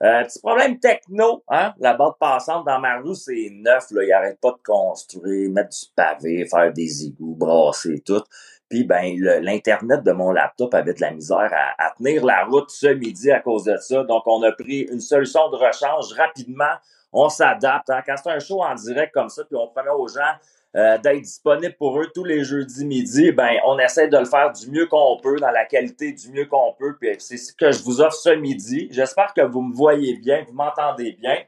Euh, 0.00 0.22
petit 0.22 0.38
problème 0.38 0.78
techno, 0.78 1.42
hein? 1.48 1.74
La 1.80 1.94
bande 1.94 2.18
passante 2.20 2.64
dans 2.64 2.78
ma 2.78 2.98
rue, 2.98 3.16
c'est 3.16 3.48
neuf, 3.50 3.90
là. 3.90 4.04
Il 4.04 4.12
arrête 4.12 4.40
pas 4.40 4.52
de 4.52 4.62
construire, 4.64 5.50
mettre 5.50 5.70
du 5.70 5.86
pavé, 5.96 6.46
faire 6.46 6.72
des 6.72 7.06
égouts, 7.06 7.34
brasser 7.34 8.00
tout. 8.06 8.22
Puis 8.68 8.84
ben 8.84 9.18
l'internet 9.40 10.04
de 10.04 10.12
mon 10.12 10.30
laptop 10.30 10.74
avait 10.74 10.92
de 10.92 11.00
la 11.00 11.10
misère 11.12 11.50
à, 11.78 11.90
tenir 11.96 12.24
la 12.24 12.44
route 12.44 12.70
ce 12.70 12.88
midi 12.88 13.30
à 13.30 13.40
cause 13.40 13.64
de 13.64 13.76
ça. 13.78 14.04
Donc 14.04 14.24
on 14.26 14.42
a 14.42 14.52
pris 14.52 14.80
une 14.82 15.00
solution 15.00 15.48
de 15.50 15.56
rechange 15.56 16.12
rapidement. 16.12 16.74
On 17.12 17.30
s'adapte. 17.30 17.88
Hein? 17.88 18.02
Quand 18.06 18.16
c'est 18.22 18.30
un 18.30 18.38
show 18.38 18.62
en 18.62 18.74
direct 18.74 19.14
comme 19.14 19.30
ça, 19.30 19.42
puis 19.44 19.56
on 19.56 19.68
permet 19.68 19.90
aux 19.90 20.08
gens 20.08 20.34
euh, 20.76 20.98
d'être 20.98 21.22
disponible 21.22 21.74
pour 21.78 21.98
eux 21.98 22.10
tous 22.14 22.24
les 22.24 22.44
jeudis 22.44 22.84
midi, 22.84 23.32
ben 23.32 23.56
on 23.64 23.78
essaie 23.78 24.08
de 24.08 24.18
le 24.18 24.26
faire 24.26 24.52
du 24.52 24.70
mieux 24.70 24.86
qu'on 24.86 25.18
peut, 25.22 25.36
dans 25.36 25.50
la 25.50 25.64
qualité 25.64 26.12
du 26.12 26.30
mieux 26.30 26.44
qu'on 26.44 26.74
peut. 26.78 26.96
Puis 27.00 27.16
c'est 27.18 27.38
ce 27.38 27.54
que 27.54 27.72
je 27.72 27.82
vous 27.82 28.02
offre 28.02 28.16
ce 28.16 28.30
midi. 28.30 28.88
J'espère 28.90 29.32
que 29.32 29.40
vous 29.40 29.62
me 29.62 29.74
voyez 29.74 30.16
bien, 30.16 30.44
vous 30.46 30.52
m'entendez 30.52 31.12
bien. 31.12 31.38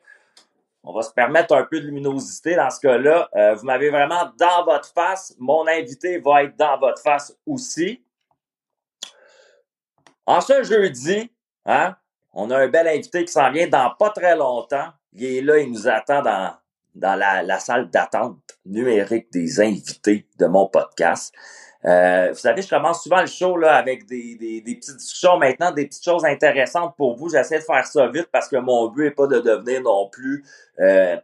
On 0.83 0.95
va 0.95 1.03
se 1.03 1.13
permettre 1.13 1.55
un 1.55 1.65
peu 1.65 1.81
de 1.81 1.87
luminosité 1.87 2.57
dans 2.57 2.71
ce 2.71 2.81
cas-là. 2.81 3.29
Euh, 3.37 3.55
vous 3.55 3.67
m'avez 3.67 3.91
vraiment 3.91 4.31
dans 4.39 4.65
votre 4.65 4.91
face. 4.91 5.37
Mon 5.39 5.67
invité 5.67 6.19
va 6.19 6.45
être 6.45 6.57
dans 6.57 6.79
votre 6.79 7.03
face 7.03 7.37
aussi. 7.47 8.03
En 10.25 10.41
ce 10.41 10.63
jeudi, 10.63 11.31
hein, 11.67 11.95
on 12.33 12.51
a 12.51 12.57
un 12.57 12.69
bel 12.69 12.89
invité 12.89 13.25
qui 13.27 13.33
s'en 13.33 13.51
vient 13.51 13.69
dans 13.69 13.91
pas 13.99 14.11
très 14.11 14.35
longtemps. 14.35 14.89
Il 15.13 15.25
est 15.25 15.43
là, 15.43 15.59
il 15.59 15.71
nous 15.71 15.89
attend 15.89 16.23
dans, 16.23 16.55
dans 17.01 17.19
la, 17.19 17.59
salle 17.59 17.91
d'attente 17.91 18.39
numérique 18.65 19.33
des 19.33 19.61
invités 19.61 20.27
de 20.39 20.47
mon 20.47 20.69
podcast. 20.69 21.35
Euh, 21.87 22.29
vous 22.29 22.39
savez, 22.39 22.61
je 22.61 22.69
commence 22.69 23.03
souvent 23.03 23.23
le 23.23 23.27
show 23.27 23.57
là, 23.57 23.77
avec 23.77 24.07
des, 24.07 24.63
petites 24.65 24.97
discussions 24.97 25.39
maintenant, 25.39 25.73
des 25.73 25.87
petites 25.87 26.05
choses 26.05 26.25
intéressantes 26.25 26.95
pour 26.97 27.17
vous. 27.17 27.31
J'essaie 27.31 27.59
de 27.59 27.65
faire 27.65 27.87
ça 27.87 28.07
vite 28.09 28.29
parce 28.31 28.49
que 28.49 28.57
mon 28.57 28.89
but 28.89 29.05
n'est 29.05 29.11
pas 29.13 29.27
de 29.27 29.41
devenir 29.41 29.81
non 29.83 30.09
plus 30.11 30.45
euh, 30.79 31.17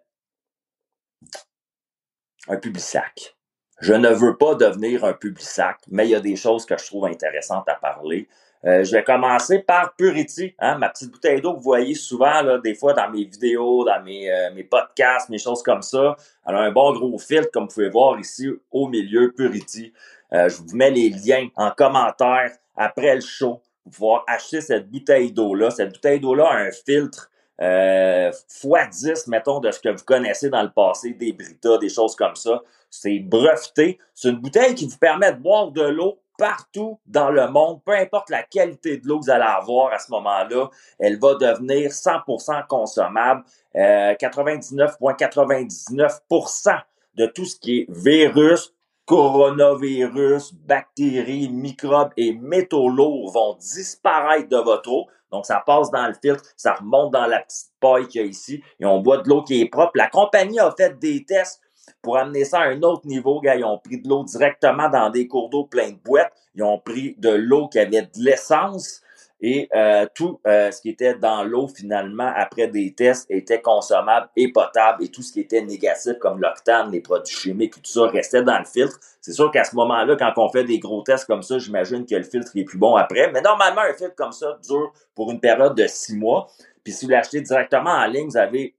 un 2.48 2.56
public 2.56 2.82
sac. 2.82 3.36
Je 3.80 3.92
ne 3.92 4.08
veux 4.08 4.38
pas 4.38 4.54
devenir 4.54 5.04
un 5.04 5.12
public 5.12 5.42
sac, 5.42 5.78
mais 5.88 6.06
il 6.06 6.10
y 6.10 6.14
a 6.14 6.20
des 6.20 6.36
choses 6.36 6.64
que 6.64 6.78
je 6.78 6.86
trouve 6.86 7.04
intéressantes 7.04 7.68
à 7.68 7.74
parler. 7.74 8.26
Euh, 8.66 8.82
je 8.82 8.90
vais 8.90 9.04
commencer 9.04 9.60
par 9.60 9.94
Purity, 9.94 10.54
hein, 10.58 10.76
ma 10.78 10.88
petite 10.88 11.12
bouteille 11.12 11.40
d'eau 11.40 11.52
que 11.52 11.58
vous 11.58 11.62
voyez 11.62 11.94
souvent 11.94 12.42
là, 12.42 12.58
des 12.58 12.74
fois 12.74 12.94
dans 12.94 13.08
mes 13.08 13.24
vidéos, 13.24 13.84
dans 13.84 14.02
mes, 14.02 14.28
euh, 14.28 14.52
mes 14.54 14.64
podcasts, 14.64 15.28
mes 15.28 15.38
choses 15.38 15.62
comme 15.62 15.82
ça. 15.82 16.16
Elle 16.44 16.56
a 16.56 16.60
un 16.60 16.72
bon 16.72 16.92
gros 16.92 17.16
filtre, 17.18 17.50
comme 17.52 17.64
vous 17.64 17.74
pouvez 17.74 17.90
voir 17.90 18.18
ici 18.18 18.48
au 18.72 18.88
milieu, 18.88 19.32
Purity. 19.32 19.92
Euh, 20.32 20.48
je 20.48 20.56
vous 20.56 20.76
mets 20.76 20.90
les 20.90 21.10
liens 21.10 21.48
en 21.54 21.70
commentaire 21.70 22.50
après 22.76 23.14
le 23.14 23.20
show 23.20 23.62
pour 23.84 23.92
pouvoir 23.92 24.24
acheter 24.26 24.60
cette 24.60 24.90
bouteille 24.90 25.30
d'eau-là. 25.30 25.70
Cette 25.70 25.92
bouteille 25.92 26.18
d'eau-là 26.18 26.48
a 26.48 26.56
un 26.56 26.70
filtre 26.72 27.30
euh, 27.60 28.32
x10, 28.32 29.30
mettons, 29.30 29.60
de 29.60 29.70
ce 29.70 29.78
que 29.78 29.90
vous 29.90 30.04
connaissez 30.04 30.50
dans 30.50 30.62
le 30.62 30.70
passé, 30.70 31.12
des 31.12 31.32
Brita, 31.32 31.78
des 31.78 31.88
choses 31.88 32.16
comme 32.16 32.34
ça. 32.34 32.62
C'est 32.90 33.20
breveté. 33.20 33.98
C'est 34.12 34.30
une 34.30 34.38
bouteille 34.38 34.74
qui 34.74 34.88
vous 34.88 34.98
permet 34.98 35.32
de 35.32 35.38
boire 35.38 35.70
de 35.70 35.82
l'eau 35.82 36.18
partout 36.38 36.98
dans 37.06 37.30
le 37.30 37.48
monde, 37.48 37.80
peu 37.84 37.92
importe 37.92 38.30
la 38.30 38.42
qualité 38.42 38.96
de 38.98 39.06
l'eau 39.06 39.20
que 39.20 39.26
vous 39.26 39.30
allez 39.30 39.44
avoir 39.44 39.92
à 39.92 39.98
ce 39.98 40.10
moment-là, 40.12 40.70
elle 40.98 41.18
va 41.18 41.34
devenir 41.34 41.90
100% 41.90 42.66
consommable. 42.66 43.44
Euh, 43.76 44.14
99,99% 44.14 46.80
de 47.16 47.26
tout 47.26 47.44
ce 47.44 47.56
qui 47.56 47.80
est 47.80 47.86
virus, 47.90 48.72
coronavirus, 49.06 50.54
bactéries, 50.54 51.48
microbes 51.48 52.12
et 52.16 52.34
métaux 52.34 52.88
lourds 52.88 53.32
vont 53.32 53.54
disparaître 53.54 54.48
de 54.48 54.56
votre 54.56 54.90
eau. 54.90 55.06
Donc, 55.32 55.46
ça 55.46 55.62
passe 55.64 55.90
dans 55.90 56.06
le 56.06 56.14
filtre, 56.14 56.42
ça 56.56 56.74
remonte 56.74 57.12
dans 57.12 57.26
la 57.26 57.40
petite 57.40 57.72
paille 57.80 58.06
qu'il 58.06 58.20
y 58.20 58.24
a 58.24 58.26
ici 58.26 58.62
et 58.80 58.86
on 58.86 59.00
boit 59.00 59.18
de 59.18 59.28
l'eau 59.28 59.42
qui 59.42 59.60
est 59.60 59.68
propre. 59.68 59.92
La 59.94 60.08
compagnie 60.08 60.60
a 60.60 60.72
fait 60.76 60.98
des 60.98 61.24
tests 61.24 61.60
pour 62.02 62.16
amener 62.16 62.44
ça 62.44 62.60
à 62.60 62.68
un 62.68 62.82
autre 62.82 63.06
niveau, 63.06 63.40
ils 63.42 63.64
ont 63.64 63.78
pris 63.78 64.00
de 64.00 64.08
l'eau 64.08 64.24
directement 64.24 64.88
dans 64.88 65.10
des 65.10 65.26
cours 65.26 65.50
d'eau 65.50 65.64
pleins 65.64 65.90
de 65.90 65.98
boîtes. 66.04 66.32
Ils 66.54 66.62
ont 66.62 66.78
pris 66.78 67.14
de 67.18 67.30
l'eau 67.30 67.68
qui 67.68 67.78
avait 67.78 68.02
de 68.02 68.08
l'essence 68.18 69.02
et 69.40 69.68
euh, 69.74 70.06
tout 70.14 70.40
euh, 70.46 70.70
ce 70.70 70.80
qui 70.80 70.88
était 70.88 71.14
dans 71.14 71.44
l'eau 71.44 71.68
finalement 71.68 72.32
après 72.34 72.68
des 72.68 72.94
tests 72.94 73.26
était 73.30 73.60
consommable 73.60 74.28
et 74.34 74.50
potable 74.50 75.04
et 75.04 75.08
tout 75.08 75.22
ce 75.22 75.32
qui 75.32 75.40
était 75.40 75.60
négatif 75.60 76.14
comme 76.20 76.40
l'octane, 76.40 76.90
les 76.90 77.00
produits 77.00 77.34
chimiques, 77.34 77.74
tout 77.74 77.80
ça 77.84 78.06
restait 78.06 78.42
dans 78.42 78.58
le 78.58 78.64
filtre. 78.64 78.98
C'est 79.20 79.32
sûr 79.32 79.50
qu'à 79.50 79.64
ce 79.64 79.76
moment-là, 79.76 80.16
quand 80.16 80.32
on 80.36 80.48
fait 80.48 80.64
des 80.64 80.78
gros 80.78 81.02
tests 81.02 81.26
comme 81.26 81.42
ça, 81.42 81.58
j'imagine 81.58 82.06
que 82.06 82.14
le 82.14 82.22
filtre 82.22 82.50
est 82.54 82.64
plus 82.64 82.78
bon 82.78 82.96
après. 82.96 83.30
Mais 83.32 83.42
normalement, 83.42 83.82
un 83.82 83.92
filtre 83.92 84.14
comme 84.14 84.32
ça 84.32 84.58
dure 84.66 84.92
pour 85.14 85.30
une 85.30 85.40
période 85.40 85.74
de 85.74 85.86
six 85.86 86.16
mois. 86.16 86.48
Puis 86.82 86.94
si 86.94 87.04
vous 87.04 87.10
l'achetez 87.10 87.40
directement 87.40 87.90
en 87.90 88.06
ligne, 88.06 88.28
vous 88.28 88.36
avez 88.36 88.74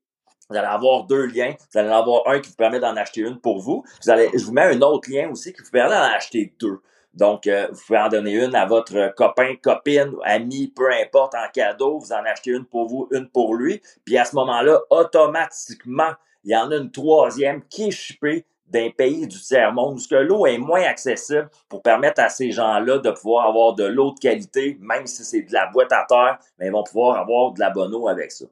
vous 0.50 0.56
allez 0.56 0.68
avoir 0.68 1.04
deux 1.04 1.26
liens. 1.26 1.54
Vous 1.72 1.80
allez 1.80 1.90
en 1.90 2.00
avoir 2.00 2.28
un 2.28 2.40
qui 2.40 2.50
vous 2.50 2.56
permet 2.56 2.80
d'en 2.80 2.96
acheter 2.96 3.22
une 3.22 3.40
pour 3.40 3.60
vous. 3.60 3.84
vous 4.04 4.10
allez, 4.10 4.30
je 4.34 4.44
vous 4.46 4.54
mets 4.54 4.64
un 4.64 4.82
autre 4.82 5.10
lien 5.12 5.30
aussi 5.30 5.54
qui 5.54 5.62
vous 5.62 5.72
permet 5.72 5.96
d'en 5.96 6.02
acheter 6.02 6.54
deux. 6.60 6.80
Donc, 7.14 7.48
euh, 7.48 7.68
vous 7.72 7.82
pouvez 7.88 8.00
en 8.00 8.10
donner 8.10 8.34
une 8.34 8.56
à 8.56 8.66
votre 8.66 9.14
copain, 9.16 9.56
copine, 9.62 10.14
ami, 10.24 10.68
peu 10.68 10.92
importe, 10.92 11.34
en 11.34 11.50
cadeau. 11.52 12.00
Vous 12.00 12.14
en 12.14 12.24
achetez 12.26 12.52
une 12.52 12.66
pour 12.66 12.88
vous, 12.88 13.08
une 13.12 13.28
pour 13.28 13.56
lui. 13.56 13.82
Puis 14.06 14.18
à 14.18 14.26
ce 14.26 14.36
moment-là, 14.36 14.80
automatiquement, 14.92 16.12
il 16.44 16.52
y 16.52 16.56
en 16.56 16.72
a 16.72 16.76
une 16.76 16.92
troisième 16.92 17.64
qui 17.68 17.88
est 17.88 17.92
shippée 17.92 18.46
d'un 18.68 18.90
pays 18.90 19.28
du 19.28 19.40
tiers-monde 19.40 19.98
où 19.98 20.16
l'eau 20.16 20.46
est 20.46 20.58
moins 20.58 20.84
accessible 20.84 21.50
pour 21.70 21.82
permettre 21.82 22.22
à 22.22 22.30
ces 22.30 22.52
gens-là 22.52 23.00
de 23.00 23.12
pouvoir 23.12 23.48
avoir 23.48 23.74
de 23.74 23.86
l'eau 23.86 24.12
de 24.12 24.20
qualité, 24.20 24.78
même 24.80 25.08
si 25.08 25.24
c'est 25.24 25.42
de 25.42 25.54
la 25.54 25.68
boîte 25.68 25.94
à 25.94 26.06
terre, 26.08 26.38
mais 26.60 26.68
ils 26.68 26.72
vont 26.72 26.84
pouvoir 26.84 27.18
avoir 27.18 27.54
de 27.54 27.60
la 27.60 27.70
bonne 27.70 27.96
eau 27.96 28.08
avec 28.08 28.32
ça. 28.32 28.46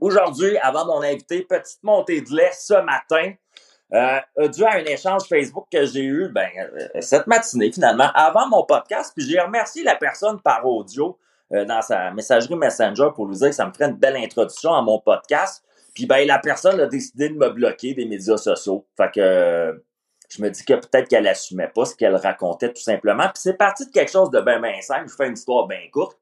Aujourd'hui, 0.00 0.58
avant 0.58 0.86
mon 0.86 1.02
invité, 1.02 1.42
petite 1.42 1.82
montée 1.82 2.20
de 2.20 2.34
lait 2.34 2.50
ce 2.52 2.74
matin. 2.82 3.32
Euh, 3.92 4.48
dû 4.48 4.64
à 4.64 4.72
un 4.72 4.84
échange 4.84 5.22
Facebook 5.28 5.66
que 5.70 5.86
j'ai 5.86 6.02
eu 6.02 6.28
ben, 6.28 6.48
euh, 6.58 7.00
cette 7.00 7.26
matinée, 7.28 7.70
finalement, 7.70 8.10
avant 8.14 8.48
mon 8.48 8.64
podcast. 8.64 9.12
Puis 9.16 9.26
j'ai 9.26 9.40
remercié 9.40 9.84
la 9.84 9.94
personne 9.94 10.40
par 10.42 10.66
audio 10.66 11.18
euh, 11.52 11.64
dans 11.64 11.80
sa 11.82 12.10
messagerie 12.10 12.56
Messenger 12.56 13.08
pour 13.14 13.26
lui 13.26 13.36
dire 13.36 13.48
que 13.48 13.54
ça 13.54 13.64
me 13.64 13.72
ferait 13.72 13.86
une 13.86 13.96
belle 13.96 14.16
introduction 14.16 14.74
à 14.74 14.82
mon 14.82 14.98
podcast. 14.98 15.62
Puis 15.94 16.06
ben, 16.06 16.26
la 16.26 16.40
personne 16.40 16.80
a 16.80 16.86
décidé 16.86 17.28
de 17.28 17.34
me 17.34 17.48
bloquer 17.50 17.94
des 17.94 18.06
médias 18.06 18.36
sociaux. 18.36 18.84
Fait 18.96 19.10
que 19.14 19.82
je 20.28 20.42
me 20.42 20.50
dis 20.50 20.64
que 20.64 20.74
peut-être 20.74 21.08
qu'elle 21.08 21.28
assumait 21.28 21.70
pas 21.72 21.84
ce 21.84 21.94
qu'elle 21.94 22.16
racontait 22.16 22.72
tout 22.72 22.82
simplement. 22.82 23.24
Puis 23.28 23.36
c'est 23.42 23.56
parti 23.56 23.86
de 23.86 23.92
quelque 23.92 24.10
chose 24.10 24.30
de 24.30 24.40
bien, 24.40 24.60
bien 24.60 24.80
simple. 24.80 25.08
Je 25.08 25.14
fais 25.14 25.28
une 25.28 25.34
histoire 25.34 25.66
bien 25.68 25.80
courte. 25.92 26.18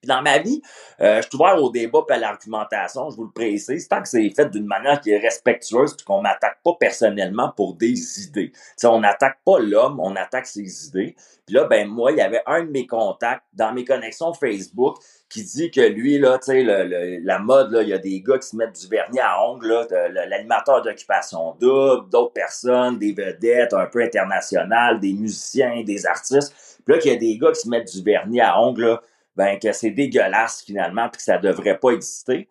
Puis 0.00 0.08
dans 0.08 0.22
ma 0.22 0.38
vie, 0.38 0.62
euh, 1.00 1.20
je 1.20 1.28
suis 1.28 1.36
ouvert 1.36 1.62
au 1.62 1.70
débat 1.70 2.00
et 2.08 2.12
à 2.12 2.18
l'argumentation, 2.18 3.10
je 3.10 3.16
vous 3.16 3.24
le 3.24 3.32
précise, 3.32 3.86
tant 3.86 4.00
que 4.00 4.08
c'est 4.08 4.30
fait 4.30 4.50
d'une 4.50 4.66
manière 4.66 5.00
qui 5.00 5.10
est 5.10 5.18
respectueuse 5.18 5.94
puis 5.94 6.06
qu'on 6.06 6.22
m'attaque 6.22 6.58
pas 6.64 6.72
personnellement 6.80 7.52
pour 7.54 7.74
des 7.74 8.22
idées. 8.22 8.52
sais, 8.76 8.86
on 8.86 9.00
n'attaque 9.00 9.38
pas 9.44 9.58
l'homme, 9.58 10.00
on 10.00 10.16
attaque 10.16 10.46
ses 10.46 10.86
idées. 10.86 11.14
Puis 11.46 11.54
là, 11.54 11.64
ben 11.64 11.86
moi, 11.86 12.12
il 12.12 12.18
y 12.18 12.22
avait 12.22 12.42
un 12.46 12.64
de 12.64 12.70
mes 12.70 12.86
contacts 12.86 13.44
dans 13.52 13.72
mes 13.74 13.84
connexions 13.84 14.32
Facebook 14.32 14.96
qui 15.28 15.44
dit 15.44 15.70
que 15.70 15.80
lui, 15.80 16.18
là, 16.18 16.38
tu 16.38 16.52
sais, 16.52 16.64
la 16.64 17.38
mode, 17.38 17.70
là, 17.72 17.82
il 17.82 17.88
y 17.88 17.92
a 17.92 17.98
des 17.98 18.20
gars 18.20 18.38
qui 18.38 18.48
se 18.48 18.56
mettent 18.56 18.80
du 18.80 18.88
vernis 18.88 19.20
à 19.20 19.44
ongles, 19.44 19.86
l'animateur 20.12 20.82
d'occupation 20.82 21.56
double, 21.60 22.08
d'autres 22.08 22.32
personnes, 22.32 22.98
des 22.98 23.12
vedettes 23.12 23.74
un 23.74 23.86
peu 23.86 24.02
internationales, 24.02 24.98
des 24.98 25.12
musiciens, 25.12 25.82
des 25.84 26.06
artistes. 26.06 26.54
Puis 26.84 26.94
là, 26.94 27.00
qu'il 27.00 27.12
y 27.12 27.14
a 27.14 27.18
des 27.18 27.36
gars 27.36 27.52
qui 27.52 27.60
se 27.60 27.68
mettent 27.68 27.92
du 27.92 28.02
vernis 28.02 28.40
à 28.40 28.60
ongles, 28.60 28.86
là, 28.86 29.02
ben 29.40 29.58
que 29.58 29.72
c'est 29.72 29.90
dégueulasse 29.90 30.62
finalement, 30.66 31.08
puis 31.08 31.16
que 31.16 31.22
ça 31.22 31.38
devrait 31.38 31.78
pas 31.78 31.92
exister. 31.92 32.46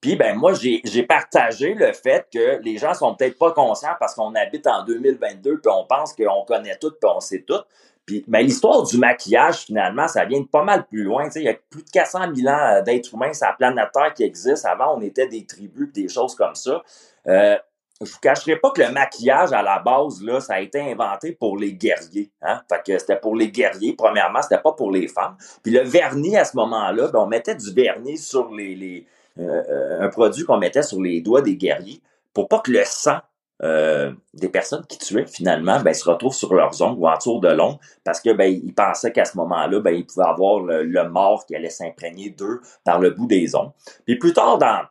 Puis 0.00 0.16
ben 0.16 0.36
moi, 0.36 0.54
j'ai 0.54 1.02
partagé 1.04 1.74
le 1.74 1.92
fait 1.92 2.26
que 2.34 2.60
les 2.62 2.78
gens 2.78 2.94
sont 2.94 3.14
peut-être 3.14 3.38
pas 3.38 3.52
conscients 3.52 3.94
parce 4.00 4.16
qu'on 4.16 4.34
habite 4.34 4.66
en 4.66 4.84
2022, 4.84 5.60
puis 5.60 5.72
on 5.72 5.86
pense 5.86 6.12
qu'on 6.12 6.44
connaît 6.44 6.76
tout, 6.80 6.90
puis 6.90 7.08
on 7.14 7.20
sait 7.20 7.44
tout. 7.46 7.60
Puis 8.04 8.24
ben, 8.26 8.40
l'histoire 8.40 8.82
du 8.82 8.98
maquillage, 8.98 9.58
finalement, 9.58 10.08
ça 10.08 10.24
vient 10.24 10.40
de 10.40 10.46
pas 10.46 10.64
mal 10.64 10.84
plus 10.86 11.04
loin. 11.04 11.28
Il 11.36 11.42
y 11.42 11.48
a 11.48 11.54
plus 11.70 11.84
de 11.84 11.90
400 11.90 12.34
000 12.34 12.52
ans 12.52 12.58
euh, 12.58 12.82
d'êtres 12.82 13.14
humains 13.14 13.32
sur 13.32 13.46
la 13.46 13.52
planète 13.52 13.92
Terre 13.92 14.12
qui 14.12 14.24
existent. 14.24 14.68
Avant, 14.68 14.96
on 14.96 15.00
était 15.00 15.28
des 15.28 15.46
tribus, 15.46 15.92
des 15.92 16.08
choses 16.08 16.34
comme 16.34 16.56
ça. 16.56 16.82
Euh, 17.28 17.56
je 18.04 18.12
vous 18.12 18.20
cacherai 18.20 18.56
pas 18.56 18.70
que 18.70 18.82
le 18.82 18.90
maquillage 18.90 19.52
à 19.52 19.62
la 19.62 19.78
base 19.78 20.22
là, 20.22 20.40
ça 20.40 20.54
a 20.54 20.60
été 20.60 20.80
inventé 20.80 21.32
pour 21.32 21.56
les 21.56 21.74
guerriers. 21.74 22.30
Hein? 22.42 22.60
Fait 22.68 22.82
que 22.84 22.98
c'était 22.98 23.16
pour 23.16 23.36
les 23.36 23.50
guerriers. 23.50 23.94
Premièrement, 23.96 24.42
c'était 24.42 24.60
pas 24.62 24.72
pour 24.72 24.90
les 24.90 25.08
femmes. 25.08 25.36
Puis 25.62 25.72
le 25.72 25.80
vernis 25.80 26.36
à 26.36 26.44
ce 26.44 26.56
moment-là, 26.56 27.08
ben, 27.08 27.20
on 27.20 27.26
mettait 27.26 27.54
du 27.54 27.72
vernis 27.72 28.18
sur 28.18 28.52
les, 28.52 28.74
les, 28.74 29.06
euh, 29.38 30.00
un 30.00 30.08
produit 30.08 30.44
qu'on 30.44 30.58
mettait 30.58 30.82
sur 30.82 31.00
les 31.00 31.20
doigts 31.20 31.42
des 31.42 31.56
guerriers 31.56 32.02
pour 32.34 32.48
pas 32.48 32.60
que 32.60 32.70
le 32.70 32.82
sang 32.84 33.18
euh, 33.62 34.12
des 34.34 34.48
personnes 34.48 34.84
qui 34.86 34.98
tuaient 34.98 35.26
finalement 35.26 35.80
ben, 35.80 35.94
se 35.94 36.08
retrouvent 36.08 36.34
sur 36.34 36.52
leurs 36.52 36.82
ongles 36.82 36.98
ou 36.98 37.08
autour 37.08 37.40
de 37.40 37.48
l'ongle 37.48 37.78
parce 38.02 38.20
que 38.20 38.32
ben, 38.32 38.52
ils 38.52 38.74
pensaient 38.74 39.12
qu'à 39.12 39.24
ce 39.24 39.36
moment-là, 39.36 39.78
ben, 39.78 39.94
ils 39.94 40.04
pouvaient 40.04 40.26
avoir 40.26 40.60
le, 40.60 41.08
mort 41.08 41.46
qui 41.46 41.54
allait 41.54 41.70
s'imprégner 41.70 42.30
d'eux 42.30 42.60
par 42.84 42.98
le 42.98 43.10
bout 43.10 43.26
des 43.26 43.54
ongles. 43.54 43.72
Puis 44.04 44.18
plus 44.18 44.32
tard 44.32 44.58
dans, 44.58 44.82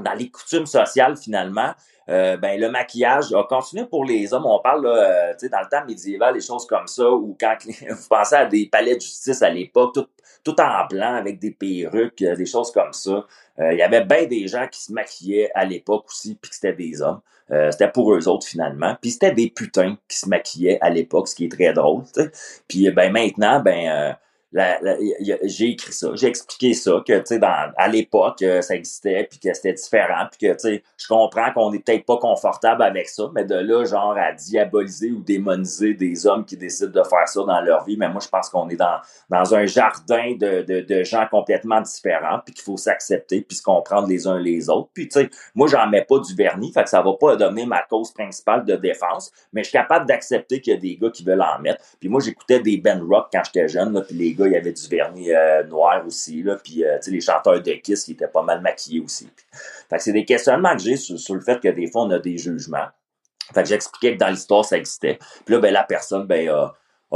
dans 0.00 0.12
les 0.12 0.30
coutumes 0.30 0.66
sociales, 0.66 1.16
finalement, 1.16 1.72
euh, 2.08 2.36
ben, 2.36 2.60
le 2.60 2.70
maquillage 2.70 3.32
a 3.32 3.44
continué 3.44 3.86
pour 3.86 4.04
les 4.04 4.32
hommes. 4.32 4.46
On 4.46 4.60
parle 4.60 4.84
là, 4.84 5.32
euh, 5.40 5.48
dans 5.50 5.60
le 5.60 5.68
temps 5.68 5.84
médiéval, 5.86 6.34
des 6.34 6.40
choses 6.40 6.66
comme 6.66 6.86
ça, 6.86 7.10
ou 7.10 7.36
quand 7.38 7.56
vous 7.64 8.08
pensez 8.08 8.34
à 8.34 8.46
des 8.46 8.66
palais 8.66 8.96
de 8.96 9.00
justice 9.00 9.42
à 9.42 9.50
l'époque, 9.50 9.94
tout, 9.94 10.06
tout 10.42 10.60
en 10.60 10.86
blanc 10.86 11.14
avec 11.14 11.38
des 11.38 11.50
perruques, 11.50 12.18
des 12.18 12.46
choses 12.46 12.70
comme 12.70 12.92
ça. 12.92 13.26
Il 13.58 13.76
y 13.76 13.82
avait 13.82 14.04
bien 14.04 14.26
des 14.26 14.48
gens 14.48 14.66
qui 14.66 14.82
se 14.82 14.92
maquillaient 14.92 15.50
à 15.54 15.64
l'époque 15.64 16.06
aussi, 16.08 16.34
puis 16.34 16.50
que 16.50 16.56
c'était 16.56 16.72
des 16.72 17.00
hommes. 17.00 17.20
Euh, 17.50 17.70
c'était 17.70 17.90
pour 17.90 18.14
eux 18.14 18.26
autres 18.28 18.46
finalement. 18.46 18.96
Puis 19.00 19.12
c'était 19.12 19.32
des 19.32 19.50
putains 19.50 19.96
qui 20.08 20.18
se 20.18 20.28
maquillaient 20.28 20.78
à 20.80 20.90
l'époque, 20.90 21.28
ce 21.28 21.34
qui 21.34 21.44
est 21.44 21.50
très 21.50 21.72
drôle. 21.72 22.04
Puis 22.68 22.90
ben 22.90 23.12
maintenant, 23.12 23.60
ben 23.60 23.88
euh, 23.88 24.12
j'ai 24.54 25.70
écrit 25.70 25.92
ça, 25.92 26.10
j'ai 26.14 26.28
expliqué 26.28 26.74
ça, 26.74 27.02
que 27.06 27.18
tu 27.18 27.26
sais, 27.26 27.40
à 27.42 27.88
l'époque, 27.88 28.40
euh, 28.42 28.60
ça 28.62 28.76
existait, 28.76 29.26
puis 29.28 29.40
que 29.40 29.52
c'était 29.52 29.72
différent, 29.72 30.26
puis 30.30 30.48
que 30.48 30.52
tu 30.52 30.60
sais, 30.60 30.82
je 30.96 31.08
comprends 31.08 31.52
qu'on 31.52 31.72
n'est 31.72 31.80
peut-être 31.80 32.06
pas 32.06 32.18
confortable 32.18 32.82
avec 32.82 33.08
ça, 33.08 33.24
mais 33.34 33.44
de 33.44 33.56
là, 33.56 33.84
genre, 33.84 34.16
à 34.16 34.32
diaboliser 34.32 35.10
ou 35.10 35.20
démoniser 35.20 35.94
des 35.94 36.26
hommes 36.26 36.44
qui 36.44 36.56
décident 36.56 36.92
de 36.92 37.02
faire 37.02 37.28
ça 37.28 37.42
dans 37.42 37.60
leur 37.62 37.84
vie, 37.84 37.96
mais 37.96 38.08
moi, 38.08 38.20
je 38.22 38.28
pense 38.28 38.48
qu'on 38.48 38.68
est 38.68 38.76
dans, 38.76 38.98
dans 39.28 39.54
un 39.54 39.66
jardin 39.66 40.36
de, 40.38 40.62
de, 40.62 41.04
gens 41.04 41.26
complètement 41.28 41.80
différents, 41.80 42.38
puis 42.44 42.54
qu'il 42.54 42.62
faut 42.62 42.76
s'accepter, 42.76 43.40
puis 43.40 43.56
se 43.56 43.62
comprendre 43.62 44.06
les 44.06 44.26
uns 44.28 44.38
les 44.38 44.70
autres. 44.70 44.88
Puis 44.94 45.08
tu 45.08 45.20
sais, 45.20 45.30
moi, 45.54 45.66
j'en 45.66 45.88
mets 45.88 46.04
pas 46.04 46.20
du 46.20 46.34
vernis, 46.34 46.72
fait 46.72 46.84
que 46.84 46.90
ça 46.90 47.02
va 47.02 47.12
pas 47.14 47.34
devenir 47.34 47.66
ma 47.66 47.82
cause 47.82 48.12
principale 48.12 48.64
de 48.64 48.76
défense, 48.76 49.32
mais 49.52 49.64
je 49.64 49.70
suis 49.70 49.78
capable 49.78 50.06
d'accepter 50.06 50.60
qu'il 50.60 50.74
y 50.74 50.76
a 50.76 50.80
des 50.80 50.96
gars 50.96 51.10
qui 51.10 51.24
veulent 51.24 51.42
en 51.42 51.58
mettre. 51.60 51.82
Puis 51.98 52.08
moi, 52.08 52.20
j'écoutais 52.20 52.60
des 52.60 52.76
Ben 52.76 53.02
Rock 53.02 53.28
quand 53.32 53.42
j'étais 53.44 53.68
jeune, 53.68 53.92
là, 53.92 54.02
puis 54.02 54.16
les 54.16 54.32
gars 54.32 54.43
il 54.46 54.52
y 54.52 54.56
avait 54.56 54.72
du 54.72 54.88
vernis 54.88 55.32
euh, 55.32 55.64
noir 55.64 56.04
aussi, 56.06 56.42
là, 56.42 56.56
puis 56.62 56.84
euh, 56.84 56.98
les 57.06 57.20
chanteurs 57.20 57.62
de 57.62 57.72
Kiss 57.72 58.04
qui 58.04 58.12
étaient 58.12 58.28
pas 58.28 58.42
mal 58.42 58.60
maquillés 58.60 59.00
aussi. 59.00 59.28
Fait 59.88 59.96
que 59.96 60.02
c'est 60.02 60.12
des 60.12 60.24
questionnements 60.24 60.74
que 60.76 60.82
j'ai 60.82 60.96
sur, 60.96 61.34
le 61.34 61.40
fait 61.40 61.60
que 61.60 61.68
des 61.68 61.90
fois, 61.90 62.02
on 62.02 62.10
a 62.10 62.18
des 62.18 62.38
jugements. 62.38 62.86
Fait 63.52 63.62
que 63.62 63.68
j'expliquais 63.68 64.14
que 64.14 64.18
dans 64.18 64.28
l'histoire, 64.28 64.64
ça 64.64 64.76
existait. 64.76 65.18
Puis 65.44 65.54
là, 65.54 65.60
ben, 65.60 65.72
la 65.72 65.84
personne, 65.84 66.26
ben, 66.26 66.48
a, 66.48 66.74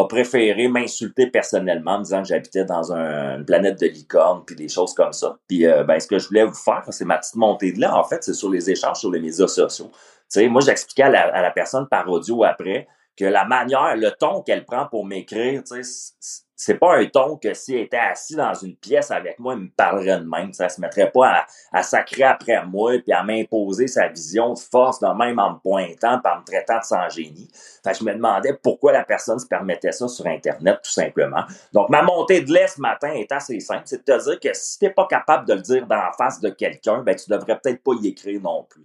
préféré 0.08 0.68
m'insulter 0.68 1.26
personnellement 1.26 1.94
en 1.94 2.00
disant 2.02 2.22
que 2.22 2.28
j'habitais 2.28 2.64
dans 2.64 2.92
une 2.92 3.44
planète 3.44 3.80
de 3.80 3.86
licorne 3.86 4.44
puis 4.46 4.54
des 4.54 4.68
choses 4.68 4.94
comme 4.94 5.12
ça. 5.12 5.38
Puis 5.48 5.66
euh, 5.66 5.82
ben 5.82 5.98
ce 5.98 6.06
que 6.06 6.20
je 6.20 6.28
voulais 6.28 6.44
vous 6.44 6.54
faire, 6.54 6.84
c'est 6.90 7.04
ma 7.04 7.18
petite 7.18 7.34
montée 7.34 7.72
de 7.72 7.80
là. 7.80 7.96
En 7.96 8.04
fait, 8.04 8.22
c'est 8.22 8.32
sur 8.32 8.48
les 8.48 8.70
échanges 8.70 9.00
sur 9.00 9.10
les 9.10 9.18
médias 9.18 9.48
sociaux. 9.48 9.90
Sais, 10.28 10.46
moi 10.46 10.60
j'expliquais 10.60 11.02
à 11.02 11.10
la, 11.10 11.22
à 11.34 11.42
la 11.42 11.50
personne 11.50 11.88
par 11.88 12.08
audio 12.08 12.44
après 12.44 12.86
que 13.18 13.24
la 13.24 13.44
manière, 13.44 13.96
le 13.96 14.10
ton 14.12 14.42
qu'elle 14.42 14.64
prend 14.64 14.86
pour 14.86 15.04
m'écrire, 15.04 15.64
tu 15.64 15.82
sais, 15.82 16.44
c'est 16.60 16.74
pas 16.74 16.96
un 16.96 17.06
ton 17.06 17.36
que 17.36 17.54
s'il 17.54 17.76
était 17.76 17.96
assis 17.96 18.34
dans 18.34 18.52
une 18.52 18.74
pièce 18.74 19.12
avec 19.12 19.38
moi, 19.38 19.54
il 19.54 19.60
me 19.60 19.68
parlerait 19.68 20.18
de 20.18 20.28
même. 20.28 20.52
Ça 20.52 20.68
se 20.68 20.80
mettrait 20.80 21.08
pas 21.08 21.28
à, 21.28 21.46
à 21.72 21.82
sacrer 21.84 22.24
après 22.24 22.66
moi 22.66 22.94
puis 22.98 23.12
à 23.12 23.22
m'imposer 23.22 23.86
sa 23.86 24.08
vision 24.08 24.54
de 24.54 24.58
force 24.58 24.98
de 24.98 25.06
même 25.06 25.38
en 25.38 25.52
me 25.52 25.58
pointant 25.60 26.18
par 26.18 26.40
me 26.40 26.44
traitant 26.44 26.80
de 26.80 26.84
sans 26.84 27.08
génie. 27.10 27.48
Fait 27.84 27.92
que 27.92 27.98
je 27.98 28.04
me 28.04 28.12
demandais 28.12 28.58
pourquoi 28.60 28.90
la 28.92 29.04
personne 29.04 29.38
se 29.38 29.46
permettait 29.46 29.92
ça 29.92 30.08
sur 30.08 30.26
Internet, 30.26 30.80
tout 30.82 30.90
simplement. 30.90 31.44
Donc, 31.72 31.90
ma 31.90 32.02
montée 32.02 32.40
de 32.40 32.52
lait 32.52 32.66
ce 32.66 32.80
matin 32.80 33.12
est 33.12 33.30
assez 33.30 33.60
simple. 33.60 33.82
C'est 33.84 34.04
de 34.04 34.12
te 34.12 34.24
dire 34.24 34.40
que 34.40 34.48
si 34.52 34.80
t'es 34.80 34.90
pas 34.90 35.06
capable 35.06 35.46
de 35.46 35.54
le 35.54 35.60
dire 35.60 35.86
dans 35.86 36.10
face 36.18 36.40
de 36.40 36.50
quelqu'un, 36.50 37.02
ben, 37.04 37.14
tu 37.14 37.30
devrais 37.30 37.56
peut-être 37.60 37.84
pas 37.84 37.92
y 38.02 38.08
écrire 38.08 38.40
non 38.42 38.66
plus. 38.68 38.84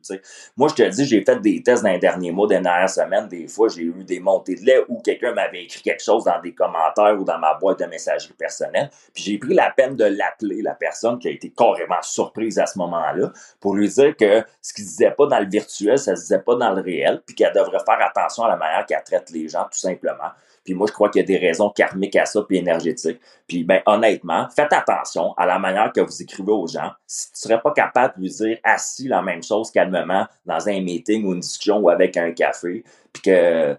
Moi, 0.56 0.68
je 0.70 0.76
te 0.76 0.90
dis, 0.90 1.06
j'ai 1.06 1.24
fait 1.24 1.42
des 1.42 1.64
tests 1.64 1.82
dans 1.82 1.90
les 1.90 1.98
derniers 1.98 2.32
mois, 2.32 2.46
des 2.48 2.60
dernières 2.60 2.90
semaines. 2.90 3.28
Des 3.28 3.48
fois, 3.48 3.68
j'ai 3.68 3.82
eu 3.82 4.04
des 4.04 4.20
montées 4.20 4.56
de 4.56 4.62
lait 4.62 4.84
où 4.88 5.02
quelqu'un 5.02 5.34
m'avait 5.34 5.64
écrit 5.64 5.82
quelque 5.82 6.04
chose 6.04 6.26
dans 6.26 6.40
des 6.40 6.54
commentaires 6.54 7.20
ou 7.20 7.24
dans 7.24 7.40
ma 7.40 7.56
de 7.72 7.86
messagerie 7.86 8.34
personnelle. 8.34 8.90
Puis 9.14 9.24
j'ai 9.24 9.38
pris 9.38 9.54
la 9.54 9.72
peine 9.72 9.96
de 9.96 10.06
l'appeler, 10.06 10.62
la 10.62 10.76
personne 10.76 11.20
qui 11.20 11.30
a 11.30 11.32
été 11.32 11.52
carrément 11.52 12.02
surprise 12.02 12.60
à 12.60 12.66
ce 12.66 12.78
moment-là, 12.80 13.32
pour 13.60 13.76
lui 13.76 13.88
dire 13.88 14.16
que 14.18 14.44
ce 14.62 14.74
qu'il 14.74 14.86
disait 14.86 15.12
pas 15.12 15.28
dans 15.28 15.40
le 15.40 15.48
virtuel, 15.48 15.98
ça 15.98 16.16
se 16.16 16.22
disait 16.24 16.40
pas 16.40 16.56
dans 16.56 16.72
le 16.72 16.82
réel, 16.82 17.22
puis 17.26 17.36
qu'elle 17.36 17.54
devrait 17.54 17.84
faire 17.86 18.02
attention 18.02 18.44
à 18.44 18.50
la 18.50 18.58
manière 18.58 18.86
qu'elle 18.86 19.04
traite 19.04 19.30
les 19.32 19.48
gens, 19.48 19.64
tout 19.64 19.80
simplement. 19.80 20.32
Puis 20.64 20.74
moi, 20.74 20.88
je 20.88 20.94
crois 20.94 21.10
qu'il 21.10 21.22
y 21.22 21.24
a 21.24 21.28
des 21.28 21.38
raisons 21.38 21.70
karmiques 21.70 22.16
à 22.16 22.26
ça, 22.26 22.42
puis 22.48 22.58
énergétiques. 22.58 23.20
Puis 23.48 23.64
ben, 23.64 23.82
honnêtement, 23.86 24.48
faites 24.56 24.72
attention 24.72 25.34
à 25.36 25.46
la 25.46 25.60
manière 25.60 25.92
que 25.92 26.02
vous 26.02 26.22
écrivez 26.22 26.52
aux 26.52 26.68
gens. 26.68 26.92
Si 27.06 27.32
tu 27.32 27.40
serais 27.40 27.62
pas 27.62 27.72
capable 27.72 28.16
de 28.16 28.22
lui 28.22 28.30
dire 28.30 28.58
assis 28.64 29.08
la 29.08 29.22
même 29.22 29.44
chose 29.44 29.72
calmement 29.72 30.26
dans 30.46 30.70
un 30.70 30.82
meeting 30.82 31.26
ou 31.26 31.34
une 31.34 31.42
discussion 31.42 31.80
ou 31.80 31.90
avec 31.90 32.16
un 32.18 32.32
café, 32.32 32.84
puis 33.12 33.22
que 33.24 33.78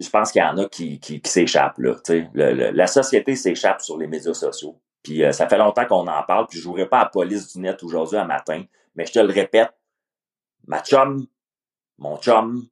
je 0.00 0.08
pense 0.08 0.32
qu'il 0.32 0.40
y 0.40 0.44
en 0.44 0.56
a 0.56 0.66
qui, 0.68 0.98
qui, 0.98 1.20
s'échappent. 1.24 1.78
Là, 1.78 1.96
la 2.34 2.86
société 2.86 3.36
s'échappe 3.36 3.82
sur 3.82 3.98
les 3.98 4.06
médias 4.06 4.34
sociaux. 4.34 4.80
Puis 5.02 5.24
euh, 5.24 5.32
ça 5.32 5.48
fait 5.48 5.58
longtemps 5.58 5.86
qu'on 5.86 6.06
en 6.06 6.22
parle, 6.22 6.46
puis 6.46 6.58
je 6.58 6.62
jouerai 6.62 6.86
pas 6.86 7.00
à 7.00 7.04
la 7.04 7.10
police 7.10 7.52
du 7.52 7.60
net 7.60 7.82
aujourd'hui 7.82 8.18
à 8.18 8.24
matin, 8.24 8.62
mais 8.94 9.06
je 9.06 9.12
te 9.12 9.18
le 9.18 9.32
répète, 9.32 9.72
ma 10.66 10.82
chum, 10.82 11.26
mon 11.98 12.18
chum, 12.18 12.66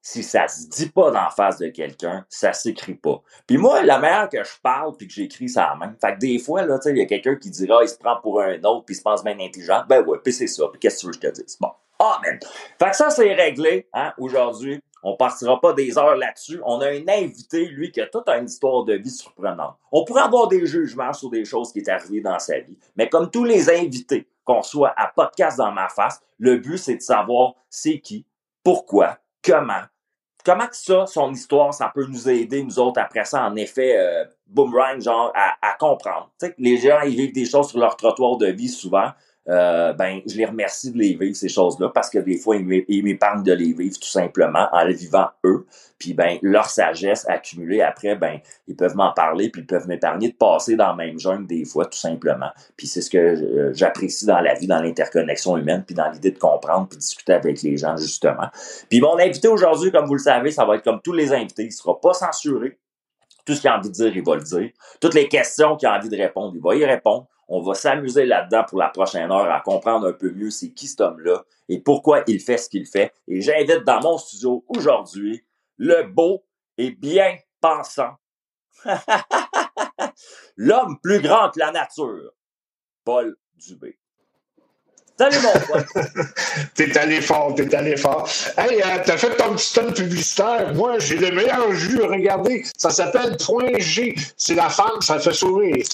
si 0.00 0.22
ça 0.22 0.48
se 0.48 0.68
dit 0.68 0.90
pas 0.90 1.10
d'en 1.10 1.30
face 1.30 1.58
de 1.58 1.68
quelqu'un, 1.68 2.26
ça 2.28 2.52
s'écrit 2.52 2.94
pas. 2.94 3.22
Puis 3.46 3.56
moi, 3.56 3.82
la 3.82 3.98
manière 3.98 4.28
que 4.28 4.42
je 4.42 4.60
parle 4.62 4.96
puis 4.96 5.06
que 5.06 5.12
j'écris 5.14 5.48
ça 5.48 5.74
même. 5.80 5.96
Fait 5.98 6.14
que 6.14 6.18
des 6.18 6.38
fois, 6.38 6.64
là, 6.66 6.78
il 6.86 6.98
y 6.98 7.02
a 7.02 7.06
quelqu'un 7.06 7.36
qui 7.36 7.50
dira, 7.50 7.82
il 7.82 7.88
se 7.88 7.96
prend 7.96 8.20
pour 8.20 8.40
un 8.40 8.62
autre 8.64 8.84
puis 8.84 8.94
il 8.94 8.98
se 8.98 9.02
pense 9.02 9.24
bien 9.24 9.38
intelligent. 9.38 9.84
Ben 9.88 10.04
ouais, 10.04 10.18
puis 10.22 10.32
c'est 10.32 10.46
ça. 10.46 10.68
Puis 10.68 10.78
qu'est-ce 10.78 10.96
que 10.96 11.00
tu 11.00 11.06
veux 11.06 11.12
que 11.12 11.26
je 11.26 11.30
te 11.32 11.42
dise? 11.42 11.56
Bon. 11.58 11.70
Amen. 11.98 12.38
Fait 12.78 12.90
que 12.90 12.96
ça, 12.96 13.08
c'est 13.08 13.32
réglé, 13.32 13.88
hein, 13.94 14.12
aujourd'hui. 14.18 14.82
On 15.06 15.16
partira 15.16 15.60
pas 15.60 15.74
des 15.74 15.98
heures 15.98 16.16
là-dessus. 16.16 16.60
On 16.64 16.80
a 16.80 16.88
un 16.88 17.06
invité, 17.08 17.66
lui, 17.66 17.92
qui 17.92 18.00
a 18.00 18.06
toute 18.06 18.26
une 18.28 18.46
histoire 18.46 18.84
de 18.84 18.94
vie 18.94 19.10
surprenante. 19.10 19.76
On 19.92 20.04
pourrait 20.04 20.22
avoir 20.22 20.48
des 20.48 20.66
jugements 20.66 21.12
sur 21.12 21.28
des 21.28 21.44
choses 21.44 21.72
qui 21.72 21.80
est 21.80 21.88
arrivées 21.90 22.22
dans 22.22 22.38
sa 22.38 22.58
vie. 22.58 22.76
Mais 22.96 23.10
comme 23.10 23.30
tous 23.30 23.44
les 23.44 23.68
invités 23.68 24.26
qu'on 24.44 24.62
soit 24.62 24.94
à 24.96 25.12
podcast 25.14 25.58
dans 25.58 25.72
ma 25.72 25.88
face, 25.88 26.22
le 26.38 26.56
but, 26.56 26.78
c'est 26.78 26.96
de 26.96 27.02
savoir 27.02 27.54
c'est 27.68 28.00
qui, 28.00 28.24
pourquoi, 28.62 29.18
comment, 29.44 29.82
comment 30.44 30.66
que 30.66 30.76
ça, 30.76 31.06
son 31.06 31.32
histoire, 31.32 31.74
ça 31.74 31.90
peut 31.94 32.06
nous 32.06 32.28
aider, 32.28 32.62
nous 32.62 32.78
autres, 32.78 33.00
après 33.00 33.24
ça, 33.24 33.44
en 33.44 33.56
effet, 33.56 33.98
euh, 33.98 34.24
boomerang, 34.46 35.00
genre, 35.00 35.32
à, 35.34 35.76
comprendre. 35.78 36.30
Les 36.58 36.78
gens, 36.78 37.00
ils 37.02 37.16
vivent 37.16 37.34
des 37.34 37.46
choses 37.46 37.68
sur 37.68 37.78
leur 37.78 37.96
trottoir 37.96 38.36
de 38.36 38.46
vie 38.46 38.68
souvent. 38.68 39.10
Euh, 39.48 39.92
ben, 39.92 40.20
je 40.26 40.36
les 40.36 40.46
remercie 40.46 40.90
de 40.90 40.98
les 40.98 41.14
vivre, 41.14 41.36
ces 41.36 41.50
choses-là, 41.50 41.90
parce 41.94 42.08
que 42.08 42.18
des 42.18 42.38
fois, 42.38 42.56
ils 42.56 43.04
m'épargnent 43.04 43.42
de 43.42 43.52
les 43.52 43.72
vivre 43.72 43.98
tout 43.98 44.08
simplement 44.08 44.68
en 44.72 44.84
les 44.84 44.94
vivant 44.94 45.28
eux. 45.44 45.66
Puis, 45.98 46.14
ben, 46.14 46.38
leur 46.40 46.70
sagesse 46.70 47.28
accumulée 47.28 47.82
après, 47.82 48.16
ben, 48.16 48.38
ils 48.68 48.76
peuvent 48.76 48.96
m'en 48.96 49.12
parler, 49.12 49.50
puis 49.50 49.60
ils 49.62 49.66
peuvent 49.66 49.86
m'épargner 49.86 50.30
de 50.30 50.34
passer 50.34 50.76
dans 50.76 50.92
le 50.92 50.96
même 50.96 51.18
jungle 51.18 51.46
des 51.46 51.64
fois, 51.64 51.84
tout 51.84 51.98
simplement. 51.98 52.50
Puis 52.76 52.86
c'est 52.86 53.02
ce 53.02 53.10
que 53.10 53.18
euh, 53.18 53.72
j'apprécie 53.74 54.24
dans 54.24 54.40
la 54.40 54.54
vie, 54.54 54.66
dans 54.66 54.80
l'interconnexion 54.80 55.58
humaine, 55.58 55.84
puis 55.86 55.94
dans 55.94 56.10
l'idée 56.10 56.30
de 56.30 56.38
comprendre, 56.38 56.88
puis 56.88 56.98
discuter 56.98 57.34
avec 57.34 57.62
les 57.62 57.76
gens, 57.76 57.96
justement. 57.96 58.48
Puis 58.88 59.00
mon 59.00 59.18
invité 59.18 59.48
aujourd'hui, 59.48 59.92
comme 59.92 60.06
vous 60.06 60.14
le 60.14 60.20
savez, 60.20 60.50
ça 60.50 60.64
va 60.64 60.76
être 60.76 60.84
comme 60.84 61.00
tous 61.02 61.12
les 61.12 61.32
invités, 61.32 61.64
il 61.64 61.72
sera 61.72 62.00
pas 62.00 62.14
censuré. 62.14 62.78
Tout 63.44 63.52
ce 63.52 63.60
qu'il 63.60 63.68
a 63.68 63.76
envie 63.76 63.90
de 63.90 63.94
dire, 63.94 64.16
il 64.16 64.24
va 64.24 64.36
le 64.36 64.42
dire. 64.42 64.70
Toutes 65.02 65.12
les 65.12 65.28
questions 65.28 65.76
qu'il 65.76 65.86
a 65.86 65.98
envie 65.98 66.08
de 66.08 66.16
répondre, 66.16 66.54
il 66.56 66.62
va 66.62 66.74
y 66.76 66.84
répondre. 66.86 67.26
On 67.48 67.60
va 67.60 67.74
s'amuser 67.74 68.26
là-dedans 68.26 68.64
pour 68.68 68.78
la 68.78 68.88
prochaine 68.88 69.30
heure 69.30 69.50
à 69.50 69.60
comprendre 69.60 70.08
un 70.08 70.12
peu 70.12 70.30
mieux 70.30 70.50
c'est 70.50 70.70
qui 70.70 70.86
cet 70.86 71.00
homme-là 71.00 71.44
et 71.68 71.80
pourquoi 71.80 72.22
il 72.26 72.40
fait 72.40 72.58
ce 72.58 72.68
qu'il 72.68 72.86
fait. 72.86 73.12
Et 73.28 73.40
j'invite 73.40 73.84
dans 73.84 74.00
mon 74.00 74.18
studio 74.18 74.64
aujourd'hui 74.68 75.44
le 75.76 76.04
beau 76.04 76.44
et 76.78 76.90
bien 76.90 77.36
pensant, 77.60 78.14
l'homme 80.56 80.98
plus 81.02 81.20
grand 81.20 81.50
que 81.50 81.58
la 81.58 81.70
nature, 81.70 82.32
Paul 83.04 83.36
Dubé. 83.54 83.98
Salut 85.16 85.36
mon 85.42 85.52
pote. 85.52 85.86
t'es 86.74 86.98
allé 86.98 87.20
fort, 87.20 87.54
t'es 87.54 87.72
allé 87.72 87.96
fort. 87.96 88.28
Hey, 88.58 88.82
euh, 88.82 88.98
t'as 89.04 89.16
fait 89.16 89.36
ton 89.36 89.54
petit 89.54 89.72
tonne 89.72 89.94
publicitaire. 89.94 90.74
Moi, 90.74 90.98
j'ai 90.98 91.16
le 91.16 91.30
meilleur 91.30 91.72
jus. 91.72 92.02
Regardez, 92.02 92.64
ça 92.76 92.90
s'appelle 92.90 93.36
Point 93.36 93.78
G. 93.78 94.16
C'est 94.36 94.56
la 94.56 94.68
femme, 94.68 95.00
ça 95.00 95.20
fait 95.20 95.32
sourire. 95.32 95.84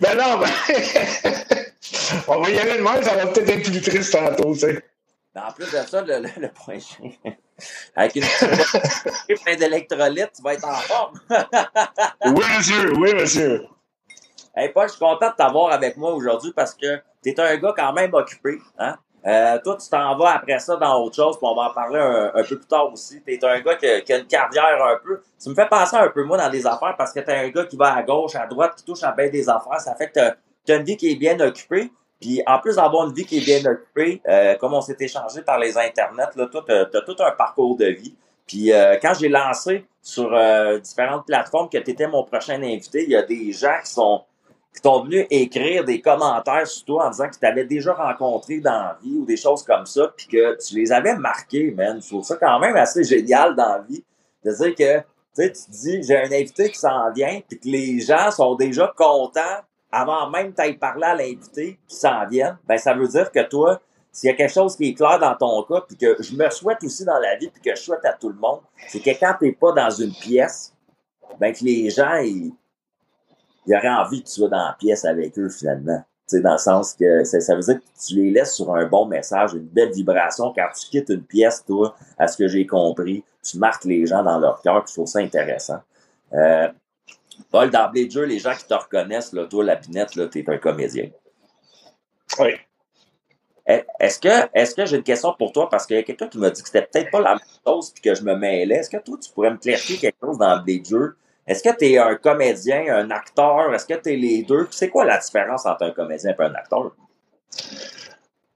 Ben 0.00 0.14
non, 0.16 0.38
ben... 0.38 0.48
On 2.28 2.40
va 2.40 2.50
y 2.50 2.58
aller 2.58 2.78
de 2.78 2.82
même, 2.82 3.02
ça 3.02 3.14
va 3.14 3.26
peut-être 3.26 3.48
être 3.48 3.70
plus 3.70 3.80
triste 3.80 4.12
tantôt, 4.12 4.52
tu 4.54 4.60
sais. 4.60 4.84
En 5.34 5.50
plus 5.52 5.64
de 5.64 5.78
ça, 5.78 6.02
le, 6.02 6.20
le, 6.20 6.48
point 6.52 6.78
G, 6.78 7.18
avec 7.96 8.16
une 8.16 8.22
petite 8.22 9.42
plein 9.42 9.56
d'électrolytes, 9.56 10.32
tu 10.36 10.42
vas 10.42 10.54
être 10.54 10.68
en 10.68 10.74
forme. 10.74 11.20
oui, 12.26 12.44
monsieur, 12.58 12.92
oui, 12.98 13.14
monsieur. 13.14 13.66
Hey, 14.54 14.68
Paul, 14.68 14.88
je 14.88 14.92
suis 14.92 15.00
content 15.00 15.30
de 15.30 15.34
t'avoir 15.36 15.72
avec 15.72 15.96
moi 15.96 16.12
aujourd'hui 16.12 16.52
parce 16.54 16.74
que 16.74 17.00
tu 17.22 17.30
es 17.30 17.40
un 17.40 17.56
gars 17.56 17.72
quand 17.74 17.92
même 17.94 18.12
occupé. 18.12 18.58
Hein? 18.78 18.98
Euh, 19.24 19.58
toi, 19.62 19.76
tu 19.80 19.88
t'en 19.88 20.16
vas 20.16 20.34
après 20.34 20.58
ça 20.58 20.76
dans 20.76 21.00
autre 21.02 21.14
chose, 21.14 21.36
puis 21.36 21.46
on 21.46 21.54
va 21.54 21.70
en 21.70 21.74
parler 21.74 22.00
un, 22.00 22.42
peu 22.42 22.56
plus 22.56 22.66
tard 22.66 22.92
aussi. 22.92 23.22
Tu 23.22 23.34
es 23.34 23.44
un 23.44 23.60
gars 23.60 23.76
qui, 23.76 24.12
a 24.12 24.18
une 24.18 24.26
carrière 24.26 24.84
un 24.84 24.98
peu. 25.02 25.20
Tu 25.40 25.48
me 25.48 25.54
fais 25.54 25.68
penser 25.68 25.96
un 25.96 26.08
peu 26.08 26.24
moi 26.24 26.36
dans 26.36 26.50
des 26.50 26.66
affaires 26.66 26.94
parce 26.96 27.12
que 27.12 27.20
tu 27.20 27.30
es 27.30 27.34
un 27.34 27.48
gars 27.48 27.64
qui 27.64 27.76
va 27.76 27.94
à 27.94 28.02
gauche, 28.02 28.34
à 28.34 28.46
droite, 28.46 28.74
qui 28.76 28.84
touche 28.84 29.02
à 29.02 29.12
bien 29.12 29.28
des 29.28 29.48
affaires. 29.48 29.80
Ça 29.80 29.94
fait 29.94 30.08
que 30.08 30.20
tu 30.66 30.72
as, 30.72 30.76
une 30.76 30.84
vie 30.84 30.96
qui 30.96 31.12
est 31.12 31.16
bien 31.16 31.38
occupée. 31.40 31.92
Puis 32.20 32.42
en 32.46 32.58
plus 32.58 32.76
d'avoir 32.76 33.06
une 33.06 33.14
vie 33.14 33.24
qui 33.24 33.38
est 33.38 33.44
bien 33.44 33.70
occupée, 33.70 34.22
euh, 34.28 34.54
comme 34.56 34.74
on 34.74 34.80
s'est 34.80 34.96
échangé 34.98 35.42
par 35.42 35.58
les 35.58 35.76
internets, 35.76 36.36
là, 36.36 36.46
toi, 36.46 36.64
tu 36.66 36.72
as, 36.72 37.00
tout 37.02 37.16
un 37.20 37.32
parcours 37.32 37.76
de 37.76 37.86
vie. 37.86 38.14
Puis 38.46 38.72
euh, 38.72 38.96
quand 39.00 39.14
j'ai 39.14 39.28
lancé 39.28 39.86
sur 40.00 40.32
euh, 40.32 40.78
différentes 40.78 41.26
plateformes 41.26 41.68
que 41.68 41.78
tu 41.78 41.90
étais 41.90 42.06
mon 42.06 42.24
prochain 42.24 42.60
invité, 42.62 43.04
il 43.04 43.10
y 43.10 43.16
a 43.16 43.22
des 43.22 43.52
gens 43.52 43.78
qui 43.84 43.90
sont 43.90 44.22
qui 44.74 44.80
sont 44.82 45.04
venus 45.04 45.26
écrire 45.30 45.84
des 45.84 46.00
commentaires 46.00 46.66
sur 46.66 46.84
toi 46.86 47.06
en 47.06 47.10
disant 47.10 47.28
que 47.28 47.34
tu 47.34 47.40
t'avais 47.40 47.64
déjà 47.64 47.92
rencontré 47.92 48.60
dans 48.60 48.70
la 48.70 48.98
vie 49.02 49.18
ou 49.18 49.24
des 49.24 49.36
choses 49.36 49.62
comme 49.62 49.86
ça, 49.86 50.12
puis 50.16 50.26
que 50.26 50.56
tu 50.64 50.76
les 50.76 50.92
avais 50.92 51.14
marqués, 51.16 51.70
man. 51.70 52.00
Je 52.02 52.08
trouve 52.08 52.24
ça 52.24 52.36
quand 52.36 52.58
même 52.58 52.76
assez 52.76 53.04
génial 53.04 53.54
dans 53.54 53.68
la 53.68 53.78
vie. 53.80 54.02
De 54.44 54.50
dire 54.50 54.74
que, 54.74 54.98
tu 54.98 55.04
sais, 55.34 55.52
tu 55.52 55.64
te 55.64 55.70
dis, 55.70 56.02
j'ai 56.02 56.16
un 56.16 56.32
invité 56.32 56.70
qui 56.70 56.78
s'en 56.78 57.12
vient, 57.12 57.40
puis 57.46 57.58
que 57.58 57.68
les 57.68 58.00
gens 58.00 58.30
sont 58.30 58.54
déjà 58.54 58.92
contents 58.96 59.60
avant 59.92 60.30
même 60.30 60.54
que 60.54 60.62
tu 60.62 60.78
parler 60.78 61.04
à 61.04 61.14
l'invité 61.14 61.78
qui 61.86 61.94
s'en 61.94 62.26
vienne. 62.26 62.56
Ben, 62.66 62.78
ça 62.78 62.94
veut 62.94 63.06
dire 63.06 63.30
que 63.30 63.46
toi, 63.46 63.80
s'il 64.10 64.30
y 64.30 64.32
a 64.32 64.36
quelque 64.36 64.52
chose 64.52 64.74
qui 64.74 64.88
est 64.88 64.94
clair 64.94 65.18
dans 65.18 65.34
ton 65.34 65.62
cas, 65.64 65.84
puis 65.86 65.96
que 65.96 66.22
je 66.22 66.34
me 66.34 66.48
souhaite 66.50 66.82
aussi 66.82 67.04
dans 67.04 67.18
la 67.18 67.36
vie, 67.36 67.50
puis 67.50 67.60
que 67.60 67.76
je 67.76 67.82
souhaite 67.82 68.04
à 68.04 68.14
tout 68.14 68.30
le 68.30 68.34
monde, 68.36 68.60
c'est 68.88 69.00
que 69.00 69.10
quand 69.10 69.34
t'es 69.38 69.52
pas 69.52 69.72
dans 69.72 69.90
une 69.90 70.12
pièce, 70.12 70.74
ben 71.38 71.52
que 71.52 71.62
les 71.62 71.90
gens, 71.90 72.16
ils, 72.16 72.52
il 73.66 73.74
aurait 73.74 73.88
envie 73.88 74.22
que 74.22 74.28
tu 74.28 74.34
sois 74.34 74.48
dans 74.48 74.64
la 74.64 74.76
pièce 74.78 75.04
avec 75.04 75.38
eux 75.38 75.48
finalement. 75.48 76.02
Tu 76.28 76.36
sais, 76.36 76.42
dans 76.42 76.52
le 76.52 76.58
sens 76.58 76.94
que 76.94 77.24
ça, 77.24 77.54
veut 77.54 77.62
dire 77.62 77.78
que 77.78 78.06
tu 78.06 78.14
les 78.16 78.30
laisses 78.30 78.54
sur 78.54 78.74
un 78.74 78.86
bon 78.86 79.06
message, 79.06 79.54
une 79.54 79.66
belle 79.66 79.92
vibration. 79.92 80.52
Quand 80.54 80.68
tu 80.78 80.88
quittes 80.88 81.10
une 81.10 81.22
pièce, 81.22 81.64
toi, 81.64 81.94
à 82.18 82.28
ce 82.28 82.36
que 82.36 82.48
j'ai 82.48 82.66
compris, 82.66 83.24
tu 83.42 83.58
marques 83.58 83.84
les 83.84 84.06
gens 84.06 84.22
dans 84.22 84.38
leur 84.38 84.60
cœur, 84.62 84.84
je 84.86 84.92
trouve 84.92 85.06
ça 85.06 85.18
intéressant. 85.18 85.80
Euh, 86.32 86.68
Paul, 87.50 87.70
d'emblée 87.70 88.06
de 88.06 88.10
jeu, 88.10 88.24
les 88.24 88.38
gens 88.38 88.54
qui 88.54 88.66
te 88.66 88.74
reconnaissent, 88.74 89.32
là, 89.32 89.46
toi, 89.46 89.64
la 89.64 89.76
pinette, 89.76 90.14
là, 90.14 90.26
t'es 90.26 90.44
un 90.48 90.58
comédien. 90.58 91.10
Oui. 92.38 92.50
Eh, 93.66 93.84
est-ce 94.00 94.18
que, 94.18 94.48
est-ce 94.54 94.74
que 94.74 94.86
j'ai 94.86 94.96
une 94.96 95.02
question 95.02 95.34
pour 95.38 95.52
toi? 95.52 95.68
Parce 95.68 95.86
qu'il 95.86 95.96
y 95.96 95.98
a 95.98 96.02
quelqu'un 96.02 96.28
qui 96.28 96.38
m'a 96.38 96.50
dit 96.50 96.62
que 96.62 96.68
c'était 96.68 96.86
peut-être 96.86 97.10
pas 97.10 97.20
la 97.20 97.34
même 97.34 97.44
chose 97.66 97.90
puis 97.90 98.02
que 98.02 98.14
je 98.14 98.22
me 98.22 98.34
mêlais. 98.34 98.76
Est-ce 98.76 98.90
que 98.90 98.96
toi, 98.96 99.16
tu 99.20 99.30
pourrais 99.30 99.50
me 99.50 99.56
clarifier 99.56 99.98
quelque 99.98 100.18
chose 100.20 100.38
d'emblée 100.38 100.80
de 100.80 100.86
jeu? 100.86 101.16
Est-ce 101.46 101.62
que 101.62 101.76
tu 101.76 101.86
es 101.86 101.98
un 101.98 102.14
comédien, 102.14 102.84
un 102.94 103.10
acteur? 103.10 103.74
Est-ce 103.74 103.86
que 103.86 103.94
tu 103.94 104.12
es 104.12 104.16
les 104.16 104.42
deux? 104.42 104.68
C'est 104.70 104.88
quoi 104.88 105.04
la 105.04 105.18
différence 105.18 105.66
entre 105.66 105.84
un 105.84 105.90
comédien 105.90 106.34
et 106.38 106.42
un 106.42 106.54
acteur? 106.54 106.92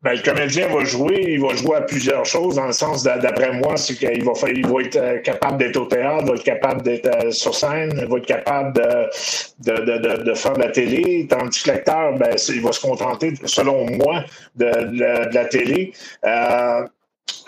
Ben, 0.02 0.12
le 0.12 0.22
comédien 0.22 0.68
va 0.68 0.84
jouer, 0.84 1.24
il 1.30 1.40
va 1.40 1.54
jouer 1.56 1.76
à 1.76 1.80
plusieurs 1.80 2.24
choses, 2.24 2.54
dans 2.54 2.66
le 2.66 2.72
sens, 2.72 3.02
d'après 3.02 3.50
moi, 3.54 3.76
c'est 3.76 3.94
qu'il 3.94 4.22
va, 4.24 4.32
il 4.54 4.64
va 4.64 4.82
être 4.82 4.96
euh, 4.96 5.18
capable 5.18 5.56
d'être 5.58 5.78
au 5.78 5.86
théâtre, 5.86 6.22
il 6.22 6.28
va 6.28 6.34
être 6.34 6.44
capable 6.44 6.82
d'être 6.82 7.24
euh, 7.24 7.30
sur 7.32 7.54
scène, 7.54 7.92
il 8.00 8.06
va 8.06 8.18
être 8.18 8.26
capable 8.26 8.72
de, 8.74 10.34
faire 10.34 10.52
de 10.52 10.60
la 10.60 10.68
télé, 10.68 11.26
tandis 11.28 11.60
que 11.60 11.70
l'acteur, 11.70 12.12
ben, 12.12 12.36
il 12.48 12.62
va 12.62 12.70
se 12.70 12.80
contenter, 12.80 13.34
selon 13.46 13.86
moi, 13.96 14.22
de, 14.54 15.32
la 15.34 15.44
télé. 15.46 15.92
Euh, 16.24 16.86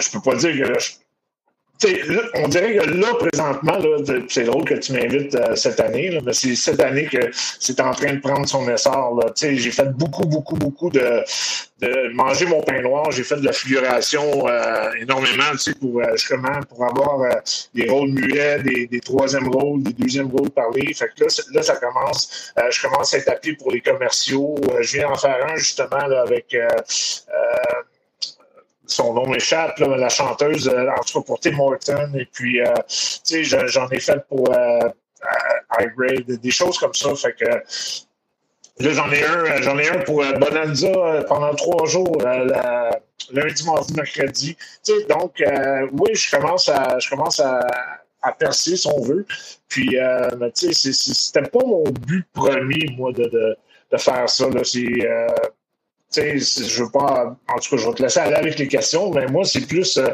je 0.01 0.11
peux 0.11 0.21
pas 0.21 0.37
dire 0.37 0.67
que 0.67 0.79
on 2.35 2.49
dirait 2.49 2.77
que 2.77 2.91
là, 2.91 3.15
présentement, 3.15 3.79
c'est 4.29 4.45
drôle 4.45 4.65
que 4.65 4.75
tu 4.75 4.93
m'invites 4.93 5.35
euh, 5.35 5.55
cette 5.55 5.79
année, 5.79 6.19
mais 6.25 6.33
c'est 6.33 6.57
cette 6.57 6.81
année 6.81 7.07
que 7.07 7.31
c'est 7.33 7.81
en 7.81 7.93
train 7.93 8.15
de 8.15 8.21
prendre 8.21 8.49
son 8.49 8.69
essor. 8.69 9.21
J'ai 9.41 9.71
fait 9.71 9.93
beaucoup, 9.93 10.27
beaucoup, 10.27 10.57
beaucoup 10.57 10.91
de, 10.91 11.23
de 11.81 12.13
manger 12.15 12.47
mon 12.47 12.61
pain 12.63 12.81
noir. 12.83 13.11
J'ai 13.13 13.23
fait 13.23 13.37
de 13.37 13.45
la 13.45 13.53
figuration 13.53 14.49
euh, 14.49 14.91
énormément 15.01 15.45
pour, 15.81 16.01
euh, 16.01 16.17
justement, 16.17 16.61
pour 16.69 16.85
avoir 16.85 17.43
des 17.75 17.89
rôles 17.89 18.11
muets, 18.11 18.61
des, 18.63 18.87
des 18.87 19.01
troisièmes 19.01 19.49
rôles, 19.49 19.83
des 19.85 19.93
deuxièmes 19.93 20.31
rôles 20.31 20.51
parlés. 20.51 20.93
Fait 20.95 21.11
que 21.17 21.25
là, 21.25 21.31
là 21.53 21.63
ça 21.63 21.77
commence. 21.77 22.53
je 22.71 22.83
commence 22.83 23.15
à 23.15 23.19
être 23.19 23.29
appelé 23.29 23.55
pour 23.55 23.71
les 23.71 23.81
commerciaux. 23.81 24.57
je 24.81 24.97
viens 24.97 25.11
en 25.11 25.17
faire 25.17 25.47
un 25.49 25.57
justement 25.57 26.07
là, 26.07 26.23
avec 26.23 26.57
son 28.89 29.15
nom 29.15 29.27
m'échappe, 29.27 29.79
la 29.79 30.09
chanteuse, 30.09 30.69
euh, 30.69 30.89
en 30.91 31.03
tout 31.03 31.21
cas 31.21 31.27
pour 31.27 31.41
Tim 31.41 31.59
Horton. 31.59 32.13
Et 32.19 32.27
puis, 32.27 32.61
euh, 32.61 32.75
tu 33.25 33.45
sais, 33.45 33.45
j'en 33.45 33.89
ai 33.91 34.01
fait 34.01 34.27
pour 34.29 34.51
euh, 34.53 34.89
des 36.27 36.51
choses 36.51 36.79
comme 36.79 36.95
ça. 36.95 37.15
Fait 37.15 37.35
que 37.35 37.45
là, 37.45 38.93
j'en 38.93 39.11
ai 39.13 39.25
un, 39.25 39.63
j'en 39.63 39.79
ai 39.79 39.89
un 39.89 39.99
pour 40.01 40.25
Bonanza 40.39 41.25
pendant 41.29 41.55
trois 41.55 41.87
jours, 41.87 42.17
lundi, 43.31 43.67
mardi, 43.67 43.95
mercredi. 43.95 44.57
Tu 44.85 44.93
sais, 44.93 45.05
donc, 45.05 45.43
oui, 45.93 46.15
je 46.15 46.31
commence 46.31 46.69
à, 46.69 46.99
je 46.99 47.11
commence 47.11 47.41
à, 47.41 47.61
à 48.23 48.33
percer, 48.33 48.77
si 48.77 48.89
on 48.89 49.03
veut. 49.03 49.27
Puis, 49.69 49.97
tu 50.55 50.73
sais, 50.73 50.93
c'était 50.93 51.43
pas 51.43 51.65
mon 51.65 51.85
but 51.85 52.27
premier, 52.33 52.87
moi, 52.97 53.13
de, 53.13 53.25
de, 53.25 53.57
de 53.93 53.97
faire 53.97 54.29
ça. 54.29 54.47
C'est 54.65 55.07
je 56.15 56.83
veux 56.83 56.91
pas, 56.91 57.37
en 57.49 57.59
tout 57.59 57.71
cas, 57.71 57.77
je 57.77 57.89
vais 57.89 57.95
te 57.95 58.03
laisser 58.03 58.21
aller 58.21 58.37
avec 58.37 58.59
les 58.59 58.69
questions, 58.69 59.11
mais 59.11 59.27
moi, 59.27 59.45
c'est 59.45 59.67
plus, 59.67 59.99
euh, 59.99 60.09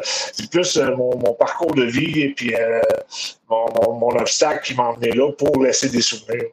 plus 0.51 0.77
euh, 0.77 0.95
mon, 0.97 1.17
mon, 1.19 1.35
parcours 1.35 1.75
de 1.75 1.85
vie 1.85 2.23
et 2.23 2.35
puis 2.35 2.55
euh, 2.55 2.81
mon, 3.49 3.95
mon, 3.95 4.11
obstacle 4.17 4.65
qui 4.65 4.75
m'a 4.75 4.85
emmené 4.85 5.13
là 5.13 5.31
pour 5.33 5.63
laisser 5.63 5.89
des 5.89 6.01
souvenirs. 6.01 6.47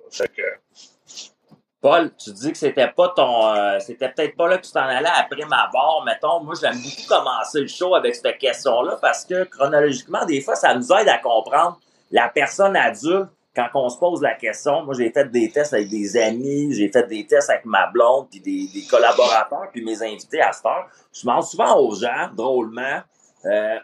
Paul, 1.82 2.12
tu 2.16 2.32
dis 2.32 2.52
que 2.52 2.58
c'était 2.60 2.90
pas 2.90 3.10
ton, 3.16 3.80
c'était 3.80 4.10
peut-être 4.10 4.36
pas 4.36 4.48
là 4.48 4.60
que 4.60 4.66
tu 4.68 4.72
t'en 4.72 4.82
allais 4.82 5.10
après 5.16 5.46
ma 5.46 5.68
barre, 5.74 6.04
mettons. 6.06 6.44
Moi, 6.44 6.54
j'aime 6.62 6.76
beaucoup 6.76 7.08
commencer 7.08 7.62
le 7.62 7.68
show 7.68 7.96
avec 7.96 8.14
cette 8.14 8.38
question-là 8.38 9.00
parce 9.02 9.26
que 9.26 9.46
chronologiquement, 9.46 10.24
des 10.26 10.42
fois, 10.42 10.56
ça 10.56 10.76
nous 10.76 10.92
aide 10.94 11.10
à 11.10 11.18
comprendre 11.18 11.80
la 12.12 12.30
personne 12.30 12.76
adulte 12.76 13.30
quand 13.56 13.68
on 13.74 13.90
se 13.90 13.98
pose 13.98 14.22
la 14.22 14.36
question, 14.36 14.84
moi 14.84 14.94
j'ai 14.98 15.12
fait 15.12 15.30
des 15.30 15.52
tests 15.52 15.74
avec 15.74 15.90
des 15.90 16.16
amis, 16.18 16.74
j'ai 16.74 16.90
fait 16.90 17.06
des 17.08 17.26
tests 17.26 17.50
avec 17.50 17.66
ma 17.66 17.88
blonde, 17.88 18.28
puis 18.30 18.40
des, 18.40 18.84
collaborateurs, 18.90 19.70
puis 19.72 19.84
mes 19.84 20.02
invités 20.02 20.42
à 20.42 20.54
cette 20.54 20.66
heure. 20.66 20.88
Je 21.14 21.22
demande 21.22 21.44
souvent 21.44 21.78
aux 21.80 21.94
gens, 21.96 22.30
drôlement, 22.34 23.02
euh, 23.46 23.80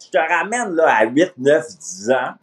je 0.00 0.10
te 0.10 0.18
ramène 0.18 0.74
là 0.74 0.96
à 0.96 1.04
8, 1.04 1.34
9, 1.36 1.66
10 1.66 2.10
ans. 2.10 2.34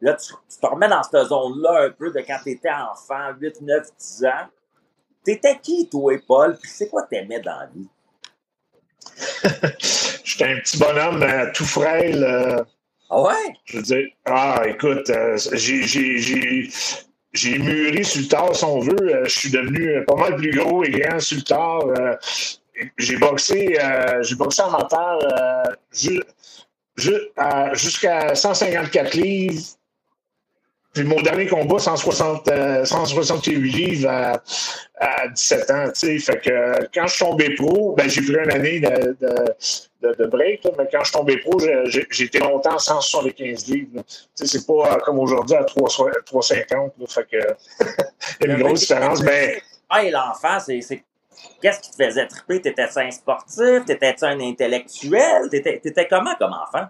Là, 0.00 0.14
tu, 0.14 0.32
te 0.60 0.66
remets 0.66 0.88
dans 0.88 1.02
cette 1.02 1.26
zone-là 1.26 1.86
un 1.86 1.90
peu 1.90 2.12
de 2.12 2.20
quand 2.20 2.38
tu 2.42 2.50
étais 2.50 2.70
enfant, 2.70 3.32
8, 3.40 3.62
9, 3.62 3.86
10 3.98 4.24
ans. 4.26 4.46
T'étais 5.24 5.58
qui, 5.58 5.88
toi, 5.88 6.12
Paul? 6.26 6.56
Puis 6.56 6.70
c'est 6.70 6.88
quoi 6.88 7.02
t'aimais 7.04 7.40
dans 7.40 7.58
la 7.58 7.66
vie? 7.66 7.88
J'étais 10.24 10.52
un 10.52 10.60
petit 10.60 10.78
bonhomme 10.78 11.22
euh, 11.22 11.50
tout 11.52 11.64
frêle. 11.64 12.22
Euh, 12.22 12.62
ah 13.10 13.22
ouais? 13.22 13.54
Je 13.64 13.76
veux 13.76 13.82
dire, 13.82 14.06
ah, 14.24 14.62
écoute, 14.66 15.08
euh, 15.10 15.38
j'ai 17.32 17.58
mûri 17.58 18.04
sur 18.04 18.22
le 18.22 18.28
tard, 18.28 18.54
si 18.54 18.64
on 18.64 18.80
veut. 18.80 18.96
Euh, 19.00 19.24
je 19.24 19.38
suis 19.38 19.50
devenu 19.50 20.04
pas 20.06 20.16
mal 20.16 20.36
plus 20.36 20.50
gros 20.50 20.82
et 20.84 20.90
grand 20.90 21.20
sur 21.20 21.36
le 21.36 21.42
tard. 21.42 21.86
Euh, 21.86 22.16
j'ai 22.98 23.16
boxé, 23.16 23.78
j'ai 24.20 24.34
boxé 24.34 24.62
en 24.62 24.70
mental 24.70 25.18
jusqu'à 27.74 28.34
154 28.34 29.14
livres 29.14 29.62
puis 30.96 31.04
mon 31.04 31.20
dernier 31.20 31.46
combat, 31.46 31.78
160, 31.78 32.48
168 32.84 33.54
euh, 33.54 33.60
livres 33.60 34.08
à, 34.08 34.42
à 34.98 35.28
17 35.28 35.70
ans. 35.70 35.84
Fait 35.94 36.40
que 36.40 36.88
quand 36.94 37.06
je 37.06 37.14
suis 37.14 37.24
tombé 37.24 37.54
pro, 37.54 37.94
ben, 37.94 38.08
j'ai 38.08 38.22
pris 38.22 38.42
une 38.42 38.50
année 38.50 38.80
de, 38.80 39.14
de, 40.00 40.14
de, 40.14 40.26
break, 40.26 40.66
mais 40.78 40.88
quand 40.90 41.00
je 41.00 41.04
suis 41.04 41.12
tombé 41.12 41.36
pro, 41.36 41.58
j'ai 41.84 42.24
été 42.24 42.38
longtemps 42.38 42.76
à 42.76 42.78
175 42.78 43.66
livres. 43.68 44.02
C'est 44.34 44.66
pas 44.66 44.72
euh, 44.72 44.96
comme 45.04 45.18
aujourd'hui 45.18 45.56
à 45.56 45.64
350. 45.64 46.94
Fait 47.08 47.26
que 47.30 47.36
il 48.40 48.46
y 48.46 48.50
a 48.50 48.54
une 48.54 48.62
grosse 48.62 48.80
différence. 48.80 49.22
Mais... 49.22 49.60
Ah, 49.90 50.02
et 50.02 50.10
l'enfant, 50.10 50.58
c'est 50.60 50.80
Qu'est-ce 51.60 51.80
qui 51.80 51.90
te 51.90 52.02
faisait 52.02 52.26
triper? 52.26 52.62
T'étais-tu 52.62 52.98
un 52.98 53.10
sportif? 53.10 53.84
T'étais-tu 53.86 54.24
un 54.24 54.40
intellectuel? 54.40 55.50
T'étais 55.50 56.08
comment 56.08 56.34
comme 56.36 56.54
enfant? 56.54 56.86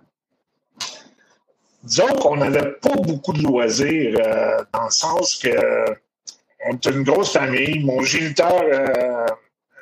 Disons 1.87 2.09
qu'on 2.21 2.37
n'avait 2.37 2.73
pas 2.73 2.95
beaucoup 2.97 3.33
de 3.33 3.43
loisirs, 3.43 4.19
euh, 4.19 4.62
dans 4.73 4.85
le 4.85 4.90
sens 4.90 5.37
que 5.37 5.49
on 6.69 6.75
était 6.75 6.90
une 6.90 7.05
grosse 7.05 7.33
famille. 7.33 7.85
Mon 7.85 8.02
géniteur 8.02 8.61
euh, 8.61 9.26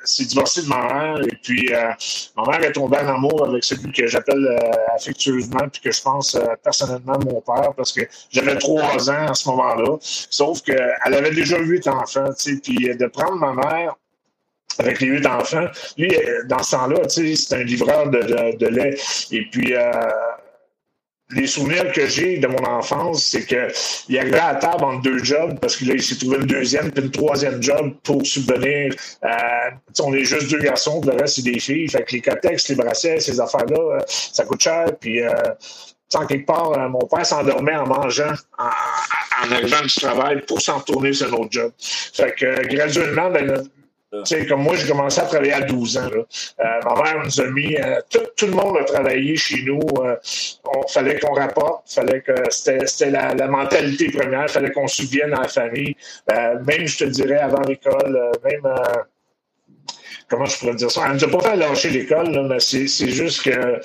s'est 0.04 0.26
divorcé 0.26 0.62
de 0.62 0.68
ma 0.68 0.82
mère 0.82 1.23
et 1.23 1.37
puis 1.42 1.73
euh, 1.73 1.92
ma 2.37 2.44
mère 2.50 2.62
est 2.62 2.73
tombée 2.73 2.99
en 2.99 3.08
amour 3.08 3.46
avec 3.46 3.64
celui 3.64 3.90
que 3.90 4.06
j'appelle 4.06 4.46
affectueusement 4.94 5.66
puis 5.73 5.80
que 5.80 5.90
je 5.90 6.02
pense 6.02 6.38
personnellement 6.62 7.18
mon 7.25 7.40
père 7.40 7.73
parce 7.75 7.92
que 7.92 8.02
j'avais 8.30 8.56
trois 8.58 9.11
ans 9.11 9.28
à 9.28 9.34
ce 9.34 9.49
moment-là. 9.49 9.96
Sauf 10.00 10.61
qu'elle 10.61 10.92
avait 11.02 11.30
déjà 11.30 11.58
huit 11.58 11.88
enfants, 11.88 12.28
tu 12.38 12.54
sais, 12.54 12.61
puis 12.61 12.94
de 12.94 13.06
prendre 13.06 13.37
ma 13.37 13.54
mère 13.54 13.94
avec 14.78 15.00
les 15.00 15.06
huit 15.06 15.26
enfants. 15.26 15.66
Lui, 15.96 16.11
dans 16.49 16.62
ce 16.62 16.73
temps-là, 16.73 17.06
tu 17.06 17.34
sais, 17.34 17.37
c'est 17.37 17.54
un 17.54 17.62
livreur 17.62 18.11
de, 18.11 18.56
de, 18.58 18.66
lait. 18.66 18.96
Et 19.30 19.46
puis, 19.50 19.73
les 21.31 21.47
souvenirs 21.47 21.90
que 21.93 22.07
j'ai 22.07 22.38
de 22.38 22.47
mon 22.47 22.64
enfance, 22.64 23.25
c'est 23.25 23.47
qu'il 23.47 24.19
arrivait 24.19 24.38
à 24.38 24.54
table 24.57 24.85
entre 24.85 25.02
deux 25.02 25.25
jobs 25.25 25.59
parce 25.59 25.76
qu'il 25.76 26.02
s'est 26.02 26.16
trouvé 26.16 26.37
une 26.37 26.47
deuxième 26.47 26.90
puis 26.90 27.02
une 27.02 27.11
troisième 27.11 27.62
job 27.62 27.95
pour 28.02 28.25
subvenir. 28.26 28.95
Euh, 29.25 29.28
on 30.00 30.12
est 30.12 30.25
juste 30.25 30.50
deux 30.50 30.59
garçons, 30.61 31.00
le 31.04 31.12
reste, 31.12 31.37
c'est 31.37 31.43
des 31.43 31.59
filles. 31.59 31.88
Fait 31.88 32.04
que 32.04 32.12
les 32.12 32.21
cotex, 32.21 32.69
les 32.69 32.75
bracelets, 32.75 33.21
ces 33.21 33.40
affaires-là, 33.40 33.78
euh, 33.78 34.00
ça 34.07 34.45
coûte 34.45 34.62
cher. 34.62 34.87
Puis, 35.00 35.23
euh, 35.23 35.31
sans 36.09 36.26
quelque 36.26 36.47
part, 36.47 36.73
euh, 36.73 36.88
mon 36.88 37.07
père 37.07 37.25
s'endormait 37.25 37.76
en 37.76 37.87
mangeant, 37.87 38.35
en, 38.59 38.66
en, 38.66 39.52
arrivant 39.52 39.83
du 39.83 39.95
travail 39.95 40.43
pour 40.47 40.61
s'en 40.61 40.78
retourner 40.78 41.12
sur 41.12 41.28
un 41.28 41.38
autre 41.38 41.50
job. 41.50 41.73
Fait 41.78 42.35
que 42.35 42.66
graduellement, 42.69 43.31
ben, 43.31 43.64
sais, 44.25 44.47
comme 44.47 44.62
moi, 44.62 44.75
j'ai 44.76 44.88
commencé 44.88 45.21
à 45.21 45.25
travailler 45.25 45.52
à 45.52 45.61
12 45.62 45.99
ans. 45.99 46.09
Là. 46.09 46.23
Euh, 46.61 46.80
ma 46.85 47.02
mère 47.02 47.25
nous 47.25 47.40
a 47.40 47.47
mis. 47.50 47.76
Euh, 47.76 48.00
tout, 48.11 48.21
tout, 48.37 48.47
le 48.47 48.52
monde 48.52 48.76
a 48.78 48.85
travaillé 48.85 49.37
chez 49.37 49.62
nous. 49.62 49.80
Euh, 49.99 50.16
on 50.64 50.87
fallait 50.88 51.18
qu'on 51.18 51.33
rapporte. 51.35 51.92
fallait 51.92 52.21
que 52.21 52.33
C'était 52.50 53.11
la, 53.11 53.35
la, 53.35 53.47
mentalité 53.49 54.11
première. 54.11 54.49
fallait 54.50 54.71
qu'on 54.71 54.87
subvienne 54.87 55.35
à 55.35 55.42
la 55.42 55.49
famille. 55.49 55.97
Euh, 56.33 56.59
même, 56.66 56.87
je 56.87 56.99
te 56.99 57.04
dirais, 57.04 57.38
avant 57.38 57.62
l'école, 57.62 58.16
euh, 58.16 58.33
même. 58.44 58.75
comment 60.28 60.47
je 60.47 60.59
pourrais 60.59 60.75
dire 60.75 60.90
ça? 60.90 61.02
Elle 61.06 61.14
nous 61.14 61.25
a 61.25 61.28
pas 61.28 61.50
fait 61.50 61.56
lâcher 61.56 61.90
l'école, 61.90 62.47
mais 62.49 62.61
c'est 62.61 62.87
juste 63.11 63.42
que 63.42 63.80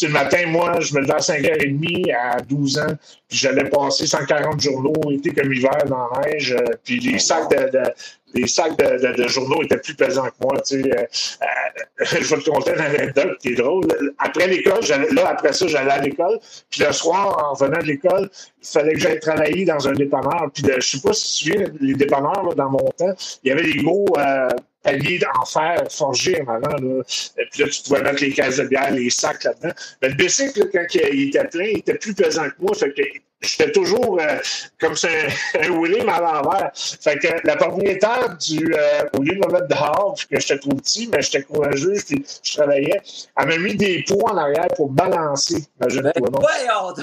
le 0.00 0.08
matin, 0.08 0.46
moi, 0.46 0.80
je 0.80 0.94
me 0.94 1.00
levais 1.00 1.14
à 1.14 1.18
5h30 1.18 2.14
à 2.14 2.40
12 2.40 2.78
ans, 2.78 2.94
puis 3.28 3.38
j'allais 3.38 3.68
passer 3.68 4.06
140 4.06 4.60
journaux, 4.60 5.10
été 5.10 5.30
comme 5.30 5.52
hiver 5.52 5.84
dans 5.86 6.08
la 6.14 6.26
neige, 6.26 6.56
puis 6.82 6.98
les 6.98 7.18
sacs 7.18 7.48
de, 7.50 9.28
journaux 9.28 9.62
étaient 9.62 9.78
plus 9.78 9.94
pesants 9.94 10.26
que 10.26 10.44
moi. 10.44 10.60
Tu 10.66 10.82
sais. 10.82 10.90
Euh, 10.90 11.02
euh, 11.02 12.04
je 12.04 12.34
vais 12.34 12.42
te 12.42 12.50
conter 12.50 12.72
une 12.72 12.80
anecdote 12.80 13.38
qui 13.38 13.48
est 13.48 13.54
drôle. 13.54 13.86
Après 14.18 14.46
l'école, 14.46 14.80
là, 15.12 15.28
après 15.28 15.52
ça, 15.52 15.66
j'allais 15.66 15.92
à 15.92 15.98
l'école. 15.98 16.38
Puis 16.70 16.82
le 16.82 16.92
soir, 16.92 17.50
en 17.50 17.54
venant 17.54 17.78
de 17.78 17.86
l'école, 17.86 18.30
il 18.62 18.68
fallait 18.68 18.94
que 18.94 19.00
j'aille 19.00 19.20
travailler 19.20 19.64
dans 19.64 19.86
un 19.86 19.92
dépanneur. 19.92 20.50
Puis 20.52 20.62
de, 20.62 20.74
je 20.76 20.88
sais 20.88 21.00
pas 21.00 21.12
si 21.12 21.44
tu 21.44 21.50
te 21.50 21.58
souviens, 21.58 21.72
les 21.80 21.94
dépanneurs, 21.94 22.42
là, 22.42 22.54
dans 22.54 22.70
mon 22.70 22.90
temps, 22.96 23.14
il 23.44 23.48
y 23.48 23.52
avait 23.52 23.64
des 23.64 23.82
gros 23.82 24.06
euh, 24.18 24.48
paliers 24.82 25.20
en 25.40 25.44
fer 25.44 25.84
forgés 25.90 26.42
maintenant. 26.42 26.76
Là. 26.76 27.02
Et 27.38 27.46
puis 27.50 27.62
là, 27.62 27.68
tu 27.68 27.82
pouvais 27.82 28.02
mettre 28.02 28.22
les 28.22 28.32
caisses 28.32 28.56
de 28.56 28.64
bière, 28.64 28.90
les 28.90 29.10
sacs 29.10 29.44
là-dedans. 29.44 29.74
Mais 30.00 30.08
le 30.08 30.14
bicycle, 30.14 30.68
quand 30.72 30.86
il 30.94 31.28
était 31.28 31.44
plein, 31.44 31.64
il 31.64 31.78
était 31.78 31.94
plus 31.94 32.14
pesant 32.14 32.44
que 32.44 32.54
moi. 32.60 32.74
Fait 32.74 32.92
que 32.92 33.02
j'étais 33.42 33.72
toujours 33.72 34.20
euh, 34.20 34.38
comme 34.80 34.96
c'est 34.96 35.26
un, 35.54 35.60
un 35.62 35.70
William 35.70 36.08
à 36.08 36.20
l'envers. 36.20 36.70
Fait 36.74 37.18
que 37.18 37.28
la 37.44 37.56
propriétaire 37.56 38.36
du 38.38 38.74
euh, 38.74 39.02
au 39.18 39.22
lieu 39.22 39.34
de 39.34 39.46
me 39.46 39.52
mettre 39.52 39.68
dehors, 39.68 40.14
puis 40.16 40.26
que 40.28 40.40
j'étais 40.40 40.58
trop 40.58 40.74
petit, 40.74 41.08
mais 41.12 41.22
j'étais 41.22 41.42
courageux, 41.42 41.96
puis 42.06 42.24
je 42.42 42.52
travaillais, 42.54 43.00
elle 43.36 43.48
m'a 43.48 43.58
mis 43.58 43.74
des 43.74 44.04
poids 44.06 44.32
en 44.32 44.36
arrière 44.36 44.68
pour 44.76 44.90
balancer. 44.90 45.64
Imagine-toi, 45.80 46.12
ben, 46.14 46.30
non? 46.30 46.94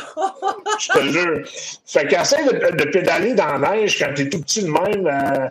je 0.80 0.88
te 0.88 1.12
jure. 1.12 1.42
Fait 1.86 2.08
qu'essaie 2.08 2.44
de, 2.44 2.76
de, 2.76 2.86
pédaler 2.86 3.34
dans 3.34 3.58
la 3.58 3.72
neige 3.76 4.00
quand 4.00 4.14
t'es 4.16 4.30
tout 4.30 4.42
petit 4.42 4.64
de 4.64 4.70
même. 4.70 5.08
Euh, 5.08 5.50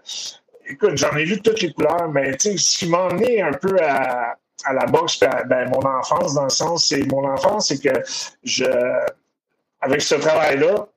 écoute, 0.69 0.97
j'en 0.97 1.17
ai 1.17 1.25
vu 1.25 1.41
toutes 1.41 1.61
les 1.63 1.73
couleurs, 1.73 2.09
mais 2.13 2.37
tu 2.37 2.51
sais, 2.51 2.57
ce 2.57 2.79
qui 2.79 2.89
m'a 2.89 2.99
emmené 2.99 3.43
un 3.43 3.53
peu 3.53 3.77
à, 3.83 4.37
à 4.65 4.73
la 4.73 4.87
boxe, 4.87 5.21
ben, 5.21 5.69
mon 5.71 5.81
enfance, 5.81 6.35
dans 6.35 6.45
le 6.45 6.51
sens, 6.51 6.87
c'est 6.89 7.05
mon 7.11 7.29
enfance, 7.29 7.69
c'est 7.69 7.83
que 7.83 8.03
je 8.43 8.65
avec 9.81 10.03
ce 10.03 10.17
travail-là, 10.17 10.89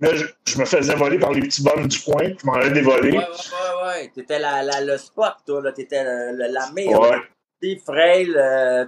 là, 0.00 0.10
je, 0.14 0.58
me 0.58 0.64
faisais 0.64 0.94
voler 0.94 1.18
par 1.18 1.32
les 1.32 1.40
petits 1.40 1.62
bonnes 1.62 1.86
du 1.86 1.98
coin, 2.00 2.24
je 2.38 2.46
m'en 2.46 2.54
allais 2.54 2.70
dévoler. 2.70 3.12
Ouais, 3.12 3.18
ouais, 3.18 3.86
ouais. 3.86 4.12
T'étais 4.14 4.38
la, 4.38 4.62
la, 4.62 4.80
le 4.80 4.98
spot, 4.98 5.34
toi, 5.46 5.62
là. 5.62 5.72
T'étais 5.72 6.04
la 6.04 6.70
meilleure. 6.72 7.00
Ouais. 7.00 7.20
T'es 7.60 7.80
euh, 7.88 8.84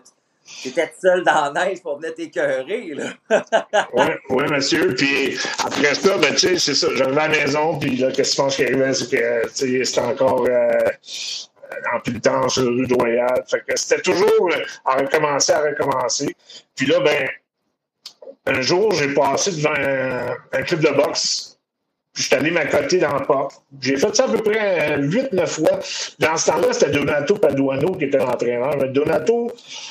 t'étais 0.62 0.92
seul 1.00 1.22
dans 1.24 1.52
la 1.52 1.66
neige 1.66 1.82
pour 1.82 1.98
venir 1.98 2.14
t'écœurer, 2.14 2.94
là. 2.94 3.12
oui, 3.94 4.06
oui, 4.30 4.44
monsieur. 4.50 4.94
Puis 4.94 5.38
après 5.58 5.94
ça, 5.94 6.18
ben, 6.18 6.34
tu 6.34 6.38
sais, 6.38 6.58
c'est 6.58 6.74
ça. 6.74 6.88
J'arrivais 6.94 7.20
à 7.20 7.28
la 7.28 7.38
maison, 7.38 7.78
puis 7.78 7.96
là, 7.96 8.10
qu'est-ce 8.10 8.30
que 8.30 8.36
je 8.36 8.42
pense 8.42 8.56
qui 8.56 8.64
arrivait, 8.64 8.92
c'est 8.92 9.10
que, 9.10 9.84
c'était 9.84 10.00
encore. 10.00 10.46
Euh, 10.48 10.70
en 11.92 12.00
plus 12.00 12.12
de 12.12 12.18
temps 12.18 12.48
sur 12.48 12.64
rue 12.64 12.86
de 12.86 12.94
Royal. 12.94 13.44
Fait 13.48 13.60
que 13.66 13.76
c'était 13.76 14.00
toujours 14.00 14.50
à 14.84 14.96
recommencer, 14.96 15.52
à 15.52 15.60
recommencer. 15.60 16.34
Puis 16.74 16.86
là, 16.86 17.00
ben, 17.00 17.28
un 18.46 18.60
jour, 18.60 18.92
j'ai 18.92 19.12
passé 19.14 19.52
devant 19.52 19.72
un, 19.72 20.62
club 20.62 20.80
de 20.80 20.90
boxe. 20.90 21.53
Je 22.14 22.22
suis 22.22 22.34
allé 22.34 22.52
m'accoter 22.52 22.98
dans 22.98 23.12
la 23.12 23.20
porte. 23.20 23.60
J'ai 23.80 23.96
fait 23.96 24.14
ça 24.14 24.26
à 24.26 24.28
peu 24.28 24.38
près 24.38 24.98
8-9 24.98 25.46
fois. 25.46 25.80
Dans 26.20 26.36
ce 26.36 26.46
temps-là, 26.46 26.72
c'était 26.72 26.92
Donato 26.92 27.34
Paduano 27.34 27.92
qui 27.92 28.04
était 28.04 28.18
l'entraîneur. 28.18 28.76
Mais 28.78 28.88
Donato 28.88 29.50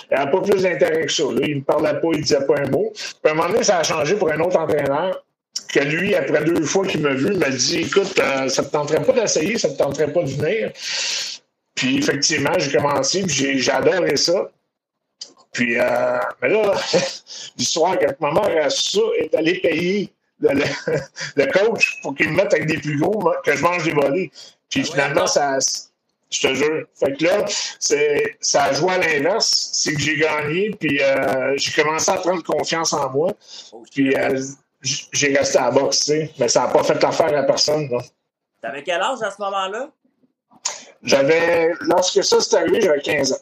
n'avait 0.09 0.31
pas 0.31 0.41
plus 0.41 0.63
d'intérêt 0.63 1.05
que 1.05 1.11
ça. 1.11 1.23
Il 1.41 1.57
ne 1.57 1.61
parlait 1.61 1.99
pas, 1.99 2.07
il 2.13 2.19
ne 2.19 2.23
disait 2.23 2.45
pas 2.45 2.59
un 2.59 2.69
mot. 2.69 2.93
Puis 2.93 3.13
à 3.25 3.31
un 3.31 3.33
moment 3.33 3.49
donné, 3.49 3.63
ça 3.63 3.79
a 3.79 3.83
changé 3.83 4.15
pour 4.15 4.31
un 4.31 4.39
autre 4.39 4.57
entraîneur 4.57 5.21
que 5.67 5.79
lui, 5.81 6.15
après 6.15 6.45
deux 6.45 6.63
fois 6.63 6.85
qu'il 6.87 7.01
m'a 7.01 7.13
vu, 7.13 7.33
m'a 7.33 7.49
dit 7.49 7.81
Écoute, 7.81 8.17
euh, 8.19 8.47
ça 8.47 8.61
ne 8.61 8.67
te 8.67 8.71
tenterait 8.71 9.03
pas 9.03 9.13
d'essayer, 9.13 9.57
ça 9.57 9.67
ne 9.67 9.73
te 9.73 9.79
tenterait 9.79 10.13
pas 10.13 10.23
de 10.23 10.29
venir. 10.29 10.71
Puis 11.75 11.97
effectivement, 11.97 12.53
j'ai 12.57 12.71
commencé, 12.71 13.23
puis 13.23 13.59
j'ai 13.59 13.71
adoré 13.71 14.15
ça. 14.15 14.49
Puis, 15.51 15.77
euh, 15.77 16.17
mais 16.41 16.49
là, 16.49 16.73
l'histoire, 17.57 17.97
quand 17.99 18.13
ma 18.21 18.47
mère 18.47 18.71
ça, 18.71 19.01
est 19.19 19.35
allée 19.35 19.59
payer 19.59 20.09
le, 20.43 20.59
le, 20.59 20.99
le 21.35 21.51
coach 21.51 22.01
pour 22.01 22.15
qu'il 22.15 22.29
me 22.29 22.35
mette 22.35 22.53
avec 22.53 22.67
des 22.67 22.77
plus 22.77 22.99
gros, 22.99 23.31
que 23.43 23.55
je 23.55 23.63
mange 23.63 23.83
des 23.83 23.93
volets. 23.93 24.31
Puis 24.69 24.83
finalement, 24.83 25.27
ça, 25.27 25.57
je 26.33 26.47
te 26.47 26.53
jure. 26.53 26.85
Fait 26.95 27.13
que 27.13 27.23
là, 27.23 27.45
c'est, 27.79 28.37
ça 28.41 28.63
a 28.65 28.73
joué 28.73 28.93
à 28.93 28.97
l'inverse. 28.97 29.69
C'est 29.73 29.93
que 29.93 29.99
j'ai 29.99 30.17
gagné, 30.17 30.71
puis 30.79 31.01
euh, 31.01 31.53
j'ai 31.57 31.81
commencé 31.81 32.11
à 32.11 32.15
prendre 32.15 32.43
confiance 32.43 32.93
en 32.93 33.09
moi. 33.11 33.31
Puis 33.91 34.15
euh, 34.15 34.41
j'ai 34.81 35.37
resté 35.37 35.59
à 35.59 35.65
la 35.65 35.71
boxe, 35.71 35.99
tu 35.99 36.05
sais. 36.05 36.31
Mais 36.39 36.47
ça 36.47 36.61
n'a 36.61 36.67
pas 36.67 36.83
fait 36.83 37.01
l'affaire 37.01 37.37
à 37.37 37.43
personne. 37.43 37.89
T'avais 38.61 38.83
quel 38.83 39.01
âge 39.01 39.21
à 39.21 39.31
ce 39.31 39.41
moment-là? 39.41 39.89
J'avais, 41.03 41.73
lorsque 41.81 42.23
ça 42.23 42.39
s'est 42.39 42.55
arrivé, 42.55 42.81
j'avais 42.81 43.01
15 43.01 43.33
ans. 43.33 43.37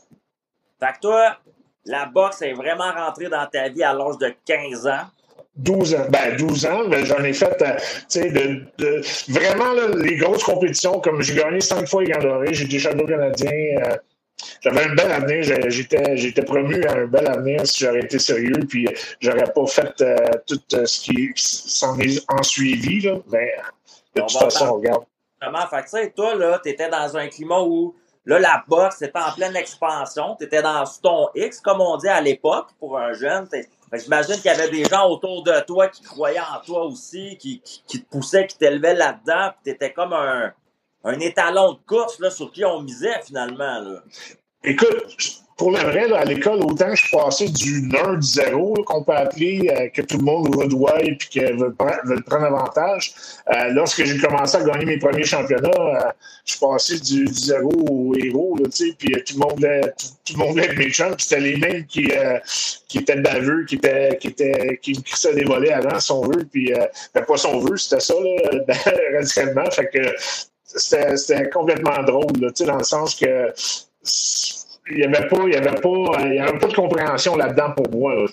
Fait 0.80 0.94
que 0.94 1.00
toi, 1.02 1.38
la 1.86 2.06
boxe 2.06 2.42
est 2.42 2.54
vraiment 2.54 2.92
rentrée 2.92 3.30
dans 3.30 3.46
ta 3.48 3.70
vie 3.70 3.84
à 3.84 3.94
l'âge 3.94 4.18
de 4.18 4.34
15 4.46 4.88
ans. 4.88 5.06
12 5.56 5.96
ans. 5.96 6.06
Ben, 6.10 6.38
12 6.38 6.66
ans, 6.66 6.88
mais 6.88 7.06
j'en 7.06 7.24
ai 7.24 7.34
fait, 7.34 7.62
euh, 7.62 7.76
tu 8.10 8.22
sais, 8.22 8.32
de, 8.32 8.62
de, 8.78 9.02
vraiment, 9.30 9.74
là, 9.74 9.88
les 9.98 10.16
grosses 10.16 10.44
compétitions, 10.44 11.00
comme 11.00 11.22
j'ai 11.22 11.36
gagné 11.36 11.60
cinq 11.62 11.88
fois 11.88 12.04
les 12.04 12.12
Gants 12.12 12.44
j'ai 12.52 12.66
été 12.66 12.80
champion 12.80 13.06
canadien. 13.06 13.52
Euh, 13.52 13.96
j'avais 14.62 14.86
un 14.86 14.96
bel 14.96 15.12
avenir. 15.12 15.44
J'étais, 15.70 16.18
j'étais 16.18 16.42
promu 16.42 16.84
à 16.86 16.94
un 16.94 17.06
bel 17.06 17.28
avenir 17.28 17.68
si 17.68 17.84
j'aurais 17.84 18.00
été 18.00 18.18
sérieux, 18.18 18.60
puis 18.68 18.88
j'aurais 19.20 19.52
pas 19.54 19.68
fait 19.68 20.02
euh, 20.02 20.16
tout 20.48 20.60
ce 20.70 21.02
qui 21.02 21.32
s'en 21.36 22.00
est 22.00 22.24
en 22.30 22.42
suivi, 22.42 23.02
là. 23.02 23.18
Ben, 23.28 23.48
de 24.16 24.22
toute 24.22 24.32
façon, 24.32 24.76
regarde. 24.76 25.04
Vraiment, 25.42 25.68
fait 25.68 25.78
que, 25.78 25.84
tu 25.84 25.90
sais, 25.90 26.14
toi, 26.16 26.36
là, 26.36 26.60
t'étais 26.64 26.90
dans 26.90 27.18
un 27.18 27.28
climat 27.28 27.62
où 27.62 27.96
Là, 28.26 28.38
la 28.40 28.64
boxe 28.68 29.02
était 29.02 29.18
en 29.18 29.32
pleine 29.32 29.56
expansion. 29.56 30.36
Tu 30.38 30.46
étais 30.46 30.62
dans 30.62 30.84
ton 31.02 31.30
X, 31.34 31.60
comme 31.60 31.82
on 31.82 31.98
dit 31.98 32.08
à 32.08 32.22
l'époque, 32.22 32.68
pour 32.80 32.98
un 32.98 33.14
jeune. 33.14 33.48
J'imagine 33.94 34.36
qu'il 34.36 34.46
y 34.46 34.50
avait 34.50 34.70
des 34.70 34.86
gens 34.86 35.10
autour 35.10 35.44
de 35.44 35.60
toi 35.66 35.90
qui 35.90 36.02
croyaient 36.02 36.40
en 36.40 36.62
toi 36.66 36.86
aussi, 36.86 37.38
qui, 37.38 37.62
qui, 37.62 38.02
te 38.02 38.10
poussaient, 38.10 38.48
qui 38.48 38.58
t'élevaient 38.58 38.96
là-dedans. 38.96 39.52
Tu 39.64 39.72
étais 39.72 39.92
comme 39.92 40.14
un, 40.14 40.54
un 41.04 41.20
étalon 41.20 41.74
de 41.74 41.80
course 41.86 42.20
là, 42.20 42.32
sur 42.32 42.52
qui 42.52 42.64
on 42.64 42.82
misait 42.82 43.22
finalement. 43.24 43.80
Là. 43.80 44.04
Écoute, 44.64 45.41
pour 45.62 45.70
le 45.70 45.78
vrai, 45.78 46.08
là, 46.08 46.22
à 46.22 46.26
l'école, 46.26 46.60
autant 46.64 46.96
je 46.96 47.16
passé 47.16 47.48
du 47.48 47.84
nerd 47.84 48.20
zéro, 48.24 48.74
qu'on 48.84 49.04
peut 49.04 49.12
appeler, 49.12 49.70
euh, 49.70 49.90
que 49.90 50.02
tout 50.02 50.18
le 50.18 50.24
monde 50.24 50.56
redoit 50.56 51.00
et 51.04 51.14
puis 51.14 51.30
que 51.30 51.54
veut, 51.56 51.72
prendre 51.72 52.46
avantage. 52.46 53.14
Euh, 53.54 53.68
lorsque 53.70 54.04
j'ai 54.04 54.18
commencé 54.18 54.58
à 54.58 54.64
gagner 54.64 54.86
mes 54.86 54.98
premiers 54.98 55.24
championnats, 55.24 55.70
euh, 55.70 56.12
je 56.46 56.58
passé 56.58 57.00
du, 57.00 57.26
du, 57.26 57.34
zéro 57.34 57.70
au 57.92 58.16
héros, 58.16 58.58
là, 58.58 58.70
puis 58.72 59.12
tout 59.24 59.36
le 59.36 59.38
monde 59.38 59.54
voulait, 59.58 59.82
tout, 60.26 60.34
le 60.34 60.38
monde 60.40 60.50
voulait 60.50 60.74
mes 60.74 60.92
c'était 60.92 61.40
les 61.40 61.58
mêmes 61.58 61.86
qui, 61.86 62.12
qui 62.88 62.98
étaient 62.98 63.22
baveux, 63.22 63.64
qui 63.66 63.76
étaient, 63.76 64.18
qui 64.20 64.30
étaient, 64.30 64.80
qui 64.82 64.94
me 64.94 65.02
crissaient 65.04 65.74
avant, 65.74 66.00
si 66.00 66.12
on 66.12 66.22
veut, 66.22 66.44
puis 66.52 66.74
ben, 67.14 67.22
pas 67.22 67.38
si 67.38 67.46
on 67.46 67.60
veut, 67.60 67.78
c'était 67.78 68.00
ça, 68.00 68.16
là, 68.16 68.74
radicalement. 69.14 69.70
Fait 69.70 69.90
que 69.94 70.16
c'était 70.66 71.52
complètement 71.52 72.02
drôle, 72.02 72.34
là, 72.40 72.50
dans 72.66 72.78
le 72.78 72.84
sens 72.84 73.14
que 73.14 73.54
il 74.90 74.98
n'y 74.98 75.04
avait, 75.04 75.28
pas, 75.28 75.38
il 75.46 75.54
y 75.54 75.58
avait, 75.58 75.80
pas, 75.80 75.90
il 76.20 76.34
y 76.34 76.40
avait 76.40 76.58
pas 76.58 76.68
de 76.68 76.74
compréhension 76.74 77.36
là-dedans 77.36 77.74
pour 77.74 77.90
moi. 77.92 78.16
Là, 78.16 78.26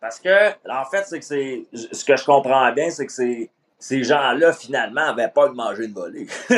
Parce 0.00 0.20
que, 0.20 0.50
en 0.70 0.84
fait, 0.90 1.04
c'est 1.06 1.18
que 1.18 1.24
c'est. 1.24 1.62
Ce 1.72 2.04
que 2.04 2.16
je 2.16 2.24
comprends 2.24 2.70
bien, 2.72 2.90
c'est 2.90 3.06
que 3.06 3.12
c'est, 3.12 3.50
ces 3.78 4.04
gens-là, 4.04 4.52
finalement, 4.52 5.06
n'avaient 5.06 5.32
pas 5.32 5.48
de 5.48 5.54
manger 5.54 5.88
de 5.88 5.94
volée. 5.94 6.26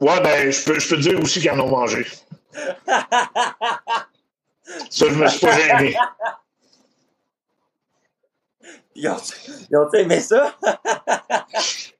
ouais, 0.00 0.20
ben, 0.22 0.50
je 0.50 0.64
peux, 0.64 0.78
je 0.78 0.88
peux 0.88 0.96
dire 1.00 1.20
aussi 1.20 1.40
qu'ils 1.40 1.50
en 1.50 1.60
ont 1.60 1.68
mangé. 1.70 2.06
Ça, 4.88 5.06
je 5.08 5.14
me 5.14 5.26
suis 5.28 5.40
pas 5.40 5.58
gêné. 5.58 5.94
Ils 8.94 9.08
ont, 9.08 9.16
ils 9.70 9.76
ont 9.76 9.90
aimé 9.92 10.20
ça? 10.20 10.56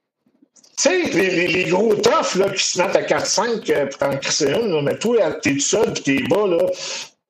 Tu 0.77 0.89
sais, 0.89 1.03
les, 1.03 1.65
gros 1.65 1.95
toughs 1.95 2.35
là, 2.35 2.49
qui 2.49 2.63
se 2.63 2.81
mettent 2.81 2.95
à 2.95 3.01
4-5 3.01 3.71
euh, 3.71 3.85
pour 3.85 3.97
t'en 3.97 4.17
crisser 4.17 4.51
une, 4.51 4.83
mais 4.83 4.97
toi, 4.97 5.31
t'es 5.41 5.53
tout 5.53 5.59
seul 5.59 5.93
pis 5.93 6.03
t'es 6.03 6.23
bas, 6.29 6.47
là. 6.47 6.57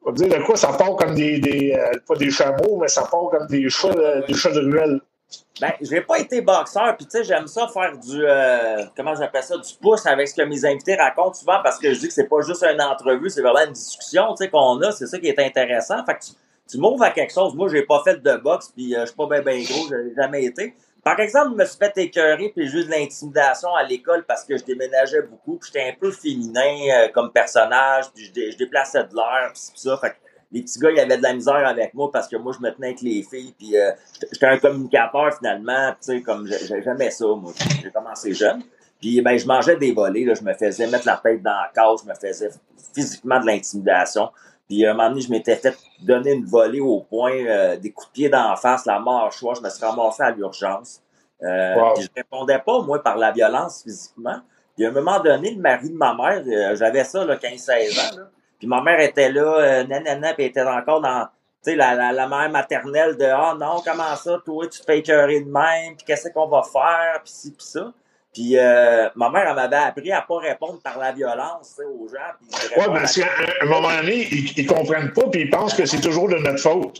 on 0.03 0.09
va 0.09 0.11
dire 0.13 0.29
de 0.29 0.43
quoi, 0.43 0.55
ça 0.55 0.73
part 0.73 0.95
comme 0.95 1.13
des, 1.13 1.75
euh, 1.77 1.99
pas 2.07 2.15
des 2.15 2.31
chameaux, 2.31 2.77
mais 2.81 2.87
ça 2.87 3.03
part 3.03 3.29
comme 3.29 3.47
des 3.47 3.69
chats, 3.69 4.21
des 4.27 4.33
chats 4.33 4.51
de 4.51 4.61
ruelle. 4.61 4.99
Ben, 5.61 5.71
j'ai 5.79 6.01
pas 6.01 6.19
été 6.19 6.41
boxeur, 6.41 6.97
puis 6.97 7.05
tu 7.05 7.11
sais, 7.11 7.23
j'aime 7.23 7.47
ça 7.47 7.67
faire 7.67 7.97
du, 7.97 8.25
euh, 8.25 8.83
comment 8.95 9.15
j'appelle 9.15 9.43
ça, 9.43 9.57
du 9.57 9.73
pouce 9.81 10.05
avec 10.05 10.27
ce 10.27 10.35
que 10.35 10.41
mes 10.41 10.65
invités 10.65 10.95
racontent 10.95 11.33
souvent, 11.33 11.61
parce 11.63 11.79
que 11.79 11.93
je 11.93 11.99
dis 11.99 12.07
que 12.07 12.13
c'est 12.13 12.27
pas 12.27 12.41
juste 12.41 12.63
une 12.63 12.81
entrevue, 12.81 13.29
c'est 13.29 13.41
vraiment 13.41 13.65
une 13.65 13.71
discussion, 13.71 14.33
tu 14.35 14.43
sais, 14.43 14.49
qu'on 14.49 14.81
a, 14.81 14.91
c'est 14.91 15.07
ça 15.07 15.17
qui 15.17 15.27
est 15.27 15.39
intéressant. 15.39 16.03
Fait 16.05 16.15
que 16.15 16.25
tu, 16.25 16.31
tu 16.69 16.77
m'ouvres 16.77 17.03
à 17.03 17.11
quelque 17.11 17.33
chose. 17.33 17.55
Moi, 17.55 17.69
j'ai 17.69 17.83
pas 17.83 18.01
fait 18.03 18.21
de 18.21 18.37
boxe, 18.37 18.71
puis 18.75 18.95
euh, 18.95 19.01
je 19.01 19.05
suis 19.07 19.15
pas 19.15 19.27
bien 19.27 19.41
ben 19.41 19.63
gros, 19.63 19.87
je 19.89 20.13
jamais 20.15 20.43
été. 20.43 20.73
Par 21.05 21.19
exemple, 21.19 21.51
je 21.51 21.55
me 21.57 21.65
suis 21.65 21.77
fait 21.77 21.95
écœurer, 21.99 22.49
puis 22.49 22.67
j'ai 22.67 22.79
eu 22.79 22.85
de 22.85 22.89
l'intimidation 22.89 23.75
à 23.75 23.83
l'école 23.83 24.25
parce 24.27 24.43
que 24.43 24.57
je 24.57 24.63
déménageais 24.63 25.21
beaucoup, 25.21 25.57
puis 25.59 25.69
j'étais 25.71 25.87
un 25.87 25.93
peu 25.99 26.09
féminin 26.11 26.79
euh, 26.91 27.07
comme 27.13 27.31
personnage, 27.31 28.05
puis 28.11 28.25
je, 28.25 28.31
dé- 28.31 28.51
je 28.51 28.57
déplaçais 28.57 29.03
de 29.03 29.13
l'air, 29.15 29.51
puis 29.53 29.61
ça. 29.75 29.97
Fait 29.97 30.09
que 30.09 30.15
les 30.51 30.63
petits 30.63 30.79
gars, 30.79 30.89
ils 30.89 30.99
avaient 30.99 31.17
de 31.17 31.21
la 31.21 31.33
misère 31.33 31.67
avec 31.67 31.93
moi 31.93 32.09
parce 32.11 32.27
que 32.27 32.37
moi, 32.37 32.53
je 32.57 32.65
me 32.65 32.71
tenais 32.73 32.87
avec 32.87 33.01
les 33.01 33.21
filles, 33.21 33.53
puis 33.55 33.77
euh, 33.77 33.91
j'étais- 34.33 34.47
un 34.47 34.57
communicateur 34.57 35.37
finalement, 35.37 35.91
tu 35.91 35.97
sais, 36.01 36.21
comme 36.23 36.47
j'ai- 36.47 36.65
j'ai- 36.65 36.81
j'aimais 36.81 37.11
ça, 37.11 37.25
moi. 37.27 37.53
J'ai 37.83 37.91
commencé 37.91 38.33
jeune. 38.33 38.63
Puis 38.99 39.21
ben, 39.21 39.37
je 39.37 39.45
mangeais 39.45 39.75
des 39.75 39.91
volets, 39.91 40.23
là, 40.25 40.33
je 40.33 40.41
me 40.43 40.55
faisais 40.55 40.87
mettre 40.87 41.05
la 41.05 41.17
tête 41.17 41.43
dans 41.43 41.51
la 41.51 41.69
cage, 41.71 41.99
je 42.03 42.09
me 42.09 42.15
faisais 42.15 42.49
physiquement 42.95 43.39
de 43.39 43.45
l'intimidation. 43.45 44.31
Puis 44.67 44.85
à 44.85 44.91
un 44.91 44.93
moment 44.93 45.09
donné, 45.09 45.21
je 45.21 45.29
m'étais 45.29 45.55
fait 45.55 45.75
donner 46.01 46.31
une 46.33 46.45
volée 46.45 46.79
au 46.79 47.01
point, 47.01 47.33
euh, 47.33 47.77
des 47.77 47.91
coups 47.91 48.07
de 48.07 48.13
pied 48.13 48.29
d'en 48.29 48.55
face, 48.55 48.85
la 48.85 48.99
mort 48.99 49.31
choix, 49.31 49.53
je 49.55 49.61
me 49.61 49.69
suis 49.69 49.85
ramassé 49.85 50.23
à 50.23 50.31
l'urgence. 50.31 51.01
Euh, 51.43 51.75
Wow. 51.75 51.93
puis 51.93 52.03
je 52.03 52.09
répondais 52.15 52.59
pas, 52.59 52.81
moi, 52.81 53.03
par 53.03 53.17
la 53.17 53.31
violence 53.31 53.83
physiquement. 53.83 54.39
Puis 54.75 54.85
à 54.85 54.89
un 54.89 54.91
moment 54.91 55.19
donné, 55.19 55.51
le 55.51 55.61
mari 55.61 55.89
de 55.89 55.95
ma 55.95 56.13
mère, 56.15 56.43
euh, 56.47 56.75
j'avais 56.75 57.03
ça, 57.03 57.23
là, 57.25 57.35
15-16 57.37 57.99
ans, 57.99 58.17
là. 58.17 58.23
Puis 58.57 58.67
ma 58.67 58.81
mère 58.81 58.99
était 58.99 59.31
là, 59.31 59.43
euh, 59.59 59.83
nanana, 59.83 60.33
puis 60.33 60.43
elle 60.45 60.49
était 60.49 60.61
encore 60.63 61.01
dans, 61.01 61.25
tu 61.63 61.71
sais, 61.71 61.75
la, 61.75 61.93
la, 61.93 62.11
la 62.13 62.27
mère 62.27 62.49
maternelle 62.49 63.17
de 63.17 63.25
«Ah 63.25 63.53
non, 63.59 63.81
comment 63.85 64.15
ça, 64.15 64.39
toi, 64.45 64.65
tu 64.67 64.79
te 64.79 64.85
fais 64.85 64.99
écœurer 64.99 65.41
de 65.41 65.49
même, 65.49 65.95
puis 65.97 66.05
qu'est-ce 66.07 66.29
qu'on 66.29 66.47
va 66.47 66.63
faire, 66.63 67.21
puis 67.23 67.31
ci, 67.33 67.51
puis 67.51 67.65
ça.» 67.65 67.91
Puis 68.35 68.57
euh, 68.57 69.07
ma 69.15 69.29
mère, 69.29 69.47
elle 69.47 69.55
m'avait 69.55 69.77
appris 69.77 70.11
à 70.11 70.21
pas 70.21 70.39
répondre 70.39 70.81
par 70.83 70.99
la 70.99 71.13
violence, 71.13 71.79
aux 71.79 72.05
gens. 72.09 72.17
Oui, 72.77 72.83
parce 72.87 73.15
qu'à 73.15 73.27
un 73.61 73.65
moment 73.65 73.89
donné, 73.95 74.27
ils, 74.29 74.59
ils 74.59 74.67
comprennent 74.67 75.13
pas, 75.13 75.29
puis 75.31 75.43
ils 75.43 75.49
pensent 75.49 75.73
que 75.73 75.85
c'est 75.85 76.01
toujours 76.01 76.27
de 76.27 76.35
notre 76.35 76.59
faute. 76.59 76.99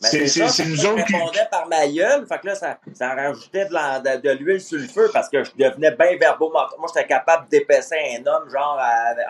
Ben, 0.00 0.26
C'est 0.26 0.64
nous 0.64 0.76
je 0.76 0.86
autres 0.86 1.04
qui. 1.04 1.14
répondais 1.14 1.46
par 1.50 1.68
ma 1.68 1.86
gueule. 1.86 2.26
Fait 2.26 2.38
que 2.38 2.46
là, 2.46 2.54
ça, 2.54 2.78
ça 2.94 3.10
rajoutait 3.10 3.66
de, 3.66 4.30
l'huile 4.38 4.60
sur 4.60 4.78
le 4.78 4.86
feu 4.86 5.10
parce 5.12 5.28
que 5.28 5.44
je 5.44 5.50
devenais 5.58 5.90
bien 5.90 6.16
verbomoteur. 6.18 6.74
Moi, 6.78 6.88
j'étais 6.94 7.06
capable 7.06 7.46
d'épaisser 7.50 7.96
un 8.18 8.26
homme, 8.26 8.48
genre, 8.48 8.80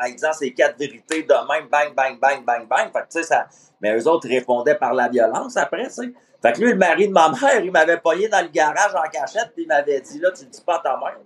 en 0.01 0.09
disant 0.09 0.33
ces 0.33 0.55
quatre 0.55 0.79
vérités 0.79 1.25
de 1.25 1.35
même, 1.53 1.69
bang, 1.69 1.93
bang, 1.97 2.21
bang, 2.21 2.45
bang, 2.45 2.69
bang. 2.69 2.93
Fait 2.93 3.01
que, 3.01 3.07
tu 3.11 3.19
sais, 3.19 3.23
ça. 3.25 3.49
Mais 3.81 3.97
eux 3.97 4.07
autres 4.07 4.29
répondaient 4.29 4.77
par 4.77 4.95
la 4.95 5.09
violence 5.09 5.57
après, 5.57 5.89
tu 5.89 5.95
sais. 5.95 6.13
Fait 6.43 6.53
que 6.53 6.61
lui, 6.61 6.71
le 6.71 6.79
mari 6.79 7.09
de 7.09 7.13
ma 7.13 7.29
mère, 7.31 7.61
il 7.63 7.71
m'avait 7.71 7.99
pogné 7.99 8.29
dans 8.29 8.41
le 8.41 8.49
garage 8.49 8.95
en 8.95 9.09
cachette, 9.11 9.53
puis 9.55 9.65
il 9.65 9.69
m'avait 9.69 10.01
dit, 10.01 10.19
là, 10.19 10.31
tu 10.31 10.45
le 10.45 10.51
dis 10.51 10.63
pas 10.63 10.77
à 10.77 10.79
ta 10.79 10.97
mère. 10.97 11.19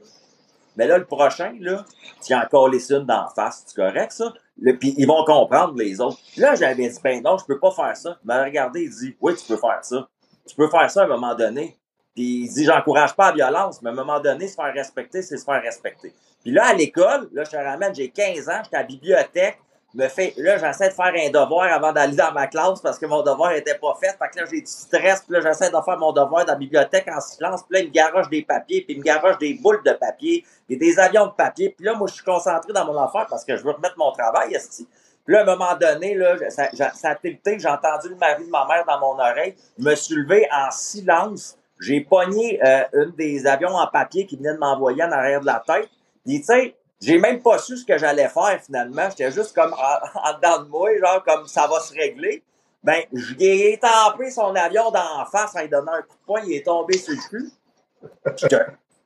Mais 0.77 0.87
là, 0.89 0.99
le 0.99 1.05
prochain, 1.05 1.55
là, 1.61 1.85
tu 2.25 2.33
as 2.33 2.45
encore 2.45 2.69
les 2.69 2.91
unes 2.91 3.07
d'en 3.07 3.29
face. 3.29 3.65
C'est 3.67 3.77
correct, 3.77 4.11
ça? 4.11 4.33
Puis 4.81 4.95
ils 4.97 5.07
vont 5.07 5.25
comprendre, 5.25 5.75
les 5.77 6.01
autres. 6.01 6.19
Là, 6.37 6.57
j'avais 6.57 6.89
dit, 6.89 6.99
ben 7.03 7.23
non, 7.23 7.39
je 7.39 7.45
peux 7.45 7.61
pas 7.61 7.71
faire 7.71 7.97
ça. 7.97 8.19
Il 8.25 8.27
m'a 8.27 8.43
regardé, 8.43 8.83
il 8.83 8.91
dit, 8.91 9.17
oui, 9.21 9.37
tu 9.37 9.45
peux 9.47 9.57
faire 9.57 9.79
ça. 9.83 10.09
Tu 10.47 10.57
peux 10.57 10.69
faire 10.69 10.91
ça 10.91 11.03
à 11.03 11.05
un 11.05 11.09
moment 11.09 11.35
donné. 11.35 11.79
Puis 12.15 12.45
il 12.45 12.49
dit, 12.49 12.65
j'encourage 12.65 13.15
pas 13.15 13.31
la 13.31 13.35
violence, 13.35 13.83
mais 13.83 13.91
à 13.91 13.93
un 13.93 13.97
moment 13.97 14.21
donné, 14.21 14.49
se 14.49 14.55
faire 14.55 14.73
respecter, 14.73 15.23
c'est 15.23 15.37
se 15.37 15.45
faire 15.45 15.63
respecter. 15.63 16.13
Puis 16.43 16.53
là, 16.53 16.67
à 16.67 16.75
l'école, 16.75 17.29
là, 17.33 17.45
je 17.45 17.51
te 17.51 17.57
ramène, 17.57 17.95
j'ai 17.95 18.11
15 18.11 18.49
ans, 18.49 18.61
j'étais 18.63 18.77
à 18.77 18.81
la 18.81 18.87
bibliothèque, 18.87 19.59
me 19.95 20.09
fait, 20.09 20.35
là, 20.37 20.59
j'essaie 20.59 20.89
de 20.89 20.95
faire 20.95 21.13
un 21.17 21.31
devoir 21.31 21.73
avant 21.73 21.93
d'aller 21.93 22.17
dans 22.17 22.33
ma 22.33 22.47
classe 22.47 22.81
parce 22.81 22.99
que 22.99 23.07
mon 23.07 23.23
devoir 23.23 23.53
était 23.53 23.77
pas 23.77 23.97
fait. 24.01 24.17
Fait 24.19 24.29
que 24.33 24.41
là, 24.41 24.47
j'ai 24.51 24.61
du 24.61 24.67
stress, 24.67 25.23
puis 25.23 25.35
là, 25.35 25.41
j'essaie 25.41 25.71
de 25.71 25.77
faire 25.85 25.99
mon 25.99 26.13
devoir 26.13 26.45
dans 26.45 26.53
la 26.53 26.59
bibliothèque 26.59 27.09
en 27.09 27.21
silence. 27.21 27.63
Puis 27.63 27.79
là, 27.79 27.81
il 27.81 27.89
me 27.89 27.93
garoche 27.93 28.29
des 28.29 28.43
papiers, 28.43 28.83
puis 28.83 28.95
il 28.95 28.99
me 28.99 29.05
garoche 29.05 29.39
des 29.39 29.55
boules 29.55 29.83
de 29.85 29.93
papier, 29.93 30.45
et 30.69 30.77
des 30.77 30.99
avions 30.99 31.27
de 31.27 31.33
papier. 31.33 31.71
Puis 31.77 31.87
là, 31.87 31.95
moi, 31.95 32.09
je 32.09 32.15
suis 32.15 32.25
concentré 32.25 32.73
dans 32.73 32.85
mon 32.85 32.99
affaire 32.99 33.27
parce 33.29 33.45
que 33.45 33.57
je 33.57 33.63
veux 33.63 33.71
remettre 33.71 33.97
mon 33.97 34.11
travail, 34.13 34.55
esti. 34.55 34.89
Puis 35.25 35.33
là, 35.33 35.41
à 35.41 35.43
un 35.43 35.47
moment 35.47 35.77
donné, 35.81 36.15
là, 36.15 36.37
ça, 36.51 36.71
ça, 36.75 36.91
ça 36.93 37.11
a 37.11 37.15
tilté, 37.15 37.59
j'ai 37.59 37.69
entendu 37.69 38.09
le 38.11 38.17
mari 38.17 38.45
de 38.45 38.51
ma 38.51 38.67
mère 38.67 38.85
dans 38.87 38.99
mon 39.01 39.19
oreille. 39.19 39.55
Je 39.79 39.85
me 39.85 39.95
suis 39.95 40.17
levé 40.17 40.47
en 40.53 40.71
silence. 40.71 41.57
J'ai 41.81 42.01
pogné 42.01 42.61
euh, 42.65 42.85
une 42.93 43.11
des 43.13 43.47
avions 43.47 43.75
en 43.75 43.87
papier 43.87 44.27
qui 44.27 44.37
venait 44.37 44.55
de 44.55 44.59
m'envoyer 44.59 45.03
en 45.03 45.13
arrière 45.13 45.41
de 45.41 45.47
la 45.47 45.63
tête. 45.67 45.89
Puis, 46.25 46.41
tu 46.41 46.47
sais, 46.47 46.75
j'ai 47.05 47.19
même 47.19 47.43
pas 47.43 47.59
su 47.59 47.77
ce 47.77 47.85
que 47.85 47.99
j'allais 47.99 48.29
faire 48.29 48.61
finalement. 48.65 49.09
J'étais 49.11 49.31
juste 49.31 49.55
comme 49.55 49.73
en, 49.73 50.21
en 50.21 50.35
dedans 50.35 50.63
de 50.63 50.69
moi, 50.69 50.91
genre 50.99 51.23
comme 51.25 51.47
ça 51.47 51.67
va 51.67 51.81
se 51.81 51.93
régler. 51.93 52.43
Ben, 52.83 53.03
j'ai 53.13 53.73
étampé 53.73 54.31
son 54.31 54.55
avion 54.55 54.91
d'en 54.91 55.25
face 55.27 55.57
en 55.57 55.61
lui 55.61 55.69
donnant 55.69 55.93
un 55.93 56.03
coup 56.03 56.17
de 56.17 56.27
poing, 56.27 56.43
il 56.47 56.55
est 56.55 56.67
tombé 56.67 56.99
sur 56.99 57.15
le 57.15 57.29
cul. 57.29 57.51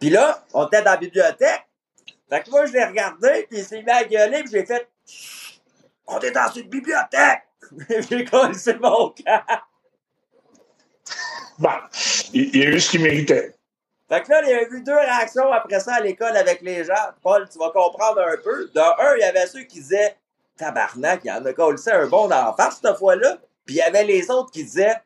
Puis 0.01 0.11
là, 0.11 0.45
on 0.53 0.67
était 0.67 0.83
dans 0.83 0.93
la 0.93 0.97
bibliothèque. 0.97 1.65
Fait 2.29 2.43
que 2.43 2.51
moi, 2.51 2.67
je 2.67 2.73
l'ai 2.73 2.85
regardé, 2.85 3.47
puis 3.49 3.59
il 3.59 3.65
s'est 3.65 3.83
mis 3.83 3.91
à 3.91 4.05
gueuler, 4.05 4.43
puis 4.43 4.53
j'ai 4.53 4.67
fait 4.67 4.89
On 6.07 6.19
est 6.19 6.31
dans 6.33 6.51
une 6.53 6.69
bibliothèque! 6.69 7.43
j'ai 7.89 8.25
collé 8.25 8.57
mon 8.81 9.11
camp. 9.11 9.43
Bon, 11.59 11.71
il, 12.33 12.57
il 12.57 12.63
a 12.63 12.71
eu 12.71 12.81
ce 12.81 12.91
qu'il 12.91 13.03
méritait. 13.03 13.58
Fait 14.09 14.23
que 14.23 14.31
là, 14.31 14.41
il 14.43 14.49
y 14.49 14.53
a 14.55 14.63
eu 14.63 14.83
deux 14.83 14.97
réactions 14.97 15.53
après 15.53 15.81
ça 15.81 15.97
à 15.97 16.01
l'école 16.01 16.37
avec 16.37 16.63
les 16.63 16.83
gens. 16.85 16.95
Paul, 17.23 17.47
tu 17.51 17.59
vas 17.59 17.71
comprendre 17.71 18.21
un 18.23 18.37
peu. 18.43 18.69
De 18.75 18.81
un, 18.81 19.17
il 19.17 19.21
y 19.21 19.25
avait 19.25 19.47
ceux 19.47 19.63
qui 19.65 19.81
disaient 19.81 20.17
Tabarnak, 20.57 21.21
il 21.25 21.29
y 21.29 21.31
en 21.33 21.45
a 21.45 21.53
collé 21.53 21.79
un 21.93 22.07
bon 22.07 22.27
d'en 22.29 22.55
face 22.55 22.81
cette 22.83 22.97
fois-là. 22.97 23.37
Puis 23.67 23.75
il 23.77 23.79
y 23.79 23.83
avait 23.83 24.05
les 24.05 24.31
autres 24.31 24.51
qui 24.51 24.65
disaient 24.65 24.97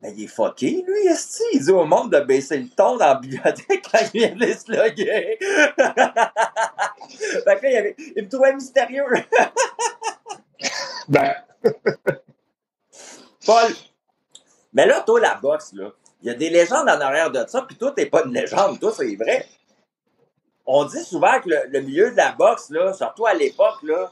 Mais 0.00 0.12
il 0.12 0.24
est 0.24 0.28
fucké, 0.28 0.84
lui, 0.86 1.06
est 1.08 1.42
Il 1.52 1.64
dit 1.64 1.70
au 1.72 1.84
monde 1.84 2.12
de 2.12 2.20
baisser 2.20 2.58
le 2.58 2.68
ton 2.68 2.96
dans 2.96 3.06
la 3.06 3.14
bibliothèque 3.16 3.84
quand 3.90 3.98
il 4.14 4.20
vient 4.20 4.34
de 4.36 4.40
les 4.40 4.54
slugger. 4.54 5.38
fait 5.38 5.76
que 5.76 7.62
là, 7.62 7.70
il, 7.70 7.76
avait- 7.76 7.96
il 8.16 8.22
me 8.24 8.28
trouvait 8.28 8.54
mystérieux. 8.54 9.04
Ben, 11.08 11.34
Paul. 13.46 13.72
Mais 14.72 14.86
là, 14.86 15.00
toi, 15.00 15.20
la 15.20 15.34
boxe, 15.34 15.72
là, 15.74 15.90
il 16.22 16.28
y 16.28 16.30
a 16.30 16.34
des 16.34 16.50
légendes 16.50 16.88
en 16.88 17.00
arrière 17.00 17.30
de 17.30 17.44
ça, 17.46 17.62
puis 17.62 17.76
toi, 17.76 17.92
t'es 17.92 18.06
pas 18.06 18.22
une 18.24 18.32
légende, 18.32 18.78
toi, 18.80 18.92
c'est 18.96 19.14
vrai. 19.16 19.46
On 20.64 20.84
dit 20.84 21.02
souvent 21.04 21.40
que 21.40 21.48
le, 21.48 21.62
le 21.68 21.80
milieu 21.80 22.10
de 22.12 22.16
la 22.16 22.32
boxe, 22.32 22.70
là, 22.70 22.92
surtout 22.92 23.26
à 23.26 23.34
l'époque, 23.34 23.82
là, 23.82 24.10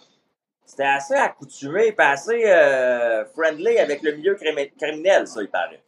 c'était 0.66 0.84
assez 0.84 1.14
accoutumé, 1.14 1.92
puis 1.92 2.06
assez 2.06 2.42
euh, 2.46 3.24
friendly 3.26 3.78
avec 3.78 4.02
le 4.02 4.12
milieu 4.12 4.34
crimi- 4.34 4.72
criminel, 4.76 5.26
ça, 5.28 5.42
il 5.42 5.48
paraît. 5.48 5.82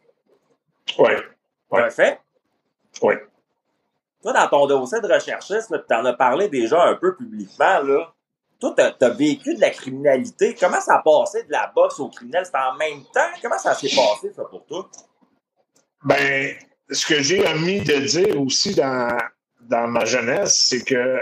ouais, 0.98 1.16
C'est 1.70 1.82
un 1.82 1.90
fait? 1.90 2.20
oui. 3.02 3.14
Toi, 4.22 4.32
dans 4.34 4.48
ton 4.48 4.66
dossier 4.68 5.00
de 5.00 5.12
recherchiste, 5.12 5.74
tu 5.88 5.94
en 5.96 6.04
as 6.04 6.12
parlé 6.12 6.48
déjà 6.48 6.80
un 6.84 6.94
peu 6.94 7.16
publiquement, 7.16 7.80
là. 7.80 8.12
Toi, 8.60 8.72
t'as 8.76 8.92
as 9.00 9.08
vécu 9.10 9.56
de 9.56 9.60
la 9.60 9.70
criminalité. 9.70 10.54
Comment 10.54 10.80
ça 10.80 10.94
a 10.98 11.02
passé 11.02 11.42
de 11.42 11.50
la 11.50 11.66
boxe 11.74 11.98
au 11.98 12.08
criminel? 12.08 12.46
C'était 12.46 12.58
en 12.58 12.74
même 12.76 13.02
temps? 13.12 13.26
Comment 13.42 13.58
ça 13.58 13.74
s'est 13.74 13.88
passé, 13.88 14.32
ça, 14.32 14.44
pour 14.44 14.64
toi? 14.66 14.88
Ben, 16.04 16.54
ce 16.90 17.06
que 17.06 17.22
j'ai 17.22 17.46
omis 17.46 17.80
de 17.80 17.96
dire 17.96 18.40
aussi 18.40 18.74
dans, 18.74 19.16
dans 19.62 19.86
ma 19.88 20.04
jeunesse, 20.04 20.66
c'est 20.68 20.84
que 20.84 21.20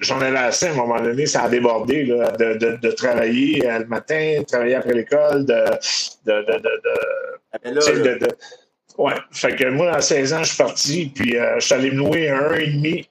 j'en 0.00 0.20
avais 0.20 0.38
assez 0.38 0.66
à 0.68 0.70
un 0.72 0.74
moment 0.74 1.00
donné, 1.00 1.26
ça 1.26 1.42
a 1.42 1.48
débordé 1.48 2.04
là, 2.04 2.30
de, 2.32 2.54
de, 2.54 2.76
de 2.76 2.90
travailler 2.92 3.68
euh, 3.68 3.80
le 3.80 3.86
matin, 3.86 4.36
de 4.40 4.44
travailler 4.44 4.74
après 4.76 4.94
l'école, 4.94 5.44
de, 5.44 5.64
de, 6.24 6.32
de, 6.42 6.52
de, 6.52 8.02
de- 8.02 8.18
de- 8.18 8.36
Ouais. 8.98 9.12
Fait 9.30 9.54
que 9.54 9.68
moi, 9.68 9.92
à 9.92 10.00
16 10.00 10.32
ans, 10.32 10.42
je 10.42 10.48
suis 10.48 10.56
parti, 10.56 11.12
puis 11.14 11.36
euh, 11.36 11.56
je 11.58 11.66
suis 11.66 11.74
allé 11.74 11.90
me 11.90 11.96
louer 11.98 12.30
un 12.30 12.48
1,5 12.52 13.06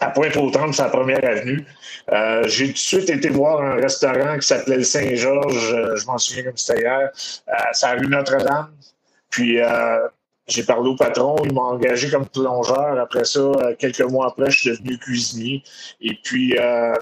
à 0.00 0.10
Pointe-aux-Trembles, 0.10 0.74
c'est 0.74 0.82
la 0.82 0.88
première 0.88 1.24
avenue. 1.24 1.64
Euh, 2.10 2.42
j'ai 2.48 2.66
tout 2.66 2.72
de 2.72 2.78
suite 2.78 3.10
été 3.10 3.28
voir 3.28 3.62
un 3.62 3.74
restaurant 3.76 4.36
qui 4.36 4.46
s'appelait 4.46 4.78
le 4.78 4.82
Saint-Georges, 4.82 5.76
je 5.94 6.06
m'en 6.06 6.18
souviens 6.18 6.42
comme 6.42 6.56
c'était 6.56 6.80
hier, 6.80 7.10
euh, 7.48 7.52
c'est 7.72 7.86
à 7.86 7.94
la 7.94 8.00
rue 8.00 8.08
Notre-Dame. 8.08 8.72
Puis 9.30 9.60
euh, 9.60 10.08
j'ai 10.48 10.62
parlé 10.62 10.90
au 10.90 10.96
patron, 10.96 11.36
il 11.44 11.52
m'a 11.52 11.62
engagé 11.62 12.10
comme 12.10 12.26
plongeur. 12.26 12.98
Après 12.98 13.24
ça, 13.24 13.40
euh, 13.40 13.74
quelques 13.78 14.00
mois 14.02 14.28
après, 14.28 14.50
je 14.50 14.58
suis 14.58 14.70
devenu 14.70 14.98
cuisinier. 14.98 15.62
Et 16.00 16.14
puis, 16.22 16.56
euh, 16.58 16.94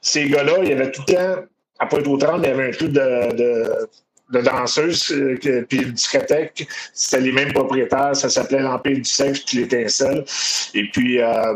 ces 0.00 0.28
gars-là, 0.28 0.54
il 0.62 0.68
y 0.70 0.72
avait 0.72 0.90
tout 0.90 1.02
le 1.08 1.14
temps, 1.14 1.42
à 1.78 1.86
Pointe-aux-Trembles, 1.86 2.44
il 2.44 2.48
y 2.48 2.52
avait 2.52 2.68
un 2.68 2.70
club 2.70 2.92
de, 2.92 3.36
de, 3.36 3.88
de 4.30 4.40
danseuses, 4.40 5.12
euh, 5.12 5.38
puis 5.68 5.78
une 5.78 5.92
discothèque. 5.92 6.66
C'était 6.94 7.22
les 7.22 7.32
mêmes 7.32 7.52
propriétaires, 7.52 8.16
ça 8.16 8.28
s'appelait 8.28 8.60
l'Empire 8.60 8.96
du 8.96 9.04
sexe, 9.04 9.40
puis 9.40 9.58
l'étincelle. 9.58 10.24
Et 10.74 10.88
puis, 10.90 11.20
euh, 11.20 11.54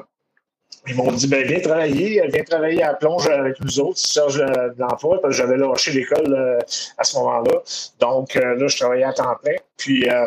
ils 0.89 0.97
m'ont 0.97 1.13
dit, 1.13 1.29
ben, 1.29 1.47
viens 1.47 1.61
travailler, 1.61 2.23
viens 2.29 2.43
travailler 2.43 2.83
à 2.83 2.89
la 2.89 2.95
plonge 2.95 3.29
avec 3.29 3.61
nous 3.61 3.81
autres, 3.81 4.01
tu 4.01 4.13
cherches 4.13 4.37
de 4.37 4.75
l'emploi, 4.79 5.21
parce 5.21 5.37
que 5.37 5.43
j'avais 5.43 5.57
lâché 5.57 5.93
l'école 5.93 6.35
euh, 6.35 6.59
à 6.99 7.05
ce 7.05 7.17
moment-là. 7.19 7.63
Donc, 8.01 8.35
euh, 8.37 8.57
là, 8.57 8.67
je 8.67 8.77
travaillais 8.77 9.05
à 9.05 9.13
temps 9.13 9.37
plein. 9.43 9.55
Puis, 9.77 10.09
euh, 10.09 10.27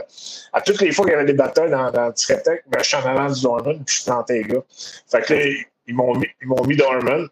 à 0.54 0.62
toutes 0.62 0.80
les 0.82 0.92
fois 0.94 1.06
qu'il 1.06 1.14
y 1.14 1.16
avait 1.16 1.26
des 1.26 1.34
batailles 1.34 1.72
dans, 1.72 1.92
dans 1.92 2.10
discothèque, 2.10 2.64
ben, 2.68 2.80
je 2.82 2.88
suis 2.88 2.98
en 2.98 3.06
avant 3.06 3.30
du 3.30 3.42
Dorman, 3.42 3.84
puis 3.84 3.98
je 4.00 4.06
plantais 4.06 4.34
les 4.36 4.44
gars. 4.44 4.64
Fait 5.12 5.22
que 5.22 5.34
là, 5.34 5.46
ils 5.88 5.96
m'ont 5.96 6.16
mis, 6.16 6.28
ils 6.42 6.48
m'ont 6.48 6.64
mis 6.64 6.78
Dorman. 6.78 7.28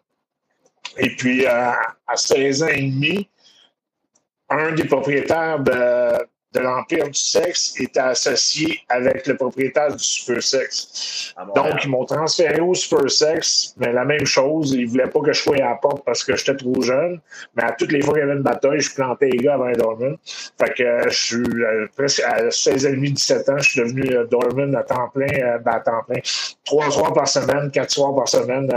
Et 0.98 1.10
puis, 1.16 1.46
euh, 1.46 1.70
à 2.06 2.16
16 2.16 2.62
ans 2.62 2.68
et 2.68 2.82
demi, 2.82 3.28
un 4.50 4.72
des 4.72 4.84
propriétaires 4.84 5.60
de, 5.60 6.26
de 6.54 6.60
l'Empire 6.60 7.06
du 7.06 7.18
sexe 7.18 7.74
était 7.80 8.00
associé 8.00 8.80
avec 8.88 9.26
le 9.26 9.36
propriétaire 9.36 9.94
du 9.94 10.02
Super 10.02 10.42
Sex. 10.42 11.34
Donc, 11.54 11.84
ils 11.84 11.90
m'ont 11.90 12.04
transféré 12.04 12.60
au 12.60 12.74
Super 12.74 13.10
Sex, 13.10 13.74
mais 13.76 13.92
la 13.92 14.04
même 14.04 14.24
chose, 14.24 14.72
ils 14.72 14.86
voulaient 14.86 15.08
pas 15.08 15.20
que 15.20 15.32
je 15.32 15.40
sois 15.40 15.56
à 15.56 15.70
la 15.70 15.74
porte 15.74 16.04
parce 16.04 16.22
que 16.22 16.36
j'étais 16.36 16.56
trop 16.56 16.80
jeune, 16.80 17.20
mais 17.56 17.64
à 17.64 17.72
toutes 17.72 17.92
les 17.92 18.02
fois 18.02 18.14
qu'il 18.14 18.20
y 18.20 18.24
avait 18.24 18.36
une 18.36 18.42
bataille, 18.42 18.80
je 18.80 18.94
plantais 18.94 19.30
les 19.30 19.38
gars 19.38 19.54
avant 19.54 19.72
Dorman. 19.72 20.16
Fait 20.58 20.72
que 20.74 21.10
je 21.10 21.14
suis 21.14 21.64
euh, 21.64 21.86
presque 21.96 22.20
à 22.20 22.50
16 22.50 22.86
et 22.86 22.90
demi, 22.92 23.12
17 23.12 23.48
ans, 23.48 23.58
je 23.58 23.70
suis 23.70 23.80
devenu 23.80 24.14
euh, 24.14 24.24
Dorman 24.26 24.74
à 24.76 24.82
temps 24.82 25.08
plein, 25.12 25.26
euh, 25.26 25.58
ben, 25.58 25.72
à 25.72 25.80
temps 25.80 26.02
plein. 26.06 26.20
Trois 26.64 26.90
soirs 26.90 27.12
par 27.12 27.28
semaine, 27.28 27.70
quatre 27.70 27.90
soirs 27.90 28.14
par 28.14 28.28
semaine 28.28 28.70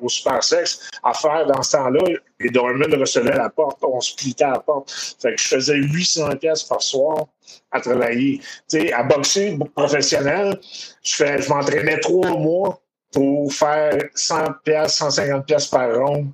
au 0.00 0.08
Super 0.08 0.42
Sex. 0.42 0.88
À 1.02 1.12
faire 1.12 1.46
dans 1.46 1.62
ce 1.62 1.72
temps-là, 1.72 2.00
et 2.40 2.50
Dorman 2.50 2.94
recevait 2.94 3.36
la 3.36 3.50
porte, 3.50 3.78
on 3.82 4.00
splitait 4.00 4.46
la 4.46 4.58
porte. 4.58 4.90
Fait 5.20 5.34
que 5.34 5.40
je 5.40 5.48
faisais 5.48 5.76
800 5.76 6.36
pièces 6.36 6.62
par 6.62 6.82
soir 6.82 7.26
à 7.70 7.80
travailler. 7.80 8.38
Tu 8.68 8.80
sais, 8.80 8.92
à 8.92 9.02
boxer 9.02 9.58
professionnel, 9.74 10.58
je, 11.02 11.16
fais, 11.16 11.42
je 11.42 11.48
m'entraînais 11.48 12.00
trois 12.00 12.36
mois 12.36 12.80
pour 13.12 13.52
faire 13.52 13.98
100 14.14 14.36
pièces, 14.64 14.96
150 14.96 15.46
pièces 15.46 15.66
par 15.66 15.94
ronde 15.94 16.28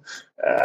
euh, 0.44 0.58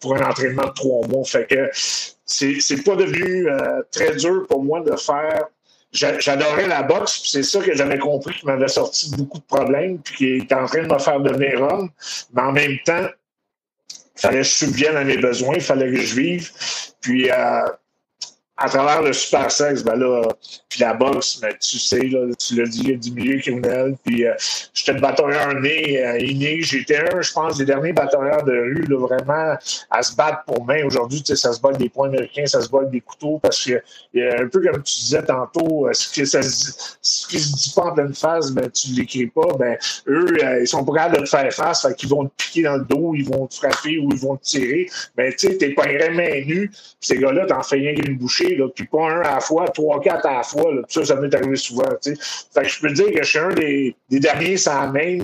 pour 0.00 0.16
un 0.16 0.28
entraînement 0.28 0.66
de 0.66 0.72
trois 0.72 1.06
mois. 1.06 1.24
Fait 1.24 1.46
que 1.46 1.70
c'est, 1.72 2.60
c'est 2.60 2.82
pas 2.82 2.96
devenu 2.96 3.48
euh, 3.48 3.82
très 3.90 4.14
dur 4.16 4.46
pour 4.48 4.62
moi 4.62 4.80
de 4.80 4.94
faire 4.96 5.46
j'adorais 5.96 6.68
la 6.68 6.82
boxe, 6.82 7.22
c'est 7.24 7.42
ça 7.42 7.60
que 7.60 7.74
j'avais 7.74 7.98
compris 7.98 8.34
qui 8.34 8.46
m'avait 8.46 8.68
sorti 8.68 9.10
beaucoup 9.16 9.38
de 9.38 9.44
problèmes, 9.44 9.98
puis 9.98 10.14
qui 10.14 10.26
était 10.36 10.54
en 10.54 10.66
train 10.66 10.82
de 10.82 10.92
me 10.92 10.98
faire 10.98 11.20
devenir 11.20 11.62
homme. 11.62 11.90
Mais 12.34 12.42
en 12.42 12.52
même 12.52 12.78
temps, 12.84 13.06
il 14.16 14.20
fallait 14.20 14.38
que 14.38 14.44
je 14.44 14.54
subvienne 14.54 14.96
à 14.96 15.04
mes 15.04 15.18
besoins, 15.18 15.56
il 15.56 15.62
fallait 15.62 15.90
que 15.90 16.00
je 16.00 16.14
vive. 16.14 16.50
Puis, 17.00 17.30
euh, 17.30 17.66
à 18.58 18.68
travers 18.68 19.02
le 19.02 19.12
super 19.12 19.50
sexe, 19.50 19.82
ben 19.82 19.96
là, 19.96 20.22
puis 20.68 20.80
la 20.80 20.94
boxe, 20.94 21.38
ben, 21.40 21.54
tu 21.60 21.78
sais, 21.78 22.02
là, 22.08 22.26
tu 22.38 22.56
l'as 22.56 22.66
dit, 22.66 22.80
il 22.84 22.90
y 22.90 22.94
a 22.94 22.96
du 22.96 23.10
milieu 23.12 23.38
criminel, 23.38 23.96
puis 24.02 24.26
euh, 24.26 24.32
j'étais 24.72 24.94
le 24.94 25.00
batailleur 25.00 25.60
né, 25.60 26.02
euh, 26.02 26.18
inné, 26.18 26.62
j'étais 26.62 26.96
un, 26.96 27.20
je 27.20 27.32
pense, 27.32 27.58
des 27.58 27.66
derniers 27.66 27.92
batailleurs 27.92 28.44
de 28.44 28.52
rue, 28.52 28.86
là, 28.88 28.98
vraiment, 28.98 29.56
à 29.90 30.02
se 30.02 30.16
battre 30.16 30.44
pour 30.46 30.64
main. 30.64 30.84
Aujourd'hui, 30.86 31.22
tu 31.22 31.34
sais, 31.34 31.36
ça 31.36 31.52
se 31.52 31.60
bat 31.60 31.68
avec 31.68 31.80
des 31.80 31.90
points 31.90 32.08
américains, 32.08 32.46
ça 32.46 32.62
se 32.62 32.74
avec 32.74 32.90
des 32.90 33.00
couteaux, 33.00 33.38
parce 33.42 33.62
que, 33.64 33.82
un 34.14 34.48
peu 34.48 34.60
comme 34.62 34.82
tu 34.82 35.00
disais 35.00 35.22
tantôt, 35.22 35.86
euh, 35.86 35.92
ce 35.92 36.12
qui, 36.12 36.26
ça, 36.26 36.40
ce 36.42 37.26
qui 37.26 37.38
se 37.38 37.54
dit 37.54 37.72
pas 37.74 37.82
en 37.82 37.92
pleine 37.92 38.14
face, 38.14 38.50
ben, 38.52 38.70
tu 38.70 38.88
l'écris 38.92 39.26
pas, 39.26 39.54
ben, 39.58 39.76
eux, 40.08 40.26
euh, 40.42 40.60
ils 40.62 40.68
sont 40.68 40.84
capables 40.84 41.18
de 41.18 41.24
te 41.24 41.28
faire 41.28 41.52
face, 41.52 41.82
fait 41.82 41.94
qu'ils 41.94 42.08
vont 42.08 42.24
te 42.26 42.32
piquer 42.36 42.62
dans 42.62 42.76
le 42.76 42.84
dos, 42.84 43.14
ils 43.14 43.28
vont 43.28 43.46
te 43.46 43.54
frapper 43.54 43.98
ou 43.98 44.08
ils 44.12 44.18
vont 44.18 44.36
te 44.36 44.44
tirer, 44.44 44.88
ben, 45.14 45.30
tu 45.32 45.48
sais, 45.48 45.58
t'es 45.58 45.70
pas 45.70 45.86
main 46.10 46.44
nue, 46.46 46.70
ces 47.00 47.18
gars-là, 47.18 47.46
t'en 47.46 47.62
fais 47.62 47.76
rien 47.76 47.94
qu'une 47.94 48.16
bouchée, 48.16 48.45
puis 48.74 48.86
pas 48.86 49.10
un 49.10 49.20
à 49.20 49.34
la 49.34 49.40
fois, 49.40 49.68
trois, 49.68 50.00
quatre 50.00 50.26
à 50.26 50.38
la 50.38 50.42
fois. 50.42 50.72
ça, 50.88 51.04
ça 51.04 51.16
m'est 51.16 51.34
arrivé 51.34 51.56
souvent. 51.56 51.84
Fait 52.02 52.14
que 52.62 52.68
je 52.68 52.80
peux 52.80 52.92
dire 52.92 53.12
que 53.12 53.22
je 53.22 53.28
suis 53.28 53.38
un 53.38 53.52
des, 53.52 53.96
derniers 54.10 54.56
sans 54.56 54.90
main 54.90 55.18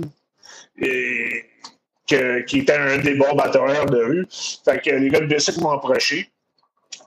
qui 2.06 2.58
était 2.58 2.72
un 2.72 2.98
des 2.98 3.14
bons 3.14 3.34
batteurs 3.34 3.86
de 3.86 3.98
rue. 3.98 4.26
Fait 4.64 4.80
que 4.80 4.90
les 4.90 5.08
gars 5.08 5.20
de 5.20 5.26
Bessic 5.26 5.58
m'ont 5.58 5.70
approché. 5.70 6.30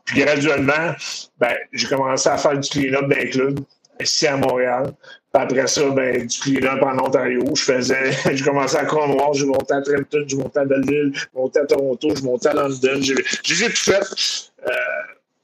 Puis 0.06 0.22
graduellement, 0.22 0.96
ben, 1.40 1.56
j'ai 1.74 1.88
commencé 1.88 2.30
à 2.30 2.38
faire 2.38 2.58
du 2.58 2.70
clean-up 2.70 3.08
d'un 3.08 3.26
club 3.26 3.60
ici 4.00 4.28
à 4.28 4.38
Montréal. 4.38 4.94
Puis 5.34 5.44
après 5.44 5.68
ça, 5.68 5.90
ben, 5.90 6.26
du 6.26 6.40
clean-up 6.40 6.82
en 6.82 7.00
Ontario. 7.00 7.44
Je 7.56 7.62
faisais, 7.62 8.12
j'ai 8.34 8.44
commencé 8.44 8.78
à 8.78 8.86
Cromwell, 8.86 9.34
j'ai 9.34 9.46
monté 9.46 9.74
à 9.74 9.82
Trenton, 9.82 10.24
j'ai 10.28 10.38
monté 10.38 10.60
à 10.60 10.66
Belleville, 10.66 11.12
j'ai 11.14 11.28
monté 11.34 11.60
à 11.60 11.66
Toronto, 11.66 12.10
j'ai 12.16 12.22
monté 12.22 12.50
à 12.50 12.54
London. 12.54 13.02
J'ai, 13.02 13.16
j'ai 13.44 13.68
tout 13.68 13.76
fait. 13.76 14.46
Euh, 14.68 14.72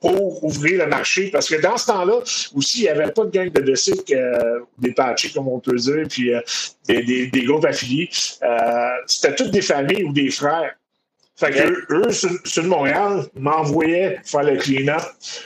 pour 0.01 0.43
ouvrir 0.43 0.83
le 0.83 0.89
marché. 0.89 1.29
Parce 1.29 1.47
que 1.47 1.61
dans 1.61 1.77
ce 1.77 1.85
temps-là, 1.85 2.17
aussi, 2.55 2.79
il 2.79 2.81
n'y 2.81 2.89
avait 2.89 3.11
pas 3.11 3.23
de 3.23 3.29
gang 3.29 3.49
de 3.49 3.61
dossiers, 3.61 3.93
euh, 4.11 4.59
des 4.79 4.91
patchés, 4.91 5.29
comme 5.29 5.47
on 5.47 5.59
peut 5.59 5.75
dire, 5.75 6.05
puis 6.09 6.33
euh, 6.33 6.41
des, 6.87 7.27
des, 7.27 7.43
groupes 7.43 7.65
affiliés. 7.65 8.09
Euh, 8.41 8.89
c'était 9.05 9.35
toutes 9.35 9.51
des 9.51 9.61
familles 9.61 10.03
ou 10.03 10.11
des 10.11 10.31
frères. 10.31 10.75
Fait 11.35 11.51
que 11.51 11.93
eux, 11.93 12.11
sur, 12.43 12.63
Montréal, 12.65 13.23
m'envoyaient 13.35 14.19
faire 14.25 14.43
le 14.43 14.57
clean-up, 14.57 15.01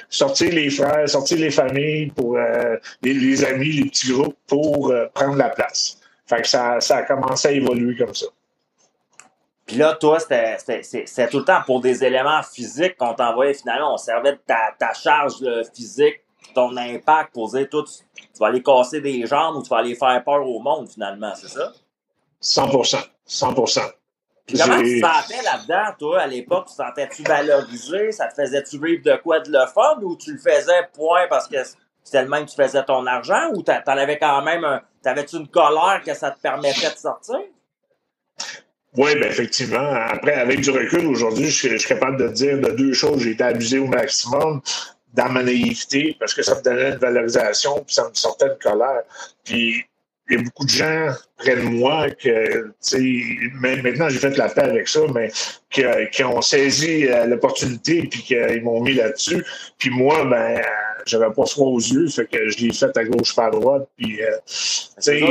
sortir 0.10 0.52
les 0.52 0.70
frères, 0.70 1.08
sortir 1.08 1.38
les 1.38 1.52
familles, 1.52 2.08
pour 2.08 2.38
les, 3.02 3.14
les, 3.14 3.46
amis, 3.46 3.72
les 3.72 3.86
petits 3.86 4.12
groupes, 4.12 4.36
pour 4.48 4.94
prendre 5.14 5.38
la 5.38 5.50
place. 5.50 6.00
Fait 6.28 6.42
que 6.42 6.48
ça, 6.48 6.82
ça 6.82 6.98
a 6.98 7.04
commencé 7.04 7.48
à 7.48 7.52
évoluer 7.52 7.96
comme 7.96 8.14
ça. 8.14 8.26
Puis 9.66 9.78
là, 9.78 9.94
toi, 9.96 10.20
c'était 10.20 11.28
tout 11.30 11.40
le 11.40 11.46
temps 11.46 11.62
pour 11.66 11.82
des 11.82 12.04
éléments 12.04 12.44
physiques 12.44 12.98
qu'on 12.98 13.14
t'envoyait 13.14 13.56
finalement. 13.56 13.96
On 13.96 13.98
servait 13.98 14.34
de 14.34 14.42
ta, 14.46 14.74
ta 14.78 14.94
charge 14.94 15.44
physique, 15.74 16.22
ton 16.54 16.76
impact 16.78 17.34
pour 17.34 17.50
dire, 17.50 17.68
toi, 17.70 17.84
tu, 17.84 18.24
vas 18.40 18.48
aller 18.48 18.62
casser 18.62 19.02
des 19.02 19.26
jambes 19.26 19.58
ou 19.58 19.64
tu 19.64 19.70
vas 19.70 19.78
aller 19.78 19.96
faire 19.96 20.24
peur 20.24 20.48
au 20.48 20.60
monde 20.60 20.88
finalement, 20.90 21.34
c'est 21.36 21.48
ça? 21.48 21.74
100% 22.42 23.04
100 23.26 23.54
Puis 24.46 24.60
comment 24.60 24.78
tu 24.78 25.02
te 25.02 25.08
sentais 25.08 25.42
là-dedans, 25.44 25.96
toi, 25.98 26.22
à 26.22 26.28
l'époque? 26.28 26.68
Tu 26.68 26.74
sentais-tu 26.76 27.24
valorisé? 27.24 28.12
Ça 28.12 28.28
te 28.28 28.36
faisait-tu 28.36 28.80
vivre 28.80 29.04
de 29.04 29.16
quoi 29.18 29.40
de 29.40 29.52
le 29.52 29.66
fun 29.66 30.00
ou 30.04 30.16
tu 30.16 30.34
le 30.34 30.38
faisais 30.38 30.90
point 30.94 31.28
parce 31.28 31.48
que 31.48 31.58
c'était 32.04 32.22
le 32.22 32.30
même 32.30 32.46
que 32.46 32.52
tu 32.52 32.56
faisais 32.56 32.84
ton 32.84 33.08
argent 33.08 33.50
ou 33.56 33.64
t'en 33.64 33.82
avais 33.88 34.20
quand 34.20 34.44
même 34.44 34.64
un. 34.64 34.82
T'avais-tu 35.02 35.38
une 35.38 35.48
colère 35.48 36.02
que 36.06 36.14
ça 36.14 36.30
te 36.30 36.40
permettait 36.40 36.92
de 36.92 36.98
sortir? 36.98 37.40
Oui, 38.98 39.16
ben 39.16 39.30
effectivement. 39.30 39.92
Après, 39.94 40.34
avec 40.34 40.62
du 40.62 40.70
recul, 40.70 41.06
aujourd'hui, 41.08 41.50
je, 41.50 41.78
suis 41.78 41.88
capable 41.88 42.18
de 42.18 42.30
dire 42.30 42.60
de 42.60 42.72
deux 42.72 42.94
choses. 42.94 43.22
J'ai 43.22 43.32
été 43.32 43.44
abusé 43.44 43.78
au 43.80 43.88
maximum 43.88 44.62
dans 45.14 45.30
ma 45.30 45.44
naïveté 45.44 46.16
parce 46.20 46.34
que 46.34 46.44
ça 46.44 46.56
me 46.56 46.62
donnait 46.62 46.90
une 46.90 46.98
valorisation 46.98 47.84
puis 47.86 47.96
ça 47.96 48.08
me 48.10 48.14
sortait 48.14 48.50
de 48.50 48.58
colère. 48.62 49.04
Puis 49.44 49.86
il 50.30 50.38
y 50.38 50.40
a 50.40 50.44
beaucoup 50.44 50.66
de 50.66 50.70
gens 50.70 51.10
près 51.38 51.56
de 51.56 51.62
moi 51.62 52.10
que, 52.10 52.64
tu 52.64 52.74
sais, 52.80 53.62
maintenant 53.62 54.10
j'ai 54.10 54.18
fait 54.18 54.36
la 54.38 54.50
paix 54.50 54.64
avec 54.64 54.88
ça, 54.88 55.02
mais 55.14 55.32
qui, 55.70 56.24
ont 56.24 56.42
saisi 56.42 57.06
euh, 57.06 57.26
l'opportunité 57.26 58.08
puis 58.10 58.24
qu'ils 58.24 58.64
m'ont 58.64 58.82
mis 58.82 58.94
là-dessus. 58.94 59.46
Puis 59.78 59.92
moi, 59.92 60.26
ben, 60.26 60.62
j'avais 61.06 61.32
pas 61.32 61.46
froid 61.46 61.68
aux 61.68 61.80
yeux, 61.80 62.08
fait 62.08 62.26
que 62.26 62.50
je 62.50 62.58
l'ai 62.60 62.74
fait 62.74 62.96
à 62.98 63.04
gauche 63.04 63.36
pas 63.36 63.48
à 63.48 63.52
droite. 63.52 63.88
Puis, 63.98 64.24
euh, 64.24 64.32
tu 64.48 65.00
sais, 65.00 65.22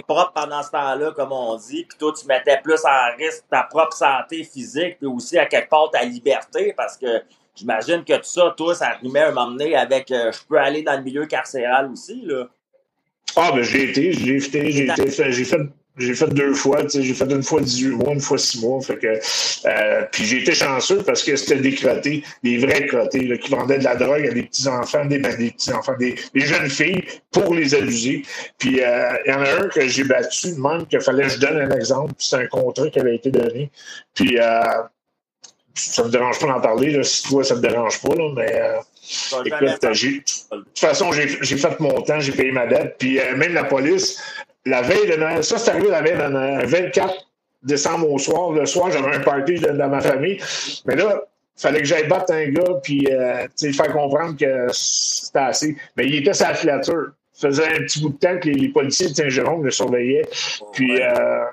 propre 0.00 0.32
pendant 0.34 0.62
ce 0.62 0.70
temps-là, 0.70 1.12
comme 1.12 1.32
on 1.32 1.56
dit, 1.56 1.84
puis 1.84 1.98
toi, 1.98 2.12
tu 2.18 2.26
mettais 2.26 2.58
plus 2.62 2.82
en 2.84 3.16
risque 3.18 3.44
ta 3.50 3.64
propre 3.64 3.92
santé 3.92 4.42
physique, 4.44 4.98
puis 4.98 5.06
aussi 5.06 5.38
à 5.38 5.46
quelque 5.46 5.68
part 5.68 5.90
ta 5.90 6.02
liberté, 6.04 6.72
parce 6.76 6.96
que 6.96 7.22
j'imagine 7.54 8.02
que 8.04 8.16
tout 8.16 8.24
ça, 8.24 8.54
toi, 8.56 8.74
ça 8.74 8.88
arrivait 8.88 9.20
à 9.20 9.32
m'emmener 9.32 9.76
avec 9.76 10.10
euh, 10.10 10.32
je 10.32 10.38
peux 10.48 10.58
aller 10.58 10.82
dans 10.82 10.96
le 10.96 11.02
milieu 11.02 11.26
carcéral 11.26 11.90
aussi, 11.90 12.22
là. 12.24 12.46
Ah, 13.36 13.50
ben 13.54 13.62
j'ai 13.62 13.90
été, 13.90 14.12
j'ai 14.12 14.36
été, 14.36 14.70
j'ai 14.70 14.86
été, 14.86 15.32
j'ai 15.32 15.44
fait 15.44 15.60
j'ai 15.98 16.14
fait 16.14 16.28
deux 16.28 16.54
fois, 16.54 16.82
j'ai 16.88 17.14
fait 17.14 17.30
une 17.30 17.42
fois 17.42 17.60
18 17.60 17.88
mois, 17.90 18.12
une 18.14 18.20
fois 18.20 18.38
6 18.38 18.60
mois. 18.62 18.80
Fait 18.80 18.96
que, 18.96 19.06
euh, 19.06 20.06
puis 20.10 20.24
j'ai 20.24 20.38
été 20.38 20.54
chanceux 20.54 21.02
parce 21.02 21.22
que 21.22 21.36
c'était 21.36 21.60
des 21.60 21.74
crottés, 21.74 22.24
des 22.42 22.58
vrais 22.58 22.86
crottés, 22.86 23.26
là, 23.26 23.36
qui 23.36 23.50
vendaient 23.50 23.78
de 23.78 23.84
la 23.84 23.96
drogue 23.96 24.26
à 24.26 24.32
des 24.32 24.44
petits-enfants, 24.44 25.04
des, 25.04 25.18
ben, 25.18 25.36
des 25.36 25.50
petits-enfants, 25.50 25.94
des, 25.98 26.16
jeunes 26.34 26.70
filles 26.70 27.04
pour 27.30 27.54
les 27.54 27.74
abuser. 27.74 28.22
Puis 28.58 28.80
euh, 28.80 29.12
il 29.26 29.30
y 29.30 29.34
en 29.34 29.42
a 29.42 29.64
un 29.64 29.68
que 29.68 29.86
j'ai 29.86 30.04
battu, 30.04 30.54
même 30.54 30.86
qu'il 30.86 31.00
fallait 31.00 31.24
que 31.24 31.30
je 31.30 31.38
donne 31.38 31.58
un 31.58 31.70
exemple, 31.76 32.14
c'est 32.18 32.36
un 32.36 32.46
contrat 32.46 32.88
qui 32.88 32.98
avait 32.98 33.16
été 33.16 33.30
donné. 33.30 33.70
Puis 34.14 34.38
euh, 34.38 34.62
ça 35.74 36.04
me 36.04 36.10
dérange 36.10 36.38
pas 36.38 36.46
d'en 36.46 36.60
parler, 36.60 36.90
là, 36.90 37.02
si 37.02 37.22
toi 37.22 37.44
ça 37.44 37.54
me 37.54 37.60
dérange 37.60 38.00
pas, 38.00 38.14
là, 38.14 38.30
mais 38.34 38.60
euh, 38.60 39.42
écoute, 39.44 39.92
j'ai, 39.92 40.10
de 40.10 40.22
toute 40.56 40.78
façon, 40.78 41.12
j'ai, 41.12 41.28
j'ai 41.40 41.56
fait 41.56 41.80
mon 41.80 42.02
temps, 42.02 42.20
j'ai 42.20 42.32
payé 42.32 42.52
ma 42.52 42.66
dette, 42.66 42.96
puis 42.98 43.18
euh, 43.18 43.36
même 43.36 43.54
la 43.54 43.64
police, 43.64 44.20
la 44.64 44.82
veille 44.82 45.10
de 45.10 45.16
Noël, 45.16 45.42
ça 45.42 45.58
c'est 45.58 45.70
arrivé 45.70 45.88
la 45.88 46.02
veille 46.02 46.16
de 46.16 46.28
Noël, 46.28 46.66
24 46.66 47.14
décembre 47.62 48.10
au 48.10 48.18
soir. 48.18 48.52
Le 48.52 48.66
soir, 48.66 48.90
j'avais 48.90 49.16
un 49.16 49.20
party 49.20 49.60
dans 49.60 49.88
ma 49.88 50.00
famille. 50.00 50.38
Mais 50.86 50.96
là, 50.96 51.22
il 51.56 51.60
fallait 51.60 51.80
que 51.80 51.86
j'aille 51.86 52.08
battre 52.08 52.32
un 52.32 52.48
gars 52.48 52.80
puis 52.82 53.06
euh, 53.10 53.46
faire 53.58 53.92
comprendre 53.92 54.36
que 54.36 54.66
c'était 54.72 55.38
assez. 55.38 55.76
Mais 55.96 56.06
il 56.06 56.16
était 56.16 56.34
sa 56.34 56.54
filature. 56.54 57.12
Ça 57.32 57.48
faisait 57.48 57.66
un 57.66 57.80
petit 57.82 58.00
bout 58.00 58.10
de 58.10 58.18
temps 58.18 58.38
que 58.38 58.48
les, 58.48 58.68
policiers 58.68 59.08
de 59.08 59.14
Saint-Jérôme 59.14 59.64
le 59.64 59.70
surveillaient. 59.70 60.28
Puis 60.72 61.00
euh, 61.00 61.44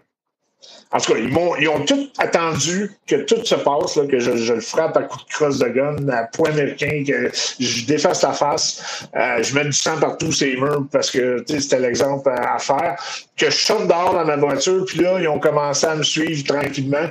en 0.91 0.99
tout 0.99 1.13
cas, 1.13 1.19
ils, 1.19 1.32
m'ont, 1.32 1.56
ils 1.58 1.69
ont 1.69 1.86
tout 1.86 2.10
attendu 2.17 2.91
que 3.06 3.17
tout 3.17 3.45
se 3.45 3.54
passe, 3.54 3.95
là, 3.95 4.08
que 4.08 4.17
je, 4.17 4.36
je, 4.38 4.54
le 4.54 4.60
frappe 4.60 4.97
à 4.97 5.04
coups 5.04 5.23
de 5.25 5.32
crosse 5.32 5.60
de 5.60 5.67
gun, 5.67 6.10
à 6.10 6.23
point 6.23 6.49
américain, 6.49 7.04
que 7.08 7.30
je 7.60 7.86
défasse 7.86 8.21
sa 8.21 8.34
face, 8.34 9.08
euh, 9.15 9.43
je 9.43 9.54
mets 9.54 9.65
du 9.65 9.73
sang 9.73 9.99
partout 9.99 10.32
ces 10.32 10.56
murs 10.56 10.88
parce 10.91 11.12
que 11.12 11.43
c'était 11.47 11.80
l'exemple 11.80 12.30
à, 12.30 12.58
faire. 12.58 12.95
Que 13.38 13.52
je 13.52 13.56
sorte 13.56 13.88
dehors 13.88 14.13
dans 14.13 14.25
ma 14.25 14.36
voiture, 14.38 14.84
puis 14.86 14.99
là, 14.99 15.19
ils 15.19 15.28
ont 15.28 15.39
commencé 15.39 15.86
à 15.86 15.95
me 15.95 16.04
suivre 16.04 16.43
tranquillement. 16.43 17.08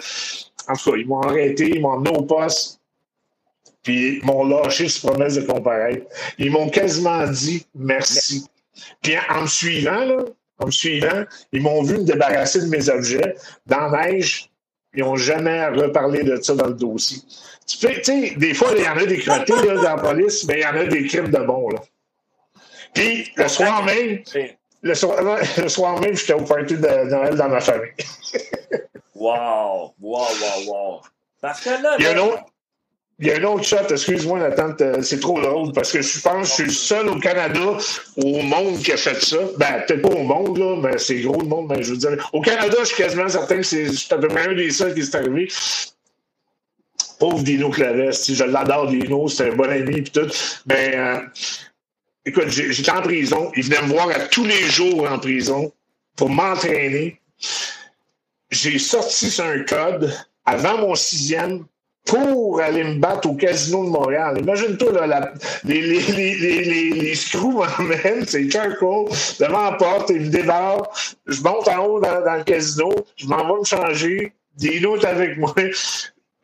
En 0.67 0.75
tout 0.75 0.91
cas, 0.91 0.97
ils 0.97 1.07
m'ont 1.07 1.21
arrêté, 1.21 1.71
ils 1.77 1.81
m'ont 1.81 1.91
emmené 1.91 2.11
au 2.17 2.23
poste, 2.23 2.81
puis 3.85 4.19
ils 4.19 4.27
m'ont 4.27 4.45
lâché 4.45 4.89
ce 4.89 5.07
promesse 5.07 5.37
de 5.37 5.43
comparaître. 5.43 6.05
Ils 6.37 6.51
m'ont 6.51 6.69
quasiment 6.69 7.29
dit 7.29 7.65
merci. 7.77 8.45
Puis 9.03 9.15
en 9.31 9.43
me 9.43 9.47
suivant, 9.47 10.05
là, 10.05 10.19
comme 10.59 10.73
suivant, 10.73 11.25
ils 11.53 11.63
m'ont 11.63 11.83
vu 11.83 11.99
me 11.99 12.05
débarrasser 12.05 12.61
de 12.61 12.67
mes 12.67 12.89
objets 12.89 13.37
dans 13.67 13.89
la 13.89 14.09
neige, 14.09 14.51
Ils 14.95 15.05
n'ont 15.05 15.17
jamais 15.17 15.67
reparlé 15.69 16.25
de 16.25 16.37
ça 16.37 16.55
dans 16.55 16.67
le 16.67 16.75
dossier. 16.75 17.19
Tu 17.67 17.77
sais, 18.03 18.35
des 18.37 18.55
fois, 18.55 18.71
il 18.77 18.83
y 18.83 18.89
en 18.89 18.97
a 18.97 19.05
des 19.05 19.19
crottés 19.19 19.53
là, 19.53 19.75
dans 19.75 19.83
la 19.83 19.97
police, 19.97 20.45
mais 20.47 20.55
il 20.55 20.63
y 20.63 20.67
en 20.67 20.75
a 20.75 20.85
des 20.85 21.07
crimes 21.07 21.31
de 21.31 21.39
bons. 21.39 21.69
Là. 21.69 21.81
Puis, 22.95 23.31
le 23.37 23.49
soir 23.49 23.85
même, 23.85 24.23
le 24.83 24.95
soir, 24.95 25.39
le 25.59 25.69
soir 25.69 26.01
même, 26.01 26.17
j'étais 26.17 26.33
au 26.33 26.45
party 26.45 26.77
de 26.77 27.11
Noël 27.11 27.37
dans 27.37 27.49
ma 27.49 27.61
famille. 27.61 27.93
wow! 29.15 29.93
Wow, 30.01 30.27
wow, 30.27 30.73
wow! 30.73 31.01
Parce 31.41 31.61
que 31.61 31.71
là, 31.71 31.97
il 31.99 32.05
y 32.05 32.09
a 32.09 32.13
un 32.13 32.19
autre, 32.19 32.45
il 33.21 33.27
y 33.27 33.33
a 33.33 33.37
un 33.39 33.45
autre 33.45 33.65
shot, 33.65 33.89
excuse-moi, 33.91 34.39
euh, 34.39 35.03
c'est 35.03 35.19
trop 35.19 35.41
drôle, 35.41 35.73
parce 35.73 35.91
que 35.91 36.01
je 36.01 36.21
pense 36.21 36.43
que 36.43 36.47
je 36.47 36.53
suis 36.53 36.65
le 36.65 36.71
seul 36.71 37.09
au 37.09 37.19
Canada, 37.19 37.77
au 38.17 38.43
monde 38.43 38.79
qui 38.79 38.93
a 38.93 38.97
fait 38.97 39.21
ça. 39.21 39.39
Ben, 39.57 39.83
peut-être 39.87 40.03
pas 40.03 40.15
au 40.15 40.23
monde, 40.23 40.57
là, 40.57 40.77
mais 40.81 40.99
c'est 40.99 41.21
gros 41.21 41.41
le 41.41 41.49
monde, 41.49 41.67
mais 41.69 41.83
je 41.83 41.91
veux 41.93 41.97
dire. 41.97 42.31
Au 42.33 42.41
Canada, 42.41 42.77
je 42.79 42.85
suis 42.85 42.97
quasiment 42.97 43.29
certain 43.29 43.57
que 43.57 43.63
c'est 43.65 44.13
à 44.13 44.19
peu 44.19 44.29
près 44.29 44.49
un 44.49 44.55
des 44.55 44.71
seuls 44.71 44.95
qui 44.95 45.01
est 45.01 45.15
arrivé. 45.17 45.49
Pauvre 47.19 47.43
Dino 47.43 47.71
Claves, 47.71 48.13
je 48.13 48.45
l'adore, 48.45 48.87
Dino, 48.87 49.27
c'est 49.27 49.51
un 49.51 49.57
bon 49.57 49.69
ami, 49.69 50.03
puis 50.03 50.13
tout. 50.13 50.31
Mais, 50.67 50.93
euh, 50.95 51.19
écoute, 52.25 52.51
j'étais 52.51 52.93
en 52.93 53.03
prison. 53.03 53.51
Il 53.57 53.65
venait 53.65 53.83
me 53.83 53.95
voir 53.95 54.11
à 54.11 54.21
tous 54.21 54.45
les 54.45 54.63
jours 54.69 55.11
en 55.11 55.19
prison 55.19 55.73
pour 56.15 56.31
m'entraîner. 56.31 57.21
J'ai 58.51 58.79
sorti 58.79 59.29
sur 59.29 59.45
un 59.45 59.65
code 59.65 60.15
avant 60.47 60.79
mon 60.79 60.95
sixième 60.95 61.65
pour 62.09 62.61
aller 62.61 62.85
me 62.85 62.99
battre 62.99 63.29
au 63.29 63.35
Casino 63.35 63.85
de 63.85 63.91
Montréal. 63.91 64.39
Imagine-toi, 64.41 65.07
là, 65.07 65.33
les, 65.65 65.81
les, 65.81 66.01
les, 66.01 66.35
les, 66.35 66.91
les 66.91 67.15
screws 67.15 67.65
m'emmènent, 67.79 68.27
c'est 68.27 68.51
charcoal, 68.51 69.07
devant 69.39 69.71
la 69.71 69.73
porte, 69.73 70.11
ils 70.11 70.23
me 70.23 70.31
débarrent, 70.31 70.89
je 71.27 71.41
monte 71.43 71.69
en 71.69 71.85
haut 71.85 72.01
dans, 72.01 72.37
le 72.37 72.45
casino, 72.45 72.91
je 73.17 73.27
m'en 73.27 73.47
vais 73.47 73.61
me 73.61 73.65
changer, 73.65 74.33
Dino 74.57 74.97
est 74.97 75.05
avec 75.05 75.39
moi, 75.39 75.55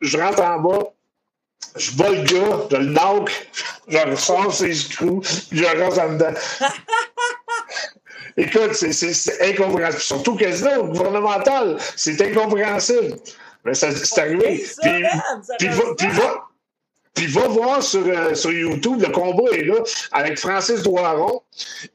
je 0.01 0.17
rentre 0.17 0.41
en 0.41 0.59
bas, 0.59 0.83
je 1.75 1.91
bats 1.93 2.11
le 2.11 2.23
gars, 2.23 2.67
je 2.71 2.77
le 2.77 2.85
knock, 2.85 3.47
je 3.87 3.97
ressors 3.97 4.53
ses 4.53 4.73
screws, 4.73 5.21
puis 5.49 5.59
je 5.59 5.65
rentre 5.65 5.99
en 5.99 6.13
dedans. 6.13 6.33
Écoute, 8.37 8.73
c'est 8.73 9.49
incompréhensible. 9.49 10.01
Surtout 10.01 10.35
casino 10.35 10.87
gouvernemental, 10.87 11.77
c'est 11.95 12.19
incompréhensible. 12.21 13.15
Mais 13.65 13.73
ça, 13.73 13.91
c'est 13.91 14.21
arrivé. 14.21 14.63
Puis, 14.81 14.91
puis, 15.57 15.67
puis, 15.97 16.07
va, 16.07 16.47
puis 17.15 17.27
va 17.27 17.47
voir 17.47 17.81
sur, 17.81 18.05
euh, 18.05 18.35
sur 18.35 18.51
YouTube, 18.51 19.01
le 19.01 19.09
combat 19.09 19.51
est 19.53 19.63
là, 19.63 19.75
avec 20.11 20.37
Francis 20.37 20.83
Doiron. 20.83 21.41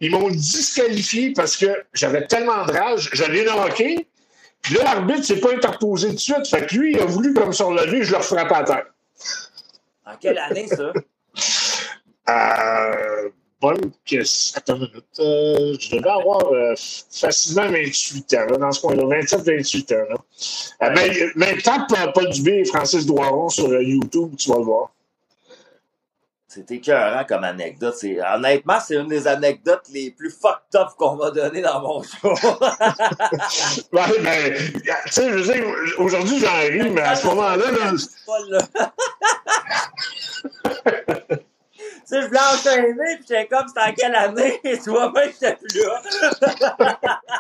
Ils 0.01 0.11
m'ont 0.11 0.29
disqualifié 0.29 1.33
parce 1.33 1.57
que 1.57 1.85
j'avais 1.95 2.27
tellement 2.27 2.67
de 2.67 2.73
rage, 2.73 3.11
je 3.13 3.25
l'ai 3.25 3.45
knocké. 3.45 4.09
Puis 4.63 4.75
là, 4.75 4.85
l'arbitre 4.85 5.25
s'est 5.25 5.41
pas 5.41 5.53
interposé 5.53 6.09
tout 6.09 6.15
de 6.15 6.21
suite. 6.21 6.47
Fait 6.49 6.67
que 6.67 6.75
lui, 6.75 6.93
il 6.93 7.01
a 7.01 7.05
voulu 7.05 7.33
comme 7.33 7.53
sur 7.53 7.71
le 7.71 8.03
je 8.03 8.13
le 8.13 8.21
frappe 8.21 8.53
à 8.53 8.65
terre. 8.65 8.87
En 10.05 10.17
quelle 10.17 10.39
année, 10.39 10.67
ça? 10.67 10.93
Euh, 12.29 13.31
bonne. 13.61 13.93
Attends 14.55 14.77
une 14.77 14.81
minute. 14.81 15.05
Euh, 15.19 15.77
je 15.79 15.97
devais 15.97 16.09
avoir 16.09 16.53
euh, 16.53 16.75
facilement 17.11 17.69
28 17.69 18.35
ans, 18.35 18.47
là, 18.51 18.57
dans 18.59 18.73
ce 18.73 18.81
coin-là. 18.81 19.03
27-28 19.23 19.95
ans. 19.95 20.07
Là. 20.09 20.17
Euh, 20.83 20.93
mais, 20.95 21.11
mais 21.37 21.57
tape 21.59 21.93
Paul 22.15 22.31
Dubé 22.31 22.61
et 22.61 22.65
Francis 22.65 23.07
Doiron 23.07 23.49
sur 23.49 23.71
YouTube, 23.81 24.35
tu 24.37 24.51
vas 24.51 24.59
le 24.59 24.65
voir. 24.65 24.91
C'est 26.49 26.69
écœurant 26.73 27.25
comme 27.29 27.45
anecdote. 27.45 27.95
Honnêtement, 28.35 28.81
c'est 28.85 28.97
une 28.97 29.07
des 29.07 29.29
anecdotes 29.29 29.85
les 29.93 30.11
plus 30.11 30.31
fucked 30.31 30.75
up 30.75 30.89
qu'on 30.99 31.15
m'a 31.15 31.31
donné 31.31 31.61
dans 31.63 31.81
mon 31.81 32.03
show. 32.03 32.31
ouais, 33.93 34.19
ben, 34.21 34.55
tu 34.57 35.13
sais, 35.13 35.39
je 35.39 35.45
sais, 35.45 35.63
aujourd'hui 35.97 36.41
j'en 36.41 36.59
ris, 36.59 36.91
mais 36.91 37.03
à 37.03 37.15
ce 37.15 37.29
moment-là, 37.29 37.71
là... 37.71 37.93
sais, 42.05 42.23
je 42.23 42.27
voulais 42.27 42.41
enchaîner, 42.53 43.17
puis 43.17 43.27
j'étais 43.29 43.47
comme, 43.47 43.69
c'était 43.69 43.81
en 43.81 43.93
quelle 43.95 44.15
année? 44.15 44.61
Et 44.65 44.79
toi, 44.79 45.13
même, 45.13 45.31
j'étais 45.31 45.57
plus 45.57 45.83
là. 45.85 47.11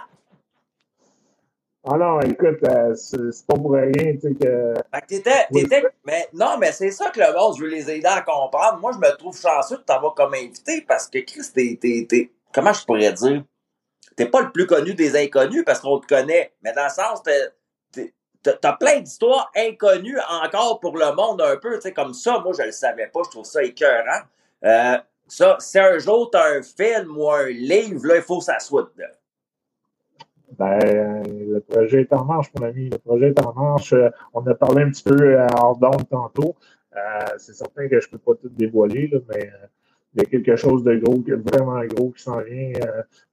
Ah 1.82 1.96
non, 1.96 2.20
écoute, 2.20 2.62
euh, 2.64 2.94
c'est 2.94 3.46
pas 3.46 3.54
pour 3.54 3.72
rien, 3.72 3.90
tu 3.90 4.20
sais, 4.20 4.34
que... 4.34 4.74
Fait 4.92 5.00
que 5.00 5.06
t'étais, 5.06 5.46
t'étais, 5.50 5.82
mais 6.04 6.28
non, 6.34 6.58
mais 6.58 6.72
c'est 6.72 6.90
ça 6.90 7.08
que 7.08 7.18
le 7.18 7.32
monde, 7.32 7.56
je 7.56 7.62
veux 7.62 7.70
les 7.70 7.90
aider 7.90 8.06
à 8.06 8.20
comprendre. 8.20 8.78
Moi, 8.80 8.92
je 8.92 8.98
me 8.98 9.16
trouve 9.16 9.34
chanceux 9.40 9.78
de 9.78 9.82
t'avoir 9.82 10.14
comme 10.14 10.34
invité 10.34 10.82
parce 10.82 11.08
que 11.08 11.20
Chris, 11.20 11.50
t'es, 11.54 11.78
t'es, 11.80 12.06
t'es, 12.06 12.30
comment 12.52 12.74
je 12.74 12.84
pourrais 12.84 13.14
dire? 13.14 13.44
T'es 14.14 14.26
pas 14.26 14.42
le 14.42 14.52
plus 14.52 14.66
connu 14.66 14.92
des 14.92 15.16
inconnus 15.16 15.64
parce 15.64 15.80
qu'on 15.80 15.98
te 16.00 16.06
connaît, 16.06 16.52
mais 16.62 16.74
dans 16.74 16.84
le 16.84 16.90
sens, 16.90 17.22
t'es, 17.22 18.12
t'as 18.42 18.72
plein 18.74 19.00
d'histoires 19.00 19.50
inconnues 19.56 20.18
encore 20.42 20.80
pour 20.80 20.98
le 20.98 21.14
monde 21.14 21.40
un 21.40 21.56
peu, 21.56 21.76
tu 21.76 21.82
sais, 21.82 21.92
comme 21.94 22.12
ça, 22.12 22.40
moi, 22.40 22.52
je 22.58 22.64
le 22.64 22.72
savais 22.72 23.06
pas, 23.06 23.20
je 23.24 23.30
trouve 23.30 23.46
ça 23.46 23.62
écœurant. 23.62 24.20
Euh, 24.64 24.98
ça, 25.26 25.56
si 25.60 25.78
un 25.78 25.98
jour 25.98 26.30
tu 26.30 26.38
as 26.38 26.44
un 26.44 26.62
film 26.62 27.16
ou 27.16 27.30
un 27.30 27.48
livre, 27.48 28.06
là, 28.06 28.16
il 28.16 28.22
faut 28.22 28.38
que 28.38 28.44
ça 28.44 28.58
soit. 28.58 28.90
Ben, 30.58 31.22
le 31.24 31.60
projet 31.60 32.02
est 32.02 32.12
en 32.12 32.24
marche, 32.24 32.48
mon 32.58 32.66
ami. 32.66 32.90
Le 32.90 32.98
projet 32.98 33.28
est 33.28 33.40
en 33.40 33.52
marche. 33.54 33.92
Euh, 33.92 34.10
on 34.34 34.46
a 34.46 34.54
parlé 34.54 34.82
un 34.82 34.90
petit 34.90 35.04
peu 35.04 35.16
euh, 35.20 35.46
hors 35.56 35.78
tantôt. 36.10 36.56
c'est 37.38 37.54
certain 37.54 37.88
que 37.88 38.00
je 38.00 38.08
ne 38.08 38.12
peux 38.12 38.18
pas 38.18 38.34
tout 38.40 38.48
dévoiler, 38.48 39.08
là, 39.08 39.18
mais 39.28 39.52
il 40.14 40.22
y 40.22 40.26
a 40.26 40.28
quelque 40.28 40.56
chose 40.56 40.82
de 40.82 40.96
gros, 40.96 41.22
vraiment 41.52 41.80
gros 41.84 42.10
qui 42.10 42.22
s'en 42.22 42.40
vient. 42.40 42.72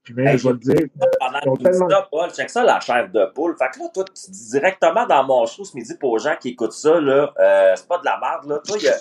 puis 0.04 0.14
même, 0.14 0.38
je 0.38 0.48
vais 0.48 0.54
le 0.54 0.60
dire. 0.60 0.88
Pendant 1.20 1.56
que 1.56 1.64
tellement... 1.64 1.90
ça, 1.90 2.08
Paul, 2.12 2.30
check 2.32 2.50
ça, 2.50 2.64
la 2.64 2.80
chèvre 2.80 3.12
de 3.12 3.26
poule. 3.34 3.56
Fait 3.58 3.70
que 3.74 3.80
là, 3.80 3.90
toi, 3.94 4.06
tu 4.06 4.32
dis 4.32 4.52
directement 4.52 5.08
dans 5.08 5.24
mon 5.24 5.46
show 5.46 5.64
ce 5.64 5.76
midi 5.76 5.96
pour 6.00 6.18
les 6.18 6.24
gens 6.24 6.36
qui 6.40 6.50
écoutent 6.50 6.74
ça, 6.74 7.00
là, 7.00 7.34
c'est 7.76 7.88
pas 7.88 7.98
de 7.98 8.06
la 8.06 8.20
merde, 8.20 8.50
là. 8.50 8.62
Toi, 8.66 8.78
y 8.80 8.88
a 8.88 8.94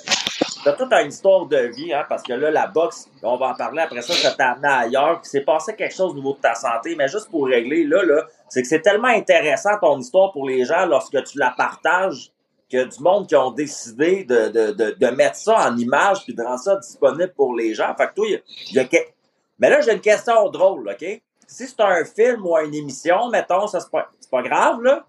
T'as 0.67 0.73
toute 0.73 0.93
une 0.93 1.11
histoire 1.11 1.47
de 1.47 1.59
vie, 1.77 1.95
hein, 1.95 2.05
parce 2.09 2.25
que 2.25 2.33
là, 2.33 2.51
la 2.51 2.67
boxe, 2.67 3.09
on 3.23 3.37
va 3.37 3.51
en 3.51 3.55
parler 3.55 3.83
après 3.83 4.03
ça, 4.03 4.15
ça 4.15 4.33
t'a 4.33 4.51
amené 4.51 4.67
ailleurs, 4.67 5.21
puis 5.21 5.31
c'est 5.31 5.45
passé 5.45 5.77
quelque 5.77 5.95
chose 5.95 6.11
au 6.11 6.17
niveau 6.17 6.35
de 6.35 6.41
ta 6.41 6.57
santé, 6.57 6.97
mais 6.99 7.07
juste 7.07 7.31
pour 7.31 7.47
régler, 7.47 7.85
là, 7.85 8.03
là, 8.03 8.27
c'est 8.49 8.63
que 8.63 8.67
c'est 8.67 8.81
tellement 8.81 9.07
intéressant 9.07 9.79
ton 9.81 9.97
histoire 10.01 10.33
pour 10.33 10.49
les 10.49 10.65
gens 10.65 10.85
lorsque 10.87 11.23
tu 11.23 11.39
la 11.39 11.55
partages, 11.57 12.33
qu'il 12.69 12.79
y 12.79 12.83
a 12.83 12.85
du 12.87 13.01
monde 13.01 13.29
qui 13.29 13.37
ont 13.37 13.51
décidé 13.51 14.25
de, 14.25 14.49
de, 14.49 14.73
de, 14.73 14.97
de 14.99 15.07
mettre 15.09 15.37
ça 15.37 15.69
en 15.69 15.77
image 15.77 16.25
puis 16.25 16.35
de 16.35 16.43
rendre 16.43 16.61
ça 16.61 16.77
disponible 16.77 17.33
pour 17.37 17.55
les 17.55 17.75
gens. 17.75 17.95
Fait 17.97 18.09
que 18.09 18.15
toi, 18.15 18.27
il 18.29 18.75
y 18.75 18.79
a, 18.79 18.87
Mais 19.59 19.71
là, 19.71 19.81
j'ai 19.81 19.93
une 19.93 20.01
question 20.01 20.49
drôle, 20.51 20.89
OK? 20.89 21.05
Si 21.49 21.69
c'est 21.69 21.81
un 21.81 22.05
film 22.05 22.45
ou 22.45 22.57
une 22.59 22.75
émission, 22.75 23.29
mettons, 23.29 23.69
ça 23.69 23.81
c'est 23.81 23.91
pas, 23.91 24.11
pas 24.31 24.43
grave, 24.43 24.83
là. 24.83 25.07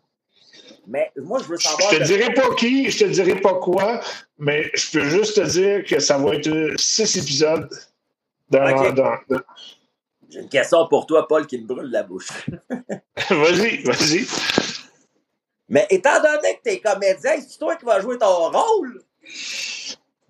Mais 0.87 1.11
moi, 1.17 1.39
je 1.39 1.49
veux 1.49 1.57
savoir. 1.57 1.91
Je 1.91 1.97
te 1.97 2.03
dirai 2.03 2.33
pas 2.33 2.53
qui, 2.55 2.89
je 2.89 2.99
te 2.99 3.09
dirai 3.09 3.41
pas 3.41 3.55
quoi, 3.55 3.99
mais 4.37 4.71
je 4.73 4.91
peux 4.91 5.05
juste 5.05 5.35
te 5.35 5.41
dire 5.41 5.83
que 5.83 5.99
ça 5.99 6.17
va 6.17 6.35
être 6.35 6.73
six 6.77 7.17
épisodes 7.17 7.69
dans. 8.49 9.17
J'ai 10.29 10.41
une 10.41 10.49
question 10.49 10.87
pour 10.87 11.05
toi, 11.05 11.27
Paul, 11.27 11.47
qui 11.47 11.57
me 11.57 11.65
brûle 11.65 11.89
la 11.89 12.03
bouche. 12.03 12.27
vas-y, 13.29 13.81
vas-y. 13.83 14.27
Mais 15.69 15.85
étant 15.89 16.21
donné 16.21 16.55
que 16.55 16.69
tu 16.69 16.75
es 16.75 16.79
comédien, 16.79 17.33
c'est 17.47 17.59
toi 17.59 17.75
qui 17.75 17.85
vas 17.85 17.99
jouer 17.99 18.17
ton 18.17 18.49
rôle? 18.49 19.01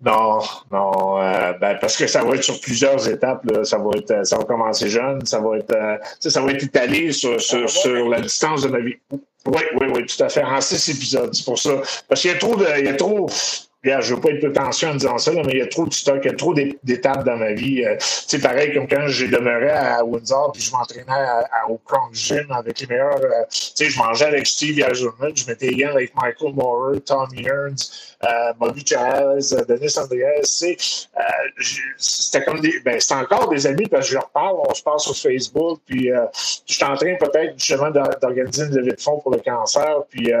Non, 0.00 0.38
non, 0.70 1.20
euh, 1.20 1.52
ben 1.54 1.76
parce 1.80 1.96
que 1.96 2.06
ça 2.06 2.22
va 2.22 2.36
être 2.36 2.44
sur 2.44 2.60
plusieurs 2.60 3.08
étapes. 3.08 3.44
Ça 3.64 3.78
va 3.78 3.90
être, 3.96 4.24
ça 4.24 4.38
va 4.38 4.44
commencer 4.44 4.88
jeune, 4.88 5.26
ça 5.26 5.40
va 5.40 5.58
être, 5.58 5.74
euh, 5.74 5.96
ça 6.20 6.40
va 6.40 6.52
être 6.52 6.62
étalé 6.62 7.10
sur, 7.12 7.40
sur, 7.40 7.68
sur 7.68 8.08
la 8.08 8.20
distance 8.20 8.62
de 8.62 8.68
ma 8.68 8.78
vie. 8.78 8.94
Oui, 9.46 9.62
oui, 9.80 9.86
oui, 9.94 10.06
tout 10.06 10.22
à 10.22 10.28
fait. 10.28 10.44
En 10.44 10.60
six 10.60 10.88
épisodes, 10.90 11.34
c'est 11.34 11.44
pour 11.44 11.58
ça. 11.58 11.70
Parce 12.08 12.20
qu'il 12.20 12.30
y 12.30 12.34
a 12.34 12.38
trop 12.38 12.54
de. 12.54 12.66
Il 12.78 12.84
y 12.84 12.88
a 12.88 12.94
trop. 12.94 13.28
Regarde, 13.84 14.02
je 14.02 14.14
veux 14.14 14.20
pas 14.20 14.30
être 14.30 14.40
prétentieux 14.40 14.88
en 14.88 14.94
disant 14.94 15.18
ça, 15.18 15.30
mais 15.32 15.52
il 15.52 15.58
y 15.58 15.62
a 15.62 15.66
trop 15.68 15.86
de 15.86 15.92
stock, 15.92 16.18
il 16.24 16.26
y 16.26 16.34
a 16.34 16.36
trop 16.36 16.52
d'étapes 16.52 17.24
dans 17.24 17.36
ma 17.36 17.52
vie. 17.52 17.84
Euh, 17.84 17.94
c'est 18.00 18.40
pareil 18.40 18.74
comme 18.74 18.88
quand 18.88 19.06
j'ai 19.06 19.28
demeuré 19.28 19.70
à 19.70 20.04
Windsor, 20.04 20.50
puis 20.52 20.62
je 20.62 20.72
m'entraînais 20.72 21.28
au 21.68 21.78
Crown 21.78 22.12
Gym 22.12 22.50
avec 22.50 22.80
les 22.80 22.86
meilleurs. 22.86 23.22
Euh, 23.22 23.44
sais, 23.50 23.88
je 23.88 23.98
mangeais 23.98 24.24
avec 24.24 24.46
Steve 24.46 24.78
Yazurman, 24.78 25.30
je 25.34 25.46
m'étais 25.46 25.68
lié 25.68 25.84
avec 25.84 26.12
Michael 26.14 26.54
Moore, 26.54 26.94
Tommy 27.04 27.42
Hearns, 27.46 28.16
euh, 28.24 28.52
Bobby 28.58 28.84
Chaz, 28.84 29.56
Denis 29.68 29.96
Andreas. 29.96 30.64
Euh, 30.64 31.22
c'était 31.96 32.44
comme 32.44 32.60
des. 32.60 32.80
Ben, 32.80 33.00
c'est 33.00 33.14
encore 33.14 33.48
des 33.48 33.64
amis 33.66 33.86
parce 33.86 34.06
que 34.06 34.10
je 34.10 34.14
leur 34.14 34.28
parle, 34.30 34.56
on 34.68 34.74
se 34.74 34.82
parle 34.82 34.98
sur 34.98 35.16
Facebook, 35.16 35.80
puis 35.86 36.10
je 36.66 36.74
suis 36.74 36.84
en 36.84 36.96
train 36.96 37.14
peut-être 37.14 37.54
justement 37.56 37.90
d'organiser 37.90 38.64
une 38.64 38.74
levée 38.74 38.92
de 38.92 39.00
fonds 39.00 39.20
pour 39.20 39.30
le 39.30 39.38
cancer, 39.38 40.02
puis 40.10 40.32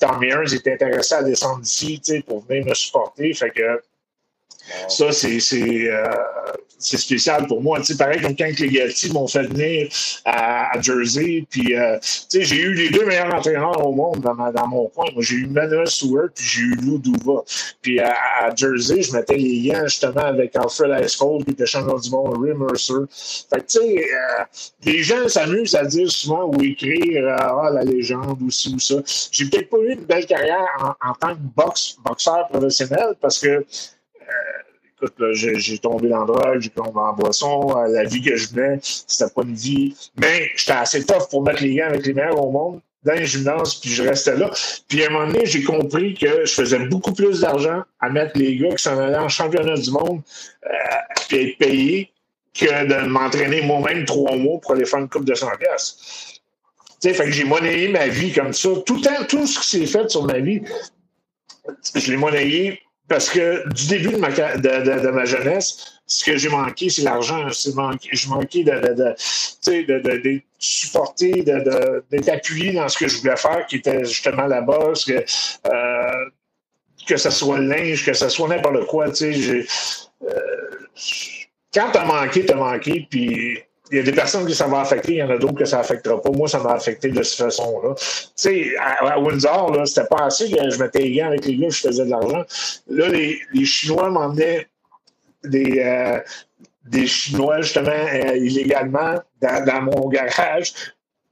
Tommy 0.00 0.28
Hearns 0.28 0.52
était 0.52 0.72
intéressé 0.72 1.14
à 1.14 1.22
descendre 1.22 1.62
ici 1.62 2.00
pour 2.26 2.44
venir 2.44 2.71
supporter. 2.74 3.32
Fait 3.34 3.50
que 3.50 3.82
ça, 4.88 5.12
c'est. 5.12 5.38
C'est 6.82 6.98
spécial 6.98 7.46
pour 7.46 7.62
moi. 7.62 7.82
Sais, 7.84 7.96
pareil 7.96 8.20
comme 8.20 8.36
quand 8.36 8.58
les 8.58 8.68
Galti 8.68 9.12
m'ont 9.12 9.28
fait 9.28 9.44
venir 9.44 9.88
à, 10.24 10.80
Jersey. 10.80 11.46
Puis, 11.48 11.76
euh, 11.76 11.98
j'ai 12.32 12.60
eu 12.60 12.74
les 12.74 12.90
deux 12.90 13.06
meilleurs 13.06 13.32
entraîneurs 13.32 13.86
au 13.86 13.92
monde 13.92 14.20
dans, 14.20 14.34
dans 14.34 14.66
mon 14.66 14.88
coin. 14.88 15.06
Moi, 15.14 15.22
j'ai 15.22 15.36
eu 15.36 15.46
Manuel 15.46 15.86
Stewart 15.86 16.28
puis 16.34 16.44
j'ai 16.44 16.60
eu 16.62 16.74
Lou 16.76 16.98
Duva. 16.98 17.42
Puis 17.80 18.00
à, 18.00 18.52
Jersey, 18.54 19.02
je 19.02 19.12
mettais 19.12 19.36
les 19.36 19.60
liens 19.60 19.86
justement 19.86 20.22
avec 20.22 20.56
Alfred 20.56 20.90
Icecold 21.04 21.44
qui 21.44 21.52
était 21.52 21.66
champion 21.66 21.98
du 21.98 22.10
monde, 22.10 22.36
Ray 22.42 22.54
Mercer. 22.54 22.94
Fait 23.50 23.60
que, 23.60 23.66
tu 23.66 23.78
sais, 23.78 24.04
euh, 24.12 24.44
les 24.84 25.02
gens 25.02 25.28
s'amusent 25.28 25.74
à 25.74 25.84
dire 25.84 26.10
souvent 26.10 26.46
ou 26.46 26.62
écrire 26.62 27.24
euh, 27.24 27.36
Ah, 27.38 27.70
la 27.72 27.84
légende 27.84 28.42
ou 28.42 28.50
ci 28.50 28.74
ou 28.74 28.80
ça. 28.80 28.96
J'ai 29.30 29.46
peut-être 29.46 29.70
pas 29.70 29.78
eu 29.78 29.92
une 29.92 30.04
belle 30.04 30.26
carrière 30.26 30.66
en, 30.80 31.10
en 31.10 31.14
tant 31.14 31.34
que 31.34 31.40
boxe, 31.56 31.96
boxeur 32.04 32.48
professionnel 32.48 33.14
parce 33.20 33.38
que 33.38 33.64
j'ai 35.32 35.78
tombé 35.78 36.08
dans 36.08 36.20
la 36.20 36.26
drogue, 36.26 36.60
j'ai 36.60 36.70
tombé 36.70 36.98
en 36.98 37.12
boisson, 37.12 37.76
euh, 37.76 37.88
la 37.88 38.04
vie 38.04 38.22
que 38.22 38.36
je 38.36 38.54
menais, 38.54 38.78
c'était 38.82 39.30
pas 39.34 39.42
une 39.42 39.54
vie. 39.54 39.94
Mais 40.16 40.50
j'étais 40.56 40.72
assez 40.72 41.04
tough 41.04 41.28
pour 41.30 41.42
mettre 41.42 41.62
les 41.62 41.76
gants 41.76 41.86
avec 41.88 42.06
les 42.06 42.14
meilleurs 42.14 42.42
au 42.42 42.50
monde 42.50 42.80
dans 43.04 43.14
les 43.14 43.26
gymnases, 43.26 43.74
puis 43.76 43.90
je 43.90 44.02
restais 44.02 44.36
là. 44.36 44.50
Puis 44.88 45.02
à 45.02 45.08
un 45.08 45.10
moment 45.10 45.26
donné, 45.26 45.44
j'ai 45.44 45.62
compris 45.64 46.14
que 46.14 46.44
je 46.44 46.52
faisais 46.52 46.78
beaucoup 46.78 47.12
plus 47.12 47.40
d'argent 47.40 47.82
à 48.00 48.10
mettre 48.10 48.38
les 48.38 48.56
gars 48.56 48.74
qui 48.74 48.82
s'en 48.82 48.98
allaient 48.98 49.16
en 49.16 49.28
championnat 49.28 49.74
du 49.74 49.90
monde 49.90 50.22
euh, 50.66 50.70
puis 51.28 51.48
être 51.48 51.58
payés 51.58 52.12
que 52.54 52.86
de 52.86 53.06
m'entraîner 53.06 53.62
moi-même 53.62 54.04
trois 54.04 54.36
mois 54.36 54.60
pour 54.60 54.72
aller 54.72 54.84
faire 54.84 55.00
une 55.00 55.08
coupe 55.08 55.24
de 55.24 55.34
100 55.34 55.48
pièces. 55.58 56.40
Tu 57.00 57.08
sais, 57.08 57.14
fait 57.14 57.24
que 57.24 57.32
j'ai 57.32 57.44
monnayé 57.44 57.88
ma 57.88 58.06
vie 58.06 58.32
comme 58.32 58.52
ça. 58.52 58.68
Tout, 58.86 59.02
tout 59.28 59.46
ce 59.46 59.58
qui 59.60 59.66
s'est 59.66 59.86
fait 59.86 60.08
sur 60.08 60.24
ma 60.24 60.38
vie, 60.38 60.62
je 61.94 62.10
l'ai 62.10 62.16
monnayé 62.16 62.80
parce 63.12 63.28
que 63.28 63.68
du 63.74 63.88
début 63.88 64.12
de 64.12 65.10
ma, 65.10 65.24
jeunesse, 65.26 66.00
ce 66.06 66.24
que 66.24 66.38
j'ai 66.38 66.48
manqué, 66.48 66.88
c'est 66.88 67.02
l'argent. 67.02 67.46
Je 67.50 68.26
manquais 68.28 68.64
de, 68.64 70.40
supporter, 70.58 71.42
d'être 71.42 72.28
appuyé 72.30 72.72
dans 72.72 72.88
ce 72.88 72.96
que 72.96 73.08
je 73.08 73.18
voulais 73.18 73.36
faire, 73.36 73.66
qui 73.66 73.76
était 73.76 74.02
justement 74.06 74.46
la 74.46 74.62
bosse, 74.62 75.04
que, 75.04 75.12
euh, 75.12 76.30
que 77.06 77.18
ce 77.18 77.28
soit 77.28 77.58
le 77.58 77.66
linge, 77.66 78.02
que 78.06 78.14
ce 78.14 78.30
soit 78.30 78.48
n'importe 78.48 78.86
quoi. 78.86 79.08
Euh, 79.08 79.62
quand 81.74 81.90
t'as 81.92 82.06
manqué, 82.06 82.46
t'as 82.46 82.56
manqué, 82.56 83.06
puis 83.10 83.58
il 83.92 83.98
y 83.98 84.00
a 84.00 84.04
des 84.04 84.12
personnes 84.12 84.46
qui 84.46 84.54
ça 84.54 84.66
va 84.66 84.80
affecter, 84.80 85.12
il 85.12 85.18
y 85.18 85.22
en 85.22 85.28
a 85.28 85.36
d'autres 85.36 85.58
que 85.58 85.66
ça 85.66 85.80
affectera 85.80 86.20
pas. 86.20 86.30
Moi, 86.30 86.48
ça 86.48 86.60
m'a 86.60 86.72
affecté 86.72 87.10
de 87.10 87.22
cette 87.22 87.44
façon-là. 87.44 87.94
Tu 87.94 88.04
sais, 88.34 88.74
à, 88.80 89.20
Windsor, 89.20 89.70
là, 89.76 89.84
c'était 89.84 90.08
pas 90.08 90.24
assez 90.24 90.50
que 90.50 90.70
je 90.70 90.78
mettais 90.82 91.00
les 91.00 91.20
avec 91.20 91.44
les 91.44 91.56
gars, 91.56 91.68
je 91.68 91.80
faisais 91.80 92.06
de 92.06 92.10
l'argent. 92.10 92.42
Là, 92.88 93.08
les, 93.08 93.38
les 93.52 93.64
Chinois 93.66 94.08
m'emmenaient 94.08 94.66
des, 95.44 95.78
euh, 95.80 96.20
des 96.86 97.06
Chinois, 97.06 97.60
justement, 97.60 97.90
euh, 97.90 98.34
illégalement 98.38 99.20
dans, 99.42 99.82
mon 99.82 100.08
garage. 100.08 100.72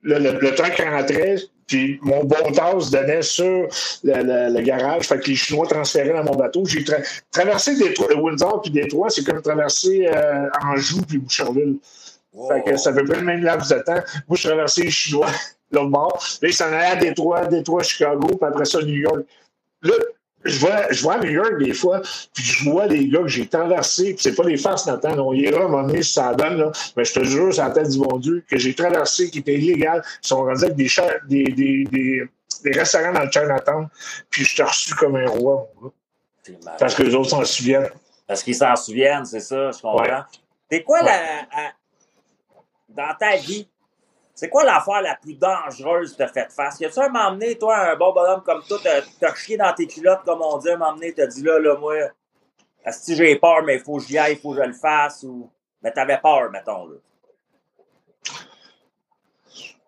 le, 0.03 0.19
le, 0.19 0.55
truc 0.55 0.77
rentrait, 0.77 1.37
puis 1.67 1.99
mon 2.03 2.25
bon 2.25 2.53
tasse 2.53 2.91
donnait 2.91 3.23
sur 3.23 3.69
le, 4.05 4.53
le, 4.53 4.61
garage. 4.61 5.07
Fait 5.07 5.19
que 5.19 5.29
les 5.29 5.37
Chinois 5.37 5.67
transféraient 5.67 6.13
dans 6.13 6.25
mon 6.25 6.37
bateau. 6.37 6.67
J'ai 6.67 6.85
traversé 7.31 7.77
des, 7.77 7.95
Windsor 8.15 8.61
puis 8.61 8.71
Détroit, 8.71 9.09
c'est 9.09 9.25
comme 9.25 9.41
traverser 9.41 10.11
euh, 10.13 10.49
Anjou 10.63 11.01
puis 11.09 11.17
Boucherville. 11.17 11.79
Fait 12.49 12.63
que 12.63 12.77
ça 12.77 12.93
fait 12.93 13.05
pas 13.05 13.17
le 13.17 13.23
même 13.23 13.43
laps 13.43 13.69
de 13.69 13.81
temps. 13.81 14.01
Moi, 14.29 14.37
je 14.37 14.49
traversais 14.49 14.83
les 14.83 14.91
Chinois, 14.91 15.29
l'autre 15.73 15.91
bord. 15.91 16.25
Là, 16.43 16.49
ils 16.49 16.55
s'en 16.55 16.67
allaient 16.67 16.85
à 16.85 16.97
Détroit, 16.97 17.47
Détroit, 17.47 17.83
Chicago, 17.83 18.29
puis 18.29 18.49
après 18.49 18.65
ça, 18.65 18.81
New 18.81 18.95
York. 18.95 19.25
Là, 19.83 19.95
je 20.45 20.59
vois, 20.59 20.91
je 20.91 21.03
vois 21.03 21.15
à 21.15 21.19
New 21.19 21.31
York 21.31 21.59
des 21.59 21.75
fois, 21.75 22.01
puis 22.33 22.45
je 22.45 22.71
vois 22.71 22.87
les 22.87 23.09
gars 23.09 23.21
que 23.21 23.29
j'ai 23.29 23.47
traversés, 23.47 24.15
puis 24.15 24.23
c'est 24.23 24.35
pas 24.35 24.45
les 24.45 24.57
faces 24.57 24.87
Nathan, 24.87 25.19
on 25.19 25.35
ira 25.35 25.69
donné 25.69 26.03
si 26.03 26.15
ça 26.15 26.35
donne, 26.35 26.57
là, 26.57 26.73
mais 26.97 27.05
je 27.05 27.13
te 27.13 27.25
jure, 27.25 27.53
c'est 27.53 27.61
la 27.61 27.71
tête 27.71 27.91
du 27.91 27.99
bon 27.99 28.17
Dieu, 28.19 28.43
que 28.49 28.57
j'ai 28.57 28.75
traversé, 28.75 29.31
qui 29.31 29.41
était 29.41 29.55
illégal, 29.55 30.03
ils 30.23 30.27
sont 30.27 30.43
rendus 30.43 30.65
avec 30.65 30.77
des, 30.77 30.89
des, 31.29 31.45
des, 31.45 31.85
des, 31.85 32.23
des, 32.65 32.79
restaurants 32.79 33.13
dans 33.13 33.25
le 33.25 33.31
Chinatown, 33.31 33.89
puis 34.31 34.45
je 34.45 34.57
t'ai 34.57 34.63
reçu 34.63 34.95
comme 34.95 35.17
un 35.17 35.29
roi. 35.29 35.69
Parce 36.79 36.95
que 36.95 37.03
les 37.03 37.15
autres 37.15 37.31
s'en 37.31 37.45
souviennent. 37.45 37.91
Parce 38.27 38.43
qu'ils 38.43 38.55
s'en 38.55 38.75
souviennent, 38.77 39.27
c'est 39.27 39.41
ça, 39.41 39.71
je 39.73 39.81
comprends. 39.81 40.23
C'est 40.71 40.83
quoi 40.83 41.03
la, 41.03 41.47
dans 42.97 43.15
ta 43.19 43.37
vie, 43.37 43.69
c'est 44.35 44.49
quoi 44.49 44.65
l'affaire 44.65 45.03
la 45.03 45.17
plus 45.17 45.35
dangereuse 45.35 46.13
que 46.13 46.19
t'as 46.19 46.29
fait 46.29 46.51
face? 46.51 46.81
Y 46.81 46.87
a-tu 46.87 46.99
un 47.01 47.31
donné, 47.31 47.59
toi, 47.59 47.77
un 47.93 47.97
bon 47.97 48.13
bonhomme 48.13 48.43
comme 48.43 48.63
toi, 48.63 48.79
t'as 49.21 49.35
chié 49.35 49.57
dans 49.57 49.73
tes 49.75 49.87
culottes, 49.87 50.23
comme 50.25 50.43
on 50.43 50.59
dit, 50.59 50.71
un 50.71 50.79
donné, 50.79 51.13
t'as 51.13 51.27
dit 51.27 51.43
là, 51.43 51.59
là, 51.59 51.77
moi, 51.77 51.95
si 52.91 53.15
j'ai 53.17 53.37
peur, 53.37 53.63
mais 53.65 53.77
il 53.77 53.81
faut 53.81 53.99
que 53.99 54.05
j'y 54.05 54.19
aille, 54.19 54.35
il 54.35 54.39
faut 54.41 54.53
que 54.53 54.63
je 54.63 54.67
le 54.67 54.73
fasse, 54.73 55.23
ou. 55.25 55.51
Mais 55.83 55.93
t'avais 55.93 56.19
peur, 56.19 56.51
mettons, 56.51 56.87
là? 56.87 56.97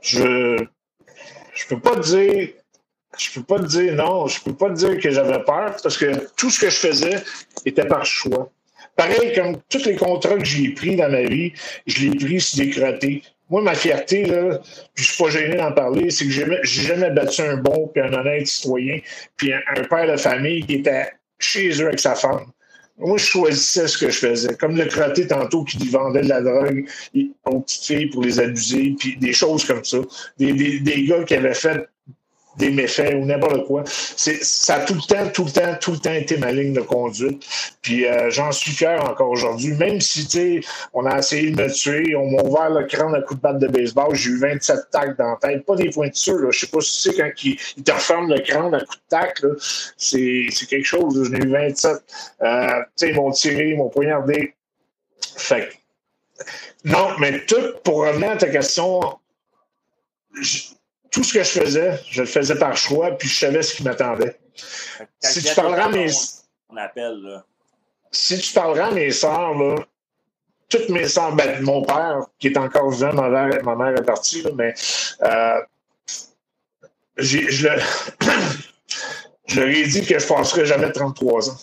Je. 0.01 0.67
Je 1.55 1.67
peux 1.69 1.81
pas 1.81 1.97
te 1.97 2.01
dire. 2.01 2.55
Je 3.19 3.31
peux 3.35 3.45
pas 3.45 3.59
te 3.59 3.67
dire 3.67 3.95
non, 3.95 4.27
je 4.27 4.43
peux 4.43 4.55
pas 4.55 4.69
te 4.69 4.75
dire 4.75 4.99
que 4.99 5.11
j'avais 5.11 5.45
peur 5.45 5.77
parce 5.83 5.99
que 5.99 6.27
tout 6.35 6.49
ce 6.49 6.59
que 6.59 6.71
je 6.71 6.77
faisais 6.77 7.23
était 7.65 7.87
par 7.87 8.07
choix. 8.07 8.51
Pareil, 8.97 9.33
comme 9.35 9.57
tous 9.69 9.85
les 9.87 9.97
contrats 9.97 10.37
que 10.37 10.45
j'ai 10.45 10.71
pris 10.71 10.97
dans 10.97 11.11
ma 11.11 11.23
vie, 11.23 11.53
je 11.87 12.07
l'ai 12.07 12.17
pris 12.17 12.41
sur 12.41 12.59
des 12.59 12.71
crottés. 12.71 13.23
Moi, 13.49 13.63
ma 13.63 13.75
fierté, 13.75 14.25
là, 14.25 14.59
puis 14.95 15.05
je 15.05 15.13
suis 15.13 15.23
pas 15.23 15.31
gêné 15.31 15.57
d'en 15.57 15.73
parler, 15.73 16.11
c'est 16.11 16.25
que 16.25 16.31
j'ai 16.31 16.83
jamais 16.83 17.11
battu 17.11 17.43
un 17.43 17.57
bon 17.57 17.89
puis 17.89 18.03
un 18.03 18.13
honnête 18.13 18.47
citoyen, 18.47 18.99
puis 19.37 19.53
un, 19.53 19.83
père 19.85 20.11
de 20.11 20.17
famille 20.17 20.65
qui 20.65 20.77
était 20.77 21.11
chez 21.39 21.71
eux 21.83 21.89
avec 21.89 22.01
sa 22.01 22.15
femme. 22.15 22.47
Moi, 22.99 23.17
je 23.19 23.25
choisissais 23.25 23.89
ce 23.89 23.99
que 23.99 24.11
je 24.11 24.19
faisais. 24.19 24.55
Comme 24.55 24.77
le 24.77 24.85
crotté 24.85 25.27
tantôt 25.27 25.65
qui 25.65 25.89
vendait 25.89 26.23
de 26.23 26.29
la 26.29 26.41
drogue 26.41 26.87
aux 27.47 27.61
petites 27.61 27.85
filles 27.85 28.07
pour 28.07 28.23
les 28.23 28.39
abuser, 28.39 28.95
puis 28.99 29.17
des 29.17 29.33
choses 29.33 29.65
comme 29.65 29.85
ça. 29.85 29.99
Des, 30.39 30.53
des, 30.53 30.81
des 30.81 31.05
gars 31.05 31.25
qui 31.25 31.35
avaient 31.35 31.55
fait 31.55 31.89
des 32.57 32.71
méfaits 32.71 33.15
ou 33.15 33.25
n'importe 33.25 33.67
quoi. 33.67 33.83
Ça 33.87 34.75
a 34.77 34.81
tout 34.81 34.95
le 34.95 35.01
temps, 35.01 35.29
tout 35.33 35.45
le 35.45 35.51
temps, 35.51 35.75
tout 35.81 35.93
le 35.93 35.99
temps 35.99 36.13
été 36.13 36.37
ma 36.37 36.53
ligne 36.53 36.73
de 36.73 36.81
conduite. 36.81 37.47
Puis 37.81 38.07
euh, 38.07 38.31
j'en 38.31 38.53
suis 38.53 38.73
fier 38.73 39.03
encore 39.05 39.31
aujourd'hui. 39.31 39.73
Même 39.73 40.01
si, 40.01 40.27
tu 40.27 40.31
sais, 40.31 40.61
on 40.93 41.07
a 41.07 41.19
essayé 41.19 41.51
de 41.51 41.63
me 41.63 41.71
tuer, 41.73 42.15
on 42.17 42.31
m'a 42.31 42.43
ouvert 42.43 42.71
le 42.71 42.87
crâne 42.87 43.15
à 43.15 43.23
coup 43.23 43.35
de 43.35 43.41
batte 43.41 43.59
de 43.59 43.69
baseball, 43.69 44.15
j'ai 44.15 44.31
eu 44.31 44.39
27 44.39 44.91
tacs 44.91 45.17
dans 45.17 45.31
la 45.31 45.37
tête. 45.37 45.65
Pas 45.65 45.77
des 45.77 45.91
pointures, 45.91 46.39
là. 46.39 46.51
Je 46.51 46.61
sais 46.61 46.67
pas 46.67 46.81
si 46.81 47.01
c'est 47.01 47.17
quand 47.17 47.31
il, 47.45 47.59
il, 47.77 47.83
te 47.83 47.93
referme 47.93 48.33
le 48.33 48.41
crâne 48.41 48.75
à 48.75 48.81
coup 48.81 48.97
de 48.97 49.09
tac, 49.09 49.41
là. 49.41 49.51
C'est, 49.97 50.47
c'est 50.51 50.67
quelque 50.67 50.87
chose. 50.87 51.25
J'en 51.25 51.35
ai 51.35 51.45
eu 51.45 51.51
27. 51.51 51.93
Euh, 52.43 52.67
tu 52.69 52.85
sais, 52.97 53.09
ils 53.11 53.15
m'ont 53.15 53.31
tiré, 53.31 53.71
ils 53.71 53.77
m'ont 53.77 53.89
poignardé. 53.89 54.55
Fait 55.37 55.71
non, 56.85 57.17
mais 57.19 57.45
tout, 57.47 57.75
pour 57.85 58.05
revenir 58.07 58.33
à 58.33 58.37
ta 58.37 58.49
question, 58.49 59.01
tout 61.13 61.23
ce 61.23 61.35
que 61.35 61.45
je 61.45 61.61
faisais, 61.61 62.01
je 62.11 62.23
le 62.23 62.27
faisais 62.27 62.57
par 62.57 62.77
choix, 62.77 63.13
puis 63.13 63.29
je 63.29 63.39
savais 63.39 63.63
ce 63.63 63.77
qui 63.77 63.85
m'attendait. 63.85 64.39
Si 65.21 65.43
tu 65.43 65.55
parleras 65.55 65.85
à 65.85 65.89
mes. 65.91 66.11
On 66.71 66.77
appelle, 66.77 67.21
là. 67.23 67.45
Si 68.11 68.39
tu 68.39 68.53
parleras 68.53 68.89
à 68.89 68.91
mes 68.91 69.11
sœurs, 69.11 69.55
là, 69.55 69.77
toutes 70.69 70.89
mes 70.89 71.07
sœurs, 71.07 71.35
ben, 71.35 71.63
mon 71.63 71.83
père, 71.83 72.27
qui 72.39 72.49
est 72.49 72.57
encore 72.57 72.91
vivant, 72.91 73.13
ma 73.13 73.29
mère, 73.29 73.63
ma 73.63 73.77
mère 73.77 73.99
est 73.99 74.05
partie, 74.05 74.43
là, 74.43 74.51
mais 74.55 74.75
euh, 75.23 75.61
je, 77.17 77.39
le, 77.39 77.81
je 79.47 79.61
leur 79.61 79.69
ai 79.69 79.83
dit 79.85 80.05
que 80.07 80.19
je 80.19 80.27
passerais 80.27 80.67
jamais 80.67 80.91
33 80.93 81.51
ans. 81.51 81.59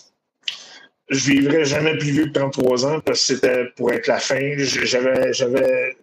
Je 1.08 1.30
vivrais 1.32 1.64
jamais 1.64 1.96
plus 1.98 2.12
vieux 2.12 2.26
que 2.26 2.38
33 2.38 2.86
ans 2.86 3.00
parce 3.00 3.26
que 3.26 3.34
c'était 3.34 3.64
pour 3.76 3.92
être 3.92 4.06
la 4.06 4.20
fin. 4.20 4.38
J'avais, 4.58 5.32
j'avais 5.32 5.96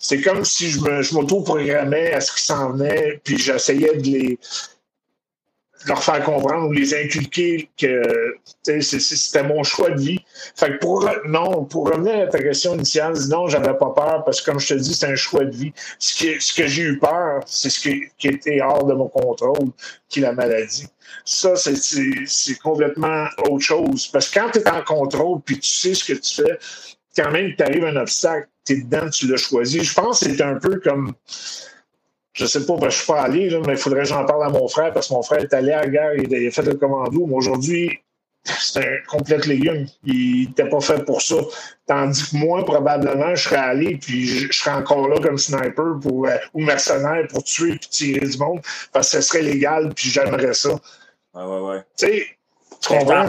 c'est 0.00 0.22
comme 0.22 0.44
si 0.46 0.70
je, 0.70 0.80
m'auto-programmais 1.14 2.12
à 2.14 2.20
ce 2.20 2.32
qui 2.32 2.42
s'en 2.42 2.72
venait, 2.72 3.20
puis 3.22 3.38
j'essayais 3.38 3.98
de 3.98 4.02
les 4.02 4.38
leur 5.86 6.02
faire 6.02 6.22
comprendre 6.24 6.68
ou 6.68 6.72
les 6.72 6.94
inculquer 6.94 7.70
que 7.78 8.34
c'était 8.62 9.42
mon 9.42 9.62
choix 9.62 9.90
de 9.90 10.00
vie. 10.00 10.18
Fait 10.54 10.72
que 10.72 10.78
pour 10.78 11.08
non, 11.26 11.64
pour 11.64 11.88
revenir 11.88 12.24
à 12.24 12.26
ta 12.26 12.42
question 12.42 12.74
initiale, 12.74 13.14
non, 13.28 13.48
j'avais 13.48 13.72
pas 13.78 13.90
peur 13.90 14.22
parce 14.24 14.40
que 14.40 14.50
comme 14.50 14.60
je 14.60 14.68
te 14.68 14.74
dis, 14.74 14.94
c'est 14.94 15.06
un 15.06 15.14
choix 15.14 15.44
de 15.44 15.56
vie. 15.56 15.72
Ce 15.98 16.54
que 16.54 16.66
j'ai 16.66 16.82
eu 16.82 16.98
peur, 16.98 17.42
c'est 17.46 17.70
ce 17.70 17.80
qui, 17.80 18.04
qui, 18.18 18.28
était 18.28 18.60
hors 18.60 18.84
de 18.84 18.92
mon 18.92 19.08
contrôle, 19.08 19.70
qui 20.08 20.18
est 20.18 20.22
la 20.22 20.32
maladie. 20.32 20.86
Ça, 21.24 21.54
c'est 21.56 22.58
complètement 22.62 23.26
autre 23.48 23.64
chose. 23.64 24.06
Parce 24.08 24.28
que 24.28 24.38
quand 24.38 24.50
tu 24.50 24.58
es 24.58 24.68
en 24.68 24.82
contrôle 24.82 25.40
puis 25.40 25.58
tu 25.58 25.70
sais 25.70 25.94
ce 25.94 26.04
que 26.12 26.18
tu 26.18 26.42
fais, 26.42 26.58
quand 27.16 27.30
même 27.30 27.54
t'arrive 27.56 27.84
un 27.84 27.96
obstacle, 27.96 28.48
t'es 28.64 28.76
dedans, 28.76 29.08
tu 29.10 29.26
l'as 29.28 29.36
choisi. 29.36 29.82
Je 29.82 29.94
pense 29.94 30.20
que 30.20 30.26
c'est 30.26 30.42
un 30.42 30.56
peu 30.56 30.80
comme. 30.80 31.14
Je 32.32 32.46
sais 32.46 32.64
pas, 32.64 32.76
ben, 32.76 32.88
je 32.88 32.96
suis 32.96 33.06
pas 33.06 33.22
allé, 33.22 33.50
là, 33.50 33.58
mais 33.66 33.72
il 33.72 33.78
faudrait 33.78 34.02
que 34.02 34.08
j'en 34.08 34.24
parle 34.24 34.44
à 34.44 34.48
mon 34.48 34.68
frère 34.68 34.92
parce 34.92 35.08
que 35.08 35.14
mon 35.14 35.22
frère 35.22 35.40
est 35.40 35.52
allé 35.52 35.72
à 35.72 35.80
la 35.80 35.88
guerre, 35.88 36.14
il 36.14 36.46
a 36.46 36.50
fait 36.50 36.62
le 36.62 36.74
commando. 36.74 37.26
Mais 37.26 37.34
aujourd'hui, 37.34 37.98
c'est 38.44 38.78
un 38.78 38.96
complet 39.06 39.38
légume. 39.38 39.86
Il 40.04 40.48
n'était 40.48 40.68
pas 40.68 40.80
fait 40.80 41.04
pour 41.04 41.20
ça. 41.20 41.36
Tandis 41.86 42.30
que 42.30 42.36
moi, 42.36 42.64
probablement, 42.64 43.34
je 43.34 43.42
serais 43.42 43.56
allé, 43.56 43.96
puis 43.96 44.26
je, 44.26 44.52
serais 44.52 44.76
encore 44.76 45.08
là 45.08 45.20
comme 45.20 45.38
sniper 45.38 45.98
pour, 46.00 46.26
euh, 46.26 46.36
ou 46.54 46.62
mercenaire 46.62 47.26
pour 47.28 47.44
tuer 47.44 47.72
et 47.72 47.78
tirer 47.78 48.26
du 48.26 48.38
monde, 48.38 48.60
parce 48.92 49.10
que 49.10 49.20
ce 49.20 49.28
serait 49.28 49.42
légal, 49.42 49.92
puis 49.94 50.08
j'aimerais 50.08 50.54
ça. 50.54 50.70
Ouais, 51.34 51.44
ouais, 51.44 51.60
ouais. 51.60 51.84
Tu 51.98 52.06
sais, 52.06 52.26
tu 52.80 52.88
comprends? 52.88 53.28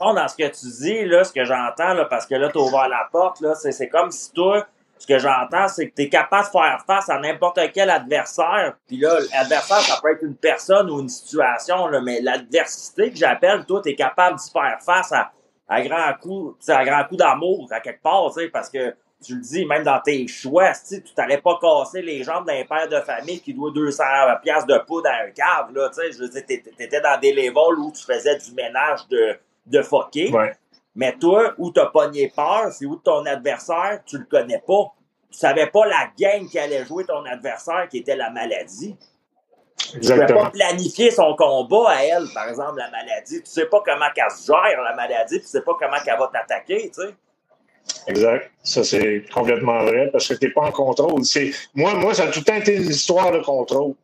Dans 0.00 0.28
ce 0.28 0.34
que 0.34 0.48
tu 0.48 0.66
dis, 0.82 1.04
là, 1.04 1.24
ce 1.24 1.32
que 1.32 1.44
j'entends, 1.44 1.94
là, 1.94 2.06
parce 2.06 2.26
que 2.26 2.34
là, 2.34 2.48
tu 2.50 2.58
ouvert 2.58 2.88
la 2.88 3.08
porte, 3.12 3.40
là, 3.40 3.54
c'est, 3.54 3.72
c'est 3.72 3.88
comme 3.88 4.10
si 4.10 4.32
toi, 4.32 4.66
ce 4.98 5.06
que 5.06 5.18
j'entends, 5.18 5.68
c'est 5.68 5.88
que 5.88 5.94
tu 5.94 6.02
es 6.02 6.08
capable 6.08 6.46
de 6.46 6.50
faire 6.50 6.82
face 6.86 7.08
à 7.08 7.18
n'importe 7.18 7.60
quel 7.72 7.90
adversaire. 7.90 8.74
Puis 8.86 8.98
là, 8.98 9.18
l'adversaire, 9.32 9.80
ça 9.80 10.00
peut 10.02 10.12
être 10.12 10.22
une 10.22 10.36
personne 10.36 10.90
ou 10.90 11.00
une 11.00 11.08
situation, 11.08 11.86
là, 11.88 12.00
mais 12.00 12.20
l'adversité 12.20 13.10
que 13.10 13.16
j'appelle, 13.16 13.64
toi, 13.66 13.80
tu 13.82 13.90
es 13.90 13.94
capable 13.94 14.36
de 14.36 14.42
faire 14.42 14.78
face 14.84 15.12
à, 15.12 15.32
à 15.68 15.82
grand 15.82 16.14
coup, 16.20 16.56
à 16.68 16.84
grand 16.84 17.04
coup 17.04 17.16
d'amour, 17.16 17.68
à 17.70 17.80
quelque 17.80 18.02
part, 18.02 18.30
parce 18.52 18.68
que 18.70 18.94
tu 19.22 19.34
le 19.34 19.42
dis, 19.42 19.66
même 19.66 19.84
dans 19.84 20.00
tes 20.00 20.26
choix, 20.26 20.72
tu 20.72 21.02
t'allais 21.14 21.38
pas 21.38 21.58
casser 21.60 22.00
les 22.00 22.22
jambes 22.22 22.46
d'un 22.46 22.64
père 22.64 22.88
de 22.88 23.00
famille 23.00 23.40
qui 23.40 23.52
doit 23.52 23.70
200 23.70 24.02
piastres 24.42 24.66
de 24.66 24.78
poudre 24.86 25.08
à 25.08 25.26
un 25.26 25.30
cave, 25.30 25.74
là, 25.74 25.90
tu 25.90 25.96
sais, 25.96 26.12
je 26.12 26.18
veux 26.18 26.28
dire, 26.28 26.44
t'étais 26.46 27.00
dans 27.00 27.20
des 27.20 27.32
levels 27.32 27.78
où 27.78 27.92
tu 27.92 28.02
faisais 28.02 28.36
du 28.38 28.52
ménage 28.54 29.06
de, 29.08 29.38
de. 29.66 29.82
Ouais. 30.32 30.52
Mais 30.94 31.16
toi, 31.18 31.54
où 31.58 31.70
t'as 31.70 31.86
pogné 31.86 32.32
peur, 32.34 32.72
c'est 32.72 32.86
où 32.86 32.96
ton 32.96 33.24
adversaire, 33.26 34.00
tu 34.04 34.18
le 34.18 34.24
connais 34.24 34.62
pas. 34.66 34.92
Tu 35.30 35.38
savais 35.38 35.66
pas 35.68 35.86
la 35.86 36.10
game 36.18 36.48
qui 36.48 36.58
allait 36.58 36.84
jouer 36.84 37.04
ton 37.04 37.24
adversaire, 37.24 37.86
qui 37.88 37.98
était 37.98 38.16
la 38.16 38.30
maladie. 38.30 38.96
Exactement. 39.94 40.26
Tu 40.26 40.34
peux 40.34 40.42
pas 40.42 40.50
planifier 40.50 41.10
son 41.10 41.34
combat 41.36 41.90
à 41.90 42.04
elle, 42.04 42.26
par 42.34 42.48
exemple, 42.48 42.78
la 42.78 42.90
maladie. 42.90 43.42
Tu 43.42 43.50
sais 43.50 43.66
pas 43.66 43.82
comment 43.84 44.06
qu'elle 44.14 44.30
se 44.30 44.46
gère, 44.46 44.82
la 44.82 44.94
maladie, 44.94 45.40
tu 45.40 45.46
sais 45.46 45.62
pas 45.62 45.72
comment 45.78 45.98
qu'elle 46.04 46.18
va 46.18 46.30
t'attaquer, 46.32 46.90
tu 46.90 47.02
sais. 47.02 47.14
Exact. 48.06 48.50
Ça, 48.62 48.84
c'est 48.84 49.24
complètement 49.32 49.84
vrai 49.84 50.10
parce 50.12 50.28
que 50.28 50.34
tu 50.34 50.46
n'es 50.46 50.52
pas 50.52 50.62
en 50.62 50.72
contrôle. 50.72 51.24
C'est, 51.24 51.52
moi, 51.74 51.94
moi, 51.94 52.14
ça 52.14 52.24
a 52.24 52.26
tout 52.28 52.40
le 52.40 52.44
temps 52.44 52.56
été 52.56 52.76
une 52.76 52.90
histoire 52.90 53.32
de 53.32 53.40
contrôle. 53.40 53.94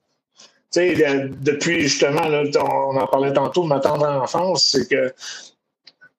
Tu 0.73 0.97
sais, 0.97 1.31
depuis 1.41 1.83
justement, 1.83 2.23
on 2.27 2.97
en 2.97 3.07
parlait 3.07 3.33
tantôt 3.33 3.63
de 3.63 3.69
ma 3.69 3.81
tendre 3.81 4.07
enfance, 4.07 4.69
c'est 4.73 4.89
que 4.89 5.13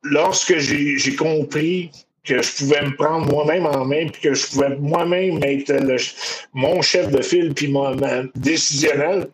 lorsque 0.04 0.58
j'ai 0.58 1.16
compris 1.16 1.92
que 2.24 2.42
je 2.42 2.58
pouvais 2.58 2.82
me 2.82 2.96
prendre 2.96 3.32
moi-même 3.32 3.66
en 3.66 3.86
main, 3.86 4.08
puis 4.08 4.22
que 4.22 4.34
je 4.34 4.48
pouvais 4.48 4.76
moi-même 4.76 5.42
être 5.44 5.74
mon 6.54 6.82
chef 6.82 7.10
de 7.10 7.22
file, 7.22 7.54
puis 7.54 7.70
mon, 7.70 7.96
décisionnel, 8.36 9.30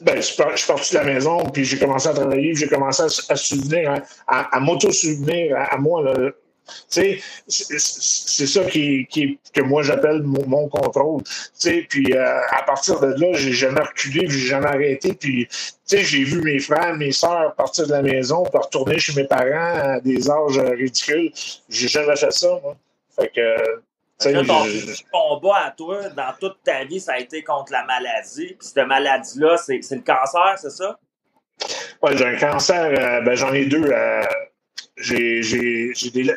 ben, 0.00 0.16
je, 0.16 0.22
suis 0.22 0.36
parti 0.66 0.94
de 0.94 0.98
la 0.98 1.04
maison, 1.04 1.44
puis 1.50 1.64
j'ai 1.64 1.78
commencé 1.78 2.08
à 2.08 2.14
travailler, 2.14 2.54
j'ai 2.54 2.66
commencé 2.66 3.02
à, 3.02 3.36
souvenir, 3.36 4.02
à, 4.26 4.60
m'auto-souvenir 4.60 5.56
à, 5.56 5.76
moi. 5.78 6.02
C'est 6.88 8.46
ça 8.46 8.64
qui, 8.64 9.06
qui, 9.06 9.38
que 9.52 9.60
moi 9.60 9.82
j'appelle 9.82 10.22
mon, 10.22 10.46
mon, 10.46 10.68
contrôle. 10.68 11.22
Puis 11.88 12.12
euh, 12.14 12.40
à 12.50 12.62
partir 12.62 13.00
de 13.00 13.08
là, 13.08 13.32
j'ai 13.34 13.52
jamais 13.52 13.80
reculé, 13.80 14.26
j'ai 14.28 14.46
jamais 14.46 14.66
arrêté. 14.66 15.14
Puis 15.14 15.48
j'ai 15.88 16.24
vu 16.24 16.40
mes 16.42 16.58
frères, 16.58 16.94
mes 16.96 17.12
sœurs 17.12 17.54
partir 17.54 17.86
de 17.86 17.92
la 17.92 18.02
maison 18.02 18.44
pour 18.44 18.64
retourner 18.64 18.98
chez 18.98 19.12
mes 19.14 19.26
parents 19.26 19.94
à 19.94 20.00
des 20.00 20.30
âges 20.30 20.58
ridicules. 20.58 21.32
J'ai 21.68 21.88
jamais 21.88 22.16
fait 22.16 22.32
ça, 22.32 22.48
moi. 22.62 22.76
Fait 23.16 23.28
que. 23.28 23.82
Là, 24.24 24.44
ton 24.44 24.64
combat 25.10 25.66
à 25.66 25.70
toi, 25.72 26.08
dans 26.10 26.32
toute 26.38 26.58
ta 26.62 26.84
vie, 26.84 27.00
ça 27.00 27.14
a 27.14 27.18
été 27.18 27.42
contre 27.42 27.72
la 27.72 27.84
maladie. 27.84 28.54
Puis 28.58 28.68
cette 28.68 28.86
maladie-là, 28.86 29.56
c'est 29.56 29.80
le 29.90 30.00
cancer, 30.02 30.54
c'est 30.58 30.70
ça? 30.70 30.96
Oui, 32.02 32.16
j'ai 32.16 32.26
un 32.26 32.36
cancer, 32.36 32.92
euh, 32.98 33.20
ben, 33.22 33.34
j'en 33.34 33.52
ai 33.52 33.64
deux. 33.66 33.84
Euh, 33.84 34.22
j'ai 34.96 35.40
des. 36.12 36.34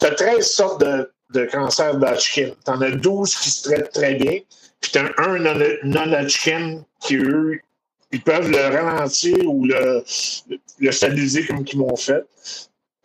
Tu 0.00 0.06
as 0.06 0.10
13 0.14 0.46
sortes 0.46 0.80
de, 0.80 1.10
de 1.30 1.44
cancers 1.46 1.96
d'Hodgkin. 1.96 2.50
Tu 2.64 2.70
en 2.70 2.80
as 2.80 2.90
12 2.90 3.34
qui 3.36 3.50
se 3.50 3.62
traitent 3.68 3.92
très 3.92 4.14
bien. 4.14 4.40
Puis 4.80 4.92
tu 4.92 4.98
as 4.98 5.10
un 5.18 5.38
non-Hodgkin 5.84 6.82
qui, 7.00 7.16
eux, 7.16 7.60
ils 8.12 8.22
peuvent 8.22 8.50
le 8.50 8.58
ralentir 8.58 9.36
ou 9.46 9.64
le, 9.64 10.04
le 10.78 10.92
stabiliser 10.92 11.46
comme 11.46 11.64
ils 11.70 11.78
m'ont 11.78 11.96
fait. 11.96 12.24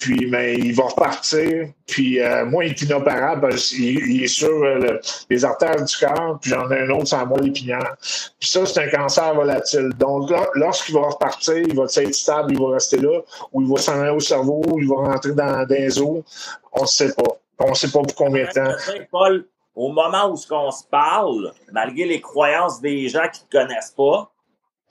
Puis, 0.01 0.25
mais 0.25 0.55
il 0.55 0.73
va 0.73 0.85
repartir. 0.85 1.67
Puis, 1.85 2.19
euh, 2.19 2.43
moi, 2.43 2.65
il 2.65 2.71
est 2.71 2.81
inopérable 2.81 3.41
parce 3.41 3.69
qu'il 3.69 4.23
est 4.23 4.27
sur 4.27 4.49
euh, 4.49 4.97
les 5.29 5.45
artères 5.45 5.83
du 5.83 5.95
cœur. 5.95 6.39
Puis, 6.41 6.49
j'en 6.49 6.69
ai 6.71 6.79
un 6.79 6.89
autre 6.89 7.07
sans 7.07 7.27
moi 7.27 7.37
l'épinière. 7.39 7.95
Puis, 8.39 8.49
ça, 8.49 8.65
c'est 8.65 8.83
un 8.83 8.89
cancer 8.89 9.35
volatile. 9.35 9.91
Donc, 9.99 10.31
lorsqu'il 10.55 10.95
va 10.95 11.01
repartir, 11.01 11.57
il 11.57 11.75
va 11.75 11.83
être 11.83 12.15
stable, 12.15 12.53
il 12.53 12.59
va 12.59 12.71
rester 12.71 12.97
là, 12.97 13.21
ou 13.53 13.61
il 13.61 13.67
va 13.71 13.77
s'en 13.77 14.01
aller 14.01 14.09
au 14.09 14.19
cerveau, 14.19 14.63
ou 14.69 14.79
il 14.79 14.89
va 14.89 14.95
rentrer 14.95 15.33
dans, 15.33 15.67
des 15.67 16.01
eaux. 16.01 16.23
On 16.71 16.81
ne 16.81 16.87
sait 16.87 17.13
pas. 17.13 17.37
On 17.59 17.69
ne 17.69 17.75
sait 17.75 17.91
pas 17.91 18.01
pour 18.01 18.15
combien 18.15 18.45
de 18.45 18.51
temps. 18.51 19.03
Paul, 19.11 19.45
au 19.75 19.91
moment 19.91 20.31
où 20.31 20.37
on 20.49 20.71
se 20.71 20.83
parle, 20.89 21.53
malgré 21.71 22.05
les 22.05 22.21
croyances 22.21 22.81
des 22.81 23.07
gens 23.07 23.27
qui 23.31 23.41
ne 23.41 23.45
te 23.45 23.67
connaissent 23.67 23.93
pas, 23.95 24.31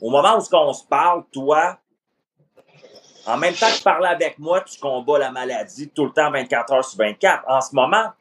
au 0.01 0.11
moment 0.11 0.39
où 0.39 0.57
on 0.57 0.73
se 0.73 0.85
parle, 0.85 1.25
toi, 1.33 1.79
en 3.27 3.37
même 3.37 3.55
temps 3.55 3.69
que 3.71 3.77
tu 3.77 3.83
parles 3.83 4.07
avec 4.07 4.39
moi, 4.39 4.61
tu 4.63 4.79
combats 4.79 5.19
la 5.19 5.31
maladie 5.31 5.89
tout 5.91 6.07
le 6.07 6.13
temps 6.13 6.31
24 6.31 6.73
heures 6.73 6.85
sur 6.85 6.99
24. 6.99 7.45
En 7.49 7.61
ce 7.61 7.75
moment, 7.75 8.13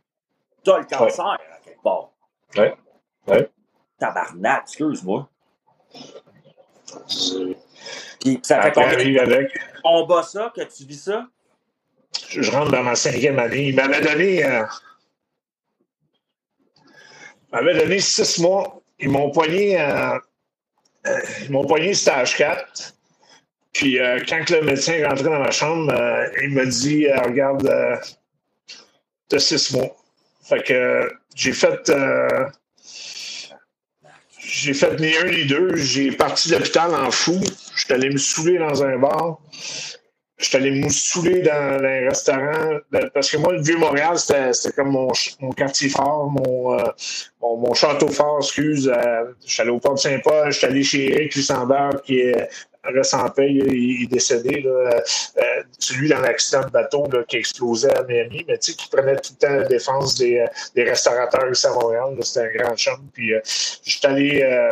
tu 0.64 0.72
as 0.72 0.80
le 0.80 0.86
cancer 0.86 1.26
à 1.26 1.38
quelque 1.64 1.82
part. 1.82 2.10
Oui. 2.58 2.66
Oui. 3.28 3.38
Tabarnak, 3.98 4.64
excuse-moi. 4.64 5.30
Puis 8.20 8.40
ça 8.44 8.62
fait 8.62 8.72
combien 8.72 9.24
avec. 9.24 9.52
tu 9.52 9.60
combats 9.84 10.24
ça, 10.24 10.52
que 10.56 10.62
tu 10.62 10.86
vis 10.86 11.04
ça? 11.04 11.28
Je, 12.30 12.52
rentre 12.52 12.72
dans 12.72 12.84
ma 12.84 12.96
cinquième 12.96 13.40
année. 13.40 13.70
Il 13.70 13.76
m'avait 13.76 14.02
donné. 14.02 14.44
Euh, 14.46 14.66
m'avait 17.52 17.78
donné 17.78 18.00
six 18.00 18.40
mois. 18.40 18.82
Ils 19.00 19.10
m'ont 19.10 19.32
poigné. 19.32 19.80
Euh, 19.80 20.18
euh, 21.08 21.20
ils 21.44 21.52
m'ont 21.52 21.66
poigné 21.66 21.94
stage 21.94 22.36
4. 22.36 22.96
Puis 23.74 24.00
euh, 24.00 24.20
quand 24.28 24.50
le 24.50 24.62
médecin 24.62 24.94
est 24.94 25.06
rentré 25.06 25.26
dans 25.26 25.40
ma 25.40 25.52
chambre, 25.52 25.94
euh, 25.94 26.28
il 26.44 26.52
m'a 26.52 26.66
dit 26.66 27.08
euh, 27.08 27.22
Regarde, 27.22 27.72
t'as 29.28 29.40
six 29.40 29.74
mois. 29.74 29.96
Fait 30.44 30.64
que 30.64 31.12
j'ai 31.36 31.54
fait. 31.54 31.92
j'ai 34.40 34.74
fait 34.74 35.00
ni 35.00 35.16
un 35.16 35.26
ni 35.26 35.46
deux. 35.46 35.76
J'ai 35.76 36.12
parti 36.12 36.50
de 36.50 36.56
l'hôpital 36.56 36.94
en 36.96 37.12
fou. 37.12 37.40
J'étais 37.76 37.94
allé 37.94 38.10
me 38.10 38.18
saouler 38.18 38.58
dans 38.58 38.84
un 38.84 38.98
bar. 38.98 39.40
J'étais 40.40 40.58
allé 40.58 40.72
me 40.72 40.90
saouler 40.90 41.42
dans 41.42 41.84
un 41.84 42.08
restaurant. 42.08 42.80
Parce 43.14 43.30
que 43.30 43.38
moi, 43.38 43.54
le 43.54 43.62
Vieux-Montréal, 43.62 44.18
c'était 44.18 44.74
comme 44.76 44.92
mon, 44.92 45.12
mon, 45.42 45.52
quartier 45.52 45.90
fort, 45.90 46.32
mon, 46.32 46.78
mon, 47.42 47.74
château 47.74 48.08
fort, 48.08 48.40
excuse. 48.40 48.92
j'étais 49.46 49.62
allé 49.62 49.72
au 49.72 49.80
port 49.80 49.94
de 49.94 50.00
Saint-Paul. 50.00 50.52
J'étais 50.52 50.68
allé 50.68 50.84
chez 50.84 51.14
Eric 51.14 51.36
Luxembourg, 51.36 52.02
qui 52.04 52.22
est 52.22 52.50
reste 52.84 53.14
en 53.14 53.30
paix, 53.30 53.52
il, 53.52 54.04
est 54.04 54.08
décédé. 54.08 54.62
Là, 54.62 54.70
euh, 54.70 55.64
celui 55.78 56.10
dans 56.10 56.20
l'accident 56.20 56.62
de 56.62 56.72
bateau 56.72 57.08
là, 57.12 57.24
qui 57.28 57.38
explosait 57.38 57.96
à 57.96 58.04
Miami, 58.04 58.46
mais 58.48 58.58
tu 58.58 58.72
sais, 58.72 58.78
qui 58.78 58.88
prenait 58.90 59.16
tout 59.18 59.34
le 59.40 59.48
temps 59.48 59.54
la 59.54 59.68
défense 59.68 60.16
des, 60.16 60.40
euh, 60.40 60.84
restaurateurs 60.84 61.50
ici 61.52 61.68
à 61.68 61.74
Montréal. 61.74 62.16
C'était 62.22 62.48
un 62.48 62.64
grand 62.64 62.76
chum. 62.76 63.10
Puis 63.14 63.34
euh, 63.34 63.40
je 63.44 63.98
suis 63.98 64.06
allé. 64.06 64.42
Euh, 64.44 64.72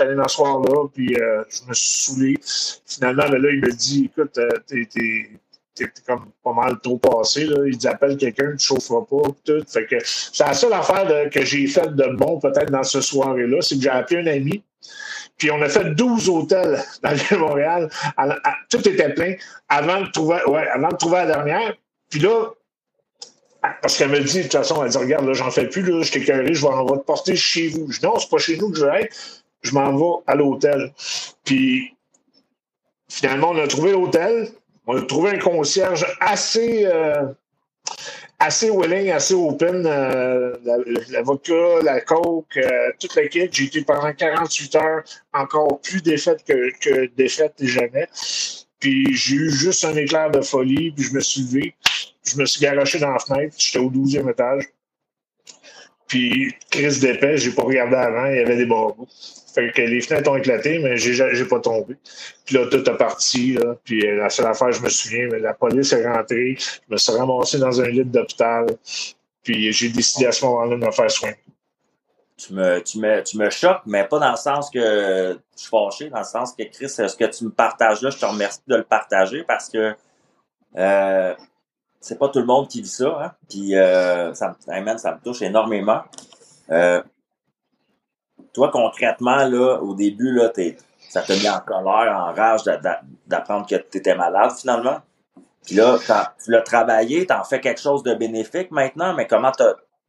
allé 0.00 0.16
ce 0.26 0.34
soir-là, 0.34 0.88
puis 0.92 1.14
euh, 1.14 1.44
je 1.48 1.68
me 1.68 1.74
suis 1.74 2.04
saoulé. 2.04 2.38
Finalement, 2.42 3.28
ben 3.28 3.40
là, 3.40 3.50
il 3.52 3.60
me 3.60 3.70
dit 3.70 4.10
Écoute, 4.10 4.40
t'es, 4.66 4.88
t'es 5.74 5.86
comme 6.04 6.30
pas 6.42 6.52
mal 6.52 6.80
trop 6.82 6.98
passé. 6.98 7.44
Là. 7.44 7.58
Il 7.66 7.76
dit 7.76 7.86
appelle 7.86 8.16
quelqu'un, 8.16 8.56
tu 8.56 8.66
chaufferas 8.66 9.04
pas. 9.08 9.28
Tout. 9.44 9.62
Fait 9.68 9.86
que 9.86 9.96
c'est 10.02 10.44
la 10.44 10.54
seule 10.54 10.72
affaire 10.72 11.30
que 11.30 11.44
j'ai 11.44 11.66
faite 11.68 11.94
de 11.94 12.16
bon 12.16 12.40
peut-être 12.40 12.72
dans 12.72 12.82
ce 12.82 13.00
soirée-là, 13.00 13.58
c'est 13.60 13.76
que 13.76 13.82
j'ai 13.82 13.88
appelé 13.88 14.20
un 14.22 14.34
ami 14.34 14.64
puis 15.36 15.50
on 15.50 15.60
a 15.62 15.68
fait 15.68 15.94
12 15.94 16.28
hôtels 16.28 16.82
dans 17.02 17.10
le 17.10 17.16
Vieux-Montréal. 17.16 17.90
Tout 18.70 18.88
était 18.88 19.12
plein 19.14 19.34
avant 19.68 20.02
de 20.02 20.10
trouver, 20.10 20.38
ouais, 20.46 20.68
avant 20.68 20.88
de 20.88 20.96
trouver 20.96 21.16
la 21.16 21.26
dernière. 21.26 21.74
Puis 22.08 22.20
là, 22.20 22.50
parce 23.82 23.96
qu'elle 23.96 24.10
me 24.10 24.20
dit, 24.20 24.38
de 24.38 24.42
toute 24.42 24.52
façon, 24.52 24.84
elle 24.84 24.90
dit 24.90 24.98
Regarde, 24.98 25.26
là, 25.26 25.32
j'en 25.32 25.50
fais 25.50 25.68
plus, 25.68 25.82
là, 25.82 26.02
je 26.02 26.12
t'ai 26.12 26.24
carré, 26.24 26.54
je 26.54 26.62
vais, 26.62 26.72
en 26.72 26.84
va 26.84 26.98
te 26.98 27.04
porter 27.04 27.36
chez 27.36 27.68
vous. 27.68 27.90
Je 27.90 28.00
dis 28.00 28.06
Non, 28.06 28.18
c'est 28.18 28.28
pas 28.28 28.38
chez 28.38 28.56
nous 28.56 28.70
que 28.70 28.78
je 28.78 28.84
vais 28.84 29.02
être, 29.02 29.16
je 29.62 29.72
m'en 29.72 29.96
vais 29.96 30.22
à 30.26 30.34
l'hôtel. 30.34 30.92
Puis 31.44 31.96
finalement, 33.08 33.50
on 33.50 33.58
a 33.58 33.66
trouvé 33.66 33.92
l'hôtel, 33.92 34.50
on 34.86 34.96
a 34.98 35.02
trouvé 35.02 35.30
un 35.30 35.38
concierge 35.38 36.06
assez. 36.20 36.86
Euh, 36.86 37.24
assez 38.38 38.70
willing, 38.70 39.10
assez 39.10 39.34
open. 39.34 39.86
Euh, 39.86 40.56
la, 41.10 41.22
vodka, 41.22 41.80
la 41.82 42.00
coke, 42.00 42.56
euh, 42.56 42.90
toute 42.98 43.14
la. 43.16 43.22
J'ai 43.30 43.64
été 43.64 43.82
pendant 43.82 44.12
48 44.12 44.76
heures 44.76 45.02
encore 45.32 45.80
plus 45.80 46.02
défaite 46.02 46.44
que, 46.44 46.70
que 46.80 47.06
défaite 47.16 47.54
jamais. 47.60 48.08
Puis 48.80 49.14
j'ai 49.14 49.36
eu 49.36 49.50
juste 49.50 49.84
un 49.84 49.96
éclair 49.96 50.30
de 50.30 50.40
folie, 50.40 50.90
puis 50.92 51.04
je 51.04 51.14
me 51.14 51.20
suis 51.20 51.42
levé. 51.42 51.74
Je 52.24 52.38
me 52.38 52.46
suis 52.46 52.60
garoché 52.60 52.98
dans 52.98 53.10
la 53.10 53.18
fenêtre. 53.18 53.54
J'étais 53.58 53.78
au 53.78 53.90
12e 53.90 54.30
étage. 54.30 54.64
Puis, 56.06 56.54
crise 56.70 57.00
d'épais, 57.00 57.38
j'ai 57.38 57.50
pas 57.50 57.62
regardé 57.62 57.96
avant, 57.96 58.26
il 58.26 58.36
y 58.36 58.40
avait 58.40 58.56
des 58.56 58.66
barbeaux. 58.66 59.08
Fait 59.54 59.70
que 59.72 59.82
les 59.82 60.00
fenêtres 60.00 60.30
ont 60.30 60.36
éclaté, 60.36 60.80
mais 60.80 60.96
j'ai, 60.96 61.14
j'ai 61.14 61.44
pas 61.46 61.60
tombé. 61.60 61.96
Puis 62.44 62.56
là, 62.56 62.66
tout 62.66 62.88
est 62.88 62.96
parti. 62.96 63.56
Puis 63.84 64.06
euh, 64.06 64.16
la 64.16 64.30
seule 64.30 64.46
affaire, 64.46 64.72
je 64.72 64.82
me 64.82 64.88
souviens, 64.88 65.28
mais 65.30 65.38
la 65.38 65.54
police 65.54 65.92
est 65.92 66.06
rentrée. 66.06 66.56
Je 66.58 66.92
me 66.92 66.96
suis 66.96 67.12
ramassé 67.12 67.58
dans 67.58 67.80
un 67.80 67.86
lit 67.86 68.04
d'hôpital. 68.04 68.66
Puis 69.42 69.72
j'ai 69.72 69.88
décidé 69.90 70.26
à 70.26 70.32
ce 70.32 70.44
moment-là 70.44 70.76
de 70.76 70.84
me 70.84 70.90
faire 70.90 71.10
soigner. 71.10 71.36
Tu 72.36 72.52
me, 72.52 72.80
tu, 72.80 72.98
me, 72.98 73.22
tu 73.22 73.38
me 73.38 73.48
choques, 73.48 73.82
mais 73.86 74.04
pas 74.04 74.18
dans 74.18 74.32
le 74.32 74.36
sens 74.36 74.68
que 74.68 75.38
je 75.56 75.60
suis 75.60 75.70
fâché, 75.70 76.10
dans 76.10 76.18
le 76.18 76.24
sens 76.24 76.52
que 76.52 76.64
Chris, 76.64 76.88
ce 76.88 77.16
que 77.16 77.26
tu 77.26 77.44
me 77.44 77.50
partages 77.50 78.02
là, 78.02 78.10
je 78.10 78.18
te 78.18 78.26
remercie 78.26 78.60
de 78.66 78.76
le 78.76 78.82
partager 78.82 79.44
parce 79.44 79.70
que 79.70 79.94
Euh, 80.76 81.34
c'est 82.00 82.18
pas 82.18 82.28
tout 82.28 82.40
le 82.40 82.46
monde 82.46 82.66
qui 82.68 82.82
vit 82.82 82.88
ça, 82.88 83.16
hein? 83.22 83.32
Puis 83.48 83.76
euh, 83.76 84.34
ça, 84.34 84.56
me, 84.66 84.98
ça 84.98 85.12
me 85.14 85.20
touche 85.22 85.42
énormément. 85.42 86.02
Euh, 86.70 87.00
toi, 88.54 88.70
concrètement, 88.70 89.44
là, 89.44 89.78
au 89.82 89.94
début, 89.94 90.32
là, 90.32 90.50
ça 91.10 91.22
te 91.22 91.32
mis 91.32 91.48
en 91.48 91.60
colère, 91.60 92.16
en 92.16 92.32
rage 92.32 92.62
d'apprendre 93.26 93.66
que 93.66 93.74
tu 93.76 93.98
étais 93.98 94.14
malade 94.14 94.52
finalement. 94.52 95.00
Puis 95.66 95.74
là, 95.74 95.98
tu 96.42 96.50
l'as 96.50 96.62
travaillé, 96.62 97.26
tu 97.26 97.32
en 97.32 97.44
fais 97.44 97.60
quelque 97.60 97.80
chose 97.80 98.02
de 98.02 98.14
bénéfique 98.14 98.70
maintenant, 98.70 99.14
mais 99.14 99.26
comment 99.26 99.52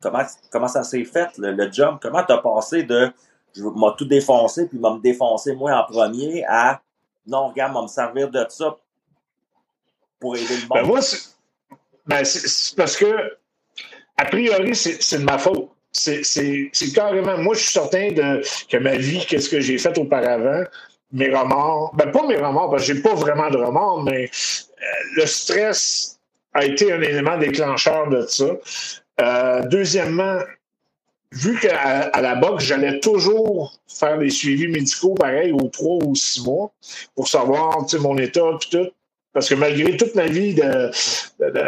comment, 0.02 0.24
comment 0.52 0.68
ça 0.68 0.84
s'est 0.84 1.06
fait, 1.06 1.38
le, 1.38 1.52
le 1.52 1.72
job? 1.72 1.98
Comment 2.02 2.24
tu 2.24 2.34
as 2.34 2.38
passé 2.38 2.84
de 2.84 3.12
je 3.56 3.64
m'a 3.64 3.96
tout 3.98 4.06
défoncé, 4.06 4.68
puis 4.68 4.78
m'a 4.78 4.94
me 4.94 5.00
défoncé 5.00 5.56
moi 5.56 5.74
en 5.74 5.86
premier 5.86 6.44
à 6.48 6.82
non, 7.28 7.48
regarde, 7.48 7.74
m'a 7.74 7.82
me 7.82 7.88
servir 7.88 8.30
de 8.30 8.46
ça 8.50 8.78
pour 10.20 10.36
aider 10.36 10.58
le 10.58 10.68
ben, 10.68 10.82
monde? 10.82 10.82
Ben 10.82 10.88
moi, 10.88 11.00
ben, 12.06 12.24
c'est 12.24 12.76
parce 12.76 12.96
que, 12.98 13.38
a 14.18 14.26
priori, 14.26 14.76
c'est 14.76 15.18
de 15.18 15.24
ma 15.24 15.38
faute. 15.38 15.70
C'est 15.96 16.94
carrément. 16.94 17.38
Moi, 17.38 17.56
je 17.56 17.62
suis 17.62 17.72
certain 17.72 18.12
de, 18.12 18.42
que 18.70 18.78
ma 18.78 18.96
vie, 18.96 19.26
qu'est-ce 19.28 19.50
que 19.50 19.60
j'ai 19.60 19.78
fait 19.78 19.98
auparavant, 19.98 20.64
mes 21.14 21.30
remords, 21.30 21.94
ben 21.96 22.12
pas 22.12 22.26
mes 22.28 22.36
remords, 22.36 22.72
parce 22.72 22.88
que 22.88 22.94
j'ai 22.94 23.02
pas 23.02 23.16
vraiment 23.16 23.50
de 23.50 23.58
remords, 23.58 24.04
mais 24.04 24.26
euh, 24.26 24.86
le 25.16 25.26
stress 25.26 26.20
a 26.54 26.66
été 26.66 26.92
un 26.92 27.02
élément 27.02 27.38
déclencheur 27.38 28.10
de 28.10 28.26
ça. 28.28 28.46
Euh, 29.22 29.62
deuxièmement, 29.68 30.40
vu 31.32 31.58
qu'à 31.60 32.10
à 32.10 32.22
la 32.22 32.36
boxe, 32.36 32.66
j'allais 32.66 33.00
toujours 33.00 33.74
faire 33.88 34.18
des 34.18 34.30
suivis 34.30 34.68
médicaux 34.68 35.14
pareil 35.14 35.52
aux 35.52 35.68
trois 35.70 36.04
ou 36.04 36.16
six 36.16 36.44
mois 36.44 36.72
pour 37.16 37.28
savoir 37.28 37.86
mon 38.00 38.18
état 38.18 38.42
et 38.54 38.70
tout. 38.70 38.90
Parce 39.34 39.50
que 39.50 39.56
malgré 39.56 39.98
toute 39.98 40.16
ma 40.16 40.28
vie 40.28 40.54
de, 40.54 40.62
de, 40.62 41.50
de, 41.50 41.66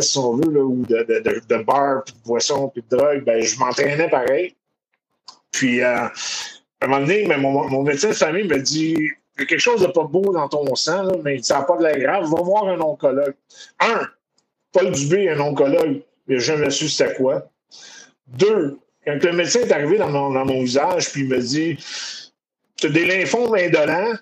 si 0.00 0.18
on 0.18 0.36
veut, 0.36 0.50
là, 0.50 0.60
ou 0.60 0.84
de, 0.86 1.02
de, 1.02 1.40
de, 1.46 1.62
bar, 1.62 2.04
puis 2.04 2.14
de 2.14 2.20
boisson, 2.24 2.68
puis 2.68 2.84
de 2.88 2.96
drogue, 2.96 3.24
ben, 3.24 3.42
je 3.42 3.58
m'entraînais 3.58 4.08
pareil. 4.08 4.54
Puis, 5.50 5.80
euh, 5.82 5.96
à 5.96 6.12
un 6.82 6.86
moment 6.86 7.00
donné, 7.00 7.26
mon, 7.36 7.68
mon 7.68 7.82
médecin 7.82 8.08
de 8.08 8.14
famille 8.14 8.46
me 8.46 8.58
dit 8.58 8.96
il 9.38 9.42
y 9.42 9.44
a 9.44 9.46
quelque 9.46 9.60
chose 9.60 9.80
de 9.80 9.86
pas 9.86 10.04
beau 10.04 10.32
dans 10.32 10.48
ton 10.48 10.74
sang, 10.74 11.04
là, 11.04 11.12
mais 11.22 11.40
ça 11.42 11.58
n'a 11.58 11.64
pas 11.64 11.76
de 11.76 11.84
la 11.84 11.96
grave, 11.96 12.24
va 12.24 12.42
voir 12.42 12.66
un 12.66 12.80
oncologue. 12.80 13.34
Un, 13.78 14.00
Paul 14.72 14.90
Dubé 14.90 15.30
un 15.30 15.38
oncologue, 15.38 16.02
mais 16.26 16.40
je 16.40 16.52
ne 16.52 16.68
su 16.70 16.88
c'était 16.88 17.14
quoi. 17.14 17.48
Deux, 18.26 18.78
quand 19.04 19.22
le 19.22 19.32
médecin 19.32 19.60
est 19.60 19.72
arrivé 19.72 19.96
dans 19.96 20.10
mon, 20.10 20.32
dans 20.32 20.44
mon 20.44 20.60
visage, 20.60 21.12
puis 21.12 21.22
il 21.22 21.28
me 21.28 21.38
dit 21.38 21.76
Tu 22.76 22.88
as 22.88 22.90
des 22.90 23.06
lymphomes 23.06 23.54
indolents, 23.54 24.12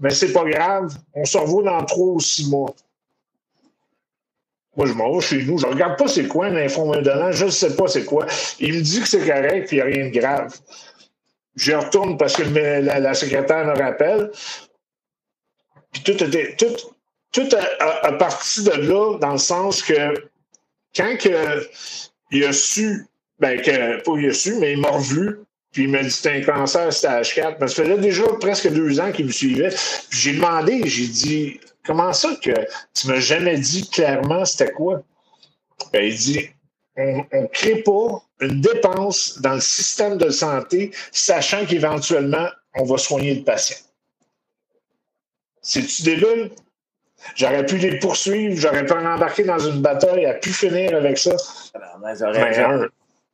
mais 0.00 0.10
c'est 0.10 0.32
pas 0.32 0.44
grave, 0.44 0.96
on 1.14 1.24
se 1.24 1.38
revoit 1.38 1.62
dans 1.62 1.84
trois 1.84 2.14
ou 2.14 2.20
six 2.20 2.50
mois. 2.50 2.74
Moi, 4.76 4.86
je 4.86 4.92
m'en 4.92 5.14
vais 5.14 5.20
chez 5.20 5.42
nous. 5.42 5.58
Je 5.58 5.66
regarde 5.66 5.96
pas 5.96 6.08
c'est 6.08 6.26
quoi 6.26 6.46
un 6.46 6.56
indolent, 6.56 7.32
je 7.32 7.46
ne 7.46 7.50
sais 7.50 7.76
pas 7.76 7.86
c'est 7.86 8.04
quoi. 8.04 8.26
Il 8.58 8.74
me 8.74 8.80
dit 8.80 9.00
que 9.00 9.08
c'est 9.08 9.26
correct, 9.26 9.68
puis 9.68 9.76
il 9.76 9.82
n'y 9.84 9.92
a 9.92 9.94
rien 9.94 10.06
de 10.08 10.18
grave. 10.18 10.54
Je 11.56 11.72
retourne 11.72 12.16
parce 12.18 12.34
que 12.36 12.42
la, 12.42 13.14
secrétaire 13.14 13.64
me 13.64 13.78
rappelle. 13.78 14.30
Puis 15.92 16.02
tout, 16.02 16.24
était, 16.24 16.56
tout, 16.56 16.74
tout 17.32 17.48
a, 17.80 18.12
parti 18.12 18.64
de 18.64 18.72
là, 18.72 19.18
dans 19.18 19.32
le 19.32 19.38
sens 19.38 19.82
que 19.82 20.14
quand 20.96 21.16
il 22.32 22.44
a 22.44 22.52
su 22.52 23.06
ben, 23.38 23.60
que, 23.60 24.02
pas 24.02 24.12
il 24.18 24.30
a 24.30 24.32
su, 24.32 24.54
mais 24.58 24.72
il 24.72 24.80
m'a 24.80 24.88
revu. 24.88 25.38
Puis 25.72 25.84
il 25.84 25.90
m'a 25.90 26.02
dit 26.02 26.10
c'était 26.10 26.30
un 26.30 26.42
cancer 26.42 26.92
stage 26.92 27.34
4. 27.34 27.58
Mais 27.60 27.68
ça 27.68 27.82
faisait 27.82 27.98
déjà 27.98 28.22
presque 28.40 28.70
deux 28.72 29.00
ans 29.00 29.10
qu'il 29.10 29.26
me 29.26 29.32
suivait. 29.32 29.74
J'ai 30.10 30.34
demandé, 30.34 30.82
j'ai 30.86 31.06
dit 31.08 31.60
Comment 31.84 32.12
ça 32.12 32.34
que 32.42 32.52
tu 32.94 33.08
m'as 33.08 33.20
jamais 33.20 33.58
dit 33.58 33.88
clairement 33.88 34.44
c'était 34.44 34.72
quoi? 34.72 35.02
Ben, 35.92 36.04
il 36.04 36.16
dit 36.16 36.48
on 36.96 37.26
ne 37.32 37.46
crée 37.48 37.82
pas 37.82 38.22
une 38.40 38.60
dépense 38.60 39.40
dans 39.40 39.54
le 39.54 39.60
système 39.60 40.16
de 40.16 40.30
santé, 40.30 40.92
sachant 41.10 41.66
qu'éventuellement, 41.66 42.46
on 42.76 42.84
va 42.84 42.98
soigner 42.98 43.34
le 43.34 43.42
patient. 43.42 43.76
C'est-tu 45.60 46.02
débile? 46.02 46.50
J'aurais 47.34 47.64
pu 47.64 47.78
les 47.78 47.98
poursuivre, 47.98 48.54
j'aurais 48.56 48.84
pu 48.84 48.92
en 48.92 49.04
embarquer 49.04 49.44
dans 49.44 49.58
une 49.58 49.80
bataille, 49.80 50.26
à 50.26 50.34
pu 50.34 50.50
finir 50.50 50.94
avec 50.94 51.18
ça. 51.18 51.34
Ben, 51.74 52.88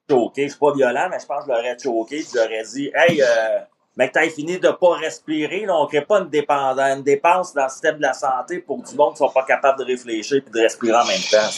choqué. 0.08 0.48
C'est 0.48 0.58
pas 0.58 0.74
violent, 0.74 1.08
mais 1.10 1.18
je 1.20 1.26
pense 1.26 1.44
que 1.44 1.50
je 1.50 1.56
l'aurais 1.56 1.76
choqué. 1.78 2.24
Aurais 2.36 2.64
dit 2.64 2.90
Hey, 2.94 3.22
euh, 3.22 3.60
mais 4.00 4.08
que 4.10 4.18
tu 4.18 4.30
fini 4.30 4.58
de 4.58 4.70
pas 4.70 4.94
respirer, 4.96 5.66
là, 5.66 5.76
on 5.76 5.82
ne 5.82 5.88
crée 5.88 6.00
pas 6.00 6.20
une, 6.20 6.30
dépendance, 6.30 6.96
une 6.96 7.02
dépense 7.02 7.52
dans 7.52 7.64
le 7.64 7.68
système 7.68 7.96
de 7.98 8.02
la 8.02 8.14
santé 8.14 8.60
pour 8.60 8.78
du 8.82 8.94
monde 8.94 9.14
qui 9.14 9.22
ne 9.22 9.28
sont 9.28 9.34
pas 9.34 9.44
capables 9.44 9.78
de 9.78 9.84
réfléchir 9.84 10.38
et 10.38 10.50
de 10.50 10.58
respirer 10.58 10.94
en 10.94 11.04
même 11.04 11.20
temps. 11.30 11.50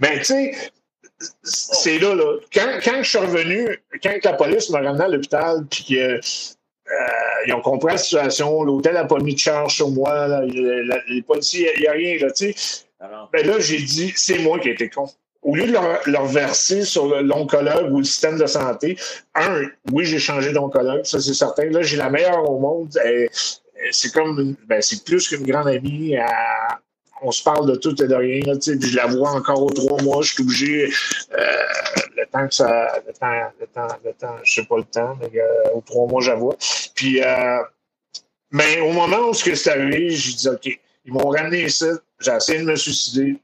Mais 0.00 0.18
tu 0.18 0.24
sais, 0.24 0.56
c'est 1.44 2.00
là, 2.00 2.16
là. 2.16 2.38
Quand, 2.52 2.80
quand, 2.82 3.00
je 3.00 3.08
suis 3.08 3.18
revenu, 3.18 3.80
quand 4.02 4.18
la 4.24 4.32
police 4.32 4.70
m'a 4.70 4.80
ramené 4.80 5.04
à 5.04 5.08
l'hôpital, 5.08 5.66
puis 5.70 5.84
qu'ils 5.84 6.00
euh, 6.00 7.54
ont 7.54 7.60
compris 7.60 7.92
la 7.92 7.98
situation, 7.98 8.64
l'hôtel 8.64 8.94
n'a 8.94 9.04
pas 9.04 9.20
mis 9.20 9.34
de 9.34 9.38
charge 9.38 9.76
sur 9.76 9.90
moi, 9.90 10.26
là, 10.26 10.42
les 10.42 11.22
policiers, 11.22 11.70
il 11.76 11.82
n'y 11.82 11.86
a, 11.86 11.92
rien, 11.92 12.18
là, 12.18 12.32
tu 12.32 12.52
sais. 12.52 12.86
Ah 12.98 13.28
ben 13.32 13.46
là, 13.46 13.60
j'ai 13.60 13.82
dit, 13.82 14.12
c'est 14.16 14.38
moi 14.38 14.58
qui 14.58 14.68
ai 14.68 14.72
été 14.72 14.88
con 14.88 15.08
au 15.42 15.56
lieu 15.56 15.66
de 15.66 15.72
leur, 16.10 16.26
verser 16.26 16.84
sur 16.84 17.06
l'oncologue 17.22 17.92
ou 17.92 17.98
le 17.98 18.04
système 18.04 18.38
de 18.38 18.46
santé, 18.46 18.96
un, 19.34 19.62
oui, 19.92 20.04
j'ai 20.04 20.18
changé 20.18 20.52
d'oncologue, 20.52 21.04
ça 21.04 21.20
c'est 21.20 21.34
certain. 21.34 21.64
Là, 21.64 21.82
j'ai 21.82 21.96
la 21.96 22.10
meilleure 22.10 22.48
au 22.48 22.58
monde. 22.58 22.96
C'est 23.90 24.12
comme, 24.12 24.54
ben, 24.66 24.80
c'est 24.80 25.04
plus 25.04 25.28
qu'une 25.28 25.44
grande 25.44 25.66
amie. 25.66 26.14
on 27.22 27.32
se 27.32 27.42
parle 27.42 27.68
de 27.68 27.74
tout 27.74 28.00
et 28.02 28.06
de 28.06 28.14
rien. 28.14 28.40
Là, 28.46 28.54
puis 28.56 28.88
je 28.88 28.96
la 28.96 29.06
vois 29.06 29.32
encore 29.32 29.62
aux 29.62 29.70
trois 29.70 30.00
mois. 30.02 30.22
Je 30.22 30.34
suis 30.34 30.42
obligé, 30.42 30.92
euh, 31.36 31.62
le 32.16 32.26
temps 32.26 32.46
que 32.46 32.54
ça, 32.54 33.00
le 33.06 33.12
temps, 33.12 33.52
le 33.60 33.66
temps, 33.66 33.96
le 34.04 34.12
temps, 34.12 34.36
je 34.44 34.54
sais 34.54 34.64
pas 34.64 34.76
le 34.76 34.84
temps, 34.84 35.16
mais 35.20 35.40
euh, 35.40 35.74
aux 35.74 35.80
trois 35.80 36.06
mois, 36.06 36.20
je 36.20 36.30
la 36.30 36.36
vois. 36.36 36.56
Puis, 36.94 37.20
euh, 37.20 37.58
mais 38.52 38.80
au 38.80 38.92
moment 38.92 39.30
où 39.30 39.34
c'est 39.34 39.68
arrivé, 39.68 40.10
j'ai 40.10 40.34
dit, 40.34 40.48
OK, 40.48 40.80
ils 41.04 41.12
m'ont 41.12 41.28
ramené 41.28 41.64
ici. 41.64 41.86
J'ai 42.20 42.32
essayé 42.32 42.60
de 42.60 42.64
me 42.64 42.76
suicider 42.76 43.36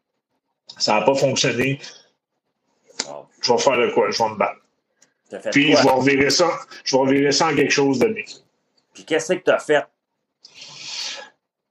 ça 0.78 0.94
n'a 0.94 1.02
pas 1.02 1.14
fonctionné. 1.14 1.78
Je 3.40 3.52
vais 3.52 3.58
faire 3.58 3.76
le 3.76 3.92
quoi? 3.92 4.10
Je 4.10 4.22
vais 4.22 4.28
me 4.30 4.36
battre. 4.36 4.60
Puis 5.52 5.76
je 5.76 5.82
vais 5.82 5.90
revirer 5.90 6.30
ça, 6.30 6.48
je 6.84 6.96
vais 6.96 7.02
revirer 7.02 7.32
ça 7.32 7.48
en 7.48 7.54
quelque 7.54 7.70
chose 7.70 7.98
de 7.98 8.08
bien. 8.08 8.24
Puis 8.94 9.04
qu'est-ce 9.04 9.34
que 9.34 9.38
tu 9.38 9.50
as 9.50 9.58
fait? 9.58 9.84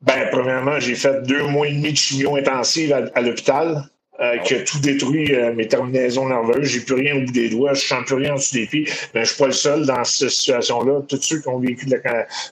Ben, 0.01 0.30
premièrement, 0.32 0.80
j'ai 0.80 0.95
fait 0.95 1.22
deux 1.24 1.43
mois 1.43 1.68
et 1.68 1.74
demi 1.74 1.91
de 1.91 1.97
chimio 1.97 2.36
intensive 2.36 2.93
à 3.14 3.22
l'hôpital. 3.22 3.89
Euh, 4.20 4.39
qui 4.39 4.63
tout 4.63 4.80
détruit 4.80 5.36
euh, 5.36 5.53
mes 5.53 5.68
terminaisons 5.68 6.28
nerveuses. 6.28 6.65
J'ai 6.65 6.80
plus 6.80 6.95
rien 6.95 7.18
au 7.18 7.20
bout 7.20 7.32
des 7.32 7.49
doigts, 7.49 7.76
je 7.76 7.86
sens 7.86 8.03
plus 8.03 8.15
rien 8.15 8.34
en 8.34 8.38
dessous 8.38 8.55
des 8.55 8.65
pieds. 8.65 8.89
Mais 9.13 9.24
je 9.24 9.30
suis 9.30 9.38
pas 9.38 9.45
le 9.45 9.51
seul 9.51 9.86
dans 9.86 10.03
cette 10.03 10.30
situation-là. 10.30 11.01
Tous 11.07 11.22
ceux 11.22 11.39
qui 11.39 11.47
ont 11.47 11.59
vécu 11.59 11.86
de 11.86 12.01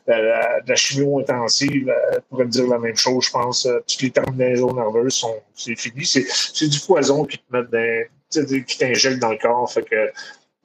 la, 0.08 0.62
de 0.62 0.76
chimio 0.76 1.20
intensive 1.22 1.90
euh, 1.90 2.20
pourraient 2.30 2.46
dire 2.46 2.68
la 2.68 2.78
même 2.78 2.96
chose, 2.96 3.26
je 3.26 3.32
pense. 3.32 3.68
toutes 3.88 4.02
les 4.04 4.12
terminaisons 4.12 4.76
nerveuses 4.76 5.16
sont 5.16 5.42
c'est 5.56 5.76
fini. 5.76 6.06
C'est 6.06 6.68
du 6.68 6.80
poison 6.82 7.26
qui 7.26 7.40
te 7.40 7.44
met 7.52 7.64
dans, 7.64 8.64
qui 8.64 8.78
t'injecte 8.78 9.18
dans 9.18 9.32
le 9.32 9.38
corps. 9.40 9.72
Fait 9.72 9.82
que 9.82 10.12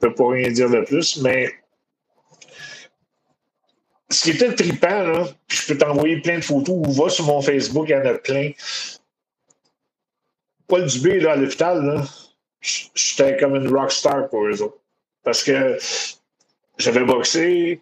je 0.01 0.07
peux 0.07 0.13
pas 0.13 0.29
rien 0.29 0.51
dire 0.51 0.69
de 0.69 0.81
plus. 0.81 1.19
Mais 1.23 1.51
ce 4.11 4.23
qui 4.23 4.31
était 4.31 4.53
trippant, 4.53 5.03
là, 5.03 5.27
je 5.47 5.65
peux 5.65 5.77
t'envoyer 5.79 6.21
plein 6.21 6.37
de 6.37 6.43
photos 6.43 6.75
ou 6.75 6.91
va 6.91 7.09
sur 7.09 7.25
mon 7.25 7.41
Facebook, 7.41 7.87
il 7.89 7.93
y 7.93 7.95
en 7.95 8.05
a 8.05 8.13
plein. 8.13 8.51
Paul 10.71 10.85
Dubé, 10.85 11.19
là, 11.19 11.33
à 11.33 11.35
l'hôpital, 11.35 12.01
j'étais 12.61 13.35
comme 13.35 13.57
une 13.57 13.67
rockstar 13.67 14.29
pour 14.29 14.45
eux 14.45 14.61
autres. 14.61 14.77
Parce 15.21 15.43
que 15.43 15.77
j'avais 16.77 17.03
boxé, 17.03 17.81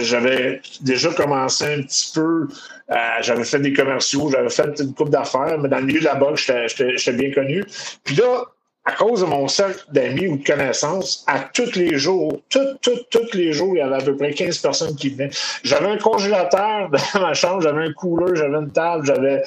j'avais 0.00 0.60
déjà 0.82 1.10
commencé 1.14 1.64
un 1.64 1.82
petit 1.84 2.12
peu, 2.14 2.46
euh, 2.90 2.94
j'avais 3.22 3.44
fait 3.44 3.60
des 3.60 3.72
commerciaux, 3.72 4.28
j'avais 4.30 4.50
fait 4.50 4.78
une 4.78 4.92
coupe 4.92 5.08
d'affaires, 5.08 5.58
mais 5.58 5.70
dans 5.70 5.78
le 5.78 5.86
milieu 5.86 6.00
de 6.00 6.04
la 6.04 6.16
boxe, 6.16 6.52
j'étais 6.66 7.12
bien 7.12 7.32
connu. 7.32 7.64
Puis 8.04 8.16
là, 8.16 8.44
à 8.84 8.92
cause 8.92 9.22
de 9.22 9.26
mon 9.26 9.48
cercle 9.48 9.82
d'amis 9.90 10.28
ou 10.28 10.36
de 10.36 10.44
connaissances, 10.44 11.24
à 11.26 11.40
tous 11.40 11.76
les 11.76 11.96
jours, 11.96 12.42
tous, 12.50 12.76
tous, 12.82 13.06
tous 13.10 13.32
les 13.32 13.54
jours, 13.54 13.74
il 13.74 13.78
y 13.78 13.80
avait 13.80 14.02
à 14.02 14.04
peu 14.04 14.14
près 14.14 14.34
15 14.34 14.58
personnes 14.58 14.96
qui 14.96 15.08
venaient. 15.08 15.30
J'avais 15.62 15.88
un 15.88 15.96
congélateur 15.96 16.90
dans 17.14 17.20
ma 17.20 17.32
chambre, 17.32 17.62
j'avais 17.62 17.84
un 17.86 17.92
cooler, 17.94 18.36
j'avais 18.36 18.58
une 18.58 18.70
table, 18.70 19.06
j'avais. 19.06 19.42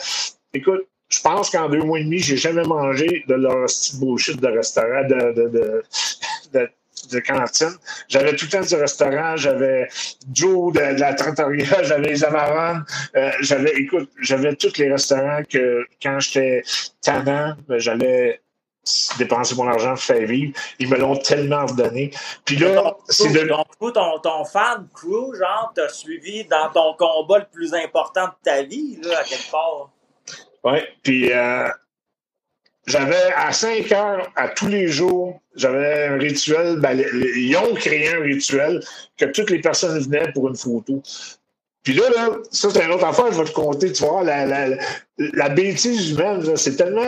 Écoute, 0.53 0.87
je 1.11 1.21
pense 1.21 1.49
qu'en 1.49 1.69
deux 1.69 1.83
mois 1.83 1.99
et 1.99 2.03
demi, 2.03 2.19
j'ai 2.19 2.37
jamais 2.37 2.63
mangé 2.63 3.23
de 3.27 3.35
leur 3.35 3.65
petit 3.65 3.97
bullshit 3.99 4.39
de 4.39 4.47
restaurant, 4.47 5.03
de, 5.03 5.33
de, 5.33 5.83
de, 6.53 6.69
de, 7.11 7.19
cantine. 7.19 7.75
J'avais 8.07 8.35
tout 8.35 8.45
le 8.45 8.51
temps 8.51 8.61
du 8.61 8.75
restaurant, 8.75 9.35
j'avais 9.35 9.89
Joe 10.33 10.73
de, 10.73 10.79
la 10.79 11.13
Trattoria, 11.13 11.83
j'avais 11.83 12.07
les 12.07 12.23
Amaran, 12.23 12.79
euh, 13.15 13.31
j'avais, 13.41 13.73
écoute, 13.75 14.09
j'avais 14.21 14.55
tous 14.55 14.77
les 14.77 14.89
restaurants 14.89 15.41
que 15.49 15.85
quand 16.01 16.19
j'étais 16.21 16.63
tannant, 17.01 17.55
ben, 17.67 17.77
j'allais 17.77 18.39
dépenser 19.17 19.55
mon 19.55 19.67
argent 19.67 19.93
pour 19.93 20.03
faire 20.03 20.25
vivre. 20.25 20.53
Ils 20.79 20.89
me 20.89 20.97
l'ont 20.97 21.17
tellement 21.17 21.65
redonné. 21.65 22.11
Puis 22.45 22.55
là, 22.55 22.95
c'est 23.09 23.31
de. 23.31 23.47
Donc, 23.47 23.67
ton, 23.79 24.19
ton 24.19 24.45
fan 24.45 24.87
crew, 24.93 25.35
genre, 25.35 25.71
t'a 25.75 25.89
suivi 25.89 26.45
dans 26.45 26.69
ton 26.71 26.93
combat 26.93 27.39
le 27.39 27.45
plus 27.51 27.73
important 27.73 28.25
de 28.25 28.33
ta 28.43 28.63
vie, 28.63 28.97
là, 29.03 29.19
à 29.19 29.23
quelque 29.23 29.51
part. 29.51 29.89
Oui, 30.63 30.79
puis 31.03 31.31
euh, 31.31 31.67
j'avais 32.87 33.31
à 33.35 33.51
5 33.51 33.91
heures, 33.91 34.31
à 34.35 34.49
tous 34.49 34.67
les 34.67 34.87
jours, 34.87 35.39
j'avais 35.55 36.07
un 36.07 36.17
rituel. 36.17 36.79
Ben, 36.79 37.03
ils 37.35 37.55
ont 37.57 37.73
créé 37.73 38.09
un 38.13 38.21
rituel 38.21 38.81
que 39.17 39.25
toutes 39.25 39.49
les 39.49 39.59
personnes 39.59 39.99
venaient 39.99 40.31
pour 40.33 40.47
une 40.47 40.55
photo. 40.55 41.01
Puis 41.83 41.93
là, 41.93 42.09
là 42.15 42.29
ça, 42.51 42.69
c'est 42.69 42.83
une 42.83 42.91
autre 42.91 43.05
affaire, 43.05 43.31
je 43.31 43.37
vais 43.37 43.49
te 43.49 43.53
compter. 43.53 43.91
Tu 43.91 44.03
vois, 44.03 44.23
la, 44.23 44.45
la, 44.45 44.77
la 45.17 45.49
bêtise 45.49 46.11
humaine, 46.11 46.55
c'est 46.55 46.75
tellement. 46.75 47.07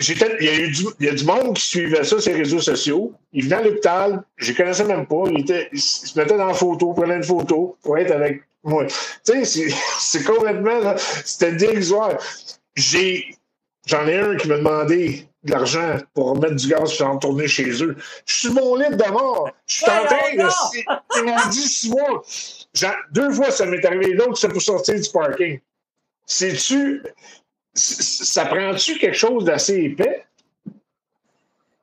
Il 0.00 0.44
y, 0.44 0.48
a 0.48 0.54
eu 0.54 0.70
du, 0.70 0.84
il 1.00 1.06
y 1.06 1.08
a 1.08 1.14
du 1.14 1.24
monde 1.24 1.56
qui 1.56 1.62
suivait 1.62 2.04
ça 2.04 2.16
les 2.26 2.34
réseaux 2.34 2.60
sociaux. 2.60 3.12
Il 3.32 3.44
venait 3.44 3.56
à 3.56 3.62
l'hôpital, 3.62 4.22
je 4.36 4.52
ne 4.52 4.56
connaissais 4.56 4.84
même 4.84 5.06
pas. 5.06 5.24
Il, 5.28 5.40
était, 5.40 5.68
il 5.72 5.80
se 5.80 6.16
mettait 6.16 6.36
dans 6.36 6.46
la 6.46 6.54
photo, 6.54 6.92
prenait 6.92 7.16
une 7.16 7.24
photo 7.24 7.76
pour 7.82 7.98
être 7.98 8.12
avec 8.12 8.42
moi. 8.62 8.86
Tu 8.86 9.44
sais, 9.44 9.72
c'est 9.98 10.22
complètement. 10.24 10.94
C'était 11.24 11.50
dérisoire. 11.50 12.16
J'ai 12.78 13.38
J'en 13.88 14.06
ai 14.06 14.18
un 14.18 14.36
qui 14.36 14.48
m'a 14.48 14.58
demandé 14.58 15.26
de 15.44 15.50
l'argent 15.50 15.96
pour 16.12 16.32
remettre 16.32 16.56
du 16.56 16.68
gaz 16.68 17.00
et 17.00 17.02
en 17.04 17.16
tourner 17.16 17.48
chez 17.48 17.82
eux. 17.82 17.96
Je 18.26 18.34
suis 18.40 18.50
mon 18.50 18.76
lit 18.76 18.90
de 18.90 19.10
mort. 19.10 19.50
Je 19.66 19.76
suis 19.76 19.84
en 19.90 20.04
train 20.04 20.34
de. 20.36 20.46
Ils 21.16 21.24
m'ont 21.24 21.48
dit 21.50 21.68
six 21.68 21.90
mois. 21.90 22.22
Deux 23.12 23.30
fois, 23.32 23.50
ça 23.50 23.64
m'est 23.64 23.82
arrivé. 23.86 24.12
L'autre, 24.12 24.36
c'est 24.36 24.48
pour 24.48 24.60
sortir 24.60 25.00
du 25.00 25.08
parking. 25.08 25.58
Sais-tu. 26.26 27.02
Ça 27.72 28.44
prend-tu 28.44 28.98
quelque 28.98 29.16
chose 29.16 29.44
d'assez 29.44 29.76
épais? 29.76 30.26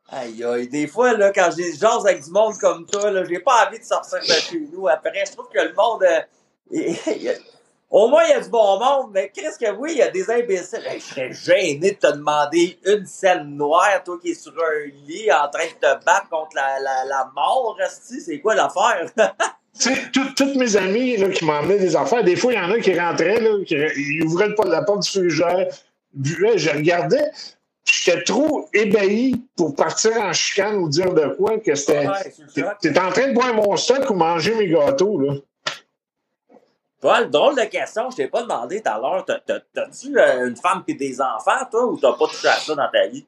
Aïe, 0.10 0.44
aïe. 0.44 0.68
Des 0.68 0.86
fois, 0.86 1.18
là, 1.18 1.32
quand 1.32 1.50
j'ai 1.58 1.74
jase 1.76 2.06
avec 2.06 2.24
du 2.24 2.30
monde 2.30 2.56
comme 2.60 2.86
toi, 2.86 3.12
j'ai 3.24 3.40
pas 3.40 3.68
envie 3.68 3.80
de 3.80 3.84
sortir 3.84 4.20
de 4.20 4.26
chez 4.26 4.60
nous. 4.72 4.88
Après, 4.88 5.26
je 5.26 5.32
trouve 5.32 5.48
que 5.52 5.60
le 5.60 5.74
monde. 5.74 6.04
Euh, 6.04 7.34
au 7.96 8.10
moins, 8.10 8.24
il 8.26 8.32
y 8.32 8.34
a 8.34 8.42
du 8.42 8.50
bon 8.50 8.78
monde, 8.78 9.12
mais 9.14 9.32
qu'est-ce 9.34 9.58
que 9.58 9.72
oui, 9.72 9.92
il 9.94 9.98
y 10.00 10.02
a 10.02 10.12
des 10.12 10.30
imbéciles. 10.30 10.84
je 10.96 11.00
serais 11.00 11.32
gêné 11.32 11.92
de 11.92 11.96
te 11.96 12.12
demander 12.12 12.78
une 12.86 13.06
scène 13.06 13.56
noire, 13.56 14.04
toi 14.04 14.18
qui 14.22 14.32
es 14.32 14.34
sur 14.34 14.52
un 14.52 14.90
lit 15.08 15.32
en 15.32 15.48
train 15.50 15.64
de 15.64 15.80
te 15.80 16.04
battre 16.04 16.28
contre 16.30 16.58
la, 16.58 16.78
la, 16.82 17.06
la 17.06 17.32
mort, 17.34 17.78
c'est 17.88 18.42
quoi 18.42 18.54
l'affaire? 18.54 19.10
tu 19.80 19.96
sais, 19.96 19.96
toutes 20.12 20.56
mes 20.58 20.76
amis 20.76 21.16
là, 21.16 21.30
qui 21.30 21.46
m'emmenaient 21.46 21.80
des 21.80 21.96
affaires, 21.96 22.22
des 22.22 22.36
fois, 22.36 22.52
il 22.52 22.58
y 22.58 22.60
en 22.60 22.70
a 22.70 22.80
qui 22.80 23.00
rentraient, 23.00 23.40
là, 23.40 23.64
qui 23.66 23.76
ils 23.76 24.24
ouvraient 24.26 24.50
la 24.66 24.82
porte 24.82 25.04
du 25.04 25.10
frigidaire, 25.10 25.68
buvaient, 26.14 26.58
je 26.58 26.72
regardais, 26.72 27.32
j'étais 27.86 28.24
trop 28.24 28.68
ébahi 28.74 29.42
pour 29.56 29.74
partir 29.74 30.18
en 30.18 30.34
chicane 30.34 30.76
ou 30.76 30.90
dire 30.90 31.14
de 31.14 31.34
quoi 31.38 31.60
que 31.60 31.74
c'était. 31.76 32.10
Ouais, 32.10 32.74
T'es 32.82 33.00
en 33.00 33.10
train 33.12 33.30
de 33.30 33.34
boire 33.34 33.54
mon 33.54 33.78
stock 33.78 34.10
ou 34.10 34.16
manger 34.16 34.54
mes 34.56 34.68
gâteaux, 34.68 35.18
là. 35.18 35.36
Paul, 37.06 37.30
drôle 37.30 37.56
de 37.56 37.66
question, 37.66 38.10
je 38.10 38.16
t'ai 38.16 38.28
pas 38.28 38.42
demandé 38.42 38.82
tout 38.82 38.90
à 38.90 38.98
l'heure. 38.98 39.24
T'as-tu 39.26 40.18
euh, 40.18 40.48
une 40.48 40.56
femme 40.56 40.84
et 40.88 40.96
des 40.96 41.22
enfants, 41.22 41.64
toi, 41.70 41.86
ou 41.86 42.00
t'as 42.00 42.14
pas 42.14 42.26
touché 42.26 42.48
à 42.48 42.54
ça 42.54 42.74
dans 42.74 42.90
ta 42.92 43.06
vie? 43.06 43.28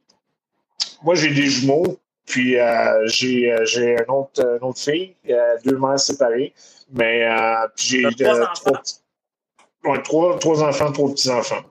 Moi, 1.04 1.14
j'ai 1.14 1.30
des 1.30 1.46
jumeaux, 1.46 2.00
puis 2.26 2.60
euh, 2.60 3.06
j'ai, 3.06 3.52
euh, 3.52 3.66
j'ai 3.66 3.92
une, 3.92 4.10
autre, 4.12 4.44
une 4.44 4.68
autre 4.68 4.80
fille, 4.80 5.16
deux 5.64 5.78
mères 5.78 6.00
séparées. 6.00 6.56
Mais 6.90 7.30
puis 7.76 7.88
j'ai 7.88 8.26
trois. 8.26 8.82
Ouais, 9.84 10.02
trois, 10.02 10.40
trois 10.40 10.64
enfants, 10.64 10.92
trois 10.92 11.12
petits-enfants. 11.12 11.62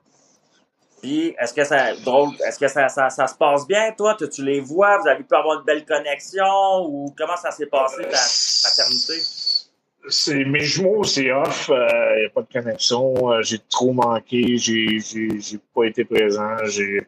Puis, 1.03 1.35
est-ce 1.41 1.53
que 1.53 1.65
ça 1.65 1.93
drôle, 1.97 2.31
est-ce 2.47 2.61
que 2.61 2.69
ça, 2.69 2.89
ça, 2.89 3.11
ça, 3.11 3.27
se 3.27 3.35
passe 3.35 3.67
bien, 3.67 3.91
toi? 3.99 4.15
Tu, 4.17 4.29
tu 4.29 4.45
les 4.45 4.61
vois? 4.61 4.99
Vous 4.99 5.09
avez 5.09 5.25
pu 5.25 5.35
avoir 5.35 5.59
une 5.59 5.65
belle 5.65 5.85
connexion? 5.85 6.87
Ou 6.87 7.13
comment 7.19 7.37
ça 7.37 7.51
s'est 7.51 7.67
passé, 7.67 8.03
ta 8.03 8.21
paternité? 8.63 9.21
C'est 10.09 10.45
mes 10.45 10.61
jumeaux, 10.61 11.05
c'est 11.05 11.33
off. 11.33 11.67
Il 11.69 11.75
euh, 11.75 12.19
n'y 12.21 12.27
a 12.27 12.31
pas 12.31 12.43
de 12.43 12.53
connexion. 12.53 13.33
Euh, 13.33 13.43
j'ai 13.43 13.59
trop 13.71 13.93
manqué. 13.93 14.57
J'ai, 14.57 14.99
j'ai, 15.01 15.59
pas 15.75 15.85
été 15.85 16.05
présent. 16.05 16.57
J'ai 16.67 17.03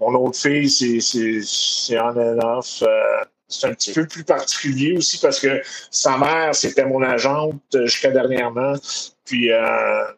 mon 0.00 0.14
autre 0.14 0.38
fille, 0.38 0.68
c'est, 0.68 1.00
c'est, 1.00 1.40
c'est 1.42 1.98
on 1.98 2.16
and 2.16 2.38
off. 2.58 2.82
Euh, 2.82 3.24
c'est 3.48 3.68
un 3.68 3.74
petit 3.74 3.92
peu 3.92 4.06
plus 4.06 4.24
particulier 4.24 4.96
aussi 4.96 5.18
parce 5.18 5.38
que 5.38 5.62
sa 5.90 6.18
mère, 6.18 6.54
c'était 6.54 6.84
mon 6.84 7.00
agente 7.02 7.62
jusqu'à 7.84 8.10
dernièrement. 8.10 8.74
Puis 9.24 9.48
là, 9.48 10.14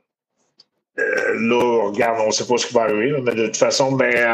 regarde, 0.97 2.21
on 2.21 2.29
ne 2.29 2.33
sait 2.33 2.47
pas 2.47 2.57
ce 2.57 2.67
qui 2.67 2.75
va 2.75 2.83
arriver, 2.83 3.21
mais 3.23 3.35
de 3.35 3.47
toute 3.47 3.59
façon, 3.59 3.93
mais 3.93 4.25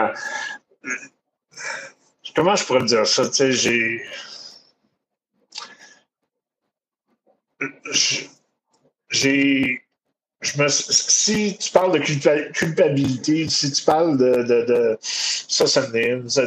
comment 2.36 2.54
je 2.54 2.64
pourrais 2.64 2.84
dire 2.84 3.04
ça? 3.04 3.24
J'ai 3.50 4.00
j'ai. 9.10 9.80
Je 10.40 10.62
me, 10.62 10.68
si 10.68 11.56
tu 11.58 11.70
parles 11.70 11.98
de 11.98 12.52
culpabilité, 12.52 13.48
si 13.48 13.72
tu 13.72 13.82
parles 13.82 14.18
de, 14.18 14.42
de, 14.42 14.66
de 14.66 14.98
ça, 15.00 15.66
ça 15.66 15.86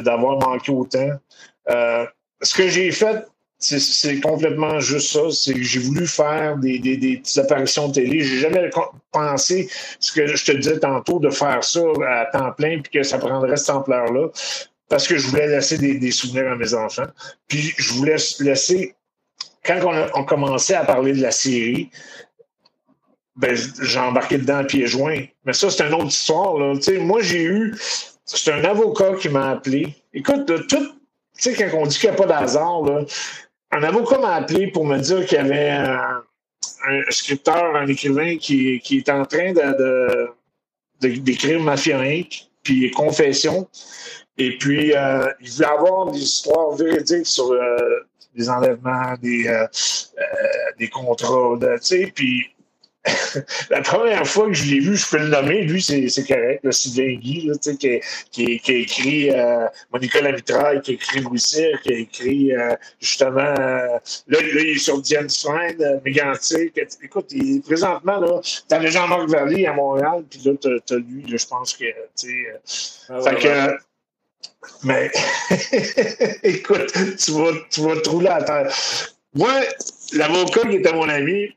d'avoir 0.02 0.38
manqué 0.40 0.72
autant, 0.72 1.10
euh, 1.70 2.06
ce 2.42 2.54
que 2.54 2.68
j'ai 2.68 2.92
fait, 2.92 3.26
c'est 3.60 4.20
complètement 4.20 4.80
juste 4.80 5.12
ça. 5.14 5.32
C'est 5.32 5.54
que 5.54 5.64
j'ai 5.64 5.80
voulu 5.80 6.06
faire 6.06 6.58
des, 6.58 6.80
des, 6.80 6.98
des, 6.98 7.18
petites 7.18 7.40
apparitions 7.40 7.88
de 7.88 7.94
télé. 7.94 8.22
J'ai 8.22 8.38
jamais 8.38 8.70
pensé 9.12 9.70
ce 10.00 10.12
que 10.12 10.28
je 10.28 10.46
te 10.46 10.52
disais 10.52 10.80
tantôt 10.80 11.20
de 11.20 11.30
faire 11.30 11.64
ça 11.64 11.82
à 12.08 12.26
temps 12.26 12.52
plein 12.52 12.80
puis 12.82 12.92
que 12.92 13.04
ça 13.04 13.18
prendrait 13.18 13.58
cette 13.58 13.72
ampleur-là. 13.72 14.28
Parce 14.90 15.08
que 15.08 15.18
je 15.18 15.28
voulais 15.28 15.48
laisser 15.48 15.78
des, 15.78 15.98
des, 15.98 16.12
souvenirs 16.12 16.52
à 16.52 16.56
mes 16.56 16.74
enfants. 16.74 17.08
Puis 17.48 17.74
je 17.78 17.94
voulais 17.94 18.18
laisser 18.40 18.96
quand 19.66 19.80
on 19.84 19.92
a 19.92 20.24
commencé 20.24 20.74
à 20.74 20.84
parler 20.86 21.14
de 21.14 21.22
la 21.22 21.32
série, 21.32 21.90
ben, 23.36 23.56
j'ai 23.56 24.00
embarqué 24.00 24.38
dedans 24.38 24.58
à 24.58 24.64
pieds 24.64 24.88
joints. 24.88 25.26
Mais 25.46 25.54
ça, 25.54 25.70
c'est 25.70 25.84
une 25.84 25.94
autre 25.94 26.08
histoire. 26.08 26.56
Moi, 27.02 27.22
j'ai 27.22 27.44
eu. 27.44 27.76
C'est 28.26 28.52
un 28.52 28.64
avocat 28.64 29.14
qui 29.14 29.30
m'a 29.30 29.52
appelé. 29.52 29.96
Écoute, 30.14 30.46
tout. 30.68 30.94
Tu 31.40 31.54
sais, 31.54 31.54
quand 31.54 31.78
on 31.78 31.86
dit 31.86 32.00
qu'il 32.00 32.10
n'y 32.10 32.16
a 32.16 32.18
pas 32.18 32.26
d'hasard, 32.26 32.84
un 33.72 33.84
avocat 33.84 34.18
m'a 34.18 34.36
appelé 34.36 34.68
pour 34.68 34.86
me 34.86 34.98
dire 34.98 35.26
qu'il 35.26 35.38
y 35.38 35.42
avait 35.42 35.70
un, 35.70 36.24
scripteur, 37.10 37.76
un 37.76 37.86
écrivain 37.88 38.38
qui, 38.38 38.80
qui 38.80 38.98
est 38.98 39.10
en 39.10 39.24
train 39.24 39.54
d'écrire 41.00 41.60
Mafia 41.60 42.00
Inc., 42.00 42.48
puis 42.64 42.90
Confession. 42.92 43.68
Et 44.38 44.58
puis, 44.58 44.96
euh, 44.96 45.32
il 45.42 45.50
voulait 45.50 45.68
avoir 45.68 46.12
des 46.12 46.20
histoires 46.20 46.72
véridiques 46.76 47.26
sur 47.26 47.52
euh, 47.52 47.78
des 48.38 48.50
enlèvements, 48.50 49.14
des, 49.22 49.48
euh, 49.48 49.64
euh, 49.64 50.24
des 50.78 50.90
contrats, 50.90 51.58
tu 51.60 51.68
sais, 51.82 52.12
puis 52.14 52.46
la 53.70 53.82
première 53.82 54.26
fois 54.28 54.48
que 54.48 54.54
je 54.54 54.66
l'ai 54.66 54.80
vu, 54.80 54.96
je 54.96 55.10
peux 55.10 55.18
le 55.18 55.28
nommer, 55.28 55.64
lui, 55.64 55.82
c'est 55.82 56.28
correct, 56.28 56.62
le 56.64 56.72
Sylvain 56.72 57.16
Guy, 57.16 57.50
sais, 57.62 57.76
qui, 57.78 58.00
qui, 58.32 58.60
qui, 58.60 58.72
a 58.72 58.76
écrit 58.76 59.32
euh, 59.32 59.66
Monica 59.92 60.22
Lamitraille, 60.22 60.82
qui 60.82 60.92
a 60.92 60.94
écrit 60.96 61.20
Louis 61.22 61.40
Cyr, 61.40 61.80
qui 61.82 61.94
a 61.94 61.98
écrit 61.98 62.54
euh, 62.54 62.76
justement, 63.00 63.42
là, 63.44 64.00
là, 64.28 64.40
il 64.40 64.58
est 64.58 64.80
sur 64.80 65.02
Diane 65.02 65.30
Stein, 65.30 65.80
euh, 65.80 66.00
Mégantic. 66.04 66.80
Écoute, 67.04 67.28
il, 67.32 67.62
présentement, 67.62 68.20
là, 68.20 68.42
t'as 68.68 68.80
le 68.80 68.90
Jean-Marc 68.90 69.30
Vallée 69.30 69.66
à 69.66 69.74
Montréal, 69.74 70.24
puis 70.30 70.42
là, 70.46 70.54
t'as 70.60 70.96
as 70.96 71.00
lui, 71.00 71.24
là, 71.28 71.38
je 71.38 71.46
pense 71.46 71.74
que, 71.74 71.86
tu 72.18 72.28
sais, 72.66 73.08
ah 73.10 73.22
fait 73.22 73.36
que, 73.36 73.78
mais 74.84 75.12
écoute, 76.44 76.92
tu 77.18 77.32
vas, 77.32 77.52
tu 77.70 77.82
vas 77.82 78.00
te 78.02 78.10
rouler 78.10 78.30
à 78.30 78.44
terre. 78.44 78.72
Moi, 79.34 79.52
l'avocat 80.14 80.62
qui 80.62 80.78
était 80.78 80.94
mon 80.94 81.10
ami, 81.10 81.50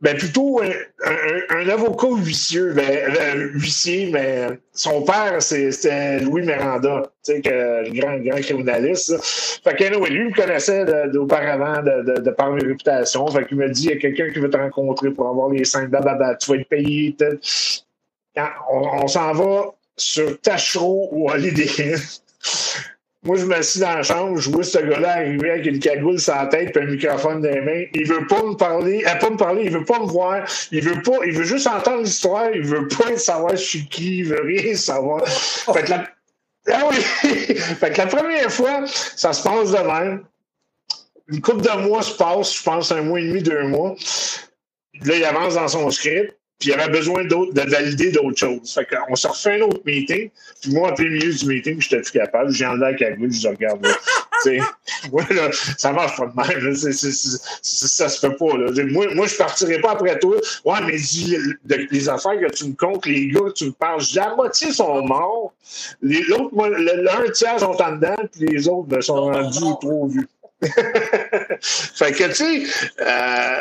ben 0.00 0.16
plutôt 0.16 0.60
un, 0.60 1.68
avocat 1.68 2.08
huissier, 2.08 2.72
ben, 2.74 3.50
huissier, 3.54 4.10
mais 4.12 4.48
son 4.72 5.02
père, 5.02 5.40
c'était 5.40 6.18
Louis 6.18 6.42
Miranda, 6.42 7.12
tu 7.24 7.34
sais, 7.34 7.42
le 7.44 8.00
grand, 8.00 8.18
grand 8.18 8.40
criminaliste. 8.40 9.16
Fait 9.62 9.76
que 9.76 9.84
lui 10.10 10.24
me 10.24 10.34
connaissait 10.34 10.84
auparavant 11.16 11.82
de, 11.82 12.30
par 12.30 12.50
mes 12.50 12.64
réputations. 12.64 13.28
Fait 13.28 13.46
qu'il 13.46 13.58
me 13.58 13.68
dit, 13.68 13.84
il 13.84 13.90
y 13.90 13.92
a 13.92 13.96
quelqu'un 13.96 14.30
qui 14.30 14.40
veut 14.40 14.50
te 14.50 14.56
rencontrer 14.56 15.10
pour 15.10 15.28
avoir 15.28 15.50
les 15.50 15.64
cinq 15.64 15.88
bababa, 15.88 16.34
tu 16.34 16.50
vas 16.50 16.56
être 16.56 16.68
payé. 16.68 17.16
on 18.72 19.06
s'en 19.06 19.32
va 19.34 19.72
sur 19.96 20.40
Tachereau 20.40 21.08
ou 21.12 21.30
Holiday 21.30 21.94
Moi, 23.24 23.36
je 23.36 23.44
m'assis 23.44 23.78
dans 23.78 23.94
la 23.94 24.02
chambre, 24.02 24.36
je 24.38 24.50
vois 24.50 24.64
ce 24.64 24.78
gars-là 24.78 25.18
arriver 25.18 25.50
avec 25.50 25.66
une 25.66 25.78
cagoule 25.78 26.18
sur 26.18 26.34
la 26.34 26.46
tête 26.46 26.76
et 26.76 26.80
un 26.80 26.86
microphone 26.86 27.40
dans 27.40 27.50
les 27.50 27.60
mains. 27.60 27.84
Il 27.94 28.08
veut 28.08 28.26
pas 28.26 28.42
me 28.42 28.54
parler, 28.54 29.04
euh, 29.06 29.14
pas 29.14 29.30
me 29.30 29.36
parler, 29.36 29.62
il 29.66 29.70
veut 29.70 29.84
pas 29.84 30.00
me 30.00 30.06
voir. 30.06 30.44
Il 30.72 30.82
veut 30.82 31.00
pas, 31.02 31.24
il 31.24 31.32
veut 31.32 31.44
juste 31.44 31.68
entendre 31.68 32.02
l'histoire. 32.02 32.50
Il 32.52 32.62
veut 32.62 32.88
pas 32.88 33.16
savoir 33.16 33.52
je 33.52 33.62
suis 33.62 33.86
qui, 33.86 34.18
il 34.18 34.24
veut 34.24 34.42
rien 34.42 34.74
savoir. 34.74 35.24
Fait 35.28 35.84
que 35.84 35.90
la, 35.90 36.08
ah 36.68 36.88
oui! 36.88 36.96
fait 37.00 37.92
que 37.92 37.98
la 37.98 38.06
première 38.06 38.52
fois, 38.52 38.86
ça 38.86 39.32
se 39.32 39.42
passe 39.42 39.70
de 39.70 39.78
même. 39.78 40.24
Une 41.28 41.40
couple 41.40 41.62
de 41.62 41.86
mois 41.86 42.02
se 42.02 42.16
passe, 42.16 42.56
je 42.56 42.62
pense 42.62 42.92
un 42.92 43.02
mois 43.02 43.20
et 43.20 43.28
demi, 43.28 43.42
deux 43.42 43.62
mois. 43.68 43.94
Là, 45.04 45.16
il 45.16 45.24
avance 45.24 45.54
dans 45.54 45.68
son 45.68 45.90
script. 45.90 46.36
Puis 46.62 46.70
il 46.70 46.74
avait 46.74 46.92
besoin 46.92 47.24
de 47.24 47.70
valider 47.70 48.12
d'autres 48.12 48.38
choses. 48.38 48.72
Fait 48.72 48.86
qu'on 48.86 49.16
se 49.16 49.26
refait 49.26 49.60
un 49.60 49.62
autre 49.62 49.80
meeting, 49.84 50.30
puis 50.60 50.72
moi, 50.72 50.92
en 50.92 50.94
plein 50.94 51.08
milieu 51.08 51.32
du 51.32 51.44
meeting, 51.44 51.80
j'étais 51.80 52.00
plus 52.00 52.12
capable. 52.12 52.52
J'ai 52.52 52.64
enlevé 52.64 52.92
la 52.92 52.94
cagoule, 52.94 53.32
je 53.32 53.40
dis, 53.40 53.48
regarde, 53.48 53.84
moi, 55.10 55.24
là, 55.30 55.50
ça 55.76 55.90
marche 55.90 56.16
pas 56.16 56.26
de 56.26 56.36
même. 56.36 56.74
ça 56.76 58.08
se 58.08 58.20
fait 58.20 58.36
pas. 58.36 58.56
Là. 58.56 58.84
Moi, 58.92 59.12
moi, 59.12 59.26
je 59.26 59.34
partirai 59.34 59.80
pas 59.80 59.90
après 59.90 60.16
toi. 60.20 60.36
Ouais, 60.64 60.78
mais 60.86 60.96
dis, 60.96 61.36
les 61.66 62.08
affaires 62.08 62.38
que 62.38 62.52
tu 62.52 62.66
me 62.66 62.74
comptes, 62.74 63.06
les 63.06 63.26
gars 63.26 63.40
que 63.40 63.54
tu 63.54 63.64
me 63.64 63.72
parles, 63.72 64.00
la 64.14 64.36
moitié 64.36 64.72
sont 64.72 65.04
morts. 65.04 65.52
L'autre, 66.00 66.54
l'un 66.78 67.30
tiers 67.32 67.58
sont 67.58 67.82
en 67.82 67.96
dedans, 67.96 68.14
puis 68.30 68.46
les 68.46 68.68
autres 68.68 68.86
ben, 68.86 69.00
sont 69.00 69.20
rendus 69.20 69.58
trop 69.80 70.06
vus. 70.06 70.28
fait 70.62 72.12
que, 72.12 72.28
tu 72.28 72.34
sais, 72.34 72.62
euh, 73.00 73.58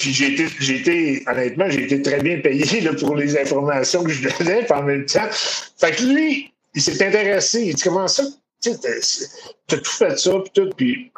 puis 0.00 0.14
j'ai 0.14 0.32
été, 0.32 0.46
j'ai 0.58 0.76
été, 0.76 1.22
honnêtement, 1.28 1.68
j'ai 1.68 1.84
été 1.84 2.00
très 2.00 2.20
bien 2.20 2.40
payé 2.40 2.80
là, 2.80 2.94
pour 2.94 3.14
les 3.14 3.38
informations 3.38 4.02
que 4.02 4.10
je 4.10 4.28
donnais, 4.28 4.72
en 4.72 4.82
même 4.82 5.04
temps. 5.04 5.28
Fait 5.30 5.92
que 5.92 6.02
lui, 6.02 6.52
il 6.74 6.82
s'est 6.82 7.06
intéressé. 7.06 7.62
Il 7.66 7.74
dit 7.74 7.82
comment 7.82 8.08
ça? 8.08 8.24
Tu 8.62 8.70
as 8.70 8.74
tout 9.68 9.84
fait 9.84 10.18
ça, 10.18 10.32
puis 10.40 10.50
tout, 10.54 10.70
puis 10.76 11.12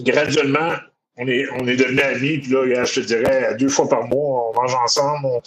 graduellement, 0.00 0.72
on 1.16 1.26
est, 1.26 1.46
on 1.50 1.66
est 1.66 1.76
devenus 1.76 2.02
amis, 2.02 2.38
puis 2.38 2.50
là, 2.52 2.84
je 2.84 3.00
te 3.00 3.06
dirais, 3.06 3.56
deux 3.58 3.68
fois 3.68 3.88
par 3.88 4.06
mois, 4.06 4.50
on 4.50 4.60
mange 4.60 4.74
ensemble, 4.74 5.26
on, 5.26 5.40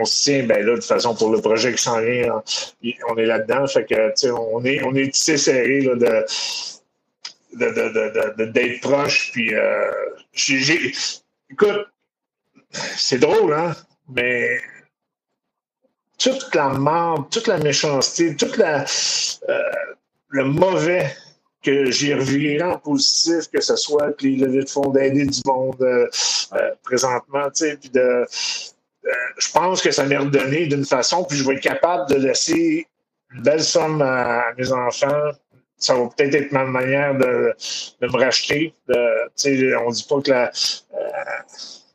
on, 0.00 0.04
se 0.04 0.24
tient, 0.24 0.42
ben 0.44 0.64
là, 0.64 0.72
de 0.72 0.76
toute 0.76 0.84
façon, 0.84 1.14
pour 1.14 1.30
le 1.30 1.40
projet 1.40 1.72
qui 1.72 1.82
s'en 1.82 2.00
vient, 2.00 2.42
on 3.08 3.16
est 3.16 3.26
là-dedans, 3.26 3.66
fait 3.66 3.84
que, 3.84 4.08
tu 4.08 4.12
sais, 4.16 4.30
on 4.30 4.64
est, 4.64 4.82
on 4.82 4.94
est 4.94 5.12
tissé 5.12 5.36
serré, 5.36 5.82
là, 5.82 5.94
de 5.94 6.24
d'être 7.54 8.80
proche. 8.80 9.32
Puis, 9.32 9.54
euh, 9.54 9.90
écoute, 11.50 11.86
c'est 12.70 13.18
drôle, 13.18 13.54
hein, 13.54 13.74
mais 14.08 14.60
toute 16.18 16.54
la 16.54 16.70
merde, 16.70 17.30
toute 17.30 17.46
la 17.46 17.58
méchanceté, 17.58 18.36
toute 18.36 18.56
la, 18.56 18.84
euh, 19.48 19.62
le 20.28 20.44
mauvais 20.44 21.14
que 21.62 21.90
j'ai 21.90 22.14
reviré 22.14 22.62
en 22.62 22.78
positif, 22.78 23.50
que 23.52 23.60
ce 23.60 23.76
soit 23.76 24.12
que 24.12 24.24
les 24.24 24.36
levées 24.36 24.64
de 24.64 24.68
fonds 24.68 24.90
d'aider 24.90 25.26
du 25.26 25.40
monde 25.44 25.80
euh, 25.82 26.08
présentement, 26.84 27.50
tu 27.50 27.64
sais, 27.64 27.76
puis 27.76 27.90
de, 27.90 28.24
je 29.38 29.50
pense 29.52 29.82
que 29.82 29.90
ça 29.90 30.04
m'est 30.04 30.16
redonné 30.16 30.66
d'une 30.66 30.84
façon, 30.84 31.24
puis 31.24 31.36
je 31.36 31.44
vais 31.44 31.54
être 31.54 31.62
capable 31.62 32.08
de 32.10 32.16
laisser 32.16 32.86
une 33.34 33.42
belle 33.42 33.62
somme 33.62 34.02
à 34.02 34.52
mes 34.56 34.72
enfants, 34.72 35.30
ça 35.78 35.94
va 35.94 36.08
peut-être 36.08 36.34
être 36.34 36.52
ma 36.52 36.64
manière 36.64 37.16
de, 37.16 37.54
me 38.00 38.18
racheter. 38.18 38.74
On 38.88 39.90
dit 39.90 40.06
pas 40.08 40.20
que 40.20 40.30
euh, 40.32 40.46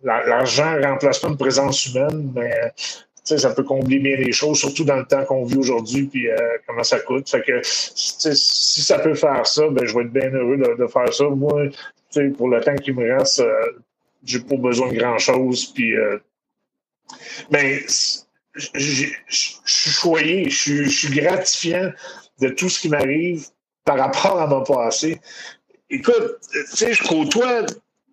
l'argent 0.04 0.78
ne 0.78 0.86
remplace 0.86 1.20
pas 1.20 1.30
une 1.30 1.38
présence 1.38 1.86
humaine, 1.88 2.32
mais 2.36 2.72
ça 3.24 3.54
peut 3.54 3.64
combler 3.64 4.00
bien 4.00 4.18
les 4.18 4.32
choses, 4.32 4.60
surtout 4.60 4.84
dans 4.84 4.98
le 4.98 5.06
temps 5.06 5.24
qu'on 5.26 5.46
vit 5.46 5.58
aujourd'hui, 5.58 6.06
puis 6.06 6.30
euh, 6.30 6.38
comment 6.68 6.84
ça 6.84 7.00
coûte. 7.00 7.34
Si 7.64 8.82
ça 8.82 9.00
peut 9.00 9.16
faire 9.16 9.48
ça, 9.48 9.68
ben, 9.70 9.86
je 9.86 9.96
vais 9.96 10.04
être 10.04 10.12
bien 10.12 10.30
heureux 10.32 10.58
de, 10.58 10.88
faire 10.88 11.14
ça. 11.14 11.26
Moi, 11.30 11.70
pour 12.38 12.50
le 12.50 12.62
temps 12.62 12.76
qui 12.76 12.92
me 12.92 13.18
reste, 13.18 13.40
euh, 13.40 13.84
j'ai 14.24 14.42
pas 14.42 14.58
besoin 14.58 14.92
de 14.92 14.98
grand-chose. 14.98 15.74
Puis, 15.74 15.96
ben, 17.50 17.80
je 18.54 19.08
suis 19.66 19.92
choyé, 19.92 20.50
je 20.50 20.84
suis 20.84 21.16
gratifiant 21.16 21.92
de 22.42 22.50
tout 22.50 22.70
ce 22.70 22.80
qui 22.82 22.90
m'arrive 22.90 23.48
par 23.96 24.06
rapport 24.06 24.40
à 24.40 24.48
mon 24.48 24.64
passé. 24.64 25.20
Écoute, 25.90 26.40
tu 26.52 26.66
sais, 26.68 26.94
je 26.94 27.04
côtoie 27.04 27.66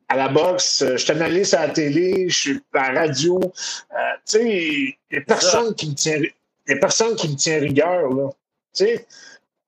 à 0.09 0.17
la 0.17 0.29
boxe, 0.29 0.85
je 0.97 1.07
t'analyse 1.07 1.55
à 1.55 1.69
la 1.69 1.73
télé, 1.73 2.29
je 2.29 2.37
suis 2.37 2.61
à 2.73 2.93
la 2.93 3.01
radio. 3.03 3.39
Euh, 3.41 3.97
tu 4.27 4.39
sais, 4.39 4.45
il 4.45 4.97
n'y 5.13 5.19
a 5.19 5.21
personne 5.21 5.75
qui 5.75 5.91
me 5.91 5.95
tient, 5.95 6.19
y 6.67 6.73
a 6.73 6.77
personne 6.77 7.15
qui 7.15 7.29
me 7.29 7.37
tient 7.37 7.61
rigueur, 7.61 8.13
là. 8.13 8.31
Tu 8.75 8.85
sais, 8.85 9.07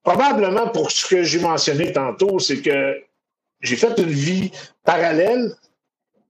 probablement 0.03 0.67
pour 0.69 0.91
ce 0.91 1.05
que 1.07 1.23
j'ai 1.23 1.39
mentionné 1.39 1.93
tantôt, 1.93 2.39
c'est 2.39 2.61
que 2.61 3.01
j'ai 3.61 3.77
fait 3.77 3.97
une 3.97 4.09
vie 4.09 4.51
parallèle 4.83 5.55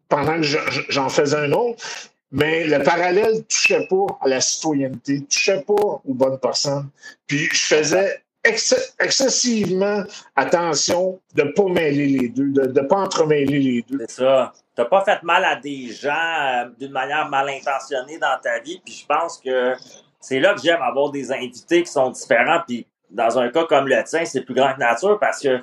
pendant 0.10 0.40
que 0.40 0.48
j'en 0.90 1.10
faisais 1.10 1.38
un 1.38 1.54
autre, 1.54 1.84
mais 2.32 2.66
le 2.66 2.84
parallèle 2.84 3.34
ne 3.34 3.42
touchait 3.42 3.88
pas 3.90 4.20
à 4.22 4.28
la 4.28 4.42
citoyenneté, 4.42 5.14
ne 5.22 5.26
touchait 5.26 5.62
pas 5.62 5.74
aux 5.74 6.14
bonnes 6.14 6.40
personnes. 6.40 6.90
Puis 7.26 7.50
je 7.52 7.64
faisais 7.64 8.22
excessivement 8.44 10.04
attention 10.36 11.20
de 11.36 11.44
ne 11.44 11.52
pas 11.52 11.66
mêler 11.66 12.08
les 12.08 12.30
deux, 12.30 12.50
de 12.50 12.82
ne 12.82 12.88
pas 12.88 12.98
entremêler 12.98 13.60
les 13.60 13.82
deux. 13.84 14.00
C'est 14.08 14.24
ça. 14.24 14.54
Tu 14.76 14.82
n'as 14.82 14.88
pas 14.88 15.04
fait 15.04 15.22
mal 15.24 15.46
à 15.46 15.56
des 15.56 15.88
gens 15.90 16.12
euh, 16.12 16.70
d'une 16.80 16.92
manière 16.92 17.30
mal 17.30 17.50
intentionnée 17.50 18.18
dans 18.18 18.40
ta 18.42 18.60
vie. 18.60 18.82
Puis 18.84 18.94
je 18.94 19.06
pense 19.06 19.38
que 19.38 19.74
c'est 20.20 20.40
là 20.40 20.54
que 20.54 20.62
j'aime 20.62 20.82
avoir 20.82 21.12
des 21.12 21.32
invités 21.32 21.84
qui 21.84 21.92
sont 21.92 22.10
différents. 22.10 22.62
Puis 22.68 22.88
dans 23.10 23.38
un 23.38 23.50
cas 23.50 23.66
comme 23.66 23.88
le 23.88 24.04
tien, 24.04 24.26
c'est 24.26 24.42
plus 24.42 24.56
grand 24.56 24.74
que 24.74 24.80
nature 24.80 25.20
parce 25.20 25.42
que 25.42 25.60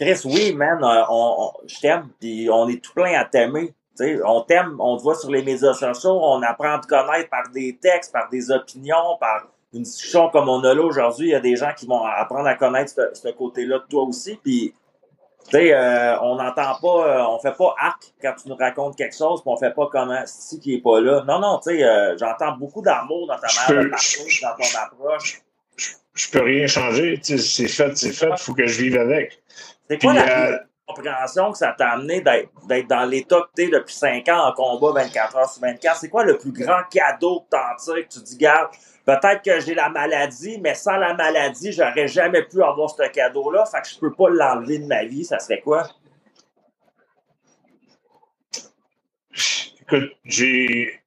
Chris, 0.00 0.20
oui, 0.24 0.52
man, 0.54 0.82
euh, 0.82 1.04
on, 1.10 1.52
je 1.66 1.78
t'aime, 1.78 2.08
puis 2.18 2.48
on 2.50 2.68
est 2.68 2.82
tout 2.82 2.92
plein 2.92 3.20
à 3.20 3.24
t'aimer. 3.24 3.72
on 4.24 4.40
t'aime, 4.40 4.76
on 4.80 4.96
te 4.96 5.02
voit 5.02 5.14
sur 5.14 5.30
les 5.30 5.42
médias 5.42 5.74
sociaux, 5.74 6.18
on 6.20 6.42
apprend 6.42 6.74
à 6.74 6.78
te 6.80 6.88
connaître 6.88 7.28
par 7.30 7.48
des 7.50 7.78
textes, 7.80 8.12
par 8.12 8.28
des 8.28 8.50
opinions, 8.50 9.16
par 9.20 9.46
une 9.72 9.82
discussion 9.82 10.28
comme 10.28 10.48
on 10.48 10.62
a 10.64 10.74
là 10.74 10.82
aujourd'hui, 10.82 11.28
il 11.28 11.30
y 11.30 11.34
a 11.34 11.40
des 11.40 11.56
gens 11.56 11.72
qui 11.74 11.86
vont 11.86 12.04
apprendre 12.04 12.46
à 12.46 12.54
connaître 12.54 12.92
ce, 13.14 13.28
côté-là 13.30 13.78
de 13.78 13.84
toi 13.88 14.02
aussi. 14.02 14.38
Puis, 14.42 14.74
tu 15.44 15.50
sais, 15.50 15.72
euh, 15.72 16.20
on 16.20 16.36
n'entend 16.36 16.74
pas, 16.80 17.08
euh, 17.08 17.26
on 17.26 17.38
fait 17.38 17.56
pas 17.56 17.74
arc 17.78 18.12
quand 18.20 18.34
tu 18.40 18.48
nous 18.48 18.54
racontes 18.54 18.96
quelque 18.96 19.16
chose, 19.16 19.40
puis 19.40 19.50
on 19.50 19.56
fait 19.56 19.74
pas 19.74 19.88
comment 19.90 20.22
si 20.26 20.60
qui 20.60 20.74
est 20.74 20.82
pas 20.82 21.00
là. 21.00 21.24
Non, 21.26 21.40
non, 21.40 21.58
tu 21.58 21.70
sais, 21.70 21.82
euh, 21.82 22.16
j'entends 22.18 22.52
beaucoup 22.52 22.82
d'amour 22.82 23.26
dans 23.26 23.38
ta 23.38 23.48
manière 23.68 23.84
de 23.84 23.90
parler, 23.90 24.40
dans 24.42 24.56
ton 24.56 24.78
approche. 24.78 25.42
Je, 26.14 26.30
peux 26.30 26.42
rien 26.42 26.66
changer, 26.66 27.18
c'est 27.22 27.38
fait, 27.68 27.96
c'est 27.96 28.12
fait, 28.12 28.28
il 28.30 28.38
faut 28.38 28.52
que 28.52 28.66
je 28.66 28.82
vive 28.82 28.98
avec. 28.98 29.42
C'est 29.88 30.00
quoi 30.00 30.12
la 30.12 30.60
compréhension 30.86 31.52
que 31.52 31.58
ça 31.58 31.74
t'a 31.76 31.92
amené 31.92 32.20
d'être 32.20 32.88
dans 32.88 33.04
l'état 33.04 33.40
que 33.40 33.48
t'es 33.54 33.68
depuis 33.68 33.94
5 33.94 34.28
ans 34.28 34.48
en 34.48 34.52
combat 34.52 35.02
24 35.02 35.36
heures 35.36 35.48
sur 35.48 35.62
24? 35.62 35.96
C'est 35.96 36.10
quoi 36.10 36.24
le 36.24 36.36
plus 36.36 36.52
grand 36.52 36.82
cadeau 36.90 37.40
que 37.40 37.56
t'en 37.56 37.76
tires, 37.82 38.06
que 38.06 38.12
tu 38.12 38.20
dis, 38.20 38.36
garde, 38.36 38.68
Peut-être 39.04 39.42
que 39.42 39.60
j'ai 39.60 39.74
la 39.74 39.88
maladie, 39.88 40.58
mais 40.60 40.74
sans 40.74 40.96
la 40.96 41.14
maladie, 41.14 41.72
j'aurais 41.72 42.06
jamais 42.06 42.42
pu 42.42 42.62
avoir 42.62 42.88
ce 42.90 43.08
cadeau-là. 43.08 43.64
Fait 43.66 43.82
que 43.82 43.88
je 43.88 43.98
peux 43.98 44.12
pas 44.12 44.30
l'enlever 44.30 44.78
de 44.78 44.86
ma 44.86 45.04
vie. 45.04 45.24
Ça 45.24 45.40
serait 45.40 45.60
quoi? 45.60 45.88
Écoute, 49.80 50.12
j'ai. 50.24 51.00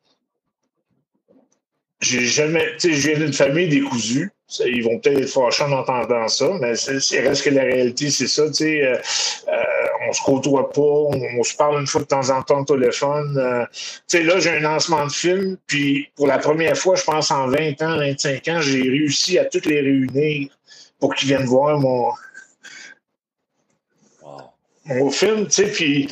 J'ai 2.01 2.25
jamais. 2.25 2.75
Tu 2.77 2.79
sais, 2.79 2.93
je 2.93 3.09
viens 3.09 3.19
d'une 3.19 3.33
famille 3.33 3.69
décousue. 3.69 4.31
Ils 4.59 4.83
vont 4.83 4.99
peut-être 4.99 5.21
être 5.21 5.29
fâchés 5.29 5.63
en 5.63 5.71
entendant 5.71 6.27
ça, 6.27 6.49
mais 6.59 6.75
c'est 6.75 7.19
reste 7.21 7.45
que 7.45 7.49
la 7.49 7.63
réalité, 7.63 8.11
c'est 8.11 8.27
ça. 8.27 8.45
Tu 8.47 8.53
sais, 8.53 8.81
euh, 8.83 8.97
euh, 9.47 9.63
on 10.07 10.13
se 10.13 10.21
côtoie 10.23 10.71
pas, 10.71 10.81
on, 10.81 11.43
se 11.43 11.55
parle 11.55 11.79
une 11.81 11.87
fois 11.87 12.01
de 12.01 12.07
temps 12.07 12.29
en 12.29 12.41
temps 12.43 12.61
au 12.61 12.65
téléphone. 12.65 13.37
Euh, 13.37 13.65
tu 13.73 14.01
sais, 14.07 14.23
là, 14.23 14.39
j'ai 14.39 14.51
un 14.51 14.59
lancement 14.59 15.05
de 15.05 15.11
film, 15.11 15.57
puis 15.67 16.09
pour 16.15 16.27
la 16.27 16.37
première 16.37 16.77
fois, 16.77 16.95
je 16.95 17.03
pense 17.03 17.31
en 17.31 17.47
20 17.47 17.81
ans, 17.81 17.97
25 17.97 18.47
ans, 18.49 18.61
j'ai 18.61 18.81
réussi 18.81 19.39
à 19.39 19.45
toutes 19.45 19.65
les 19.65 19.81
réunir 19.81 20.49
pour 20.99 21.13
qu'ils 21.15 21.29
viennent 21.29 21.45
voir 21.45 21.79
mon, 21.79 22.11
mon 24.85 25.09
film, 25.09 25.45
tu 25.45 25.51
sais, 25.51 25.71
puis 25.71 26.09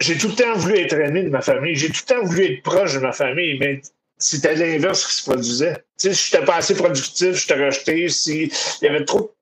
j'ai 0.00 0.16
tout 0.16 0.28
le 0.28 0.34
temps 0.34 0.54
voulu 0.54 0.78
être 0.78 0.94
aimé 0.94 1.22
de 1.22 1.28
ma 1.28 1.40
famille, 1.40 1.74
j'ai 1.74 1.88
tout 1.88 2.02
le 2.08 2.14
temps 2.14 2.24
voulu 2.24 2.44
être 2.44 2.62
proche 2.62 2.94
de 2.94 3.00
ma 3.00 3.12
famille, 3.12 3.58
mais 3.58 3.80
c'était 4.16 4.54
l'inverse 4.54 5.06
qui 5.06 5.14
se 5.14 5.30
produisait. 5.30 5.74
Tu 5.98 6.08
sais, 6.08 6.14
si 6.14 6.30
j'étais 6.30 6.44
pas 6.44 6.56
assez 6.56 6.74
productif, 6.74 7.34
je 7.34 7.46
t'ai 7.46 7.54
rejeté. 7.54 8.08
Si, 8.08 8.52
il 8.82 8.84
y 8.84 8.88
avait 8.88 9.04
trop, 9.04 9.34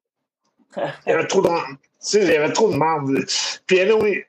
il 0.76 0.82
y 1.06 1.12
avait 1.12 1.26
trop 1.26 1.42
sais, 1.98 2.22
il 2.22 2.28
y 2.28 2.36
avait 2.36 2.52
trop 2.52 2.70
de 2.70 2.76
merde. 2.76 3.24
Puis, 3.66 3.80
anyway, 3.80 4.26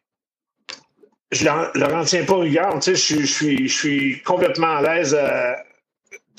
je 1.31 1.43
ne 1.43 1.79
leur 1.79 1.93
en 1.95 2.03
tiens 2.03 2.25
pas 2.25 2.37
rigueur. 2.37 2.73
Tu 2.79 2.95
sais, 2.95 3.17
je, 3.17 3.25
suis, 3.25 3.67
je 3.67 3.73
suis 3.73 4.21
complètement 4.23 4.77
à 4.77 4.81
l'aise 4.81 5.15
euh, 5.17 5.53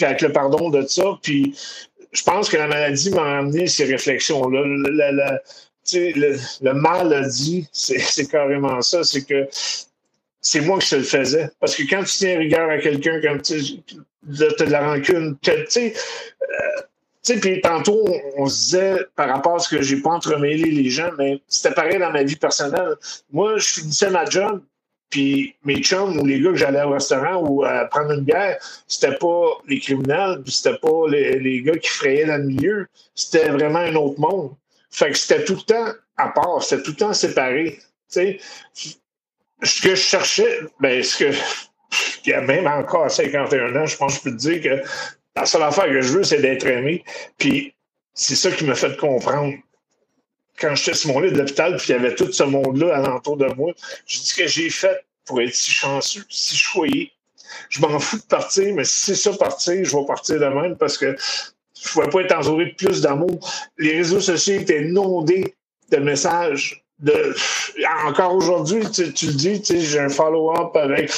avec 0.00 0.20
le 0.22 0.32
pardon 0.32 0.70
de 0.70 0.86
ça. 0.86 1.18
Puis, 1.22 1.54
je 2.12 2.22
pense 2.22 2.48
que 2.48 2.56
la 2.56 2.66
maladie 2.66 3.10
m'a 3.10 3.38
amené 3.38 3.66
ces 3.66 3.84
réflexions-là. 3.84 4.62
Le, 4.62 4.76
le, 4.90 6.12
le, 6.14 6.38
le, 6.62 6.74
mal 6.74 7.12
a 7.12 7.28
dit, 7.28 7.68
c'est 7.72 8.30
carrément 8.30 8.80
ça, 8.82 9.04
c'est 9.04 9.24
que 9.24 9.48
c'est 10.40 10.60
moi 10.60 10.78
qui 10.78 10.86
se 10.86 10.96
le 10.96 11.02
faisais. 11.02 11.50
Parce 11.60 11.74
que 11.74 11.82
quand 11.88 12.02
tu 12.04 12.18
tiens 12.18 12.38
rigueur 12.38 12.70
à 12.70 12.78
quelqu'un, 12.78 13.20
quand 13.22 13.42
tu 13.42 13.54
as 13.54 14.64
de 14.64 14.70
la 14.70 14.86
rancune, 14.86 15.36
tu 15.42 15.52
sais, 15.68 15.92
euh, 16.42 16.82
puis 17.36 17.60
tantôt, 17.60 18.04
on, 18.36 18.46
se 18.46 18.56
disait 18.56 18.96
par 19.14 19.28
rapport 19.28 19.56
à 19.56 19.58
ce 19.58 19.68
que 19.68 19.82
j'ai 19.82 20.00
pas 20.00 20.10
entremêlé 20.10 20.70
les 20.70 20.90
gens, 20.90 21.10
mais 21.18 21.40
c'était 21.48 21.74
pareil 21.74 21.98
dans 21.98 22.10
ma 22.10 22.22
vie 22.22 22.36
personnelle. 22.36 22.94
Moi, 23.30 23.58
je 23.58 23.80
finissais 23.80 24.10
ma 24.10 24.24
job, 24.24 24.62
puis 25.10 25.54
mes 25.64 25.82
chums 25.82 26.18
ou 26.18 26.26
les 26.26 26.40
gars 26.40 26.50
que 26.50 26.56
j'allais 26.56 26.82
au 26.82 26.90
restaurant 26.90 27.36
ou 27.46 27.64
à 27.64 27.84
prendre 27.86 28.12
une 28.12 28.24
bière, 28.24 28.58
c'était 28.86 29.16
pas 29.16 29.46
les 29.66 29.80
criminels, 29.80 30.40
puis 30.42 30.52
c'était 30.52 30.78
pas 30.78 31.08
les, 31.08 31.62
gars 31.62 31.76
qui 31.76 31.88
frayaient 31.88 32.26
dans 32.26 32.38
le 32.38 32.44
milieu. 32.44 32.86
C'était 33.14 33.48
vraiment 33.48 33.80
un 33.80 33.94
autre 33.94 34.20
monde. 34.20 34.54
Fait 34.90 35.10
que 35.10 35.18
c'était 35.18 35.44
tout 35.44 35.54
le 35.54 35.62
temps 35.62 35.92
à 36.16 36.28
part, 36.28 36.62
c'était 36.62 36.82
tout 36.82 36.90
le 36.92 36.96
temps 36.96 37.12
séparé. 37.12 37.78
sais 38.08 38.38
ce 39.62 39.82
que 39.82 39.90
je 39.90 40.00
cherchais, 40.00 40.60
ben, 40.80 41.02
ce 41.02 41.24
que, 41.24 41.32
il 42.24 42.30
y 42.30 42.32
a 42.32 42.40
même 42.40 42.66
encore 42.66 43.04
à 43.04 43.08
51 43.08 43.74
ans, 43.76 43.86
je 43.86 43.96
pense 43.96 44.18
que 44.18 44.18
je 44.18 44.24
peux 44.24 44.36
te 44.36 44.40
dire 44.40 44.62
que 44.62 44.88
la 45.40 45.46
seule 45.46 45.62
affaire 45.62 45.86
que 45.86 46.00
je 46.00 46.12
veux, 46.12 46.24
c'est 46.24 46.40
d'être 46.40 46.66
aimé. 46.66 47.04
Puis 47.36 47.74
c'est 48.14 48.34
ça 48.34 48.50
qui 48.50 48.64
m'a 48.64 48.74
fait 48.74 48.96
comprendre. 48.96 49.54
Quand 50.60 50.74
j'étais 50.74 50.94
sur 50.94 51.12
mon 51.12 51.20
lit 51.20 51.30
de 51.30 51.38
l'hôpital, 51.38 51.76
puis 51.76 51.86
il 51.90 51.92
y 51.92 51.94
avait 51.94 52.14
tout 52.14 52.32
ce 52.32 52.42
monde-là 52.42 52.96
alentour 52.96 53.36
de 53.36 53.46
moi, 53.54 53.72
je 54.06 54.18
dis 54.18 54.32
que 54.36 54.46
j'ai 54.46 54.70
fait 54.70 55.04
pour 55.24 55.40
être 55.40 55.54
si 55.54 55.70
chanceux, 55.70 56.24
si 56.28 56.56
choyé? 56.56 57.12
Je 57.68 57.80
m'en 57.80 57.98
fous 57.98 58.18
de 58.18 58.22
partir, 58.22 58.74
mais 58.74 58.84
si 58.84 59.06
c'est 59.06 59.14
ça 59.14 59.32
partir, 59.32 59.84
je 59.84 59.96
vais 59.96 60.04
partir 60.04 60.40
de 60.40 60.46
même 60.46 60.76
parce 60.76 60.98
que 60.98 61.16
je 61.80 61.88
ne 61.88 61.92
pouvais 61.92 62.08
pas 62.08 62.20
être 62.22 62.36
entouré 62.36 62.66
de 62.66 62.74
plus 62.74 63.00
d'amour. 63.00 63.38
Les 63.78 63.96
réseaux 63.96 64.20
sociaux 64.20 64.54
étaient 64.54 64.82
inondés 64.82 65.54
de 65.90 65.96
messages. 65.98 66.84
Encore 68.06 68.34
aujourd'hui, 68.34 68.82
tu, 68.90 69.12
tu 69.12 69.26
le 69.26 69.32
dis, 69.34 69.62
j'ai 69.64 70.00
un 70.00 70.08
follow-up 70.08 70.74
avec 70.74 71.12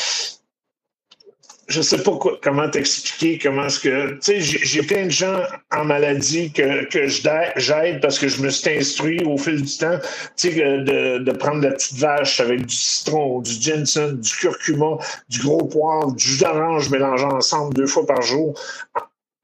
je 1.71 1.83
sais 1.83 2.03
pas 2.03 2.18
comment 2.43 2.68
t'expliquer 2.68 3.39
comment 3.39 3.66
est-ce 3.66 3.79
que. 3.79 4.14
Tu 4.14 4.18
sais, 4.21 4.41
j'ai 4.41 4.83
plein 4.83 5.05
de 5.05 5.11
gens 5.11 5.41
en 5.71 5.85
maladie 5.85 6.53
que, 6.53 6.85
que 6.87 7.07
j'aide 7.07 8.01
parce 8.01 8.18
que 8.18 8.27
je 8.27 8.43
me 8.43 8.51
suis 8.51 8.71
instruit 8.71 9.23
au 9.25 9.39
fil 9.39 9.62
du 9.62 9.79
temps, 9.79 9.99
tu 10.37 10.51
sais, 10.51 10.55
de, 10.55 11.18
de 11.18 11.33
prendre 11.33 11.62
la 11.62 11.71
petite 11.71 11.97
vache 11.97 12.41
avec 12.41 12.66
du 12.66 12.75
citron, 12.75 13.41
du 13.41 13.53
ginseng, 13.53 14.16
du 14.21 14.31
curcuma, 14.33 14.99
du 15.29 15.39
gros 15.41 15.64
poivre, 15.64 16.12
du 16.12 16.25
jus 16.25 16.41
d'orange 16.41 16.91
mélangé 16.91 17.25
ensemble 17.25 17.75
deux 17.75 17.87
fois 17.87 18.05
par 18.05 18.21
jour. 18.23 18.61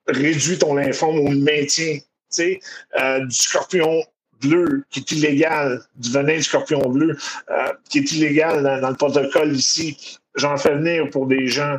Réduit 0.08 0.58
ton 0.58 0.74
lymphome 0.74 1.20
ou 1.20 1.30
le 1.30 1.38
maintien. 1.38 1.94
Tu 1.94 2.02
sais, 2.28 2.60
euh, 3.00 3.24
du 3.24 3.36
scorpion 3.36 4.02
bleu 4.40 4.84
qui 4.90 5.00
est 5.00 5.12
illégal, 5.12 5.80
du 5.94 6.10
venin 6.10 6.38
de 6.38 6.42
scorpion 6.42 6.80
bleu 6.88 7.16
euh, 7.50 7.72
qui 7.88 7.98
est 7.98 8.12
illégal 8.12 8.80
dans 8.80 8.90
le 8.90 8.96
protocole 8.96 9.52
ici. 9.52 10.18
J'en 10.34 10.56
fais 10.56 10.74
venir 10.74 11.08
pour 11.10 11.26
des 11.26 11.46
gens 11.46 11.78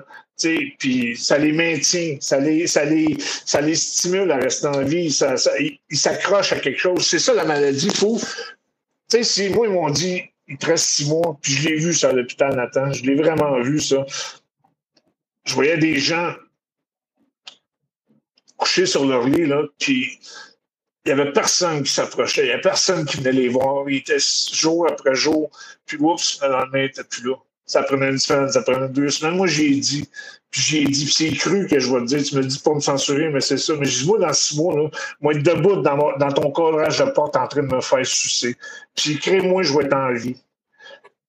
puis 0.77 1.17
ça 1.17 1.37
les 1.37 1.51
maintient, 1.51 2.17
ça 2.19 2.39
les, 2.39 2.67
ça 2.67 2.85
les, 2.85 3.17
ça 3.19 3.61
les 3.61 3.75
stimule 3.75 4.31
à 4.31 4.37
rester 4.37 4.67
en 4.67 4.83
vie, 4.83 5.11
ça, 5.11 5.35
ils 5.59 5.97
s'accrochent 5.97 6.53
à 6.53 6.59
quelque 6.59 6.79
chose. 6.79 7.05
C'est 7.05 7.19
ça 7.19 7.33
la 7.33 7.45
maladie. 7.45 7.89
Faut, 7.89 8.19
tu 8.19 8.25
sais, 9.09 9.23
si 9.23 9.49
moi 9.49 9.67
ils 9.67 9.73
m'ont 9.73 9.89
dit 9.89 10.21
il 10.47 10.57
te 10.57 10.65
reste 10.67 10.85
six 10.85 11.09
mois, 11.09 11.37
puis 11.41 11.53
je 11.53 11.67
l'ai 11.67 11.75
vu 11.75 11.93
ça 11.93 12.09
à 12.09 12.13
l'hôpital 12.13 12.55
Nathan, 12.55 12.91
je 12.91 13.03
l'ai 13.03 13.15
vraiment 13.15 13.59
vu 13.61 13.81
ça. 13.81 14.05
Je 15.43 15.53
voyais 15.53 15.77
des 15.77 15.97
gens 15.97 16.33
couchés 18.55 18.85
sur 18.85 19.05
leur 19.05 19.27
lit 19.27 19.45
là, 19.45 19.63
puis 19.79 20.19
il 21.05 21.13
n'y 21.13 21.19
avait 21.19 21.31
personne 21.31 21.83
qui 21.83 21.91
s'approchait, 21.91 22.41
il 22.41 22.45
n'y 22.45 22.51
avait 22.51 22.61
personne 22.61 23.05
qui 23.05 23.17
venait 23.17 23.31
les 23.31 23.47
voir. 23.49 23.89
Ils 23.89 23.97
étaient 23.97 24.17
jour 24.51 24.87
après 24.89 25.15
jour, 25.15 25.49
puis 25.85 25.97
oups, 25.99 26.39
le 26.41 26.49
lendemain, 26.49 26.79
ils 26.79 26.83
n'étaient 26.83 27.03
plus 27.03 27.23
là 27.23 27.35
ça 27.67 27.83
prenait 27.83 28.09
une 28.09 28.17
semaine, 28.17 28.49
ça 28.49 28.61
prenait 28.61 28.87
deux 28.87 29.09
semaines. 29.09 29.35
Moi, 29.35 29.47
j'ai 29.47 29.69
dit, 29.75 30.09
puis 30.49 30.61
j'ai 30.61 30.83
dit, 30.85 31.03
puis 31.05 31.13
c'est 31.13 31.31
cru 31.31 31.67
que 31.67 31.79
je 31.79 31.93
vais 31.93 31.99
te 31.99 32.05
dire, 32.05 32.23
tu 32.23 32.35
me 32.37 32.43
dis 32.43 32.59
pas 32.59 32.73
me 32.73 32.79
censurer, 32.79 33.29
mais 33.29 33.41
c'est 33.41 33.57
ça. 33.57 33.73
Mais 33.77 33.85
je 33.85 33.99
dis, 33.99 34.07
moi, 34.07 34.17
dans 34.19 34.33
six 34.33 34.57
mois, 34.57 34.75
là, 34.75 34.89
moi, 35.19 35.33
être 35.33 35.43
debout 35.43 35.81
dans, 35.81 36.17
dans 36.17 36.31
ton 36.31 36.49
cadrage 36.51 36.97
de 36.97 37.11
porte 37.11 37.35
en 37.35 37.47
train 37.47 37.63
de 37.63 37.75
me 37.75 37.81
faire 37.81 38.05
sucer. 38.05 38.55
Puis 38.95 39.19
crée-moi, 39.19 39.63
je 39.63 39.77
vais 39.77 39.83
être 39.83 39.93
en 39.93 40.13
vie. 40.13 40.41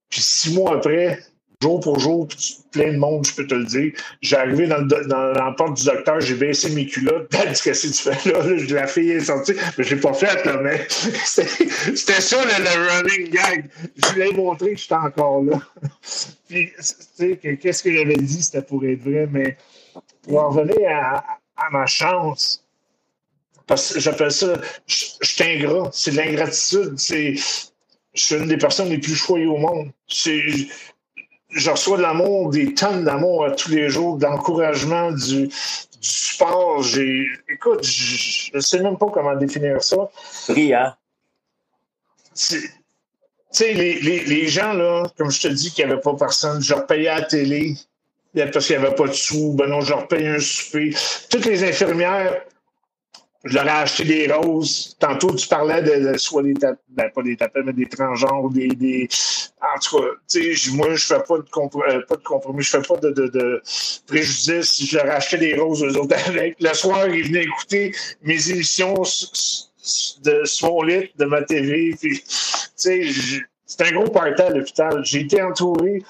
Puis 0.08 0.20
six 0.22 0.54
mois 0.54 0.76
après, 0.76 1.20
jour 1.60 1.80
pour 1.80 1.98
jour, 1.98 2.28
plein 2.70 2.92
de 2.92 2.98
monde, 2.98 3.26
je 3.26 3.34
peux 3.34 3.46
te 3.46 3.54
le 3.54 3.64
dire. 3.64 3.92
J'ai 4.20 4.36
arrivé 4.36 4.68
dans, 4.68 4.82
dans, 4.82 5.32
la 5.32 5.52
porte 5.56 5.76
du 5.76 5.84
docteur, 5.84 6.20
j'ai 6.20 6.34
baissé 6.34 6.70
mes 6.70 6.86
culottes. 6.86 7.28
Qu'est-ce 7.30 7.62
que 7.62 7.86
tu 7.86 8.20
fais 8.20 8.30
là? 8.30 8.80
La 8.80 8.86
fille 8.86 9.10
est 9.10 9.24
sortie. 9.24 9.54
Mais 9.76 9.84
je 9.84 9.94
l'ai 9.94 10.00
pas 10.00 10.12
fait, 10.12 10.44
là, 10.44 10.58
mais 10.62 10.86
c'était 10.88 12.20
ça 12.20 12.36
le, 12.44 13.02
running 13.02 13.30
gag. 13.30 13.70
Je 13.96 14.14
lui 14.14 14.28
ai 14.28 14.32
montré 14.32 14.74
que 14.74 14.80
j'étais 14.80 14.94
encore 14.94 15.42
là. 15.42 15.60
Puis, 16.48 16.70
tu 16.76 16.82
sais, 16.82 17.58
qu'est-ce 17.60 17.82
que 17.82 17.92
j'avais 17.92 18.16
dit, 18.16 18.42
c'était 18.42 18.62
pour 18.62 18.84
être 18.84 19.02
vrai, 19.02 19.28
mais 19.30 19.56
pour 20.22 20.42
en 20.42 20.50
revenir 20.50 20.88
à, 20.88 21.70
ma 21.72 21.86
chance, 21.86 22.64
parce 23.66 23.94
que 23.94 24.00
j'appelle 24.00 24.30
ça, 24.30 24.60
je, 24.86 25.06
suis 25.22 25.44
ingrat, 25.44 25.90
c'est 25.92 26.12
de 26.12 26.16
l'ingratitude, 26.16 26.94
c'est 26.96 27.34
je 28.14 28.24
suis 28.24 28.36
une 28.36 28.46
des 28.46 28.56
personnes 28.56 28.88
les 28.88 28.98
plus 28.98 29.14
choyées 29.14 29.46
au 29.46 29.58
monde. 29.58 29.90
Je 31.50 31.70
reçois 31.70 31.96
de 31.96 32.02
l'amour, 32.02 32.50
des 32.50 32.74
tonnes 32.74 33.04
d'amour 33.04 33.48
tous 33.56 33.70
les 33.70 33.88
jours, 33.88 34.18
d'encouragement, 34.18 35.12
du, 35.12 35.46
du 35.46 35.52
support. 36.00 36.82
J'ai, 36.82 37.26
écoute, 37.48 37.84
je 37.84 38.50
ne 38.54 38.60
sais 38.60 38.80
même 38.82 38.98
pas 38.98 39.06
comment 39.12 39.34
définir 39.34 39.82
ça. 39.82 40.10
Brillant. 40.48 40.92
Tu 42.34 42.70
sais, 43.50 43.72
les, 43.72 43.98
les, 44.00 44.24
les, 44.24 44.46
gens, 44.46 44.74
là, 44.74 45.04
comme 45.16 45.30
je 45.30 45.40
te 45.40 45.48
dis, 45.48 45.72
qu'il 45.72 45.86
n'y 45.86 45.92
avait 45.92 46.00
pas 46.00 46.14
personne, 46.14 46.62
je 46.62 46.74
leur 46.74 46.86
payais 46.86 47.08
à 47.08 47.20
la 47.20 47.26
télé 47.26 47.74
parce 48.46 48.66
qu'il 48.66 48.78
n'y 48.78 48.84
avait 48.84 48.94
pas 48.94 49.08
de 49.08 49.12
sous. 49.12 49.52
Ben 49.52 49.68
non, 49.68 49.80
je 49.80 49.90
leur 49.90 50.06
payais 50.06 50.28
un 50.28 50.40
souper. 50.40 50.94
Toutes 51.30 51.44
les 51.46 51.64
infirmières, 51.64 52.42
je 53.44 53.54
leur 53.54 53.66
ai 53.66 53.70
acheté 53.70 54.04
des 54.04 54.32
roses. 54.32 54.96
Tantôt, 54.98 55.34
tu 55.34 55.46
parlais 55.46 55.82
de, 55.82 56.16
soit 56.18 56.42
des 56.42 56.54
tapes, 56.54 56.80
ben, 56.88 57.10
pas 57.10 57.22
des 57.22 57.36
tapets, 57.36 57.62
mais 57.64 57.72
des 57.72 57.86
transgenres, 57.86 58.50
des, 58.50 58.68
des. 58.68 59.08
En 59.60 59.78
tout 59.78 59.98
cas, 59.98 60.06
tu 60.28 60.56
sais, 60.56 60.70
moi, 60.72 60.94
je 60.94 61.06
fais 61.06 61.22
pas 61.26 61.38
de, 61.38 61.44
euh, 61.44 62.02
pas 62.08 62.16
de 62.16 62.22
compromis, 62.22 62.62
je 62.62 62.70
fais 62.70 62.82
pas 62.82 62.96
de, 62.96 63.10
de, 63.10 63.28
de 63.28 63.62
préjudice. 64.06 64.84
Je 64.84 64.96
leur 64.96 65.06
ai 65.06 65.10
acheté 65.10 65.38
des 65.38 65.54
roses, 65.54 65.84
eux 65.84 65.96
autres. 65.98 66.16
Le 66.60 66.74
soir, 66.74 67.08
ils 67.08 67.26
venaient 67.26 67.44
écouter 67.44 67.94
mes 68.22 68.50
émissions 68.50 68.94
de, 70.24 70.44
sur 70.44 70.68
mon 70.68 70.82
lit, 70.82 71.10
de 71.16 71.24
ma 71.24 71.42
TV. 71.42 71.94
Puis, 72.00 72.20
tu 72.20 72.24
sais, 72.74 73.10
c'est 73.66 73.82
un 73.82 73.92
gros 73.92 74.10
party 74.10 74.42
à 74.42 74.50
l'hôpital. 74.50 75.04
J'ai 75.04 75.20
été 75.20 75.40
entouré. 75.42 76.02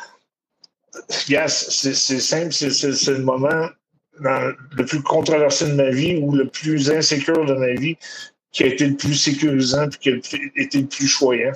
Yes, 1.28 1.68
c'est 1.70 2.20
simple, 2.20 2.52
c'est 2.52 3.08
le 3.08 3.22
moment 3.22 3.68
le 4.20 4.84
plus 4.84 5.02
controversé 5.02 5.68
de 5.68 5.74
ma 5.74 5.90
vie 5.90 6.16
ou 6.16 6.32
le 6.32 6.48
plus 6.48 6.90
insécure 6.90 7.44
de 7.44 7.54
ma 7.54 7.72
vie 7.74 7.96
qui 8.52 8.64
a 8.64 8.66
été 8.66 8.86
le 8.86 8.96
plus 8.96 9.14
sécurisant 9.14 9.88
et 9.88 9.96
qui 9.98 10.08
a 10.10 10.14
été 10.56 10.80
le 10.80 10.86
plus 10.86 11.06
choyant. 11.06 11.52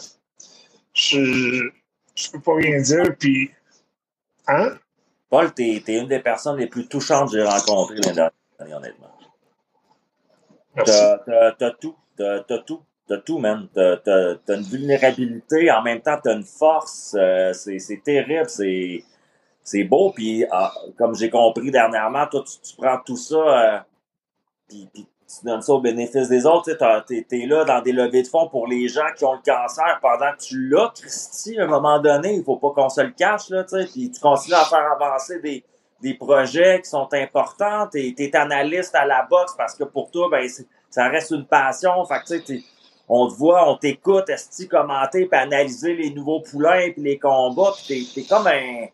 Je 0.94 1.18
ne 1.18 2.32
peux 2.32 2.40
pas 2.40 2.54
rien 2.56 2.80
dire. 2.80 3.16
Puis, 3.18 3.50
hein? 4.46 4.76
Paul, 5.30 5.52
tu 5.54 5.62
es, 5.62 5.98
une 5.98 6.08
des 6.08 6.20
personnes 6.20 6.58
les 6.58 6.66
plus 6.66 6.86
touchantes 6.86 7.30
que 7.30 7.38
j'ai 7.38 7.44
rencontrées 7.44 7.96
l'année 7.96 8.30
dernière, 8.58 8.76
honnêtement. 8.76 9.08
T'as 10.84 11.70
tout. 11.80 11.96
T'as 12.16 12.58
tout. 12.58 12.82
T'as 13.08 13.18
tout, 13.18 13.38
man. 13.38 13.68
T'as 13.74 14.36
une 14.48 14.62
vulnérabilité, 14.62 15.70
en 15.70 15.82
même 15.82 16.00
temps, 16.00 16.18
t'as 16.22 16.34
une 16.34 16.44
force. 16.44 17.16
Euh, 17.18 17.52
c'est 17.52 18.02
terrible. 18.04 18.48
C'est 18.48 19.02
c'est 19.62 19.84
beau, 19.84 20.10
puis 20.10 20.44
ah, 20.50 20.72
comme 20.98 21.14
j'ai 21.14 21.30
compris 21.30 21.70
dernièrement, 21.70 22.26
toi, 22.26 22.44
tu, 22.44 22.76
prends 22.76 22.98
tout 23.04 23.16
ça, 23.16 23.36
euh, 23.36 23.78
puis, 24.68 24.88
tu 24.94 25.46
donnes 25.46 25.62
ça 25.62 25.72
au 25.72 25.80
bénéfice 25.80 26.28
des 26.28 26.44
autres. 26.44 26.70
Tu 27.06 27.26
es, 27.30 27.46
là 27.46 27.64
dans 27.64 27.80
des 27.80 27.92
levées 27.92 28.22
de 28.22 28.28
fonds 28.28 28.48
pour 28.48 28.66
les 28.66 28.88
gens 28.88 29.06
qui 29.16 29.24
ont 29.24 29.32
le 29.32 29.40
cancer 29.44 29.98
pendant 30.02 30.32
que 30.32 30.42
tu 30.42 30.68
l'as, 30.68 30.92
Christy, 30.94 31.58
à 31.58 31.64
un 31.64 31.68
moment 31.68 31.98
donné, 32.00 32.34
il 32.34 32.44
faut 32.44 32.56
pas 32.56 32.70
qu'on 32.70 32.88
se 32.88 33.00
le 33.00 33.12
cache, 33.12 33.48
là, 33.48 33.64
puis 33.64 34.10
tu 34.10 34.20
continues 34.20 34.56
à 34.56 34.64
faire 34.64 34.92
avancer 34.92 35.40
des, 35.40 35.64
des 36.02 36.14
projets 36.14 36.82
qui 36.82 36.90
sont 36.90 37.08
importants, 37.12 37.88
tu 37.90 38.14
es, 38.18 38.36
analyste 38.36 38.94
à 38.94 39.06
la 39.06 39.26
boxe 39.28 39.54
parce 39.56 39.74
que 39.74 39.84
pour 39.84 40.10
toi, 40.10 40.28
ben, 40.30 40.46
ça 40.90 41.08
reste 41.08 41.30
une 41.30 41.46
passion, 41.46 42.04
fait 42.04 42.42
que, 42.44 42.54
on 43.08 43.28
te 43.28 43.34
voit, 43.34 43.68
on 43.68 43.76
t'écoute, 43.76 44.28
est 44.28 44.68
commenter, 44.68 45.26
puis 45.26 45.38
analyser 45.38 45.94
les 45.94 46.10
nouveaux 46.10 46.40
poulains, 46.40 46.90
puis 46.92 47.02
les 47.02 47.18
combats, 47.18 47.72
puis 47.76 48.08
t'es 48.14 48.20
es 48.20 48.24
comme 48.24 48.46
un 48.46 48.86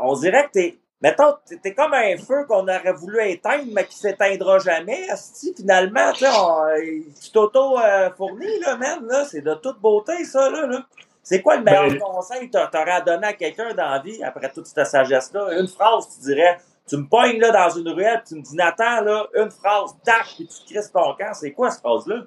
on 0.00 0.14
dirait 0.14 0.46
que 0.46 0.52
t'es, 0.52 0.78
mettons, 1.00 1.34
t'es 1.62 1.74
comme 1.74 1.94
un 1.94 2.16
feu 2.16 2.44
qu'on 2.46 2.62
aurait 2.62 2.92
voulu 2.92 3.22
éteindre, 3.28 3.64
mais 3.72 3.84
qui 3.84 3.96
s'éteindra 3.96 4.58
jamais, 4.58 5.08
asti, 5.10 5.54
finalement, 5.56 6.12
tu 6.12 7.30
t'auto-fournis, 7.32 8.60
là, 8.60 8.76
même, 8.76 9.06
là, 9.06 9.24
c'est 9.24 9.42
de 9.42 9.54
toute 9.54 9.80
beauté, 9.80 10.24
ça, 10.24 10.50
là, 10.50 10.66
là. 10.66 10.86
C'est 11.24 11.40
quoi 11.40 11.56
le 11.56 11.62
meilleur 11.62 11.88
ben, 11.88 12.00
conseil 12.00 12.50
que 12.50 12.70
t'aurais 12.70 12.90
à 12.90 13.00
donner 13.00 13.28
à 13.28 13.32
quelqu'un 13.32 13.72
dans 13.74 13.90
la 13.90 14.00
vie, 14.00 14.22
après 14.24 14.50
toute 14.50 14.66
cette 14.66 14.86
sagesse-là? 14.86 15.56
Une 15.60 15.68
phrase, 15.68 16.08
tu 16.16 16.26
dirais, 16.26 16.58
tu 16.88 16.96
me 16.96 17.06
pognes, 17.06 17.38
là, 17.38 17.52
dans 17.52 17.70
une 17.70 17.88
ruelle, 17.88 18.22
tu 18.26 18.34
me 18.34 18.42
dis, 18.42 18.56
Nathan, 18.56 19.02
là, 19.02 19.28
une 19.34 19.50
phrase, 19.50 19.90
tac, 20.04 20.26
puis 20.34 20.48
tu 20.48 20.74
crisses 20.74 20.90
ton 20.90 21.14
camp. 21.14 21.32
C'est 21.32 21.52
quoi, 21.52 21.70
cette 21.70 21.80
phrase-là? 21.80 22.26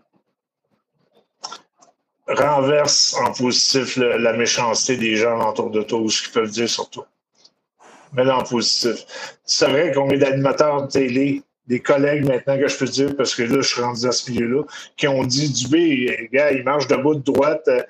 renverse 2.27 3.15
en 3.21 3.31
positif 3.33 3.97
la 3.97 4.33
méchanceté 4.33 4.97
des 4.97 5.15
gens 5.15 5.47
autour 5.47 5.69
de 5.69 5.83
toi 5.83 5.99
ou 5.99 6.09
ce 6.09 6.23
qu'ils 6.23 6.31
peuvent 6.31 6.49
dire 6.49 6.69
sur 6.69 6.89
toi 6.89 7.07
mais 8.15 8.29
en 8.29 8.43
positif. 8.43 9.05
C'est 9.45 9.67
vrai 9.67 9.91
qu'on 9.91 10.09
est 10.09 10.17
d'animateurs 10.17 10.83
de 10.83 10.91
télé, 10.91 11.43
des 11.67 11.79
collègues 11.79 12.25
maintenant 12.25 12.57
que 12.57 12.67
je 12.67 12.77
peux 12.77 12.85
dire, 12.85 13.15
parce 13.15 13.35
que 13.35 13.43
là, 13.43 13.57
je 13.61 13.67
suis 13.67 13.81
rendu 13.81 14.01
dans 14.01 14.11
ce 14.11 14.31
milieu-là, 14.31 14.63
qui 14.97 15.07
ont 15.07 15.23
dit 15.23 15.49
Dubé, 15.51 16.29
gars, 16.31 16.51
il 16.51 16.63
marche 16.63 16.87
debout 16.87 17.15
de 17.15 17.23
droite. 17.23 17.67
Euh, 17.67 17.81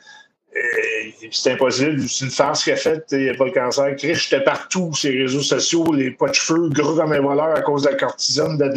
c'est 1.32 1.52
impossible, 1.52 2.08
c'est 2.08 2.26
une 2.26 2.32
farce 2.32 2.64
qu'il 2.64 2.72
a 2.72 2.78
faite, 2.78 3.08
il 3.12 3.24
n'y 3.24 3.30
a 3.30 3.34
pas 3.34 3.44
le 3.44 3.52
cancer. 3.52 3.94
Chris, 3.98 4.16
j'étais 4.16 4.42
partout, 4.42 4.94
ces 4.96 5.10
réseaux 5.10 5.42
sociaux, 5.42 5.92
les 5.92 6.12
pots 6.12 6.30
de 6.30 6.34
cheveux, 6.34 6.70
gros 6.70 6.96
comme 6.96 7.12
un 7.12 7.20
voleur 7.20 7.56
à 7.56 7.62
cause 7.62 7.84
de 7.84 7.90
la 7.90 7.96
cortisone, 7.96 8.58
de, 8.58 8.72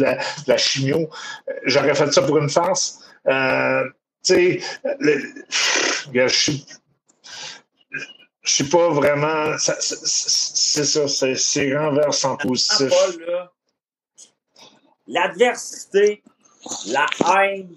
la, 0.47 0.57
chimio. 0.57 1.09
Euh, 1.47 1.53
j'aurais 1.63 1.95
fait 1.95 2.11
ça 2.11 2.21
pour 2.23 2.37
une 2.37 2.49
farce. 2.49 2.99
Euh, 3.27 3.85
tu 4.25 4.33
sais, 4.33 4.59
je 6.13 6.27
suis 6.27 6.65
je 8.41 8.53
suis 8.53 8.63
pas 8.63 8.89
vraiment. 8.89 9.57
C'est 9.57 10.83
ça, 10.85 11.07
c'est 11.07 11.77
renversant 11.77 12.37
positif. 12.37 12.93
L'adversité, 15.07 16.23
la 16.87 17.05
haine, 17.35 17.75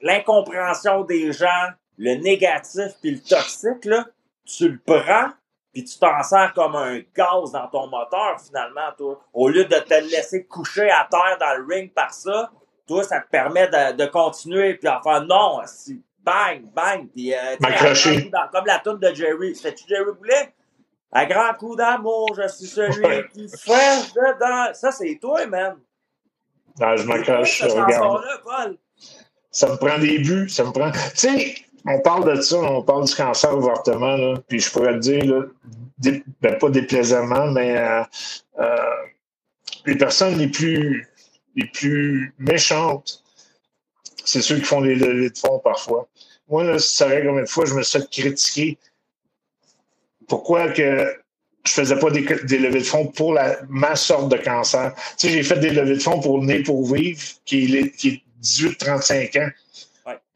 l'incompréhension 0.00 1.04
des 1.04 1.32
gens, 1.32 1.68
le 1.98 2.14
négatif 2.14 2.92
puis 3.00 3.12
le 3.12 3.20
toxique, 3.20 3.84
là, 3.84 4.06
tu 4.44 4.68
le 4.68 4.78
prends 4.84 5.32
puis 5.76 5.84
tu 5.84 5.98
t'en 5.98 6.22
sers 6.22 6.54
comme 6.54 6.74
un 6.74 7.00
gaz 7.14 7.52
dans 7.52 7.68
ton 7.68 7.86
moteur, 7.88 8.40
finalement, 8.40 8.90
toi. 8.96 9.20
Au 9.34 9.50
lieu 9.50 9.66
de 9.66 9.76
te 9.76 9.92
laisser 10.10 10.46
coucher 10.46 10.88
à 10.88 11.06
terre 11.10 11.36
dans 11.38 11.54
le 11.58 11.66
ring 11.66 11.92
par 11.92 12.14
ça, 12.14 12.50
toi, 12.86 13.04
ça 13.04 13.20
te 13.20 13.28
permet 13.28 13.68
de, 13.68 13.92
de 13.92 14.06
continuer, 14.06 14.72
puis 14.76 14.88
enfin, 14.88 15.20
non, 15.20 15.60
si, 15.66 16.02
bang, 16.26 16.64
bang, 16.74 17.08
puis 17.12 17.32
euh, 17.32 17.56
comme 18.52 18.66
la 18.66 18.80
toune 18.80 18.98
de 18.98 19.14
Jerry. 19.14 19.54
C'était-tu 19.54 19.84
Jerry 19.88 20.12
Boulet? 20.18 20.52
À 21.12 21.24
grand 21.24 21.54
coup 21.54 21.76
d'amour, 21.76 22.36
je 22.36 22.48
suis 22.48 22.66
celui 22.66 23.28
qui 23.32 23.48
fait 23.56 24.12
dedans. 24.14 24.74
Ça, 24.74 24.90
c'est 24.90 25.18
toi, 25.20 25.46
man. 25.46 25.76
Non, 26.78 26.96
je 26.96 27.04
m'accroche, 27.04 27.62
regarde. 27.62 28.76
Ça 29.50 29.68
me 29.68 29.76
prend 29.76 29.98
des 29.98 30.18
buts, 30.18 30.48
ça 30.50 30.64
me 30.64 30.72
prend. 30.72 30.90
Tu 30.90 30.98
sais, 31.14 31.54
on 31.86 32.00
parle 32.00 32.36
de 32.36 32.40
ça, 32.42 32.58
on 32.58 32.82
parle 32.82 33.06
du 33.06 33.14
cancer 33.14 33.56
ouvertement, 33.56 34.16
là, 34.16 34.34
puis 34.48 34.60
je 34.60 34.70
pourrais 34.70 34.94
te 34.94 34.98
dire, 34.98 35.24
là, 35.24 35.42
ben, 36.42 36.58
pas 36.58 36.68
déplaisamment, 36.68 37.46
mais 37.52 37.78
euh, 37.78 38.02
euh, 38.58 38.76
les 39.86 39.96
personnes 39.96 40.36
les 40.36 40.48
plus, 40.48 41.08
les 41.54 41.66
plus 41.68 42.34
méchantes, 42.38 43.22
c'est 44.24 44.42
ceux 44.42 44.56
qui 44.56 44.64
font 44.64 44.80
les 44.80 44.96
levées 44.96 45.30
de 45.30 45.38
fonds 45.38 45.60
parfois. 45.60 46.08
Moi, 46.48 46.64
là, 46.64 46.78
ça 46.78 47.06
savais 47.06 47.24
combien 47.24 47.42
de 47.42 47.48
fois 47.48 47.64
je 47.64 47.74
me 47.74 47.82
suis 47.82 48.06
critiqué 48.08 48.78
pourquoi 50.28 50.68
que 50.68 51.16
je 51.64 51.72
faisais 51.72 51.98
pas 51.98 52.10
des, 52.10 52.20
levées 52.58 52.80
de 52.80 52.84
fonds 52.84 53.06
pour 53.06 53.32
la, 53.32 53.58
ma 53.68 53.96
sorte 53.96 54.30
de 54.30 54.36
cancer? 54.36 54.92
Tu 55.18 55.28
sais, 55.28 55.32
j'ai 55.32 55.42
fait 55.42 55.58
des 55.58 55.70
levées 55.70 55.96
de 55.96 56.02
fonds 56.02 56.20
pour 56.20 56.38
le 56.38 56.46
nez 56.46 56.62
pour 56.62 56.92
vivre, 56.92 57.20
qui 57.44 57.76
est, 57.76 57.90
qui 57.90 58.08
est 58.08 58.22
18-35 58.42 59.42
ans. 59.42 59.50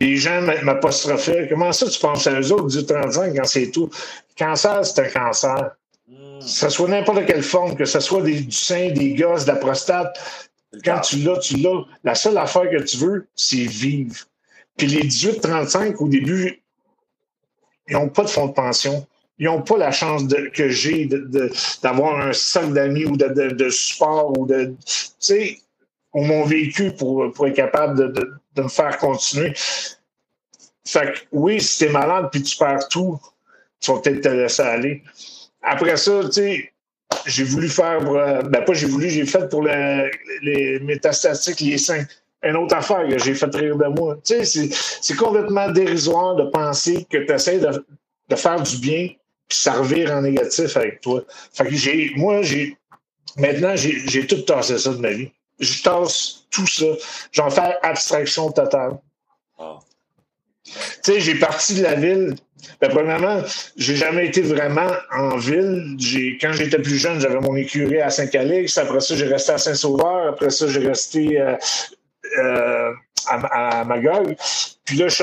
Les 0.01 0.17
gens 0.17 0.43
m'apostrophaient. 0.63 1.47
Comment 1.49 1.73
ça, 1.73 1.89
tu 1.89 2.01
penses 2.01 2.27
à 2.27 2.41
eux 2.41 2.53
autres 2.53 2.67
du 2.67 2.85
35 2.85 3.37
quand 3.37 3.45
c'est 3.45 3.71
tout? 3.71 3.91
Cancer, 4.37 4.85
c'est 4.85 5.01
un 5.03 5.09
cancer. 5.09 5.71
Hmm. 6.09 6.41
Que 6.41 6.45
ce 6.45 6.69
soit 6.69 6.89
n'importe 6.89 7.25
quelle 7.27 7.43
forme, 7.43 7.77
que 7.77 7.85
ce 7.85 8.01
soit 8.01 8.23
des, 8.23 8.41
du 8.41 8.51
sein, 8.57 8.91
des 8.91 9.15
gosses, 9.15 9.45
de 9.45 9.53
la 9.53 9.57
prostate. 9.57 10.19
Quand 10.85 11.01
tu 11.01 11.19
l'as, 11.19 11.39
tu 11.39 11.57
l'as. 11.59 11.85
La 12.03 12.15
seule 12.15 12.39
affaire 12.39 12.69
que 12.71 12.83
tu 12.83 12.97
veux, 12.97 13.27
c'est 13.37 13.57
vivre. 13.59 14.17
Puis 14.81 14.89
les 14.89 15.07
18-35, 15.07 15.97
au 15.97 16.09
début, 16.09 16.63
ils 17.87 17.93
n'ont 17.93 18.09
pas 18.09 18.23
de 18.23 18.31
fonds 18.31 18.47
de 18.47 18.55
pension. 18.55 19.07
Ils 19.39 19.45
n'ont 19.45 19.61
pas 19.61 19.77
la 19.77 19.93
chance 19.93 20.23
que 20.55 20.71
j'ai 20.71 21.07
d'avoir 21.83 22.19
un 22.19 22.33
sac 22.33 22.73
d'amis 22.73 23.05
ou 23.05 23.15
de, 23.15 23.29
de, 23.29 23.69
support 23.69 24.39
ou 24.39 24.47
de. 24.47 24.75
Tu 24.87 25.03
sais, 25.19 25.59
ou 26.15 26.25
mon 26.25 26.47
vécu 26.47 26.93
pour, 26.93 27.31
pour 27.31 27.47
être 27.47 27.57
capable 27.57 28.15
de, 28.15 28.33
de 28.55 28.63
me 28.63 28.69
faire 28.69 28.97
continuer. 28.97 29.53
Fait 30.87 31.13
que 31.13 31.19
oui, 31.33 31.61
si 31.61 31.81
t'es 31.85 31.93
malade 31.93 32.31
puis 32.33 32.43
tu 32.43 32.57
perds 32.57 32.89
tout, 32.89 33.21
tu 33.81 33.93
vas 33.93 33.99
peut-être 33.99 34.23
te 34.23 34.29
laisser 34.29 34.63
aller. 34.63 35.03
Après 35.61 35.99
ça, 35.99 36.23
tu 36.25 36.33
sais, 36.33 36.73
j'ai 37.27 37.45
voulu 37.45 37.69
faire, 37.69 38.01
euh, 38.11 38.41
ben 38.45 38.65
pas 38.65 38.73
j'ai 38.73 38.87
voulu, 38.87 39.11
j'ai 39.11 39.27
fait 39.27 39.47
pour 39.51 39.63
les 39.63 40.81
métastatiques, 40.81 41.61
les 41.61 41.77
seins. 41.77 42.07
Une 42.43 42.57
autre 42.57 42.75
affaire 42.75 43.07
que 43.07 43.19
j'ai 43.19 43.35
fait 43.35 43.55
rire 43.55 43.77
de 43.77 43.87
moi. 43.87 44.17
Tu 44.25 44.45
sais, 44.45 44.71
c'est 45.01 45.17
complètement 45.17 45.71
dérisoire 45.71 46.37
de 46.37 46.45
penser 46.45 47.07
que 47.11 47.19
tu 47.19 47.33
essaies 47.33 47.59
de, 47.59 47.85
de, 48.29 48.37
faire 48.37 48.63
du 48.63 48.79
bien 48.79 49.09
puis 49.49 49.59
ça 49.59 49.73
revire 49.73 50.13
en 50.13 50.23
négatif 50.23 50.77
avec 50.77 51.01
toi. 51.01 51.23
Fait 51.53 51.65
que 51.65 51.75
j'ai, 51.75 52.13
moi, 52.17 52.41
j'ai, 52.43 52.77
maintenant, 53.37 53.75
j'ai 53.77 54.27
tout 54.27 54.43
tassé 54.43 54.79
ça 54.79 54.91
de 54.91 54.99
ma 54.99 55.11
vie 55.11 55.31
je 55.61 55.83
tasse 55.83 56.45
tout 56.51 56.67
ça. 56.67 56.87
J'en 57.33 57.51
fais 57.51 57.77
abstraction 57.83 58.51
totale. 58.51 58.99
Ah. 59.59 59.79
Tu 60.65 60.73
sais, 61.03 61.21
j'ai 61.21 61.35
parti 61.37 61.75
de 61.75 61.83
la 61.83 61.95
ville. 61.95 62.35
Ben, 62.81 62.89
premièrement, 62.91 63.43
j'ai 63.77 63.97
jamais 63.97 64.27
été 64.27 64.41
vraiment 64.41 64.91
en 65.13 65.37
ville. 65.37 65.97
J'ai, 65.99 66.39
quand 66.41 66.53
j'étais 66.53 66.79
plus 66.79 66.97
jeune, 66.97 67.21
j'avais 67.21 67.41
mon 67.41 67.57
écurie 67.57 68.01
à 68.01 68.11
Saint-Calix. 68.11 68.77
Après 68.79 69.01
ça, 69.01 69.15
j'ai 69.15 69.27
resté 69.27 69.53
à 69.53 69.59
Saint-Sauveur. 69.59 70.29
Après 70.29 70.51
ça, 70.51 70.67
j'ai 70.69 70.81
resté 70.81 71.41
euh, 71.41 71.57
euh, 72.39 72.93
à, 73.27 73.81
à, 73.81 73.85
Magog. 73.85 74.37
Puis 74.85 74.97
là, 74.97 75.09
je 75.09 75.23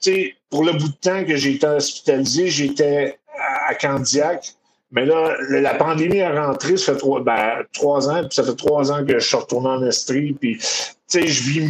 suis 0.00 0.34
pour 0.50 0.64
le 0.64 0.72
bout 0.72 0.88
de 0.88 0.96
temps 1.00 1.24
que 1.24 1.36
j'ai 1.36 1.54
été 1.54 1.66
hospitalisé, 1.66 2.48
j'étais 2.48 3.18
à 3.66 3.74
Candiac. 3.74 4.54
Mais 4.92 5.04
là, 5.04 5.36
la 5.50 5.74
pandémie 5.74 6.18
est 6.18 6.38
rentrée, 6.38 6.76
ça 6.76 6.92
fait 6.92 6.98
trois, 6.98 7.20
ben, 7.20 7.64
trois 7.72 8.08
ans, 8.08 8.20
puis 8.20 8.34
ça 8.34 8.44
fait 8.44 8.54
trois 8.54 8.92
ans 8.92 9.04
que 9.04 9.18
je 9.18 9.26
suis 9.26 9.36
retourné 9.36 9.68
en 9.68 9.84
Estrie, 9.84 10.32
puis 10.32 10.58
tu 10.58 10.64
sais, 11.06 11.26
je 11.26 11.42
vis 11.42 11.60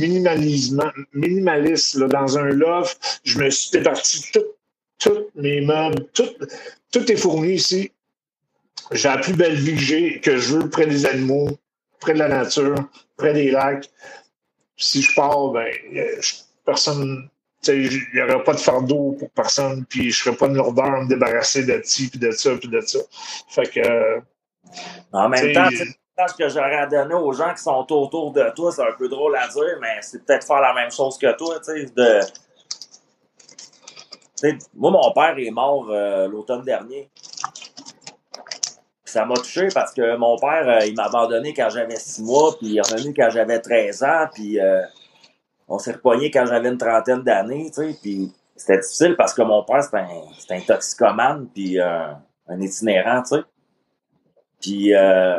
minimaliste 1.13 1.99
dans 1.99 2.39
un 2.39 2.45
loft. 2.51 3.21
Je 3.25 3.39
me 3.39 3.51
suis 3.51 3.71
départi 3.71 4.31
tous 4.99 5.31
mes 5.35 5.61
meubles, 5.63 6.07
tout, 6.13 6.29
tout 6.93 7.11
est 7.11 7.17
fourni 7.17 7.55
ici. 7.55 7.91
J'ai 8.93 9.09
la 9.09 9.19
plus 9.19 9.35
belle 9.35 9.57
vie 9.57 9.75
que 9.75 9.81
j'ai, 9.81 10.21
que 10.21 10.37
je 10.37 10.57
veux, 10.57 10.71
près 10.71 10.87
des 10.87 11.07
animaux, 11.07 11.49
près 12.01 12.15
de 12.15 12.19
la 12.19 12.29
nature, 12.29 12.77
près 13.17 13.33
des 13.33 13.51
lacs. 13.51 13.91
Si 14.77 15.03
je 15.03 15.15
pars, 15.15 15.49
ben, 15.49 15.73
personne 16.65 17.31
il 17.73 18.07
n'y 18.15 18.21
aurait 18.21 18.43
pas 18.45 18.53
de 18.53 18.59
fardeau 18.59 19.17
pour 19.19 19.31
personne, 19.31 19.85
puis 19.87 20.11
je 20.11 20.21
ne 20.21 20.25
serais 20.25 20.37
pas 20.37 20.49
de 20.49 20.55
lourdeur 20.55 20.87
à 20.87 21.03
me 21.03 21.09
débarrasser 21.09 21.65
de 21.65 21.81
ci, 21.85 22.09
puis 22.11 22.19
de 22.19 22.31
ça, 22.31 22.55
puis 22.57 22.69
de 22.69 22.81
ça. 22.81 22.99
Fait 23.49 23.69
que. 23.69 24.21
En 25.13 25.29
même 25.29 25.53
temps, 25.53 25.69
ce 26.29 26.35
que 26.35 26.49
j'aurais 26.49 26.77
à 26.77 26.87
donner 26.87 27.15
aux 27.15 27.33
gens 27.33 27.53
qui 27.55 27.63
sont 27.63 27.87
autour 27.91 28.33
de 28.33 28.51
toi, 28.55 28.73
c'est 28.73 28.83
un 28.83 28.93
peu 28.99 29.09
drôle 29.09 29.37
à 29.37 29.49
dire, 29.49 29.79
mais 29.81 30.01
c'est 30.03 30.25
peut-être 30.25 30.47
faire 30.47 30.61
la 30.61 30.75
même 30.75 30.91
chose 30.91 31.19
que 31.19 31.37
toi, 31.37 31.59
tu 31.59 31.65
sais, 31.65 31.87
de. 34.43 34.61
moi, 34.75 34.91
mon 34.91 35.13
père 35.13 35.35
est 35.39 35.51
mort 35.51 35.89
euh, 35.91 36.29
l'automne 36.29 36.63
dernier. 36.63 37.11
Ça 39.17 39.25
m'a 39.25 39.35
touché 39.35 39.69
parce 39.73 39.95
que 39.95 40.17
mon 40.17 40.37
père, 40.37 40.69
euh, 40.69 40.87
il 40.87 40.95
m'a 40.95 41.05
abandonné 41.05 41.55
quand 41.55 41.71
j'avais 41.71 41.97
six 41.97 42.23
mois, 42.23 42.55
puis 42.59 42.69
il 42.69 42.77
est 42.77 42.83
revenu 42.83 43.15
quand 43.15 43.31
j'avais 43.31 43.61
13 43.61 44.03
ans, 44.03 44.27
puis 44.35 44.61
euh, 44.61 44.83
on 45.69 45.79
s'est 45.79 45.93
repogné 45.93 46.31
quand 46.31 46.45
j'avais 46.45 46.69
une 46.69 46.77
trentaine 46.77 47.23
d'années, 47.23 47.71
tu 47.75 47.93
sais, 47.93 47.99
puis 48.03 48.33
c'était 48.55 48.79
difficile 48.79 49.17
parce 49.17 49.33
que 49.33 49.41
mon 49.41 49.65
père, 49.65 49.83
c'était 49.83 50.55
un, 50.55 50.61
toxicomane, 50.61 51.49
puis 51.49 51.81
euh, 51.81 52.13
un 52.47 52.61
itinérant, 52.61 53.23
tu 53.23 53.37
sais. 53.37 53.43
Puis, 54.61 54.95
euh, 54.95 55.39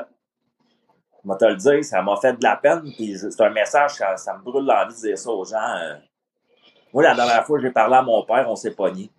je 1.24 1.34
te 1.36 1.46
le 1.46 1.56
dire, 1.56 1.84
ça 1.84 2.02
m'a 2.02 2.16
fait 2.18 2.34
de 2.34 2.44
la 2.44 2.56
peine, 2.56 2.82
puis 2.82 3.16
c'est 3.16 3.42
un 3.42 3.52
message, 3.52 3.92
ça, 3.92 4.18
ça 4.18 4.38
me 4.38 4.44
brûle 4.44 4.66
l'envie 4.66 4.96
de 4.96 5.00
dire 5.00 5.18
ça 5.20 5.30
aux 5.30 5.46
gens. 5.46 5.58
Euh. 5.58 5.98
Moi, 6.94 7.04
la 7.04 7.14
dernière 7.14 7.46
fois 7.46 7.60
que 7.60 7.64
j'ai 7.66 7.72
parlé 7.72 7.96
à 7.96 8.02
mon 8.02 8.24
père, 8.26 8.50
on 8.50 8.56
s'est 8.56 8.72
pogné. 8.72 9.12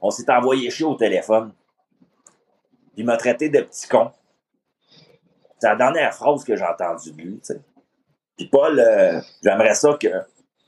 On 0.00 0.10
s'est 0.10 0.30
envoyé 0.30 0.70
chier 0.70 0.86
au 0.86 0.94
téléphone. 0.94 1.52
Il 2.96 3.04
m'a 3.04 3.16
traité 3.16 3.48
de 3.48 3.60
petit 3.60 3.88
con. 3.88 4.10
C'est 5.58 5.68
la 5.68 5.76
dernière 5.76 6.14
phrase 6.14 6.44
que 6.44 6.56
j'ai 6.56 6.64
entendue 6.64 7.12
de 7.12 7.16
lui. 7.16 7.40
Puis 8.36 8.46
Paul, 8.48 8.78
euh, 8.78 9.20
j'aimerais 9.42 9.74
ça 9.74 9.96
que, 10.00 10.08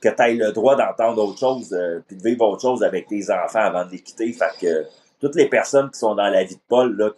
que 0.01 0.09
tu 0.09 0.21
aies 0.21 0.35
le 0.35 0.51
droit 0.51 0.75
d'entendre 0.75 1.23
autre 1.23 1.39
chose, 1.39 1.73
euh, 1.73 1.99
puis 2.07 2.15
de 2.15 2.23
vivre 2.23 2.45
autre 2.47 2.61
chose 2.61 2.83
avec 2.83 3.07
tes 3.07 3.29
enfants 3.29 3.59
avant 3.59 3.85
de 3.85 3.91
les 3.91 4.01
quitter. 4.01 4.31
Fait 4.31 4.51
que 4.59 4.85
toutes 5.19 5.35
les 5.35 5.49
personnes 5.49 5.89
qui 5.91 5.99
sont 5.99 6.15
dans 6.15 6.29
la 6.29 6.43
vie 6.43 6.55
de 6.55 6.61
Paul, 6.67 6.95
là, 6.95 7.09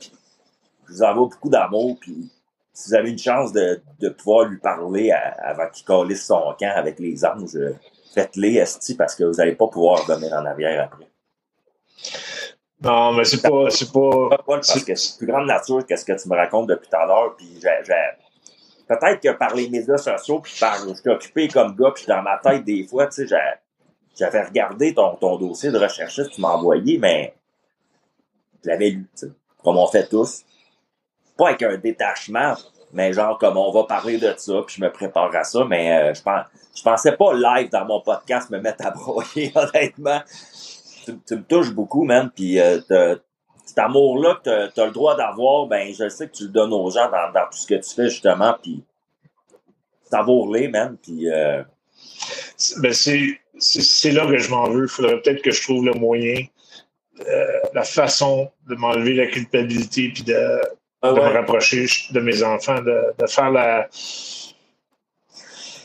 je 0.87 0.93
vous 0.93 1.03
envoie 1.03 1.27
beaucoup 1.27 1.49
d'amour, 1.49 1.97
puis 1.99 2.31
si 2.73 2.89
vous 2.89 2.95
avez 2.95 3.09
une 3.09 3.17
chance 3.17 3.51
de, 3.51 3.81
de 3.99 4.09
pouvoir 4.09 4.45
lui 4.45 4.59
parler 4.59 5.11
avant 5.11 5.67
qu'il 5.69 5.85
calisse 5.85 6.25
son 6.25 6.55
camp 6.59 6.73
avec 6.75 6.99
les 6.99 7.25
anges, 7.25 7.55
euh, 7.55 7.75
faites-les, 8.13 8.55
esti, 8.55 8.95
parce 8.95 9.15
que 9.15 9.23
vous 9.23 9.33
n'allez 9.33 9.55
pas 9.55 9.67
pouvoir 9.67 10.05
revenir 10.05 10.33
en 10.33 10.45
arrière 10.45 10.83
après. 10.83 11.07
Non, 12.81 13.13
mais 13.13 13.25
c'est 13.25 13.41
pas, 13.41 13.69
c'est 13.69 13.91
pas. 13.91 14.37
Parce 14.45 14.83
que 14.83 14.95
c'est 14.95 15.17
plus 15.17 15.27
grande 15.27 15.47
nature 15.47 15.85
que 15.85 15.95
ce 15.95 16.05
que 16.05 16.13
tu 16.13 16.29
me 16.29 16.35
racontes 16.35 16.67
depuis 16.67 16.87
tout 16.87 16.95
à 16.95 17.05
l'heure, 17.05 17.35
puis 17.35 17.59
j'ai, 17.61 17.93
peut-être 18.87 19.19
que 19.19 19.31
par 19.35 19.55
les 19.55 19.67
médias 19.69 19.97
sociaux, 19.97 20.39
puis 20.39 20.53
par, 20.59 20.77
je 20.87 20.93
suis 20.93 21.09
occupé 21.09 21.47
comme 21.47 21.75
gars, 21.75 21.91
puis 21.95 22.05
dans 22.07 22.21
ma 22.21 22.37
tête, 22.37 22.63
des 22.63 22.85
fois, 22.85 23.07
tu 23.07 23.27
sais, 23.27 23.35
j'avais 24.15 24.43
regardé 24.43 24.93
ton, 24.93 25.15
ton 25.15 25.37
dossier 25.37 25.71
de 25.71 25.79
recherchiste 25.79 26.29
que 26.29 26.35
tu 26.35 26.41
m'as 26.41 26.49
envoyé, 26.49 26.99
mais 26.99 27.33
je 28.63 28.69
l'avais 28.69 28.91
lu, 28.91 29.07
tu 29.17 29.27
sais, 29.27 29.33
comme 29.63 29.77
on 29.77 29.87
fait 29.87 30.07
tous. 30.07 30.43
Pas 31.35 31.49
avec 31.49 31.63
un 31.63 31.77
détachement, 31.77 32.55
mais 32.93 33.11
genre 33.11 33.37
comme 33.39 33.57
on 33.57 33.71
va 33.71 33.85
parler 33.85 34.17
de 34.17 34.33
ça, 34.37 34.61
puis 34.65 34.75
je 34.77 34.81
me 34.81 34.91
prépare 34.91 35.35
à 35.35 35.43
ça, 35.43 35.65
mais 35.65 35.91
euh, 35.93 36.13
je 36.13 36.21
pense 36.21 36.45
je 36.77 36.83
pensais 36.83 37.11
pas 37.13 37.33
live 37.33 37.69
dans 37.71 37.85
mon 37.85 38.01
podcast 38.01 38.51
me 38.51 38.59
mettre 38.59 38.85
à 38.85 38.91
broyer, 38.91 39.51
honnêtement. 39.55 40.21
Tu, 41.27 41.35
me 41.35 41.43
touches 41.43 41.71
beaucoup, 41.71 42.03
man, 42.03 42.29
puis 42.33 42.59
euh, 42.59 42.79
cet 43.65 43.77
amour-là 43.77 44.39
que 44.43 44.73
tu 44.73 44.79
as, 44.79 44.85
le 44.85 44.91
droit 44.91 45.15
d'avoir, 45.15 45.67
ben 45.67 45.93
je 45.93 46.09
sais 46.09 46.27
que 46.27 46.33
tu 46.33 46.43
le 46.43 46.49
donnes 46.49 46.73
aux 46.73 46.89
gens 46.89 47.09
dans, 47.09 47.45
tout 47.51 47.57
ce 47.57 47.67
que 47.67 47.75
tu 47.75 47.95
fais, 47.95 48.09
justement, 48.09 48.55
puis 48.61 48.83
savoure-les, 50.09 50.67
man, 50.67 50.97
puis... 51.01 51.29
Euh... 51.31 51.63
Ben 52.81 52.93
c'est 52.93 54.11
là 54.11 54.27
que 54.27 54.37
je 54.37 54.49
m'en 54.49 54.69
veux. 54.69 54.83
Il 54.83 54.89
faudrait 54.89 55.19
peut-être 55.21 55.41
que 55.41 55.51
je 55.51 55.61
trouve 55.63 55.85
le 55.85 55.93
moyen 55.93 56.45
la 57.73 57.83
façon 57.83 58.51
de 58.67 58.75
m'enlever 58.75 59.13
la 59.13 59.27
culpabilité 59.27 60.09
puis 60.13 60.23
de, 60.23 60.61
ah 61.01 61.11
me 61.11 61.19
rapprocher 61.19 61.85
de 62.11 62.19
mes 62.19 62.43
enfants, 62.43 62.81
de, 62.81 63.13
de 63.19 63.27
faire 63.27 63.51
la. 63.51 63.87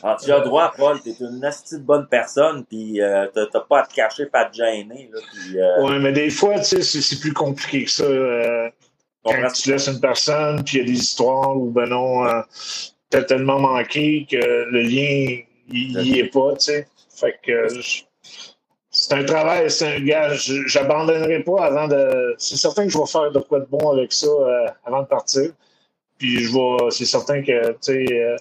Alors, 0.03 0.17
tu 0.17 0.31
as 0.31 0.41
droit, 0.41 0.73
Paul, 0.75 1.01
tu 1.01 1.09
es 1.09 1.15
une 1.21 1.43
astuce 1.45 1.79
bonne 1.79 2.07
personne, 2.07 2.65
puis 2.65 3.01
euh, 3.01 3.25
tu 3.33 3.39
n'as 3.39 3.61
pas 3.61 3.79
à 3.79 3.85
te 3.85 3.93
cacher, 3.93 4.25
pas 4.25 4.41
à 4.41 4.45
te 4.45 4.57
gêner. 4.57 5.09
Là, 5.13 5.19
euh, 5.55 5.83
Oui, 5.83 5.99
mais 5.99 6.11
des 6.11 6.29
fois, 6.29 6.59
tu 6.59 6.83
sais, 6.83 7.01
c'est 7.01 7.19
plus 7.21 7.31
compliqué 7.31 7.85
que 7.85 7.91
ça. 7.91 8.03
Euh, 8.03 8.69
quand 9.23 9.51
tu 9.53 9.71
laisses 9.71 9.87
une 9.87 10.01
personne, 10.01 10.61
puis 10.65 10.77
il 10.77 10.79
y 10.81 10.83
a 10.83 10.85
des 10.87 10.99
histoires 10.99 11.55
où, 11.55 11.71
ben 11.71 11.87
non, 11.87 12.25
tu 13.09 13.17
as 13.17 13.23
tellement 13.23 13.59
manqué 13.59 14.27
que 14.29 14.35
le 14.35 14.81
lien, 14.81 15.41
il 15.69 15.97
n'y 15.97 16.19
est 16.19 16.33
pas, 16.33 16.53
tu 16.55 16.65
sais. 16.65 16.87
Fait 17.09 17.39
que 17.41 17.67
c'est 18.93 19.13
un 19.13 19.23
travail, 19.23 19.71
c'est 19.71 19.95
un 19.95 19.99
gars, 20.01 20.33
j'abandonnerai 20.33 21.43
pas 21.43 21.65
avant 21.65 21.87
de. 21.87 22.35
C'est 22.37 22.57
certain 22.57 22.85
que 22.85 22.91
je 22.91 22.97
vais 22.97 23.07
faire 23.07 23.31
de 23.31 23.39
quoi 23.39 23.59
de 23.59 23.65
bon 23.65 23.91
avec 23.91 24.13
ça 24.13 24.27
euh, 24.27 24.67
avant 24.85 25.01
de 25.01 25.07
partir. 25.07 25.51
Puis 26.19 26.39
je 26.43 26.53
vais. 26.53 26.91
C'est 26.91 27.05
certain 27.05 27.41
que 27.41 27.71
tu 27.71 27.77
sais. 27.81 28.35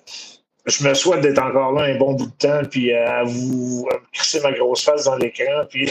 Euh, 0.66 0.70
je 0.70 0.88
me 0.88 0.94
souhaite 0.94 1.20
d'être 1.20 1.42
encore 1.42 1.72
là 1.72 1.82
un 1.82 1.96
bon 1.96 2.14
bout 2.14 2.26
de 2.26 2.36
temps, 2.38 2.62
puis 2.70 2.92
euh, 2.92 3.06
à 3.06 3.24
vous 3.24 3.88
crisser 4.12 4.40
ma 4.40 4.52
grosse 4.52 4.84
face 4.84 5.04
dans 5.04 5.16
l'écran, 5.16 5.64
puis 5.70 5.90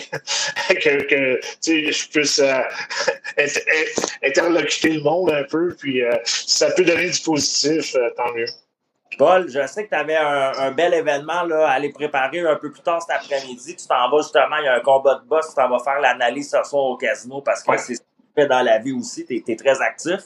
que, 0.69 1.03
que 1.03 1.41
je 1.67 2.09
puisse 2.09 2.41
interlocuter 4.23 4.93
le 4.93 5.01
monde 5.01 5.31
un 5.31 5.43
peu, 5.43 5.75
puis 5.77 6.01
ça 6.25 6.71
peut 6.71 6.83
donner 6.83 7.09
du 7.09 7.19
positif, 7.19 7.95
tant 8.15 8.33
mieux. 8.33 8.47
Paul, 9.17 9.49
je 9.49 9.65
sais 9.67 9.85
que 9.85 9.89
tu 9.89 9.95
avais 9.95 10.15
un, 10.15 10.71
bel 10.71 10.93
événement 10.93 11.43
là, 11.43 11.67
à 11.67 11.71
aller 11.71 11.91
préparer 11.91 12.39
un 12.39 12.55
peu 12.55 12.71
plus 12.71 12.81
tard 12.81 13.01
cet 13.01 13.15
après-midi. 13.15 13.75
Tu 13.75 13.87
t'en 13.87 14.09
vas 14.09 14.21
justement, 14.21 14.57
il 14.57 14.65
y 14.65 14.67
a 14.67 14.75
un 14.75 14.79
combat 14.79 15.15
de 15.15 15.27
boss, 15.27 15.49
tu 15.49 15.55
t'en 15.55 15.69
vas 15.69 15.79
faire 15.79 15.99
l'analyse 15.99 16.49
ce 16.49 16.67
soir 16.67 16.83
au 16.85 16.97
casino 16.97 17.41
parce 17.41 17.63
que 17.63 17.77
c'est 17.77 17.95
ce 17.95 17.99
que 17.99 18.05
tu 18.05 18.41
fais 18.41 18.47
dans 18.47 18.61
la 18.61 18.79
vie 18.79 18.93
aussi, 18.93 19.25
tu 19.25 19.43
es, 19.47 19.55
très 19.55 19.81
actif. 19.81 20.21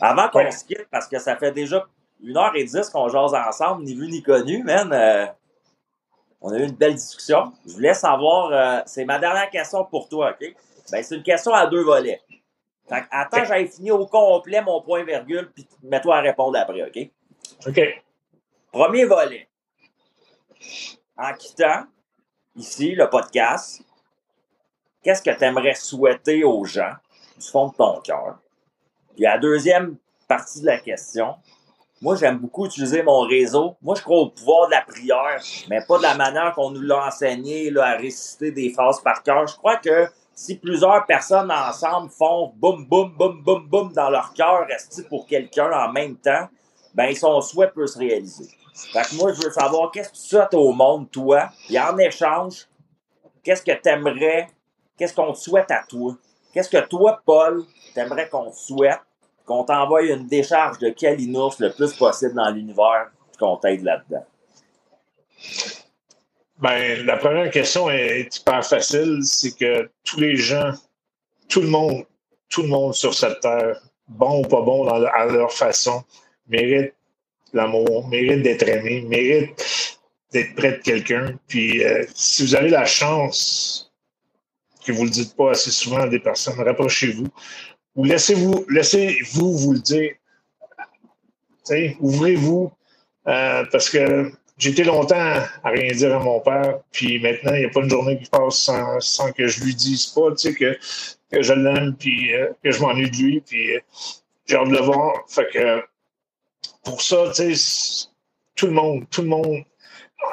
Avant 0.00 0.28
qu'on 0.28 0.50
se 0.50 0.64
quitte, 0.64 0.86
parce 0.90 1.08
que 1.08 1.18
ça 1.18 1.36
fait 1.36 1.52
déjà 1.52 1.86
une 2.22 2.36
heure 2.36 2.54
et 2.54 2.64
dix 2.64 2.90
qu'on 2.90 3.08
jase 3.08 3.34
ensemble, 3.34 3.84
ni 3.84 3.94
vu 3.94 4.08
ni 4.08 4.22
connu, 4.22 4.62
man. 4.62 4.92
Euh, 4.92 5.26
on 6.40 6.52
a 6.52 6.58
eu 6.58 6.64
une 6.64 6.74
belle 6.74 6.94
discussion. 6.94 7.52
Je 7.66 7.72
voulais 7.72 7.94
savoir, 7.94 8.52
euh, 8.52 8.82
c'est 8.86 9.04
ma 9.04 9.18
dernière 9.18 9.50
question 9.50 9.84
pour 9.84 10.08
toi, 10.08 10.30
OK? 10.30 10.54
Ben, 10.92 11.02
c'est 11.02 11.16
une 11.16 11.22
question 11.22 11.52
à 11.52 11.66
deux 11.66 11.82
volets. 11.82 12.20
Fait 12.88 13.04
attends, 13.10 13.44
j'avais 13.44 13.66
fini 13.66 13.90
au 13.90 14.06
complet 14.06 14.62
mon 14.62 14.80
point 14.80 15.02
virgule, 15.02 15.50
puis 15.52 15.66
mets-toi 15.82 16.16
à 16.16 16.20
répondre 16.20 16.56
après, 16.58 16.82
OK? 16.82 17.10
OK. 17.66 17.80
Premier 18.70 19.04
volet. 19.06 19.48
En 21.16 21.32
quittant 21.32 21.84
ici 22.54 22.94
le 22.94 23.08
podcast, 23.08 23.82
qu'est-ce 25.02 25.22
que 25.22 25.36
tu 25.36 25.44
aimerais 25.44 25.74
souhaiter 25.74 26.44
aux 26.44 26.64
gens 26.64 26.94
du 27.38 27.46
fond 27.46 27.68
de 27.68 27.74
ton 27.74 28.00
cœur? 28.00 28.38
Puis 29.14 29.24
la 29.24 29.38
deuxième 29.38 29.96
partie 30.28 30.60
de 30.60 30.66
la 30.66 30.78
question, 30.78 31.36
moi 32.00 32.16
j'aime 32.16 32.38
beaucoup 32.38 32.66
utiliser 32.66 33.02
mon 33.02 33.20
réseau. 33.20 33.76
Moi 33.82 33.94
je 33.94 34.02
crois 34.02 34.18
au 34.18 34.28
pouvoir 34.30 34.66
de 34.66 34.72
la 34.72 34.82
prière, 34.82 35.40
mais 35.68 35.80
pas 35.86 35.98
de 35.98 36.02
la 36.02 36.14
manière 36.14 36.52
qu'on 36.54 36.70
nous 36.70 36.82
l'a 36.82 37.06
enseigné 37.06 37.70
là, 37.70 37.86
à 37.86 37.96
réciter 37.96 38.50
des 38.52 38.70
phrases 38.70 39.00
par 39.00 39.22
cœur. 39.22 39.46
Je 39.46 39.56
crois 39.56 39.76
que 39.76 40.08
si 40.34 40.56
plusieurs 40.56 41.06
personnes 41.06 41.50
ensemble 41.50 42.10
font 42.10 42.52
boum, 42.56 42.86
boum, 42.86 43.14
boum, 43.16 43.42
boum, 43.42 43.66
boum 43.66 43.92
dans 43.92 44.10
leur 44.10 44.34
cœur, 44.34 44.66
rester 44.68 45.02
pour 45.04 45.26
quelqu'un 45.26 45.70
en 45.72 45.90
même 45.92 46.16
temps, 46.16 46.48
ben 46.94 47.14
son 47.14 47.40
souhait 47.40 47.70
peut 47.70 47.86
se 47.86 47.98
réaliser. 47.98 48.48
Fait 48.92 49.02
que 49.02 49.14
moi, 49.16 49.32
je 49.32 49.42
veux 49.42 49.50
savoir 49.50 49.90
qu'est-ce 49.90 50.10
que 50.10 50.16
tu 50.16 50.22
souhaites 50.22 50.54
au 50.54 50.72
monde, 50.72 51.10
toi, 51.10 51.48
et 51.70 51.80
en 51.80 51.96
échange, 51.96 52.66
qu'est-ce 53.42 53.62
que 53.62 53.72
tu 53.72 53.88
aimerais, 53.88 54.48
qu'est-ce 54.98 55.14
qu'on 55.14 55.32
te 55.32 55.38
souhaite 55.38 55.70
à 55.70 55.82
toi? 55.88 56.14
Qu'est-ce 56.52 56.68
que 56.68 56.86
toi, 56.86 57.20
Paul, 57.24 57.64
t'aimerais 57.94 58.28
qu'on 58.28 58.50
te 58.50 58.56
souhaite, 58.56 59.00
qu'on 59.46 59.64
t'envoie 59.64 60.02
une 60.02 60.26
décharge 60.26 60.78
de 60.78 60.90
Kalinours 60.90 61.56
le 61.60 61.72
plus 61.72 61.94
possible 61.94 62.34
dans 62.34 62.50
l'univers, 62.50 63.10
qu'on 63.38 63.56
t'aide 63.56 63.82
là-dedans? 63.82 64.26
Ben, 66.58 67.04
la 67.04 67.16
première 67.18 67.50
question 67.50 67.90
est 67.90 68.34
hyper 68.36 68.64
facile, 68.66 69.20
c'est 69.22 69.56
que 69.56 69.90
tous 70.04 70.20
les 70.20 70.36
gens, 70.36 70.72
tout 71.48 71.60
le 71.60 71.68
monde, 71.68 72.04
tout 72.48 72.62
le 72.62 72.68
monde 72.68 72.94
sur 72.94 73.14
cette 73.14 73.40
terre, 73.40 73.80
bon 74.08 74.40
ou 74.40 74.42
pas 74.42 74.62
bon 74.62 74.88
à 74.88 75.26
leur 75.26 75.52
façon, 75.52 76.02
mérite 76.48 76.94
l'amour, 77.52 78.08
mérite 78.08 78.42
d'être 78.42 78.66
aimé, 78.68 79.02
mérite 79.02 80.00
d'être 80.32 80.54
près 80.54 80.72
de 80.72 80.82
quelqu'un. 80.82 81.38
Puis 81.46 81.84
euh, 81.84 82.04
si 82.14 82.42
vous 82.42 82.54
avez 82.54 82.70
la 82.70 82.86
chance 82.86 83.92
que 84.84 84.92
vous 84.92 85.02
ne 85.02 85.06
le 85.06 85.10
dites 85.10 85.36
pas 85.36 85.50
assez 85.50 85.70
souvent 85.70 85.98
à 85.98 86.08
des 86.08 86.20
personnes, 86.20 86.60
rapprochez-vous. 86.60 87.28
Ou 87.96 88.04
laissez-vous, 88.04 88.64
laissez-vous 88.68 89.56
vous 89.56 89.72
le 89.72 89.80
dire. 89.80 90.12
Ouvrez-vous. 92.00 92.72
Euh, 93.26 93.64
parce 93.72 93.90
que 93.90 94.30
été 94.64 94.84
longtemps 94.84 95.16
à 95.16 95.68
rien 95.68 95.92
dire 95.92 96.14
à 96.14 96.20
mon 96.20 96.40
père, 96.40 96.78
puis 96.92 97.18
maintenant, 97.20 97.52
il 97.54 97.60
n'y 97.60 97.64
a 97.66 97.70
pas 97.70 97.80
une 97.80 97.90
journée 97.90 98.18
qui 98.18 98.30
passe 98.30 98.70
sans, 99.00 99.32
que 99.32 99.48
je 99.48 99.64
lui 99.64 99.74
dise 99.74 100.06
pas, 100.06 100.30
tu 100.30 100.48
sais, 100.48 100.54
que, 100.54 100.78
que 101.30 101.42
je 101.42 101.52
l'aime, 101.52 101.94
puis 101.96 102.32
euh, 102.32 102.52
que 102.62 102.70
je 102.70 102.80
m'ennuie 102.80 103.10
de 103.10 103.16
lui, 103.16 103.40
puis 103.40 103.78
j'ai 104.46 104.56
hâte 104.56 104.68
de 104.68 104.74
le 104.74 104.82
voir. 104.82 105.12
Fait 105.28 105.48
que 105.52 105.82
pour 106.84 107.02
ça, 107.02 107.32
tu 107.34 107.54
sais, 107.54 108.06
tout 108.54 108.66
le 108.66 108.72
monde, 108.72 109.04
tout 109.10 109.22
le 109.22 109.28
monde. 109.28 109.64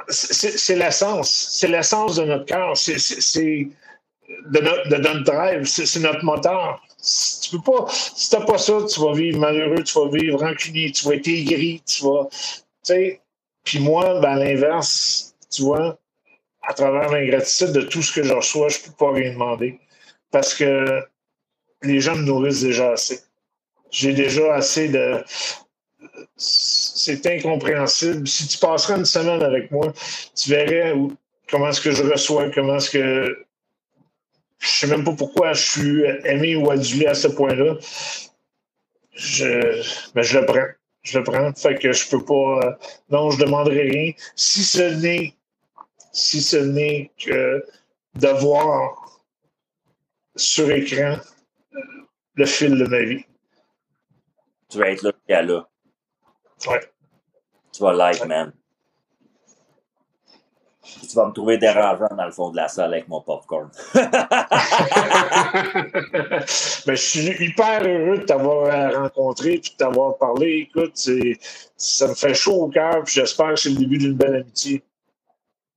C'est 0.07 0.75
l'essence. 0.75 1.49
C'est 1.51 1.67
l'essence 1.67 2.15
de 2.15 2.23
notre 2.23 2.45
cœur. 2.45 2.75
C'est 2.77 2.95
de 2.95 4.59
notre, 4.59 4.89
de 4.89 4.95
notre 4.95 5.23
drive. 5.23 5.65
C'est 5.65 5.99
notre 5.99 6.23
moteur. 6.23 6.81
Tu 7.41 7.49
peux 7.51 7.71
pas, 7.71 7.85
si 7.89 8.29
t'as 8.29 8.45
pas 8.45 8.57
ça, 8.57 8.77
tu 8.89 8.99
vas 9.01 9.13
vivre 9.13 9.39
malheureux, 9.39 9.83
tu 9.83 9.93
vas 9.93 10.07
vivre 10.07 10.39
rancunier, 10.39 10.91
tu 10.91 11.05
vas 11.05 11.15
être 11.15 11.27
aigri, 11.27 11.81
tu 11.85 12.03
vas, 12.03 12.27
tu 12.31 12.37
sais. 12.83 13.21
Puis 13.63 13.79
moi, 13.79 14.19
ben, 14.21 14.31
à 14.31 14.35
l'inverse, 14.37 15.35
tu 15.51 15.63
vois, 15.63 15.97
à 16.61 16.73
travers 16.73 17.11
l'ingratitude 17.11 17.73
de 17.73 17.81
tout 17.81 18.01
ce 18.01 18.13
que 18.13 18.23
je 18.23 18.33
reçois, 18.33 18.69
je 18.69 18.79
peux 18.79 18.91
pas 18.91 19.11
rien 19.11 19.33
demander. 19.33 19.79
Parce 20.31 20.53
que 20.53 21.03
les 21.81 21.99
gens 21.99 22.15
me 22.15 22.23
nourrissent 22.23 22.61
déjà 22.61 22.91
assez. 22.93 23.19
J'ai 23.91 24.13
déjà 24.13 24.55
assez 24.55 24.87
de, 24.87 25.23
c'est 26.35 27.25
incompréhensible. 27.25 28.27
Si 28.27 28.47
tu 28.47 28.57
passerais 28.57 28.97
une 28.97 29.05
semaine 29.05 29.43
avec 29.43 29.71
moi, 29.71 29.93
tu 30.35 30.49
verrais 30.49 30.93
comment 31.49 31.69
est-ce 31.69 31.81
que 31.81 31.91
je 31.91 32.03
reçois, 32.03 32.49
comment 32.51 32.77
est-ce 32.77 32.89
que. 32.91 33.45
Je 34.63 34.69
sais 34.69 34.87
même 34.87 35.03
pas 35.03 35.11
pourquoi 35.11 35.51
je 35.51 35.61
suis 35.61 36.03
aimé 36.23 36.55
ou 36.55 36.71
adulé 36.71 37.05
à 37.07 37.13
ce 37.13 37.27
point-là. 37.27 37.75
Je, 39.11 39.83
mais 40.15 40.23
je 40.23 40.39
le 40.39 40.45
prends. 40.45 40.67
Je 41.01 41.19
le 41.19 41.23
prends. 41.25 41.53
Fait 41.53 41.75
que 41.75 41.91
je 41.91 42.09
peux 42.09 42.23
pas. 42.23 42.59
Euh, 42.63 42.71
non, 43.09 43.29
je 43.29 43.39
demanderai 43.39 43.89
rien. 43.89 44.11
Si 44.37 44.63
ce 44.63 44.83
n'est. 45.01 45.35
Si 46.13 46.41
ce 46.41 46.55
n'est 46.55 47.11
que 47.19 47.65
de 48.15 48.27
voir 48.39 49.19
sur 50.37 50.71
écran 50.71 51.17
le 52.35 52.45
fil 52.45 52.77
de 52.77 52.85
ma 52.85 53.01
vie. 53.03 53.25
Tu 54.69 54.77
vas 54.77 54.91
être 54.91 55.03
là, 55.03 55.41
là. 55.41 55.67
Ouais. 56.67 56.81
Tu 57.73 57.81
vas 57.83 57.93
like, 57.93 58.25
man. 58.25 58.53
Tu 60.83 61.15
vas 61.15 61.27
me 61.27 61.31
trouver 61.31 61.57
dérangeant 61.57 62.09
dans 62.15 62.25
le 62.25 62.31
fond 62.31 62.49
de 62.49 62.57
la 62.57 62.67
salle 62.67 62.93
avec 62.93 63.07
mon 63.07 63.21
popcorn. 63.21 63.69
Ben, 66.85 66.95
je 66.95 67.01
suis 67.01 67.45
hyper 67.45 67.83
heureux 67.83 68.17
de 68.17 68.23
t'avoir 68.23 68.93
rencontré 68.93 69.53
et 69.53 69.59
de 69.59 69.67
t'avoir 69.77 70.17
parlé. 70.17 70.67
Écoute, 70.67 70.97
ça 71.77 72.07
me 72.07 72.13
fait 72.13 72.33
chaud 72.33 72.63
au 72.63 72.67
cœur 72.67 73.05
j'espère 73.05 73.53
que 73.53 73.55
c'est 73.55 73.69
le 73.69 73.75
début 73.75 73.97
d'une 73.97 74.15
belle 74.15 74.35
amitié. 74.35 74.83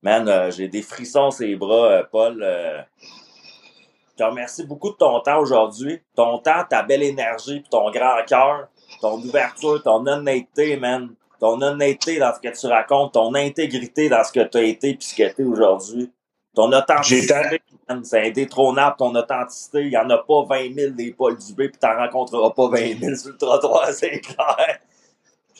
Man, 0.01 0.27
euh, 0.27 0.51
j'ai 0.51 0.67
des 0.67 0.81
frissons 0.81 1.31
sur 1.31 1.45
les 1.45 1.55
bras, 1.55 1.91
euh, 1.91 2.03
Paul. 2.11 2.41
Euh, 2.43 2.81
je 3.01 4.15
te 4.17 4.23
remercie 4.23 4.65
beaucoup 4.65 4.89
de 4.91 4.95
ton 4.95 5.19
temps 5.21 5.39
aujourd'hui. 5.39 6.01
Ton 6.15 6.39
temps, 6.39 6.63
ta 6.69 6.83
belle 6.83 7.03
énergie 7.03 7.61
puis 7.61 7.69
ton 7.69 7.89
grand 7.91 8.23
cœur 8.27 8.67
ton 9.01 9.17
ouverture, 9.17 9.81
ton 9.83 10.05
honnêteté, 10.05 10.77
man. 10.77 11.09
Ton 11.39 11.61
honnêteté 11.61 12.17
dans 12.19 12.33
ce 12.33 12.39
que 12.39 12.59
tu 12.59 12.67
racontes, 12.67 13.13
ton 13.13 13.33
intégrité 13.35 14.09
dans 14.09 14.23
ce 14.23 14.31
que 14.31 14.43
tu 14.43 14.57
as 14.57 14.63
été 14.63 14.95
puis 14.95 15.07
ce 15.07 15.15
que 15.15 15.35
tu 15.35 15.41
es 15.41 15.45
aujourd'hui. 15.45 16.11
Ton 16.55 16.71
authenticité, 16.73 17.61
c'est 18.03 18.27
indétrônable, 18.27 18.95
ton 18.97 19.13
authenticité. 19.13 19.83
Il 19.83 19.89
n'y 19.89 19.97
en 19.97 20.09
a 20.09 20.17
pas 20.17 20.43
20 20.49 20.73
000 20.73 20.91
des 20.93 21.13
Paul 21.13 21.37
Dubé 21.37 21.69
puis 21.69 21.77
tu 21.79 21.87
n'en 21.87 21.97
rencontreras 21.97 22.49
pas 22.49 22.69
20 22.69 22.99
000 22.99 23.15
sur 23.15 23.29
le 23.29 23.37
trottoir, 23.37 23.87
c'est 23.91 24.19
clair. 24.19 24.79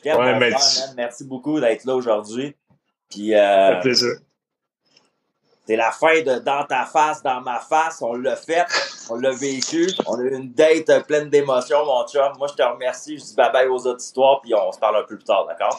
Ouais, 0.05 0.51
Merci 0.95 1.25
beaucoup 1.25 1.59
d'être 1.59 1.85
là 1.85 1.95
aujourd'hui. 1.95 2.55
Puis, 3.09 3.33
euh, 3.35 3.79
plaisir. 3.81 4.09
C'est 5.67 5.75
la 5.75 5.91
fin 5.91 6.21
de 6.21 6.39
Dans 6.39 6.63
ta 6.63 6.85
face, 6.85 7.21
dans 7.21 7.41
ma 7.41 7.59
face. 7.59 8.01
On 8.01 8.13
l'a 8.13 8.37
fait, 8.37 8.65
on 9.09 9.15
l'a 9.15 9.31
vécu. 9.31 9.87
On 10.05 10.17
a 10.17 10.23
eu 10.23 10.35
une 10.35 10.53
date 10.53 11.05
pleine 11.05 11.29
d'émotions, 11.29 11.85
mon 11.85 12.07
chum. 12.07 12.31
Moi, 12.37 12.47
je 12.47 12.53
te 12.53 12.63
remercie. 12.63 13.17
Je 13.17 13.23
dis 13.23 13.35
bye 13.35 13.51
bye 13.51 13.67
aux 13.67 13.85
autres 13.85 14.01
histoires, 14.01 14.39
puis 14.41 14.53
on 14.55 14.71
se 14.71 14.79
parle 14.79 14.97
un 14.97 15.03
peu 15.03 15.17
plus 15.17 15.25
tard, 15.25 15.45
d'accord? 15.45 15.77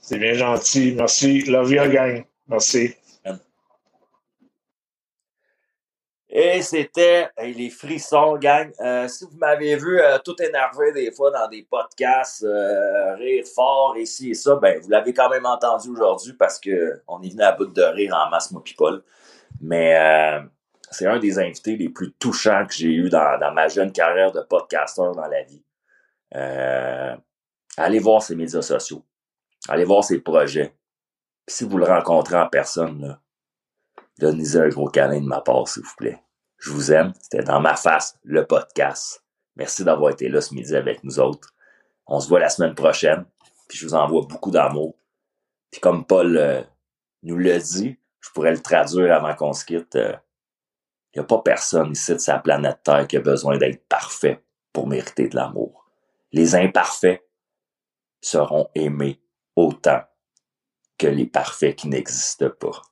C'est 0.00 0.18
bien 0.18 0.34
gentil. 0.34 0.94
Merci. 0.96 1.42
Love 1.42 1.72
you 1.72 1.88
gang. 1.90 2.24
Merci. 2.48 2.94
Et 6.34 6.62
c'était 6.62 7.28
les 7.38 7.68
frissons, 7.68 8.38
gang. 8.38 8.72
Euh, 8.80 9.06
si 9.06 9.26
vous 9.26 9.36
m'avez 9.36 9.76
vu 9.76 10.00
euh, 10.00 10.16
tout 10.24 10.34
énervé 10.42 10.90
des 10.92 11.12
fois 11.12 11.30
dans 11.30 11.46
des 11.46 11.62
podcasts, 11.62 12.42
euh, 12.42 13.14
rire 13.16 13.44
fort, 13.54 13.98
ici 13.98 14.30
et 14.30 14.34
ça, 14.34 14.56
ben 14.56 14.80
vous 14.80 14.88
l'avez 14.88 15.12
quand 15.12 15.28
même 15.28 15.44
entendu 15.44 15.90
aujourd'hui 15.90 16.32
parce 16.32 16.58
que 16.58 17.02
on 17.06 17.20
est 17.20 17.28
venu 17.28 17.42
à 17.42 17.52
bout 17.52 17.66
de 17.66 17.82
rire 17.82 18.14
en 18.16 18.30
masse, 18.30 18.50
moi 18.50 18.64
people. 18.64 19.02
Mais 19.60 19.94
c'est 20.90 21.06
un 21.06 21.18
des 21.18 21.38
invités 21.38 21.76
les 21.76 21.90
plus 21.90 22.12
touchants 22.12 22.64
que 22.66 22.72
j'ai 22.72 22.88
eu 22.88 23.10
dans, 23.10 23.38
dans, 23.38 23.52
ma 23.52 23.68
jeune 23.68 23.92
carrière 23.92 24.32
de 24.32 24.40
podcasteur 24.40 25.14
dans 25.14 25.28
la 25.28 25.42
vie. 25.42 25.62
allez 27.76 27.98
voir 27.98 28.22
ses 28.22 28.36
médias 28.36 28.62
sociaux. 28.62 29.04
Allez 29.68 29.84
voir 29.84 30.02
ses 30.02 30.18
projets. 30.18 30.74
si 31.46 31.64
vous 31.64 31.76
le 31.76 31.84
rencontrez 31.84 32.36
en 32.36 32.48
personne, 32.48 33.02
là, 33.02 33.21
Donnez 34.22 34.54
un 34.54 34.68
gros 34.68 34.86
câlin 34.86 35.20
de 35.20 35.26
ma 35.26 35.40
part, 35.40 35.66
s'il 35.66 35.82
vous 35.82 35.96
plaît. 35.96 36.22
Je 36.58 36.70
vous 36.70 36.92
aime. 36.92 37.12
C'était 37.20 37.42
dans 37.42 37.58
ma 37.58 37.74
face, 37.74 38.16
le 38.22 38.46
podcast. 38.46 39.24
Merci 39.56 39.82
d'avoir 39.82 40.12
été 40.12 40.28
là 40.28 40.40
ce 40.40 40.54
midi 40.54 40.76
avec 40.76 41.02
nous 41.02 41.18
autres. 41.18 41.52
On 42.06 42.20
se 42.20 42.28
voit 42.28 42.38
la 42.38 42.48
semaine 42.48 42.76
prochaine. 42.76 43.24
Puis 43.68 43.78
je 43.78 43.84
vous 43.84 43.94
envoie 43.94 44.22
beaucoup 44.28 44.52
d'amour. 44.52 44.94
Puis 45.72 45.80
comme 45.80 46.06
Paul 46.06 46.36
euh, 46.36 46.62
nous 47.24 47.36
l'a 47.36 47.58
dit, 47.58 47.98
je 48.20 48.30
pourrais 48.30 48.52
le 48.52 48.62
traduire 48.62 49.12
avant 49.12 49.34
qu'on 49.34 49.52
se 49.52 49.64
quitte. 49.64 49.96
Il 49.96 50.02
euh, 50.02 50.16
n'y 51.16 51.20
a 51.20 51.24
pas 51.24 51.38
personne 51.38 51.90
ici 51.90 52.12
de 52.12 52.18
sa 52.18 52.38
planète 52.38 52.78
Terre 52.84 53.08
qui 53.08 53.16
a 53.16 53.20
besoin 53.20 53.58
d'être 53.58 53.84
parfait 53.88 54.40
pour 54.72 54.86
mériter 54.86 55.26
de 55.26 55.34
l'amour. 55.34 55.84
Les 56.30 56.54
imparfaits 56.54 57.28
seront 58.20 58.70
aimés 58.76 59.20
autant 59.56 60.02
que 60.96 61.08
les 61.08 61.26
parfaits 61.26 61.74
qui 61.74 61.88
n'existent 61.88 62.50
pas. 62.50 62.82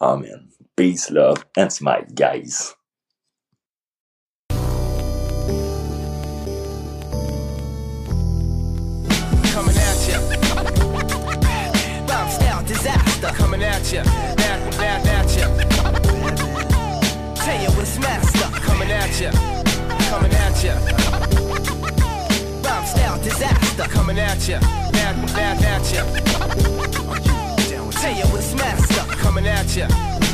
Amen. 0.00 0.48
Peace, 0.76 1.10
love, 1.10 1.44
and 1.56 1.70
smile, 1.72 2.04
guys. 2.14 2.74
Coming 9.52 9.76
at 9.76 9.96
style 12.32 12.64
disaster. 12.66 13.28
Coming 13.34 13.62
at 13.62 13.92
you. 13.92 14.02
Tell 17.36 17.62
you 17.62 17.70
what's. 17.76 17.98
Coming 18.60 18.90
at 18.90 19.20
you. 19.20 19.30
Coming 20.08 20.32
at 20.32 20.56
style 22.86 23.22
disaster. 23.22 23.84
Coming 23.84 24.18
at 24.18 24.48
you. 24.48 24.58
Bad, 24.92 25.26
bad, 25.34 25.64
at 25.64 25.92
you. 25.92 26.04
Tell 27.92 28.16
you 28.16 28.24
what's. 28.32 28.89
Coming 29.40 29.52
at 29.52 29.74
you. 29.74 30.29